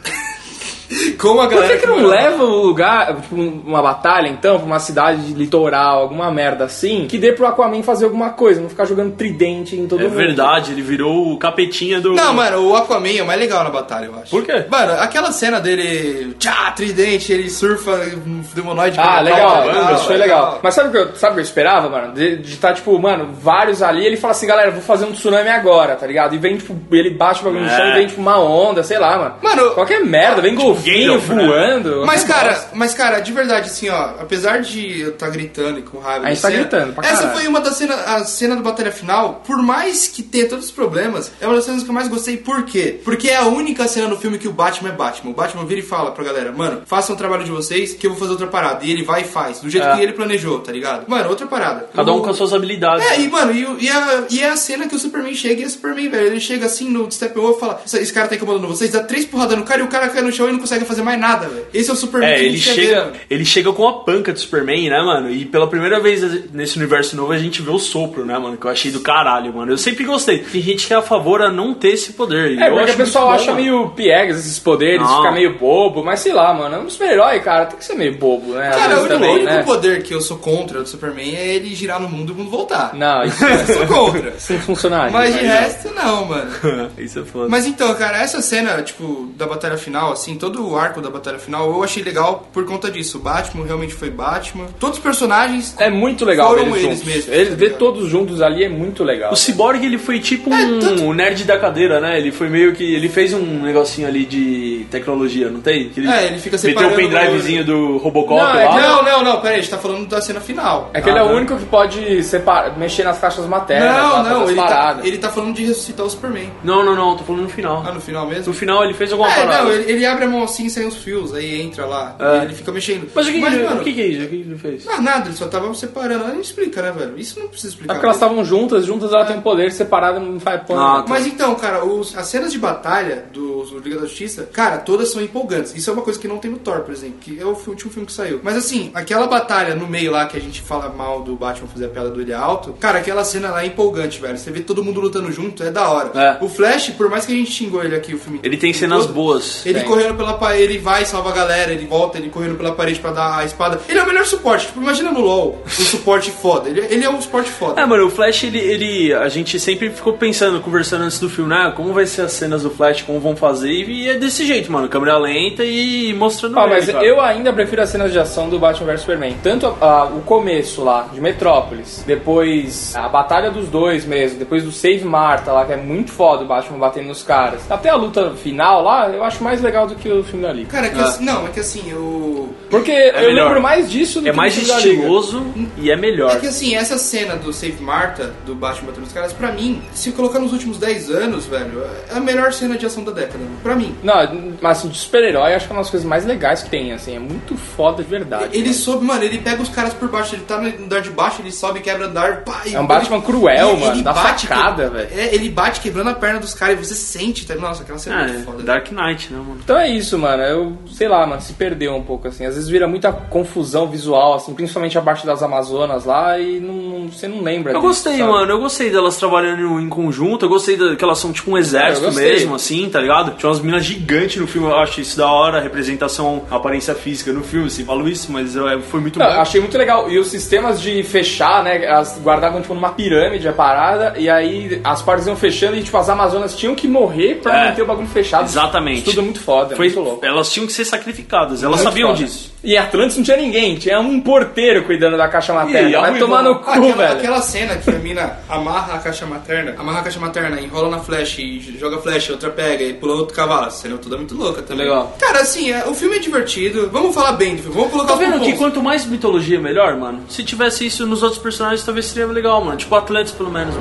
Como 1.20 1.40
a 1.40 1.46
Por 1.46 1.54
galera. 1.54 1.74
que, 1.74 1.80
que 1.80 1.86
não 1.86 2.06
leva 2.06 2.42
o 2.44 2.62
lugar, 2.66 3.14
tipo, 3.20 3.34
uma 3.36 3.82
batalha 3.82 4.28
então, 4.28 4.56
pra 4.58 4.66
uma 4.66 4.78
cidade 4.78 5.26
de 5.26 5.34
litoral, 5.34 6.00
alguma 6.02 6.30
merda 6.30 6.64
assim, 6.64 7.06
que 7.06 7.18
dê 7.18 7.32
pro 7.32 7.46
Aquaman 7.46 7.82
fazer 7.82 8.06
alguma 8.06 8.30
coisa, 8.30 8.60
não 8.60 8.68
ficar 8.68 8.84
jogando 8.86 9.14
tridente 9.16 9.76
em 9.76 9.86
todo 9.86 10.00
É 10.00 10.04
mundo. 10.04 10.16
verdade, 10.16 10.72
ele 10.72 10.82
virou 10.82 11.32
o 11.32 11.38
capetinha 11.38 12.00
do. 12.00 12.12
Não, 12.14 12.32
mano, 12.32 12.68
o 12.70 12.76
Aquaman 12.76 13.18
é 13.18 13.22
o 13.22 13.26
mais 13.26 13.38
legal 13.38 13.62
na 13.64 13.70
batalha, 13.70 14.06
eu 14.06 14.14
acho. 14.20 14.30
Por 14.30 14.42
quê? 14.44 14.64
Mano, 14.70 14.92
aquela 14.94 15.30
cena 15.32 15.60
dele, 15.60 16.34
tchá, 16.38 16.70
tridente, 16.72 17.32
ele 17.32 17.50
surfa 17.50 17.92
um 18.26 18.42
demonoide. 18.54 18.98
Ah, 18.98 19.20
legal, 19.20 19.66
legal, 19.66 19.94
isso 19.94 20.04
foi 20.06 20.16
legal. 20.16 20.58
Mas 20.62 20.74
sabe 20.74 20.88
o 20.88 20.92
que 20.92 20.98
eu, 20.98 21.14
sabe 21.16 21.32
o 21.32 21.34
que 21.34 21.40
eu 21.40 21.44
esperava, 21.44 21.88
mano? 21.88 22.14
De 22.14 22.40
estar, 22.52 22.72
tipo, 22.74 22.98
mano, 22.98 23.28
vários 23.40 23.82
ali, 23.82 24.04
ele 24.06 24.16
fala 24.16 24.32
assim, 24.32 24.46
galera, 24.46 24.70
vou 24.70 24.82
fazer 24.82 25.04
um 25.04 25.12
tsunami 25.12 25.48
agora, 25.50 25.96
tá 25.96 26.06
ligado? 26.06 26.34
E 26.34 26.38
vem, 26.38 26.56
tipo, 26.56 26.74
ele 26.92 27.10
bate 27.10 27.40
o 27.40 27.44
bagulho 27.44 27.62
no 27.64 27.68
É. 27.70 27.76
chão 27.76 27.86
e 27.88 27.92
vem, 27.94 28.06
tipo, 28.06 28.20
uma 28.20 28.38
onda, 28.38 28.82
sei 28.82 28.98
lá, 28.98 29.18
mano. 29.18 29.34
Mano, 29.42 29.70
Qualquer 29.70 30.00
merda, 30.04 30.40
vem 30.40 30.54
golfinho 30.54 31.09
Gandalf, 31.18 31.28
né? 31.30 31.46
voando. 31.46 32.02
Mas, 32.06 32.24
cara, 32.24 32.68
mas, 32.74 32.94
cara, 32.94 33.20
de 33.20 33.32
verdade, 33.32 33.66
assim, 33.70 33.88
ó, 33.88 34.10
apesar 34.20 34.60
de 34.62 35.00
eu 35.00 35.10
estar 35.10 35.28
gritando 35.30 35.78
e 35.78 35.82
com 35.82 35.98
raiva. 35.98 36.26
A 36.26 36.30
gente 36.30 36.42
tá 36.42 36.48
cena, 36.48 36.60
gritando 36.62 36.92
pra 36.94 37.08
Essa 37.08 37.28
foi 37.30 37.46
uma 37.46 37.60
das 37.60 37.76
cenas, 37.76 37.98
a 38.08 38.24
cena 38.24 38.56
da 38.56 38.62
batalha 38.62 38.92
final, 38.92 39.42
por 39.46 39.62
mais 39.62 40.08
que 40.08 40.22
tenha 40.22 40.48
todos 40.48 40.66
os 40.66 40.70
problemas, 40.70 41.30
é 41.40 41.46
uma 41.46 41.56
das 41.56 41.64
cenas 41.64 41.82
que 41.82 41.88
eu 41.90 41.94
mais 41.94 42.08
gostei. 42.08 42.36
Por 42.36 42.64
quê? 42.64 43.00
Porque 43.04 43.28
é 43.28 43.36
a 43.36 43.44
única 43.46 43.86
cena 43.88 44.08
no 44.08 44.18
filme 44.18 44.38
que 44.38 44.48
o 44.48 44.52
Batman 44.52 44.90
é 44.90 44.92
Batman. 44.92 45.30
O 45.30 45.34
Batman 45.34 45.64
vira 45.64 45.80
e 45.80 45.82
fala 45.84 46.10
pra 46.12 46.24
galera, 46.24 46.52
mano, 46.52 46.82
façam 46.86 47.14
o 47.14 47.18
trabalho 47.18 47.44
de 47.44 47.50
vocês 47.50 47.94
que 47.94 48.06
eu 48.06 48.10
vou 48.10 48.18
fazer 48.18 48.32
outra 48.32 48.46
parada. 48.46 48.84
E 48.84 48.90
ele 48.90 49.02
vai 49.02 49.22
e 49.22 49.24
faz, 49.24 49.60
do 49.60 49.70
jeito 49.70 49.86
É. 49.86 49.96
que 49.96 50.02
ele 50.02 50.12
planejou, 50.12 50.60
tá 50.60 50.72
ligado? 50.72 51.04
Mano, 51.08 51.28
outra 51.28 51.46
parada. 51.46 51.88
Cada 51.94 52.12
um 52.12 52.20
com 52.20 52.30
as 52.30 52.36
suas 52.36 52.52
habilidades. 52.52 53.06
é, 53.06 53.20
e 53.20 53.28
mano, 53.28 53.52
e, 53.52 53.84
e, 53.84 53.88
a, 53.88 54.24
e 54.30 54.40
é 54.42 54.48
a 54.50 54.56
cena 54.56 54.86
que 54.88 54.94
o 54.94 54.98
Superman 54.98 55.34
chega 55.34 55.62
e 55.62 55.64
é 55.64 55.68
Superman, 55.68 56.08
velho. 56.08 56.26
Ele 56.26 56.40
chega 56.40 56.66
assim 56.66 56.88
no 56.88 57.10
Steppenwolf 57.10 57.56
e 57.56 57.60
fala: 57.60 57.80
Esse 57.86 57.98
esse 57.98 58.12
cara 58.12 58.28
tá 58.28 58.34
incomodando 58.34 58.66
vocês, 58.66 58.90
dá 58.90 59.02
três 59.02 59.24
porradas 59.24 59.56
no 59.58 59.64
cara 59.64 59.80
e 59.80 59.84
o 59.84 59.88
cara 59.88 60.08
cai 60.08 60.22
no 60.22 60.32
chão 60.32 60.48
e 60.48 60.52
não 60.52 60.58
consegue 60.58 60.84
fazer 60.84 60.99
mais 61.02 61.18
nada, 61.20 61.48
velho. 61.48 61.66
Esse 61.72 61.90
é 61.90 61.92
o 61.92 61.96
Superman 61.96 62.30
É, 62.30 62.34
que 62.36 62.40
a 62.40 62.44
ele 62.46 62.58
chega, 62.58 63.04
ver, 63.04 63.20
ele 63.30 63.44
chega 63.44 63.72
com 63.72 63.86
a 63.88 63.92
panca 64.04 64.32
do 64.32 64.38
Superman, 64.38 64.88
né, 64.88 65.00
mano? 65.02 65.30
E 65.30 65.44
pela 65.44 65.66
primeira 65.66 66.00
vez 66.00 66.50
nesse 66.52 66.76
universo 66.76 67.16
novo 67.16 67.32
a 67.32 67.38
gente 67.38 67.62
vê 67.62 67.70
o 67.70 67.78
sopro, 67.78 68.24
né, 68.24 68.38
mano? 68.38 68.56
Que 68.56 68.66
eu 68.66 68.70
achei 68.70 68.90
do 68.90 69.00
caralho, 69.00 69.52
mano. 69.54 69.72
Eu 69.72 69.78
sempre 69.78 70.04
gostei. 70.04 70.38
Tem 70.38 70.60
gente 70.60 70.86
que 70.86 70.92
é 70.92 70.96
a 70.96 71.02
favor 71.02 71.42
a 71.42 71.50
não 71.50 71.74
ter 71.74 71.90
esse 71.90 72.12
poder. 72.12 72.58
É, 72.58 72.68
eu 72.68 72.74
porque 72.74 72.92
o 72.92 72.96
pessoal 72.96 73.26
bom, 73.26 73.32
acha 73.32 73.46
mano. 73.52 73.56
meio 73.62 73.88
piegas 73.90 74.38
esses 74.38 74.58
poderes, 74.58 75.00
Não. 75.00 75.16
fica 75.18 75.32
meio 75.32 75.58
bobo, 75.58 76.04
mas 76.04 76.20
sei 76.20 76.32
lá, 76.32 76.52
mano. 76.52 76.76
É 76.76 76.78
um 76.78 76.88
super-herói, 76.90 77.40
cara, 77.40 77.66
tem 77.66 77.78
que 77.78 77.84
ser 77.84 77.94
meio 77.94 78.16
bobo, 78.16 78.52
né? 78.54 78.70
Cara, 78.70 78.94
o 78.96 78.98
único, 79.00 79.08
também, 79.14 79.34
único 79.34 79.52
né? 79.52 79.62
poder 79.62 80.02
que 80.02 80.14
eu 80.14 80.20
sou 80.20 80.38
contra 80.38 80.82
do 80.82 80.88
Superman 80.88 81.34
é 81.36 81.54
ele 81.54 81.74
girar 81.74 82.00
no 82.00 82.08
mundo 82.08 82.30
e 82.30 82.32
o 82.32 82.36
mundo 82.36 82.50
voltar. 82.50 82.94
Não, 82.94 83.22
isso, 83.24 83.44
Eu 83.44 83.66
sou 83.74 83.86
contra. 83.86 84.30
isso 84.36 84.52
não 84.52 84.60
funcionaria. 84.60 85.10
Mas 85.10 85.34
de 85.34 85.44
Mas, 85.44 85.60
resto, 85.60 85.94
não, 85.94 86.24
mano. 86.24 86.50
Isso 86.98 87.18
é 87.20 87.24
foda. 87.24 87.48
Mas 87.48 87.66
então, 87.66 87.94
cara, 87.94 88.18
essa 88.22 88.40
cena, 88.42 88.82
tipo, 88.82 89.28
da 89.36 89.46
batalha 89.46 89.76
final, 89.76 90.12
assim, 90.12 90.36
todo 90.36 90.66
o 90.66 90.76
arco 90.90 91.00
da 91.00 91.10
batalha 91.10 91.38
final, 91.38 91.68
eu 91.70 91.82
achei 91.82 92.02
legal 92.02 92.48
por 92.52 92.64
conta 92.64 92.90
disso. 92.90 93.18
O 93.18 93.20
Batman 93.20 93.64
realmente 93.64 93.94
foi 93.94 94.10
Batman. 94.10 94.66
Todos 94.78 94.98
os 94.98 95.02
personagens. 95.02 95.74
É 95.78 95.88
muito 95.90 96.24
legal 96.24 96.48
Foram 96.50 96.64
eles 96.76 96.84
eles 96.84 97.04
mesmos, 97.04 97.28
Eles 97.28 97.48
tá 97.50 97.54
ver 97.56 97.74
todos 97.76 98.08
juntos 98.08 98.40
ali 98.42 98.64
é 98.64 98.68
muito 98.68 99.04
legal. 99.04 99.32
O 99.32 99.36
Cyborg, 99.36 99.84
ele 99.84 99.98
foi 99.98 100.18
tipo 100.18 100.52
É, 100.52 100.56
um 100.64 100.78
tanto- 100.78 101.12
nerd 101.14 101.44
da 101.44 101.58
cadeira, 101.58 102.00
né? 102.00 102.18
Ele 102.18 102.32
foi 102.32 102.48
meio 102.48 102.72
que. 102.74 102.94
Ele 102.94 103.08
fez 103.08 103.32
um 103.32 103.62
negocinho 103.62 104.06
ali 104.08 104.24
de 104.24 104.86
tecnologia, 104.90 105.48
não 105.50 105.60
tem? 105.60 105.88
Que 105.90 106.06
É, 106.06 106.26
ele 106.26 106.38
fica 106.38 106.56
Meteu 106.56 106.70
separando 106.70 106.94
o 106.94 106.96
pendrivezinho 106.96 107.64
do 107.64 107.96
Robocop 107.98 108.40
Não, 108.40 108.50
é 108.60 108.64
lá. 108.64 108.74
que 108.74 108.80
Não, 108.80 109.02
não, 109.02 109.24
não, 109.24 109.40
pera 109.40 109.54
aí, 109.54 109.58
a 109.60 109.62
gente 109.62 109.70
tá 109.70 109.78
falando 109.78 110.06
da 110.08 110.20
cena 110.20 110.40
final. 110.40 110.90
É 110.92 111.00
que 111.00 111.08
ele 111.08 111.18
é 111.18 111.20
Ah, 111.20 111.24
o 111.24 111.28
tá. 111.28 111.34
único 111.34 111.56
que 111.56 111.64
pode 111.66 112.22
separar, 112.24 112.76
mexer 112.78 113.04
nas 113.04 113.18
caixas 113.18 113.46
maternas, 113.46 113.94
Não, 113.94 114.22
não, 114.22 114.48
ele 114.50 114.56
tá, 114.60 114.98
ele 115.04 115.18
tá 115.18 115.28
falando 115.30 115.54
de 115.54 115.64
ressuscitar 115.64 116.04
o 116.06 116.10
Superman. 116.10 116.50
Não, 116.64 116.84
não, 116.84 116.94
não, 116.96 117.16
tô 117.16 117.24
falando 117.24 117.42
no 117.42 117.48
final. 117.48 117.84
Ah, 117.86 117.92
no 117.92 118.00
final 118.00 118.26
mesmo? 118.26 118.46
No 118.48 118.52
final 118.54 118.84
ele 118.84 118.94
fez 118.94 119.12
alguma 119.12 119.30
É, 119.30 119.34
parada. 119.34 119.64
não, 119.64 119.72
ele, 119.72 119.92
ele 119.92 120.06
abre 120.06 120.24
a 120.24 120.28
mão 120.28 120.42
assim 120.42 120.68
sem 120.80 120.88
os 120.88 120.96
fios, 120.96 121.34
aí 121.34 121.60
entra 121.60 121.84
lá, 121.86 122.16
É. 122.18 122.38
e 122.38 122.44
ele 122.44 122.54
fica 122.54 122.72
mexendo. 122.72 123.08
Mas 123.14 123.26
o 123.26 123.32
que, 123.32 123.38
que, 123.40 123.46
ele- 123.46 123.64
mano, 123.64 123.80
o 123.80 123.84
que, 123.84 123.92
que 123.92 124.00
é 124.00 124.06
isso? 124.06 124.22
O 124.24 124.28
que, 124.28 124.36
que 124.42 124.48
ele 124.48 124.58
fez? 124.58 124.84
Não, 124.84 125.02
nada, 125.02 125.28
ele 125.28 125.36
só 125.36 125.46
tava 125.46 125.72
separando. 125.74 126.24
Ela 126.24 126.32
não 126.34 126.40
explica, 126.40 126.82
né, 126.82 126.90
velho? 126.92 127.18
Isso 127.18 127.38
não 127.38 127.48
precisa 127.48 127.68
É 127.68 127.70
explicar. 127.72 127.94
porque 127.94 128.06
elas 128.06 128.16
estavam 128.16 128.44
juntas, 128.44 128.86
juntas 128.86 129.12
ela 129.12 129.24
tem 129.24 129.36
um 129.36 129.40
poder, 129.40 129.70
separada 129.72 130.18
não 130.18 130.40
faz 130.40 130.62
pano. 130.66 130.80
Ah, 130.80 131.04
Mas 131.08 131.26
então, 131.26 131.54
cara, 131.54 131.84
os- 131.84 132.16
as 132.16 132.26
cenas 132.26 132.52
de 132.52 132.58
batalha 132.58 133.24
do, 133.32 133.62
do 133.64 133.78
Liga 133.78 133.96
da 133.96 134.06
Justiça, 134.06 134.48
cara, 134.52 134.78
todas 134.78 135.10
são 135.10 135.20
empolgantes. 135.22 135.74
Isso 135.74 135.90
é 135.90 135.92
uma 135.92 136.02
coisa 136.02 136.18
que 136.18 136.26
não 136.28 136.38
tem 136.38 136.50
no 136.50 136.58
Thor, 136.58 136.80
por 136.80 136.92
exemplo, 136.92 137.16
que 137.20 137.38
é 137.38 137.44
o 137.44 137.48
último 137.66 137.90
filme 137.90 138.06
que 138.06 138.12
saiu. 138.12 138.40
Mas 138.42 138.56
assim, 138.56 138.90
aquela 138.94 139.26
batalha 139.26 139.74
no 139.74 139.86
meio 139.86 140.10
lá 140.12 140.26
que 140.26 140.36
a 140.36 140.40
gente 140.40 140.60
fala 140.62 140.88
mal 140.88 141.22
do 141.22 141.36
Batman 141.36 141.68
fazer 141.68 141.86
a 141.86 141.88
piada 141.88 142.10
do 142.10 142.20
ele 142.20 142.32
é 142.32 142.34
alto, 142.34 142.72
cara, 142.74 142.98
aquela 142.98 143.24
cena 143.24 143.50
lá 143.50 143.62
é 143.62 143.66
empolgante, 143.66 144.20
velho. 144.20 144.36
Você 144.38 144.50
vê 144.50 144.60
todo 144.60 144.82
mundo 144.84 145.00
lutando 145.00 145.30
junto, 145.32 145.62
é 145.62 145.70
da 145.70 145.88
hora. 145.90 146.10
É. 146.14 146.44
O 146.44 146.48
Flash, 146.48 146.90
por 146.90 147.08
mais 147.10 147.26
que 147.26 147.32
a 147.32 147.36
gente 147.36 147.50
xingou 147.50 147.82
ele 147.84 147.94
aqui 147.94 148.14
o 148.14 148.18
filme 148.18 148.40
Ele 148.42 148.56
tem 148.56 148.72
todo, 148.72 148.80
cenas 148.80 149.06
boas. 149.06 149.64
Ele 149.66 149.80
Tem. 149.80 149.88
correndo 149.88 150.14
pela 150.16 150.34
parede, 150.34 150.69
ele 150.70 150.78
vai, 150.78 151.04
salva 151.04 151.30
a 151.30 151.32
galera, 151.32 151.72
ele 151.72 151.86
volta, 151.86 152.18
ele 152.18 152.28
correndo 152.30 152.56
pela 152.56 152.72
parede 152.72 153.00
pra 153.00 153.10
dar 153.10 153.38
a 153.38 153.44
espada. 153.44 153.80
Ele 153.88 153.98
é 153.98 154.02
o 154.02 154.06
melhor 154.06 154.24
suporte. 154.24 154.66
Tipo, 154.66 154.80
imagina 154.80 155.10
no 155.10 155.20
LoL, 155.20 155.62
um 155.66 155.68
suporte 155.70 156.30
foda. 156.30 156.68
Ele, 156.68 156.80
ele 156.88 157.04
é 157.04 157.10
um 157.10 157.20
suporte 157.20 157.50
foda. 157.50 157.80
É, 157.80 157.86
mano, 157.86 158.06
o 158.06 158.10
Flash, 158.10 158.44
ele, 158.44 158.58
ele. 158.58 159.12
A 159.14 159.28
gente 159.28 159.58
sempre 159.58 159.90
ficou 159.90 160.14
pensando, 160.14 160.60
conversando 160.60 161.04
antes 161.04 161.18
do 161.18 161.28
filme, 161.28 161.50
né? 161.50 161.72
Como 161.76 161.92
vai 161.92 162.06
ser 162.06 162.22
as 162.22 162.32
cenas 162.32 162.62
do 162.62 162.70
Flash, 162.70 163.02
como 163.02 163.18
vão 163.20 163.34
fazer, 163.36 163.70
e 163.70 164.08
é 164.08 164.14
desse 164.14 164.46
jeito, 164.46 164.70
mano. 164.70 164.88
Câmera 164.88 165.16
lenta 165.18 165.64
e 165.64 166.12
mostrando 166.14 166.58
Ah, 166.58 166.64
ele, 166.64 166.70
mas 166.74 166.90
cara. 166.90 167.04
eu 167.04 167.20
ainda 167.20 167.52
prefiro 167.52 167.82
as 167.82 167.88
cenas 167.90 168.12
de 168.12 168.18
ação 168.18 168.48
do 168.48 168.58
Batman 168.58 168.86
vs 168.92 169.00
Superman. 169.00 169.36
Tanto 169.42 169.66
a- 169.66 169.84
a- 169.86 170.04
o 170.04 170.20
começo 170.22 170.82
lá, 170.84 171.08
de 171.12 171.20
Metrópolis, 171.20 172.04
depois 172.06 172.94
a 172.94 173.08
batalha 173.08 173.50
dos 173.50 173.68
dois 173.68 174.04
mesmo, 174.04 174.38
depois 174.38 174.62
do 174.62 174.70
Save 174.72 175.04
Marta 175.04 175.52
lá, 175.52 175.64
que 175.64 175.72
é 175.72 175.76
muito 175.76 176.12
foda 176.12 176.44
o 176.44 176.46
Batman 176.46 176.78
batendo 176.78 177.08
nos 177.08 177.22
caras. 177.22 177.62
Até 177.70 177.88
a 177.90 177.94
luta 177.96 178.30
final 178.32 178.82
lá, 178.82 179.08
eu 179.08 179.22
acho 179.24 179.42
mais 179.42 179.60
legal 179.60 179.86
do 179.86 179.94
que 179.94 180.08
o 180.10 180.22
filme 180.22 180.44
da 180.44 180.52
Liga. 180.60 180.70
Cara, 180.70 180.86
é 180.86 180.90
que 180.90 181.00
assim, 181.00 181.24
não, 181.24 181.46
é 181.46 181.50
que 181.50 181.60
assim, 181.60 181.90
eu. 181.90 182.54
Porque 182.70 182.90
eu 182.90 183.12
melhor. 183.28 183.46
lembro 183.46 183.62
mais 183.62 183.90
disso 183.90 184.20
do 184.20 184.28
É 184.28 184.30
que 184.30 184.36
mais 184.36 184.54
da 184.54 184.60
Liga. 184.78 184.88
estiloso 184.90 185.46
e 185.76 185.90
é 185.90 185.96
melhor. 185.96 186.32
É 186.36 186.40
que 186.40 186.46
assim, 186.46 186.74
essa 186.74 186.98
cena 186.98 187.36
do 187.36 187.52
Save 187.52 187.82
Marta, 187.82 188.32
do 188.46 188.54
Batman 188.54 188.86
batendo 188.88 189.04
nos 189.04 189.12
caras, 189.12 189.32
pra 189.32 189.52
mim, 189.52 189.82
se 189.92 190.12
colocar 190.12 190.38
nos 190.38 190.52
últimos 190.52 190.78
10 190.78 191.10
anos, 191.10 191.46
velho, 191.46 191.82
é 192.10 192.16
a 192.16 192.20
melhor 192.20 192.52
cena 192.52 192.76
de 192.76 192.86
ação 192.86 193.02
da 193.04 193.12
década. 193.12 193.38
Pra 193.62 193.74
mim. 193.74 193.94
Não, 194.02 194.14
mas 194.60 194.78
assim, 194.78 194.88
de 194.88 194.98
super-herói, 194.98 195.54
acho 195.54 195.66
que 195.66 195.72
é 195.72 195.74
uma 195.76 195.82
das 195.82 195.90
coisas 195.90 196.08
mais 196.08 196.24
legais 196.24 196.62
que 196.62 196.70
tem, 196.70 196.92
assim, 196.92 197.16
é 197.16 197.18
muito 197.18 197.56
foda 197.56 198.02
de 198.02 198.08
verdade. 198.08 198.56
Ele 198.56 198.72
sobe, 198.74 199.04
mano, 199.04 199.22
ele 199.24 199.38
pega 199.38 199.62
os 199.62 199.68
caras 199.68 199.92
por 199.94 200.08
baixo, 200.08 200.34
ele 200.34 200.42
tá 200.42 200.58
no 200.58 200.68
andar 200.68 201.00
de 201.00 201.10
baixo, 201.10 201.40
ele 201.42 201.52
sobe, 201.52 201.80
quebra 201.80 202.06
andar, 202.06 202.42
pá, 202.44 202.62
e 202.66 202.74
É 202.74 202.80
um 202.80 202.86
Batman 202.86 203.20
cruel, 203.20 203.70
ele- 203.70 203.80
mano, 203.80 203.92
ele 203.94 204.02
dá 204.02 204.12
bate 204.12 204.46
facada, 204.46 204.88
velho. 204.90 205.08
É, 205.12 205.34
ele 205.34 205.48
bate 205.48 205.80
quebrando 205.80 206.10
a 206.10 206.14
perna 206.14 206.38
dos 206.40 206.54
caras 206.54 206.78
e 206.78 206.84
você 206.84 206.94
sente, 206.94 207.46
tá? 207.46 207.54
Nossa, 207.54 207.82
aquela 207.82 207.98
cena 207.98 208.22
é 208.22 208.26
muito 208.28 208.40
É, 208.40 208.44
foda. 208.44 208.62
Dark 208.62 208.90
Knight, 208.92 209.32
né, 209.32 209.38
mano? 209.38 209.58
Então 209.62 209.78
é 209.78 209.88
isso. 209.88 210.00
isso, 210.00 210.18
mano, 210.40 210.50
eu 210.52 210.72
sei 210.92 211.08
lá, 211.08 211.26
mano, 211.26 211.40
se 211.40 211.52
perdeu 211.54 211.94
um 211.94 212.02
pouco, 212.02 212.28
assim. 212.28 212.44
Às 212.46 212.54
vezes 212.54 212.68
vira 212.68 212.86
muita 212.88 213.12
confusão 213.12 213.86
visual, 213.86 214.34
assim, 214.34 214.54
principalmente 214.54 214.96
a 214.98 215.02
parte 215.02 215.26
das 215.26 215.42
Amazonas 215.42 216.04
lá, 216.04 216.38
e 216.38 216.60
não, 216.60 217.08
você 217.08 217.26
não 217.28 217.42
lembra. 217.42 217.72
Eu 217.72 217.76
disso, 217.76 217.86
gostei, 217.88 218.18
sabe? 218.18 218.30
mano. 218.32 218.50
Eu 218.52 218.60
gostei 218.60 218.90
delas 218.90 219.16
trabalhando 219.16 219.80
em 219.80 219.88
conjunto. 219.88 220.44
Eu 220.44 220.48
gostei 220.48 220.76
da, 220.76 220.96
que 220.96 221.04
elas 221.04 221.18
são 221.18 221.32
tipo 221.32 221.50
um 221.50 221.58
exército 221.58 222.06
É, 222.06 222.08
eu 222.08 222.12
mesmo, 222.14 222.54
assim, 222.54 222.88
tá 222.88 223.00
ligado? 223.00 223.36
Tinha 223.36 223.48
umas 223.50 223.60
minas 223.60 223.84
gigantes 223.84 224.40
no 224.40 224.46
filme. 224.46 224.68
Eu 224.68 224.76
acho 224.76 225.00
isso 225.00 225.16
da 225.16 225.30
hora. 225.30 225.58
A 225.58 225.60
representação, 225.60 226.42
a 226.50 226.56
aparência 226.56 226.94
física 226.94 227.32
no 227.32 227.42
filme, 227.42 227.66
assim. 227.66 227.84
Falo 227.84 228.08
isso, 228.08 228.30
mas 228.32 228.56
é, 228.56 228.78
foi 228.80 229.00
muito 229.00 229.18
Não, 229.18 229.26
bom. 229.26 229.32
eu 229.32 229.40
achei 229.40 229.60
muito 229.60 229.76
legal. 229.76 230.10
E 230.10 230.18
os 230.18 230.28
sistemas 230.28 230.80
de 230.80 231.02
fechar, 231.02 231.62
né? 231.62 231.84
Elas 231.84 232.20
guardavam 232.22 232.60
tipo 232.60 232.74
numa 232.74 232.90
pirâmide 232.90 233.46
a 233.48 233.52
parada, 233.52 234.14
e 234.18 234.28
aí 234.28 234.80
as 234.84 235.02
partes 235.02 235.26
iam 235.26 235.36
fechando 235.36 235.76
e 235.76 235.82
tipo 235.82 235.96
as 235.96 236.08
Amazonas 236.08 236.56
tinham 236.56 236.74
que 236.74 236.86
morrer 236.88 237.36
pra 237.42 237.64
É. 237.64 237.68
manter 237.68 237.82
o 237.82 237.86
bagulho 237.86 238.08
fechado. 238.08 238.44
Exatamente. 238.44 238.98
Isso 238.98 239.10
tudo 239.10 239.20
é 239.20 239.24
muito 239.24 239.40
foda, 239.40 239.76
Foi- 239.76 239.86
muito 239.86 240.00
louco. 240.00 240.20
Elas 240.30 240.50
tinham 240.52 240.66
que 240.66 240.72
ser 240.72 240.84
sacrificadas. 240.84 241.62
Elas 241.62 241.76
Muito 241.82 241.88
sabiam 241.88 242.08
foda. 242.10 242.24
disso. 242.24 242.50
E 242.62 242.76
Atlantis 242.76 243.16
não 243.16 243.24
tinha 243.24 243.36
ninguém, 243.38 243.76
tinha 243.76 243.98
um 244.00 244.20
porteiro 244.20 244.84
cuidando 244.84 245.16
da 245.16 245.28
caixa 245.28 245.52
materna. 245.54 245.88
Ih, 245.88 245.92
Vai 245.92 246.10
arruinou. 246.10 246.28
tomar 246.28 246.42
no 246.42 246.58
cu, 246.60 246.70
Aquela, 246.70 246.94
velho. 246.94 247.12
aquela 247.18 247.40
cena 247.42 247.76
que 247.76 247.88
a 247.90 247.94
mina 247.94 248.38
amarra 248.48 248.94
a 248.94 248.98
caixa 248.98 249.24
materna, 249.26 249.74
amarra 249.78 250.00
a 250.00 250.02
caixa 250.02 250.20
materna, 250.20 250.60
enrola 250.60 250.90
na 250.90 250.98
flash 250.98 251.38
e 251.38 251.60
joga 251.78 251.98
flash, 251.98 252.28
outra 252.30 252.50
pega 252.50 252.84
e 252.84 252.92
pula 252.92 253.14
outro 253.14 253.34
cavalo. 253.34 253.70
Cena 253.70 253.96
toda 253.96 254.16
muito 254.18 254.34
louca 254.34 254.60
também. 254.62 254.84
Legal. 254.86 255.16
Cara, 255.18 255.40
assim, 255.40 255.70
é, 255.72 255.84
o 255.86 255.94
filme 255.94 256.16
é 256.16 256.18
divertido. 256.18 256.88
Vamos 256.92 257.14
falar 257.14 257.32
bem 257.32 257.56
do 257.56 257.62
filme. 257.62 257.76
Vamos 257.76 257.90
colocar 257.92 258.12
Tá 258.12 258.18
vendo 258.18 258.40
que 258.40 258.52
quanto 258.54 258.82
mais 258.82 259.06
mitologia, 259.06 259.58
melhor, 259.60 259.96
mano? 259.96 260.20
Se 260.28 260.44
tivesse 260.44 260.84
isso 260.86 261.06
nos 261.06 261.22
outros 261.22 261.40
personagens, 261.40 261.82
talvez 261.84 262.06
seria 262.06 262.26
legal, 262.26 262.62
mano. 262.64 262.76
Tipo 262.76 262.94
Atlantis, 262.94 263.32
pelo 263.32 263.50
menos. 263.50 263.74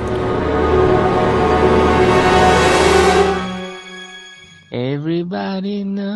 Everybody 4.72 5.82
knows. 5.82 6.06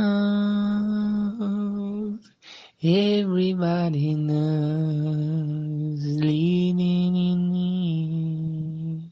Everybody 2.84 4.14
knows. 4.14 6.04
Leaning 6.04 7.16
in 7.16 7.50
me. 7.50 9.10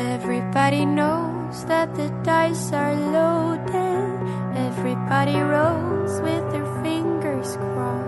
Everybody 0.00 0.84
knows 0.84 1.64
that 1.66 1.94
the 1.94 2.08
dice 2.24 2.72
are 2.72 2.96
loaded. 2.96 4.56
Everybody 4.56 5.38
rolls 5.38 6.20
with 6.22 6.50
their 6.50 6.66
fingers 6.82 7.56
crossed. 7.56 8.05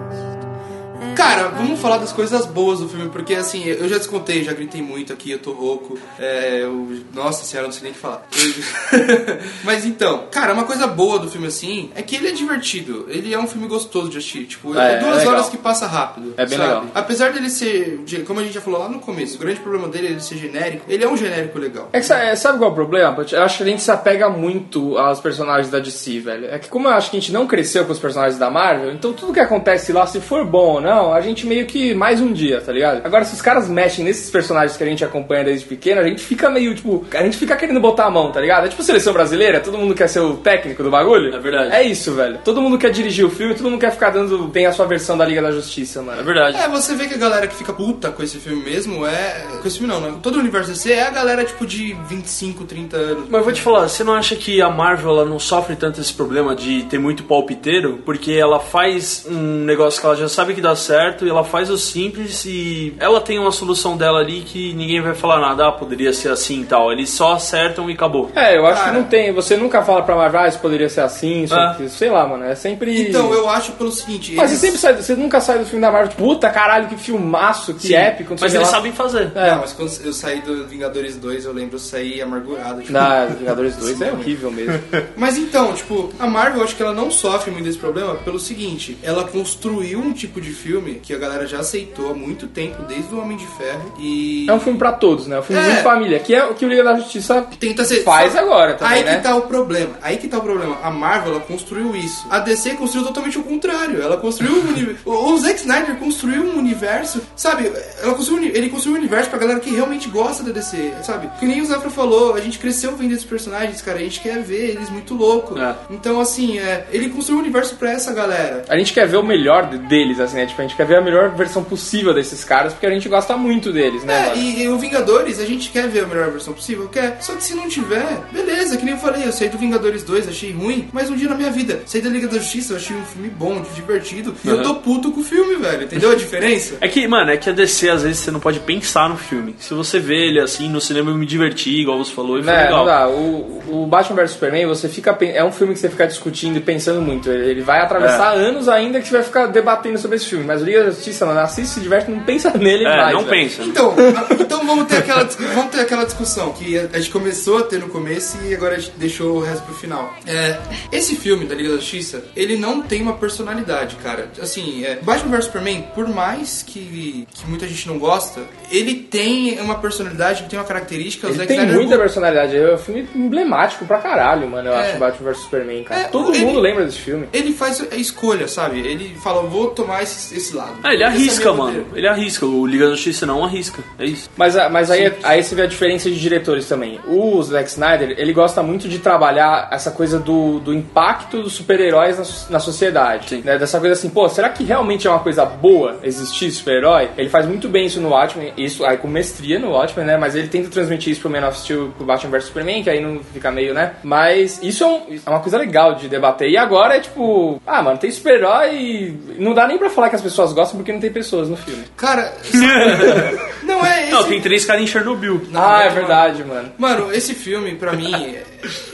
Cara, 1.14 1.48
vamos 1.48 1.80
falar 1.80 1.98
das 1.98 2.12
coisas 2.12 2.46
boas 2.46 2.80
do 2.80 2.88
filme, 2.88 3.08
porque 3.10 3.34
assim, 3.34 3.64
eu 3.64 3.88
já 3.88 3.98
descontei, 3.98 4.42
já 4.44 4.52
gritei 4.52 4.80
muito 4.82 5.12
aqui, 5.12 5.30
eu 5.32 5.38
tô 5.38 5.52
rouco. 5.52 5.98
É, 6.18 6.60
eu, 6.62 7.00
nossa 7.14 7.44
senhora, 7.44 7.66
não 7.68 7.72
sei 7.72 7.84
nem 7.84 7.92
o 7.92 7.94
que 7.94 8.00
falar. 8.00 8.22
Eu- 8.36 9.38
Mas 9.64 9.84
então, 9.84 10.24
cara, 10.30 10.52
uma 10.54 10.64
coisa 10.64 10.86
boa 10.86 11.18
do 11.18 11.28
filme 11.30 11.46
assim 11.48 11.90
é 11.94 12.02
que 12.02 12.16
ele 12.16 12.28
é 12.28 12.32
divertido. 12.32 13.06
Ele 13.08 13.32
é 13.32 13.38
um 13.38 13.46
filme 13.46 13.66
gostoso 13.68 14.08
de 14.08 14.18
assistir. 14.18 14.44
Tipo, 14.46 14.76
É, 14.78 14.94
é, 14.94 14.98
duas 14.98 15.22
é 15.22 15.28
horas 15.28 15.48
que 15.48 15.56
passa 15.56 15.86
rápido. 15.86 16.34
É 16.36 16.46
bem 16.46 16.56
sabe? 16.58 16.68
legal. 16.68 16.84
Apesar 16.94 17.32
dele 17.32 17.50
ser, 17.50 18.00
como 18.26 18.40
a 18.40 18.42
gente 18.42 18.54
já 18.54 18.60
falou 18.60 18.80
lá 18.80 18.88
no 18.88 18.98
começo, 19.00 19.36
o 19.36 19.38
grande 19.40 19.60
problema 19.60 19.88
dele 19.88 20.08
é 20.08 20.10
ele 20.12 20.20
ser 20.20 20.36
genérico. 20.36 20.84
Ele 20.88 21.04
é 21.04 21.08
um 21.08 21.16
genérico 21.16 21.58
legal. 21.58 21.88
É 21.92 22.00
que 22.00 22.12
é, 22.12 22.34
sabe 22.36 22.58
qual 22.58 22.70
é 22.70 22.72
o 22.72 22.76
problema? 22.76 23.24
Eu 23.32 23.42
acho 23.42 23.58
que 23.58 23.62
a 23.62 23.66
gente 23.66 23.82
se 23.82 23.90
apega 23.90 24.28
muito 24.30 24.96
aos 24.96 25.20
personagens 25.20 25.70
da 25.70 25.78
DC, 25.78 26.20
velho. 26.20 26.46
É 26.46 26.58
que 26.58 26.68
como 26.68 26.88
eu 26.88 26.92
acho 26.92 27.10
que 27.10 27.16
a 27.16 27.20
gente 27.20 27.32
não 27.32 27.46
cresceu 27.46 27.84
com 27.84 27.92
os 27.92 27.98
personagens 27.98 28.38
da 28.38 28.50
Marvel, 28.50 28.92
então 28.92 29.12
tudo 29.12 29.32
que 29.32 29.40
acontece 29.40 29.92
lá, 29.92 30.06
se 30.06 30.20
for 30.20 30.44
bom 30.44 30.74
ou 30.74 30.80
não, 30.88 31.12
a 31.12 31.20
gente 31.20 31.46
meio 31.46 31.66
que 31.66 31.94
mais 31.94 32.20
um 32.20 32.32
dia, 32.32 32.60
tá 32.60 32.72
ligado? 32.72 33.04
Agora, 33.04 33.24
se 33.24 33.34
os 33.34 33.42
caras 33.42 33.68
mexem 33.68 34.04
nesses 34.04 34.30
personagens 34.30 34.76
que 34.76 34.82
a 34.82 34.86
gente 34.86 35.04
acompanha 35.04 35.44
desde 35.44 35.66
pequeno, 35.66 36.00
a 36.00 36.04
gente 36.04 36.22
fica 36.22 36.48
meio, 36.48 36.74
tipo, 36.74 37.04
a 37.12 37.22
gente 37.22 37.36
fica 37.36 37.56
querendo 37.56 37.80
botar 37.80 38.06
a 38.06 38.10
mão, 38.10 38.32
tá 38.32 38.40
ligado? 38.40 38.66
É 38.66 38.68
tipo 38.68 38.82
seleção 38.82 39.12
brasileira, 39.12 39.60
todo 39.60 39.76
mundo 39.76 39.94
quer 39.94 40.08
ser 40.08 40.20
o 40.20 40.36
técnico 40.36 40.82
do 40.82 40.90
bagulho. 40.90 41.34
É 41.34 41.38
verdade. 41.38 41.74
É 41.74 41.82
isso, 41.82 42.12
velho. 42.14 42.38
Todo 42.44 42.60
mundo 42.62 42.78
quer 42.78 42.90
dirigir 42.90 43.24
o 43.24 43.30
filme, 43.30 43.54
todo 43.54 43.70
mundo 43.70 43.80
quer 43.80 43.92
ficar 43.92 44.10
dando, 44.10 44.48
tem 44.48 44.66
a 44.66 44.72
sua 44.72 44.86
versão 44.86 45.16
da 45.16 45.24
Liga 45.24 45.42
da 45.42 45.50
Justiça, 45.50 46.00
mano. 46.00 46.20
É 46.20 46.24
verdade. 46.24 46.56
É, 46.56 46.68
você 46.68 46.94
vê 46.94 47.06
que 47.06 47.14
a 47.14 47.18
galera 47.18 47.46
que 47.46 47.54
fica 47.54 47.72
puta 47.72 48.10
com 48.10 48.22
esse 48.22 48.38
filme 48.38 48.62
mesmo 48.62 49.06
é. 49.06 49.46
Com 49.60 49.68
esse 49.68 49.78
filme 49.78 49.92
não, 49.92 50.00
né? 50.00 50.14
Todo 50.22 50.36
o 50.36 50.40
universo 50.40 50.70
DC 50.70 50.92
é 50.92 51.06
a 51.06 51.10
galera 51.10 51.44
tipo 51.44 51.66
de 51.66 51.94
25, 52.08 52.64
30 52.64 52.96
anos. 52.96 53.24
Mas 53.28 53.38
eu 53.38 53.44
vou 53.44 53.52
te 53.52 53.60
falar, 53.60 53.88
você 53.88 54.02
não 54.02 54.14
acha 54.14 54.34
que 54.36 54.62
a 54.62 54.70
Marvel 54.70 55.10
ela 55.10 55.24
não 55.24 55.38
sofre 55.38 55.76
tanto 55.76 56.00
esse 56.00 56.12
problema 56.12 56.56
de 56.56 56.84
ter 56.84 56.98
muito 56.98 57.24
palpiteiro? 57.24 58.00
Porque 58.04 58.32
ela 58.32 58.58
faz 58.58 59.26
um 59.28 59.64
negócio 59.64 60.00
que 60.00 60.06
ela 60.06 60.16
já 60.16 60.28
sabe 60.28 60.54
que 60.54 60.60
dá 60.60 60.74
certo 60.78 61.26
e 61.26 61.30
ela 61.30 61.44
faz 61.44 61.68
o 61.70 61.76
simples 61.76 62.44
e 62.46 62.94
ela 62.98 63.20
tem 63.20 63.38
uma 63.38 63.52
solução 63.52 63.96
dela 63.96 64.20
ali 64.20 64.40
que 64.40 64.72
ninguém 64.74 65.00
vai 65.02 65.14
falar 65.14 65.40
nada, 65.40 65.68
ah, 65.68 65.72
poderia 65.72 66.12
ser 66.12 66.30
assim 66.30 66.62
e 66.62 66.64
tal. 66.64 66.90
Eles 66.92 67.10
só 67.10 67.34
acertam 67.34 67.90
e 67.90 67.92
acabou. 67.94 68.30
É, 68.34 68.56
eu 68.56 68.66
acho 68.66 68.80
Cara. 68.80 68.92
que 68.92 68.98
não 68.98 69.04
tem. 69.04 69.32
Você 69.32 69.56
nunca 69.56 69.82
fala 69.82 70.02
pra 70.02 70.16
Marvel, 70.16 70.40
ah, 70.40 70.48
isso 70.48 70.58
poderia 70.60 70.88
ser 70.88 71.00
assim, 71.02 71.42
isso 71.42 71.54
É. 71.54 71.66
aqui. 71.66 71.88
Sei 71.88 72.08
lá, 72.10 72.26
mano. 72.26 72.44
É 72.44 72.54
sempre. 72.54 73.08
Então, 73.08 73.32
eu 73.32 73.48
acho 73.48 73.72
pelo 73.72 73.90
seguinte. 73.92 74.34
Mas 74.34 74.50
eles- 74.50 74.60
você 74.60 74.66
sempre 74.66 74.78
sai, 74.80 74.94
você 74.94 75.14
nunca 75.14 75.40
sai 75.40 75.58
do 75.58 75.64
filme 75.66 75.80
da 75.82 75.90
Marvel, 75.90 76.12
puta 76.16 76.48
caralho, 76.50 76.88
que 76.88 76.96
filmaço, 76.96 77.74
que 77.74 77.88
Sim, 77.88 77.94
épico, 77.94 78.30
não 78.34 78.38
Mas 78.40 78.54
eles 78.54 78.66
lá. 78.68 78.72
sabem 78.74 78.92
fazer. 78.92 79.32
É. 79.34 79.50
Não, 79.50 79.58
mas 79.60 79.72
quando 79.72 79.90
eu 80.04 80.12
saí 80.12 80.40
do 80.40 80.66
Vingadores 80.66 81.16
2, 81.16 81.44
eu 81.44 81.52
lembro, 81.52 81.76
eu 81.76 81.80
saí 81.80 82.20
amargurado. 82.22 82.80
Tipo, 82.80 82.92
Na 82.92 83.26
Vingadores 83.26 83.76
2 83.76 84.00
é 84.00 84.06
Sim. 84.10 84.12
horrível 84.12 84.50
mesmo. 84.50 84.78
Mas 85.16 85.36
então, 85.36 85.72
tipo, 85.72 86.12
a 86.18 86.26
Marvel, 86.26 86.58
eu 86.58 86.64
acho 86.64 86.76
que 86.76 86.82
ela 86.82 86.92
não 86.92 87.10
sofre 87.10 87.50
muito 87.50 87.64
desse 87.64 87.78
problema 87.78 88.14
pelo 88.16 88.38
seguinte: 88.38 88.96
ela 89.02 89.24
construiu 89.24 89.98
um 90.00 90.12
tipo 90.12 90.40
de 90.40 90.50
filme 90.50 90.67
que 91.02 91.14
a 91.14 91.18
galera 91.18 91.46
já 91.46 91.60
aceitou 91.60 92.10
há 92.10 92.14
muito 92.14 92.46
tempo, 92.46 92.82
desde 92.82 93.14
o 93.14 93.20
Homem 93.20 93.36
de 93.36 93.46
Ferro, 93.46 93.92
e. 93.98 94.46
É 94.48 94.52
um 94.52 94.60
filme 94.60 94.78
pra 94.78 94.92
todos, 94.92 95.26
né? 95.26 95.36
É 95.36 95.40
um 95.40 95.42
filme 95.42 95.62
É. 95.62 95.76
de 95.76 95.82
família, 95.82 96.18
que 96.18 96.34
é 96.34 96.44
o 96.44 96.54
que 96.54 96.64
o 96.64 96.68
Liga 96.68 96.84
da 96.84 96.94
Justiça 96.96 97.46
Tenta 97.58 97.84
ser. 97.84 98.02
faz 98.02 98.36
agora 98.36 98.74
também, 98.74 98.98
Aí 98.98 99.04
né? 99.04 99.16
que 99.16 99.22
tá 99.22 99.34
o 99.36 99.42
problema. 99.42 99.94
Aí 100.02 100.16
que 100.18 100.28
tá 100.28 100.38
o 100.38 100.42
problema. 100.42 100.78
A 100.82 100.90
Marvel 100.90 101.32
ela 101.34 101.40
construiu 101.40 101.94
isso. 101.96 102.26
A 102.30 102.38
DC 102.40 102.70
construiu 102.74 103.06
totalmente 103.06 103.38
o 103.38 103.42
contrário. 103.42 104.00
Ela 104.02 104.16
construiu 104.16 104.52
um 104.56 104.68
universo. 104.68 104.98
O 105.28 105.36
Zack 105.38 105.60
Snyder 105.60 105.96
construiu 105.96 106.42
um 106.42 106.58
universo, 106.58 107.20
sabe? 107.36 107.70
Ela 108.02 108.14
construiu, 108.14 108.50
ele 108.54 108.68
construiu 108.68 108.96
um 108.96 108.98
universo 108.98 109.30
pra 109.30 109.38
galera 109.38 109.60
que 109.60 109.70
realmente 109.70 110.08
gosta 110.08 110.42
da 110.42 110.52
DC, 110.52 110.92
sabe? 111.02 111.28
Que 111.38 111.46
nem 111.46 111.60
o 111.60 111.66
Zafra 111.66 111.90
falou, 111.90 112.34
a 112.34 112.40
gente 112.40 112.58
cresceu 112.58 112.96
vendo 112.96 113.12
esses 113.12 113.24
personagens, 113.24 113.80
cara. 113.82 113.98
A 113.98 114.02
gente 114.02 114.20
quer 114.20 114.42
ver 114.42 114.70
eles 114.70 114.88
muito 114.90 115.14
loucos. 115.14 115.58
É. 115.60 115.74
Então, 115.90 116.20
assim, 116.20 116.58
é, 116.58 116.86
ele 116.90 117.08
construiu 117.08 117.38
um 117.38 117.42
universo 117.42 117.76
pra 117.76 117.90
essa 117.92 118.12
galera. 118.12 118.64
A 118.68 118.76
gente 118.78 118.92
quer 118.92 119.06
ver 119.06 119.16
o 119.16 119.22
melhor 119.22 119.66
de- 119.68 119.78
deles, 119.78 120.18
assim, 120.20 120.36
né? 120.36 120.46
Tipo, 120.46 120.57
a 120.60 120.66
gente 120.66 120.76
quer 120.76 120.86
ver 120.86 120.96
a 120.96 121.00
melhor 121.00 121.30
versão 121.30 121.62
possível 121.64 122.12
desses 122.14 122.44
caras, 122.44 122.72
porque 122.72 122.86
a 122.86 122.90
gente 122.90 123.08
gosta 123.08 123.36
muito 123.36 123.72
deles, 123.72 124.04
né, 124.04 124.32
É, 124.34 124.38
e, 124.38 124.62
e 124.62 124.68
o 124.68 124.78
Vingadores, 124.78 125.40
a 125.40 125.44
gente 125.44 125.70
quer 125.70 125.88
ver 125.88 126.04
a 126.04 126.06
melhor 126.06 126.30
versão 126.30 126.52
possível, 126.54 126.88
quer. 126.88 127.18
Só 127.20 127.34
que 127.34 127.42
se 127.44 127.54
não 127.54 127.68
tiver, 127.68 128.06
beleza, 128.32 128.76
que 128.76 128.84
nem 128.84 128.94
eu 128.94 129.00
falei, 129.00 129.24
eu 129.26 129.32
saí 129.32 129.48
do 129.48 129.58
Vingadores 129.58 130.02
2, 130.02 130.28
achei 130.28 130.52
ruim, 130.52 130.88
mas 130.92 131.10
um 131.10 131.16
dia 131.16 131.28
na 131.28 131.34
minha 131.34 131.50
vida, 131.50 131.80
saí 131.86 132.00
da 132.00 132.08
Liga 132.08 132.28
da 132.28 132.38
Justiça, 132.38 132.72
eu 132.72 132.76
achei 132.76 132.96
um 132.96 133.04
filme 133.04 133.28
bom, 133.28 133.62
divertido, 133.74 134.34
e 134.44 134.48
eu 134.48 134.62
tô 134.62 134.76
puto 134.76 135.10
com 135.12 135.20
o 135.20 135.24
filme, 135.24 135.56
velho. 135.56 135.84
Entendeu 135.84 136.10
a 136.10 136.14
diferença? 136.14 136.76
É 136.80 136.88
que, 136.88 137.06
mano, 137.06 137.30
é 137.30 137.36
que 137.36 137.50
a 137.50 137.52
DC 137.52 137.88
às 137.90 138.02
vezes 138.02 138.18
você 138.20 138.30
não 138.30 138.40
pode 138.40 138.60
pensar 138.60 139.08
no 139.08 139.16
filme. 139.16 139.54
Se 139.58 139.74
você 139.74 139.98
vê 139.98 140.28
ele 140.28 140.40
assim 140.40 140.68
no 140.68 140.80
cinema, 140.80 141.10
eu 141.10 141.14
me 141.16 141.26
diverti, 141.26 141.70
igual 141.80 141.98
você 141.98 142.12
falou, 142.12 142.38
e 142.38 142.42
foi 142.42 142.52
Né, 142.52 142.62
legal. 142.64 142.78
não 142.78 142.86
dá. 142.86 143.08
O, 143.08 143.62
o 143.82 143.86
Batman 143.86 144.16
vs 144.22 144.30
Superman, 144.32 144.66
você 144.66 144.88
fica 144.88 145.16
é 145.20 145.42
um 145.44 145.52
filme 145.52 145.74
que 145.74 145.80
você 145.80 145.88
fica 145.88 146.06
discutindo 146.06 146.56
e 146.56 146.60
pensando 146.60 147.00
muito. 147.02 147.28
Ele 147.30 147.48
ele 147.58 147.62
vai 147.62 147.80
atravessar 147.80 148.36
É. 148.36 148.40
anos 148.40 148.68
ainda 148.68 149.00
que 149.00 149.08
você 149.08 149.14
vai 149.14 149.22
ficar 149.24 149.46
debatendo 149.46 149.98
sobre 149.98 150.16
esse 150.16 150.26
filme. 150.26 150.44
Mas 150.48 150.62
o 150.62 150.64
Liga 150.64 150.82
da 150.84 150.90
Justiça, 150.90 151.24
mano, 151.26 151.40
assiste, 151.40 151.74
se 151.74 151.80
diverte, 151.80 152.10
não 152.10 152.20
pensa 152.20 152.50
nele 152.58 152.84
É, 152.84 152.96
mais. 152.96 153.12
não 153.14 153.24
velho. 153.24 153.30
pensa. 153.30 153.62
Então, 153.62 153.94
então 154.40 154.66
vamos 154.66 154.86
ter 154.86 154.96
aquela 154.96 155.24
vamos 155.54 155.70
ter 155.70 155.80
aquela 155.80 156.04
discussão 156.04 156.52
que 156.52 156.76
a, 156.78 156.98
gente 156.98 157.10
começou 157.10 157.58
a 157.58 157.62
ter 157.62 157.78
no 157.78 157.88
começo 157.88 158.38
e 158.46 158.54
agora 158.54 158.76
a 158.76 158.78
gente 158.78 158.92
deixou 158.96 159.36
o 159.36 159.40
resto 159.40 159.62
pro 159.64 159.74
final. 159.74 160.12
É, 160.26 160.58
esse 160.90 161.14
filme 161.16 161.44
da 161.44 161.54
Liga 161.54 161.68
da 161.70 161.76
Justiça, 161.76 162.24
ele 162.34 162.56
não 162.56 162.80
tem 162.82 163.02
uma 163.02 163.12
personalidade, 163.14 163.96
cara. 163.96 164.28
Assim, 164.40 164.84
é, 164.84 164.96
Batman 165.02 165.36
vs 165.36 165.44
Superman, 165.44 165.82
por 165.94 166.08
mais 166.08 166.62
que, 166.66 167.26
que 167.32 167.46
muita 167.46 167.66
gente 167.68 167.86
não 167.86 167.98
gosta, 167.98 168.40
ele 168.70 168.94
tem 168.94 169.60
uma 169.60 169.76
personalidade, 169.76 170.40
ele 170.40 170.48
tem 170.48 170.58
uma 170.58 170.64
característica. 170.64 171.26
Ele 171.28 171.46
tem 171.46 171.56
Snyder 171.58 171.74
muita 171.76 171.98
personalidade. 171.98 172.56
É 172.56 172.74
um 172.74 172.78
filme 172.78 173.06
emblemático 173.14 173.84
pra 173.84 173.98
caralho, 173.98 174.48
mano. 174.48 174.68
Eu 174.68 174.74
É. 174.74 174.90
acho 174.90 174.98
Batman 174.98 175.30
vs 175.32 175.42
Superman, 175.42 175.84
cara. 175.84 176.00
É, 176.02 176.04
Todo 176.04 176.34
ele- 176.34 176.44
mundo 176.46 176.60
lembra 176.60 176.84
desse 176.84 176.98
filme. 176.98 177.28
Ele 177.32 177.52
faz 177.52 177.84
a 177.92 177.96
escolha, 177.96 178.48
sabe? 178.48 178.78
Ele 178.80 179.14
fala, 179.22 179.42
vou 179.42 179.68
tomar 179.70 180.02
esse, 180.02 180.36
esse 180.38 180.54
lado. 180.56 180.74
Ah, 180.82 180.92
ele 180.94 181.02
é 181.02 181.06
arrisca, 181.06 181.52
minha 181.52 181.64
mano. 181.64 181.86
Ele 181.94 182.08
arrisca. 182.08 182.46
O 182.46 182.66
Liga 182.66 182.86
da 182.86 182.92
Justiça 182.92 183.26
não 183.26 183.44
arrisca. 183.44 183.82
É 183.98 184.04
isso. 184.04 184.30
Mas, 184.36 184.56
a- 184.56 184.68
mas 184.68 184.90
aí, 184.90 185.12
aí 185.22 185.42
você 185.42 185.54
vê 185.54 185.62
a 185.62 185.66
diferença 185.66 186.10
de 186.10 186.18
diretores 186.18 186.66
também. 186.66 186.98
O 187.06 187.42
Zack 187.42 187.68
Snyder, 187.68 188.14
ele 188.18 188.32
gosta 188.32 188.62
muito 188.62 188.88
de 188.88 188.98
trabalhar 188.98 189.68
essa 189.70 189.90
coisa 189.90 190.18
do, 190.18 190.58
do 190.60 190.72
impacto 190.74 191.42
dos 191.42 191.52
super-heróis 191.54 192.18
na, 192.18 192.52
na 192.54 192.58
sociedade. 192.60 193.28
Sim. 193.28 193.42
Né? 193.44 193.58
Dessa 193.58 193.78
coisa 193.80 193.94
assim, 193.94 194.08
pô, 194.08 194.28
será 194.28 194.48
que 194.48 194.64
realmente 194.64 195.06
é 195.06 195.10
uma 195.10 195.18
coisa 195.20 195.44
boa 195.44 195.98
existir 196.02 196.50
super-herói? 196.50 197.08
Ele 197.16 197.28
faz 197.28 197.46
muito 197.46 197.68
bem 197.68 197.86
isso 197.86 198.00
no 198.00 198.10
Watchmen, 198.10 198.52
isso 198.56 198.84
aí 198.84 198.96
com 198.96 199.08
mestria 199.08 199.58
no 199.58 199.70
Watchmen, 199.70 200.06
né? 200.06 200.16
Mas 200.16 200.34
ele 200.34 200.48
tenta 200.48 200.68
transmitir 200.70 201.12
isso 201.12 201.20
pro 201.20 201.30
Man 201.30 201.46
of 201.46 201.58
Steel, 201.58 201.92
pro 201.96 202.06
Batman 202.06 202.30
vs 202.30 202.44
Superman, 202.44 202.82
que 202.82 202.90
aí 202.90 203.00
não 203.00 203.20
fica 203.32 203.50
meio, 203.50 203.74
né? 203.74 203.92
Mas 204.02 204.60
isso 204.62 204.84
é, 204.84 204.86
um- 204.86 205.02
é 205.26 205.30
uma 205.30 205.40
coisa 205.40 205.58
legal 205.58 205.94
de 205.94 206.08
debater. 206.08 206.48
E 206.50 206.56
agora 206.56 206.96
é 206.96 207.00
tipo, 207.00 207.60
ah, 207.66 207.82
mano, 207.82 207.98
tem 207.98 208.10
super-herói 208.10 208.74
e 208.76 209.18
não 209.38 209.54
dá 209.54 209.66
nem 209.66 209.78
pra 209.78 209.90
falar 209.90 210.08
que 210.10 210.16
as 210.16 210.22
pessoas 210.22 210.27
gostam 210.36 210.76
porque 210.76 210.92
não 210.92 211.00
tem 211.00 211.12
pessoas 211.12 211.48
no 211.48 211.56
filme. 211.56 211.84
Cara, 211.96 212.32
Não 213.62 213.84
é 213.84 214.04
esse. 214.04 214.12
Não, 214.12 214.24
tem 214.24 214.40
três 214.40 214.64
caras 214.64 214.82
em 214.82 214.86
Chernobyl. 214.86 215.42
Ah, 215.54 215.82
é 215.84 215.88
verdade, 215.90 216.42
mano. 216.44 216.70
Mano, 216.78 217.12
esse 217.12 217.34
filme, 217.34 217.74
pra 217.74 217.92
mim, 217.92 218.14
é- 218.14 218.42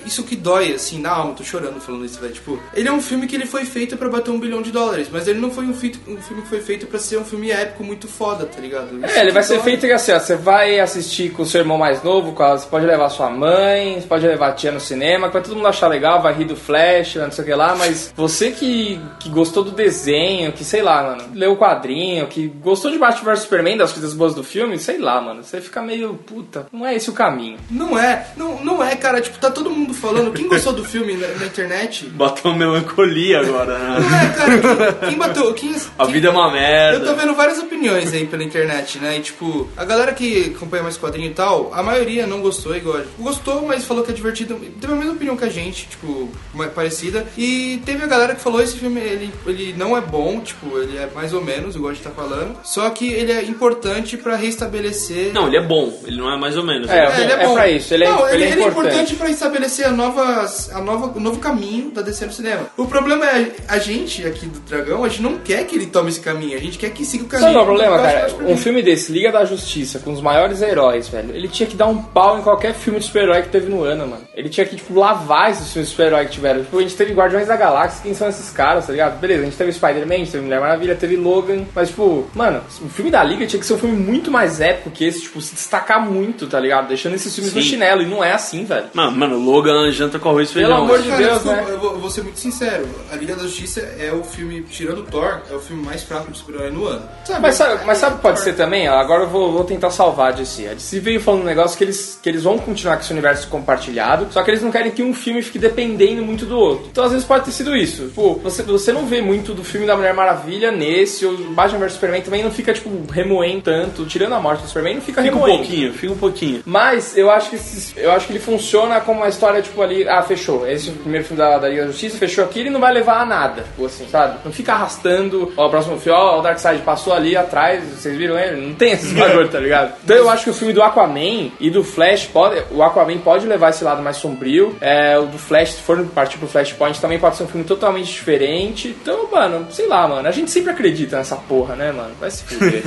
isso 0.04 0.22
que 0.24 0.36
dói, 0.36 0.74
assim, 0.74 1.00
na 1.00 1.10
alma, 1.10 1.32
tô 1.34 1.42
chorando 1.44 1.80
falando 1.80 2.04
isso, 2.04 2.20
velho. 2.20 2.32
Tipo, 2.32 2.58
ele 2.74 2.88
é 2.88 2.92
um 2.92 3.00
filme 3.00 3.26
que 3.26 3.34
ele 3.36 3.46
foi 3.46 3.64
feito 3.64 3.96
pra 3.96 4.08
bater 4.08 4.30
um 4.30 4.38
bilhão 4.38 4.60
de 4.60 4.70
dólares, 4.70 5.08
mas 5.10 5.26
ele 5.28 5.38
não 5.38 5.50
foi 5.50 5.64
um, 5.64 5.72
feito, 5.72 5.98
um 6.08 6.20
filme 6.20 6.42
que 6.42 6.48
foi 6.48 6.60
feito 6.60 6.86
pra 6.86 6.98
ser 6.98 7.16
um 7.18 7.24
filme 7.24 7.50
épico 7.50 7.82
muito 7.84 8.06
foda, 8.08 8.44
tá 8.46 8.60
ligado? 8.60 8.98
Isso 9.06 9.16
É, 9.16 9.20
ele 9.22 9.32
vai 9.32 9.42
ser 9.42 9.54
dói. 9.54 9.62
feito 9.64 9.86
assim, 9.92 10.12
ó, 10.12 10.18
você 10.18 10.36
vai 10.36 10.78
assistir 10.80 11.30
com 11.30 11.42
o 11.42 11.46
seu 11.46 11.60
irmão 11.60 11.78
mais 11.78 12.02
novo, 12.02 12.32
você 12.32 12.66
pode 12.66 12.84
levar 12.84 13.08
sua 13.08 13.30
mãe, 13.30 14.00
você 14.00 14.06
pode 14.06 14.26
levar 14.26 14.48
a 14.48 14.52
tia 14.52 14.72
no 14.72 14.80
cinema, 14.80 15.28
que 15.28 15.34
vai 15.34 15.42
todo 15.42 15.56
mundo 15.56 15.68
achar 15.68 15.88
legal, 15.88 16.20
vai 16.20 16.34
rir 16.34 16.44
do 16.44 16.56
Flash, 16.56 17.14
não 17.16 17.30
sei 17.30 17.42
o 17.44 17.46
que 17.46 17.54
lá, 17.54 17.74
mas 17.76 18.12
você 18.14 18.50
que, 18.50 19.00
que 19.20 19.28
gostou 19.30 19.62
do 19.64 19.70
desenho, 19.70 20.52
que 20.52 20.64
sei 20.64 20.82
lá, 20.82 21.13
mano, 21.16 21.30
leu 21.34 21.52
o 21.52 21.56
quadrinho, 21.56 22.26
que 22.26 22.46
gostou 22.48 22.90
de 22.90 22.98
Batman 22.98 23.32
vs 23.32 23.42
Superman, 23.42 23.76
das 23.76 23.92
coisas 23.92 24.14
boas 24.14 24.34
do 24.34 24.42
filme, 24.44 24.78
sei 24.78 24.98
lá, 24.98 25.20
mano, 25.20 25.42
você 25.42 25.60
fica 25.60 25.80
meio, 25.82 26.14
puta, 26.14 26.66
não 26.72 26.86
é 26.86 26.94
esse 26.94 27.10
o 27.10 27.12
caminho. 27.12 27.58
Não 27.70 27.98
é, 27.98 28.28
não, 28.36 28.62
não 28.64 28.82
é, 28.84 28.94
cara. 28.96 29.20
Tipo, 29.20 29.38
tá 29.38 29.50
todo 29.50 29.70
mundo 29.70 29.94
falando. 29.94 30.32
Quem 30.32 30.48
gostou 30.48 30.72
do 30.72 30.84
filme 30.84 31.14
na, 31.14 31.28
na 31.28 31.46
internet? 31.46 32.06
Bateu 32.14 32.50
uma 32.50 32.58
melancolia 32.58 33.40
agora, 33.40 33.78
né? 33.78 33.96
Não 34.00 34.18
é, 34.18 34.28
cara. 34.34 34.92
Quem, 34.92 35.08
quem 35.10 35.18
bateu. 35.18 35.54
Quem, 35.54 35.74
A 35.98 36.04
quem- 36.04 36.12
vida 36.14 36.28
é 36.28 36.30
uma 36.30 36.50
merda. 36.52 36.98
Eu 36.98 37.04
tô 37.06 37.14
vendo 37.20 37.34
várias 37.34 37.58
opiniões 37.58 38.12
aí 38.12 38.26
pela 38.26 38.42
internet, 38.42 38.98
né? 38.98 39.18
E 39.18 39.20
tipo, 39.20 39.68
a 39.76 39.84
galera 39.84 40.12
que 40.12 40.52
acompanha 40.56 40.82
mais 40.82 40.96
quadrinho 40.98 41.30
e 41.30 41.34
tal, 41.34 41.72
a 41.72 41.82
maioria 41.82 42.26
não 42.26 42.40
gostou, 42.40 42.76
igual. 42.76 43.00
Gostou, 43.18 43.62
mas 43.62 43.84
falou 43.84 44.02
que 44.04 44.10
é 44.10 44.14
divertido. 44.14 44.54
Teve 44.80 44.92
a 44.92 44.96
mesma 44.96 45.12
opinião 45.12 45.36
que 45.36 45.44
a 45.44 45.48
gente, 45.50 45.86
tipo, 45.88 46.28
mais 46.52 46.72
parecida. 46.72 47.26
E 47.36 47.80
teve 47.84 48.02
a 48.04 48.06
galera 48.06 48.34
que 48.34 48.40
falou 48.40 48.60
esse 48.62 48.76
filme, 48.76 49.00
ele, 49.00 49.30
ele 49.46 49.74
não 49.76 49.96
é 49.96 50.00
bom, 50.00 50.40
tipo, 50.40 50.78
ele 50.78 50.96
é 50.98 51.03
mais 51.14 51.32
ou 51.34 51.42
menos, 51.42 51.74
igual 51.76 51.90
a 51.90 51.94
gente 51.94 52.04
tá 52.04 52.10
falando. 52.10 52.56
Só 52.62 52.88
que 52.90 53.12
ele 53.12 53.32
é 53.32 53.42
importante 53.42 54.16
pra 54.16 54.36
restabelecer. 54.36 55.32
Não, 55.32 55.46
ele 55.48 55.56
é 55.56 55.62
bom, 55.62 55.92
ele 56.06 56.16
não 56.16 56.32
é 56.32 56.38
mais 56.38 56.56
ou 56.56 56.64
menos. 56.64 56.88
É, 56.90 57.04
É, 57.06 57.20
ele 57.22 57.32
é, 57.32 57.34
é 57.42 57.46
bom. 57.46 57.54
pra 57.54 57.68
isso, 57.70 57.94
ele 57.94 58.04
é- 58.04 58.08
Não, 58.08 58.28
ele 58.28 58.44
é 58.44 58.46
ele 58.50 58.62
é 58.62 58.66
importante. 58.66 58.88
importante 58.88 59.16
pra 59.16 59.30
estabelecer 59.30 59.86
a 59.86 59.90
nova, 59.90 60.46
a 60.72 60.80
nova, 60.80 61.12
o 61.16 61.20
novo 61.20 61.38
caminho 61.38 61.90
da 61.90 62.02
DC 62.02 62.26
no 62.26 62.32
cinema. 62.32 62.66
O 62.76 62.86
problema 62.86 63.24
é, 63.26 63.50
a 63.68 63.78
gente 63.78 64.26
aqui 64.26 64.46
do 64.46 64.60
Dragão, 64.60 65.04
a 65.04 65.08
gente 65.08 65.22
não 65.22 65.38
quer 65.38 65.64
que 65.66 65.76
ele 65.76 65.86
tome 65.86 66.08
esse 66.10 66.20
caminho, 66.20 66.56
a 66.56 66.60
gente 66.60 66.78
quer 66.78 66.90
que 66.90 67.04
siga 67.04 67.24
o 67.24 67.26
caminho. 67.26 67.48
Sabe 67.52 67.58
é 67.58 67.62
o 67.62 67.66
problema, 67.66 67.98
cara? 67.98 68.34
Um 68.46 68.56
filme 68.56 68.82
desse, 68.82 69.12
Liga 69.12 69.30
da 69.32 69.44
Justiça, 69.44 69.98
com 69.98 70.12
os 70.12 70.20
maiores 70.20 70.62
heróis, 70.62 71.08
velho, 71.08 71.34
ele 71.34 71.48
tinha 71.48 71.68
que 71.68 71.76
dar 71.76 71.86
um 71.86 71.98
pau 72.02 72.38
em 72.38 72.42
qualquer 72.42 72.74
filme 72.74 72.98
de 72.98 73.06
super-herói 73.06 73.42
que 73.42 73.48
teve 73.48 73.68
no 73.70 73.82
ano, 73.84 74.06
mano. 74.06 74.22
Ele 74.34 74.48
tinha 74.48 74.66
que, 74.66 74.76
tipo, 74.76 74.98
lavar 74.98 75.50
esses 75.50 75.72
filmes 75.72 75.88
de 75.88 75.92
super-herói 75.96 76.24
que 76.26 76.32
tiveram. 76.32 76.62
Tipo, 76.62 76.78
a 76.78 76.82
gente 76.82 76.96
teve 76.96 77.12
Guardiões 77.12 77.46
da 77.46 77.56
Galáxia, 77.56 78.02
quem 78.02 78.14
são 78.14 78.28
esses 78.28 78.50
caras, 78.50 78.86
tá 78.86 78.92
ligado? 78.92 79.18
Beleza, 79.20 79.42
a 79.42 79.44
gente 79.44 79.56
teve 79.56 79.72
Spider-Man, 79.72 80.14
a 80.14 80.18
gente 80.18 80.32
teve 80.32 80.44
Mulher 80.44 80.60
Maravilha, 80.60 80.93
teve 80.94 81.16
Logan, 81.16 81.64
mas, 81.74 81.88
tipo, 81.88 82.26
mano, 82.34 82.60
o 82.82 82.88
filme 82.88 83.10
da 83.10 83.22
Liga 83.22 83.46
tinha 83.46 83.60
que 83.60 83.66
ser 83.66 83.74
um 83.74 83.78
filme 83.78 83.96
muito 83.96 84.30
mais 84.30 84.60
épico 84.60 84.90
que 84.90 85.04
esse, 85.04 85.22
tipo, 85.22 85.40
se 85.40 85.54
destacar 85.54 86.00
muito, 86.04 86.46
tá 86.46 86.58
ligado? 86.60 86.88
Deixando 86.88 87.14
esses 87.14 87.34
filmes 87.34 87.54
no 87.54 87.62
Sim. 87.62 87.68
chinelo, 87.68 88.02
e 88.02 88.06
não 88.06 88.22
é 88.22 88.32
assim, 88.32 88.64
velho. 88.64 88.86
Mano, 88.92 89.12
mano, 89.16 89.38
Logan 89.38 89.90
janta 89.90 90.18
com 90.18 90.28
arroz 90.30 90.50
e 90.50 90.54
Pelo 90.54 90.66
feijão. 90.66 90.84
amor 90.84 91.02
de 91.02 91.08
Cara, 91.08 91.22
Deus, 91.22 91.34
desculpa, 91.42 91.62
né? 91.62 91.66
eu, 91.70 91.78
vou, 91.78 91.92
eu 91.92 91.98
vou 91.98 92.10
ser 92.10 92.22
muito 92.22 92.38
sincero. 92.38 92.88
A 93.12 93.16
Liga 93.16 93.34
da 93.36 93.42
Justiça 93.42 93.80
é 93.80 94.12
o 94.12 94.22
filme, 94.24 94.62
tirando 94.62 95.02
Thor, 95.04 95.40
é 95.50 95.54
o 95.54 95.60
filme 95.60 95.84
mais 95.84 96.02
fraco 96.02 96.30
de 96.30 96.38
super-herói 96.38 96.70
no 96.70 96.86
ano. 96.86 97.02
Mas 97.40 97.54
sabe, 97.56 97.84
mas 97.84 97.98
sabe 97.98 98.14
o 98.14 98.16
que 98.16 98.22
pode 98.22 98.40
ser 98.40 98.54
também? 98.54 98.86
Agora 98.88 99.22
eu 99.22 99.28
vou, 99.28 99.52
vou 99.52 99.64
tentar 99.64 99.90
salvar 99.90 100.28
a 100.28 100.32
DC. 100.32 100.68
A 100.68 100.74
DC 100.74 101.00
veio 101.00 101.20
falando 101.20 101.42
um 101.42 101.46
negócio 101.46 101.76
que 101.76 101.84
eles, 101.84 102.18
que 102.22 102.28
eles 102.28 102.42
vão 102.42 102.58
continuar 102.58 102.96
com 102.96 103.02
esse 103.02 103.12
universo 103.12 103.48
compartilhado, 103.48 104.26
só 104.30 104.42
que 104.42 104.50
eles 104.50 104.62
não 104.62 104.70
querem 104.70 104.90
que 104.92 105.02
um 105.02 105.14
filme 105.14 105.42
fique 105.42 105.58
dependendo 105.58 106.22
muito 106.22 106.46
do 106.46 106.56
outro. 106.58 106.88
Então 106.90 107.04
às 107.04 107.12
vezes 107.12 107.26
pode 107.26 107.44
ter 107.44 107.50
sido 107.52 107.76
isso. 107.76 108.10
Pô, 108.14 108.34
você, 108.34 108.62
você 108.62 108.92
não 108.92 109.06
vê 109.06 109.20
muito 109.20 109.54
do 109.54 109.64
filme 109.64 109.86
da 109.86 109.96
Mulher 109.96 110.14
Maravilha 110.14 110.70
nesse, 110.84 111.24
o 111.26 111.36
Batman 111.50 111.78
vs 111.80 111.92
Superman 111.94 112.22
também 112.22 112.42
não 112.42 112.50
fica, 112.50 112.72
tipo, 112.72 112.90
remoendo 113.10 113.62
tanto. 113.62 114.04
Tirando 114.06 114.34
a 114.34 114.40
morte 114.40 114.62
do 114.62 114.68
Superman, 114.68 114.94
não 114.96 115.02
fica, 115.02 115.22
Fica 115.22 115.34
um 115.34 115.40
remoendo. 115.40 115.58
pouquinho, 115.64 115.92
fica 115.92 116.12
um 116.12 116.16
pouquinho. 116.18 116.62
Mas 116.66 117.16
eu 117.16 117.30
acho 117.30 117.50
que 117.50 117.56
esses- 117.56 117.94
eu 117.96 118.12
acho 118.12 118.26
que 118.26 118.32
ele 118.32 118.38
funciona 118.40 119.00
como 119.00 119.20
uma 119.20 119.28
história, 119.28 119.62
tipo, 119.62 119.80
ali, 119.82 120.06
ah, 120.08 120.22
fechou. 120.22 120.66
Esse 120.68 120.88
é 120.90 120.92
o 120.92 120.96
primeiro 120.96 121.24
filme 121.26 121.38
da, 121.42 121.58
da 121.58 121.68
Liga 121.68 121.82
da 121.82 121.88
Justiça, 121.88 122.18
fechou 122.18 122.44
aqui, 122.44 122.60
ele 122.60 122.70
não 122.70 122.80
vai 122.80 122.92
levar 122.92 123.20
a 123.20 123.26
nada, 123.26 123.62
tipo 123.62 123.86
assim, 123.86 124.06
sabe? 124.10 124.38
Não 124.44 124.52
fica 124.52 124.72
arrastando, 124.72 125.52
ó, 125.56 125.66
o 125.66 125.70
próximo 125.70 125.98
filme, 125.98 126.18
ó, 126.18 126.38
o 126.38 126.42
Darkseid 126.42 126.82
passou 126.82 127.12
ali 127.12 127.36
atrás, 127.36 127.82
vocês 127.84 128.16
viram 128.16 128.38
ele? 128.38 128.60
Não 128.66 128.74
tem 128.74 128.92
esses 128.92 129.12
bagulho, 129.18 129.48
tá 129.48 129.58
ligado? 129.58 129.94
Então 130.04 130.16
eu 130.16 130.28
acho 130.30 130.44
que 130.44 130.50
o 130.50 130.54
filme 130.54 130.72
do 130.72 130.82
Aquaman 130.82 131.50
e 131.60 131.70
do 131.70 131.82
Flash 131.84 132.26
pode. 132.26 132.62
O 132.70 132.82
Aquaman 132.82 133.18
pode 133.18 133.46
levar 133.46 133.70
esse 133.70 133.84
lado 133.84 134.02
mais 134.02 134.16
sombrio. 134.16 134.76
É, 134.80 135.18
o 135.18 135.26
do 135.26 135.38
Flash, 135.38 135.72
se 135.74 135.82
for 135.82 136.04
partir 136.14 136.38
pro 136.38 136.48
Flashpoint, 136.48 137.00
também 137.00 137.18
pode 137.18 137.36
ser 137.36 137.44
um 137.44 137.48
filme 137.48 137.64
totalmente 137.64 138.12
diferente. 138.12 138.88
Então, 139.00 139.28
mano, 139.30 139.66
sei 139.70 139.86
lá, 139.86 140.06
mano. 140.08 140.26
A 140.28 140.30
gente 140.30 140.50
sempre 140.50 140.70
acredita 140.74 141.16
nessa 141.16 141.36
porra, 141.36 141.74
né, 141.74 141.90
mano? 141.90 142.14
Vai 142.20 142.30
se 142.30 142.44
fuder. 142.44 142.82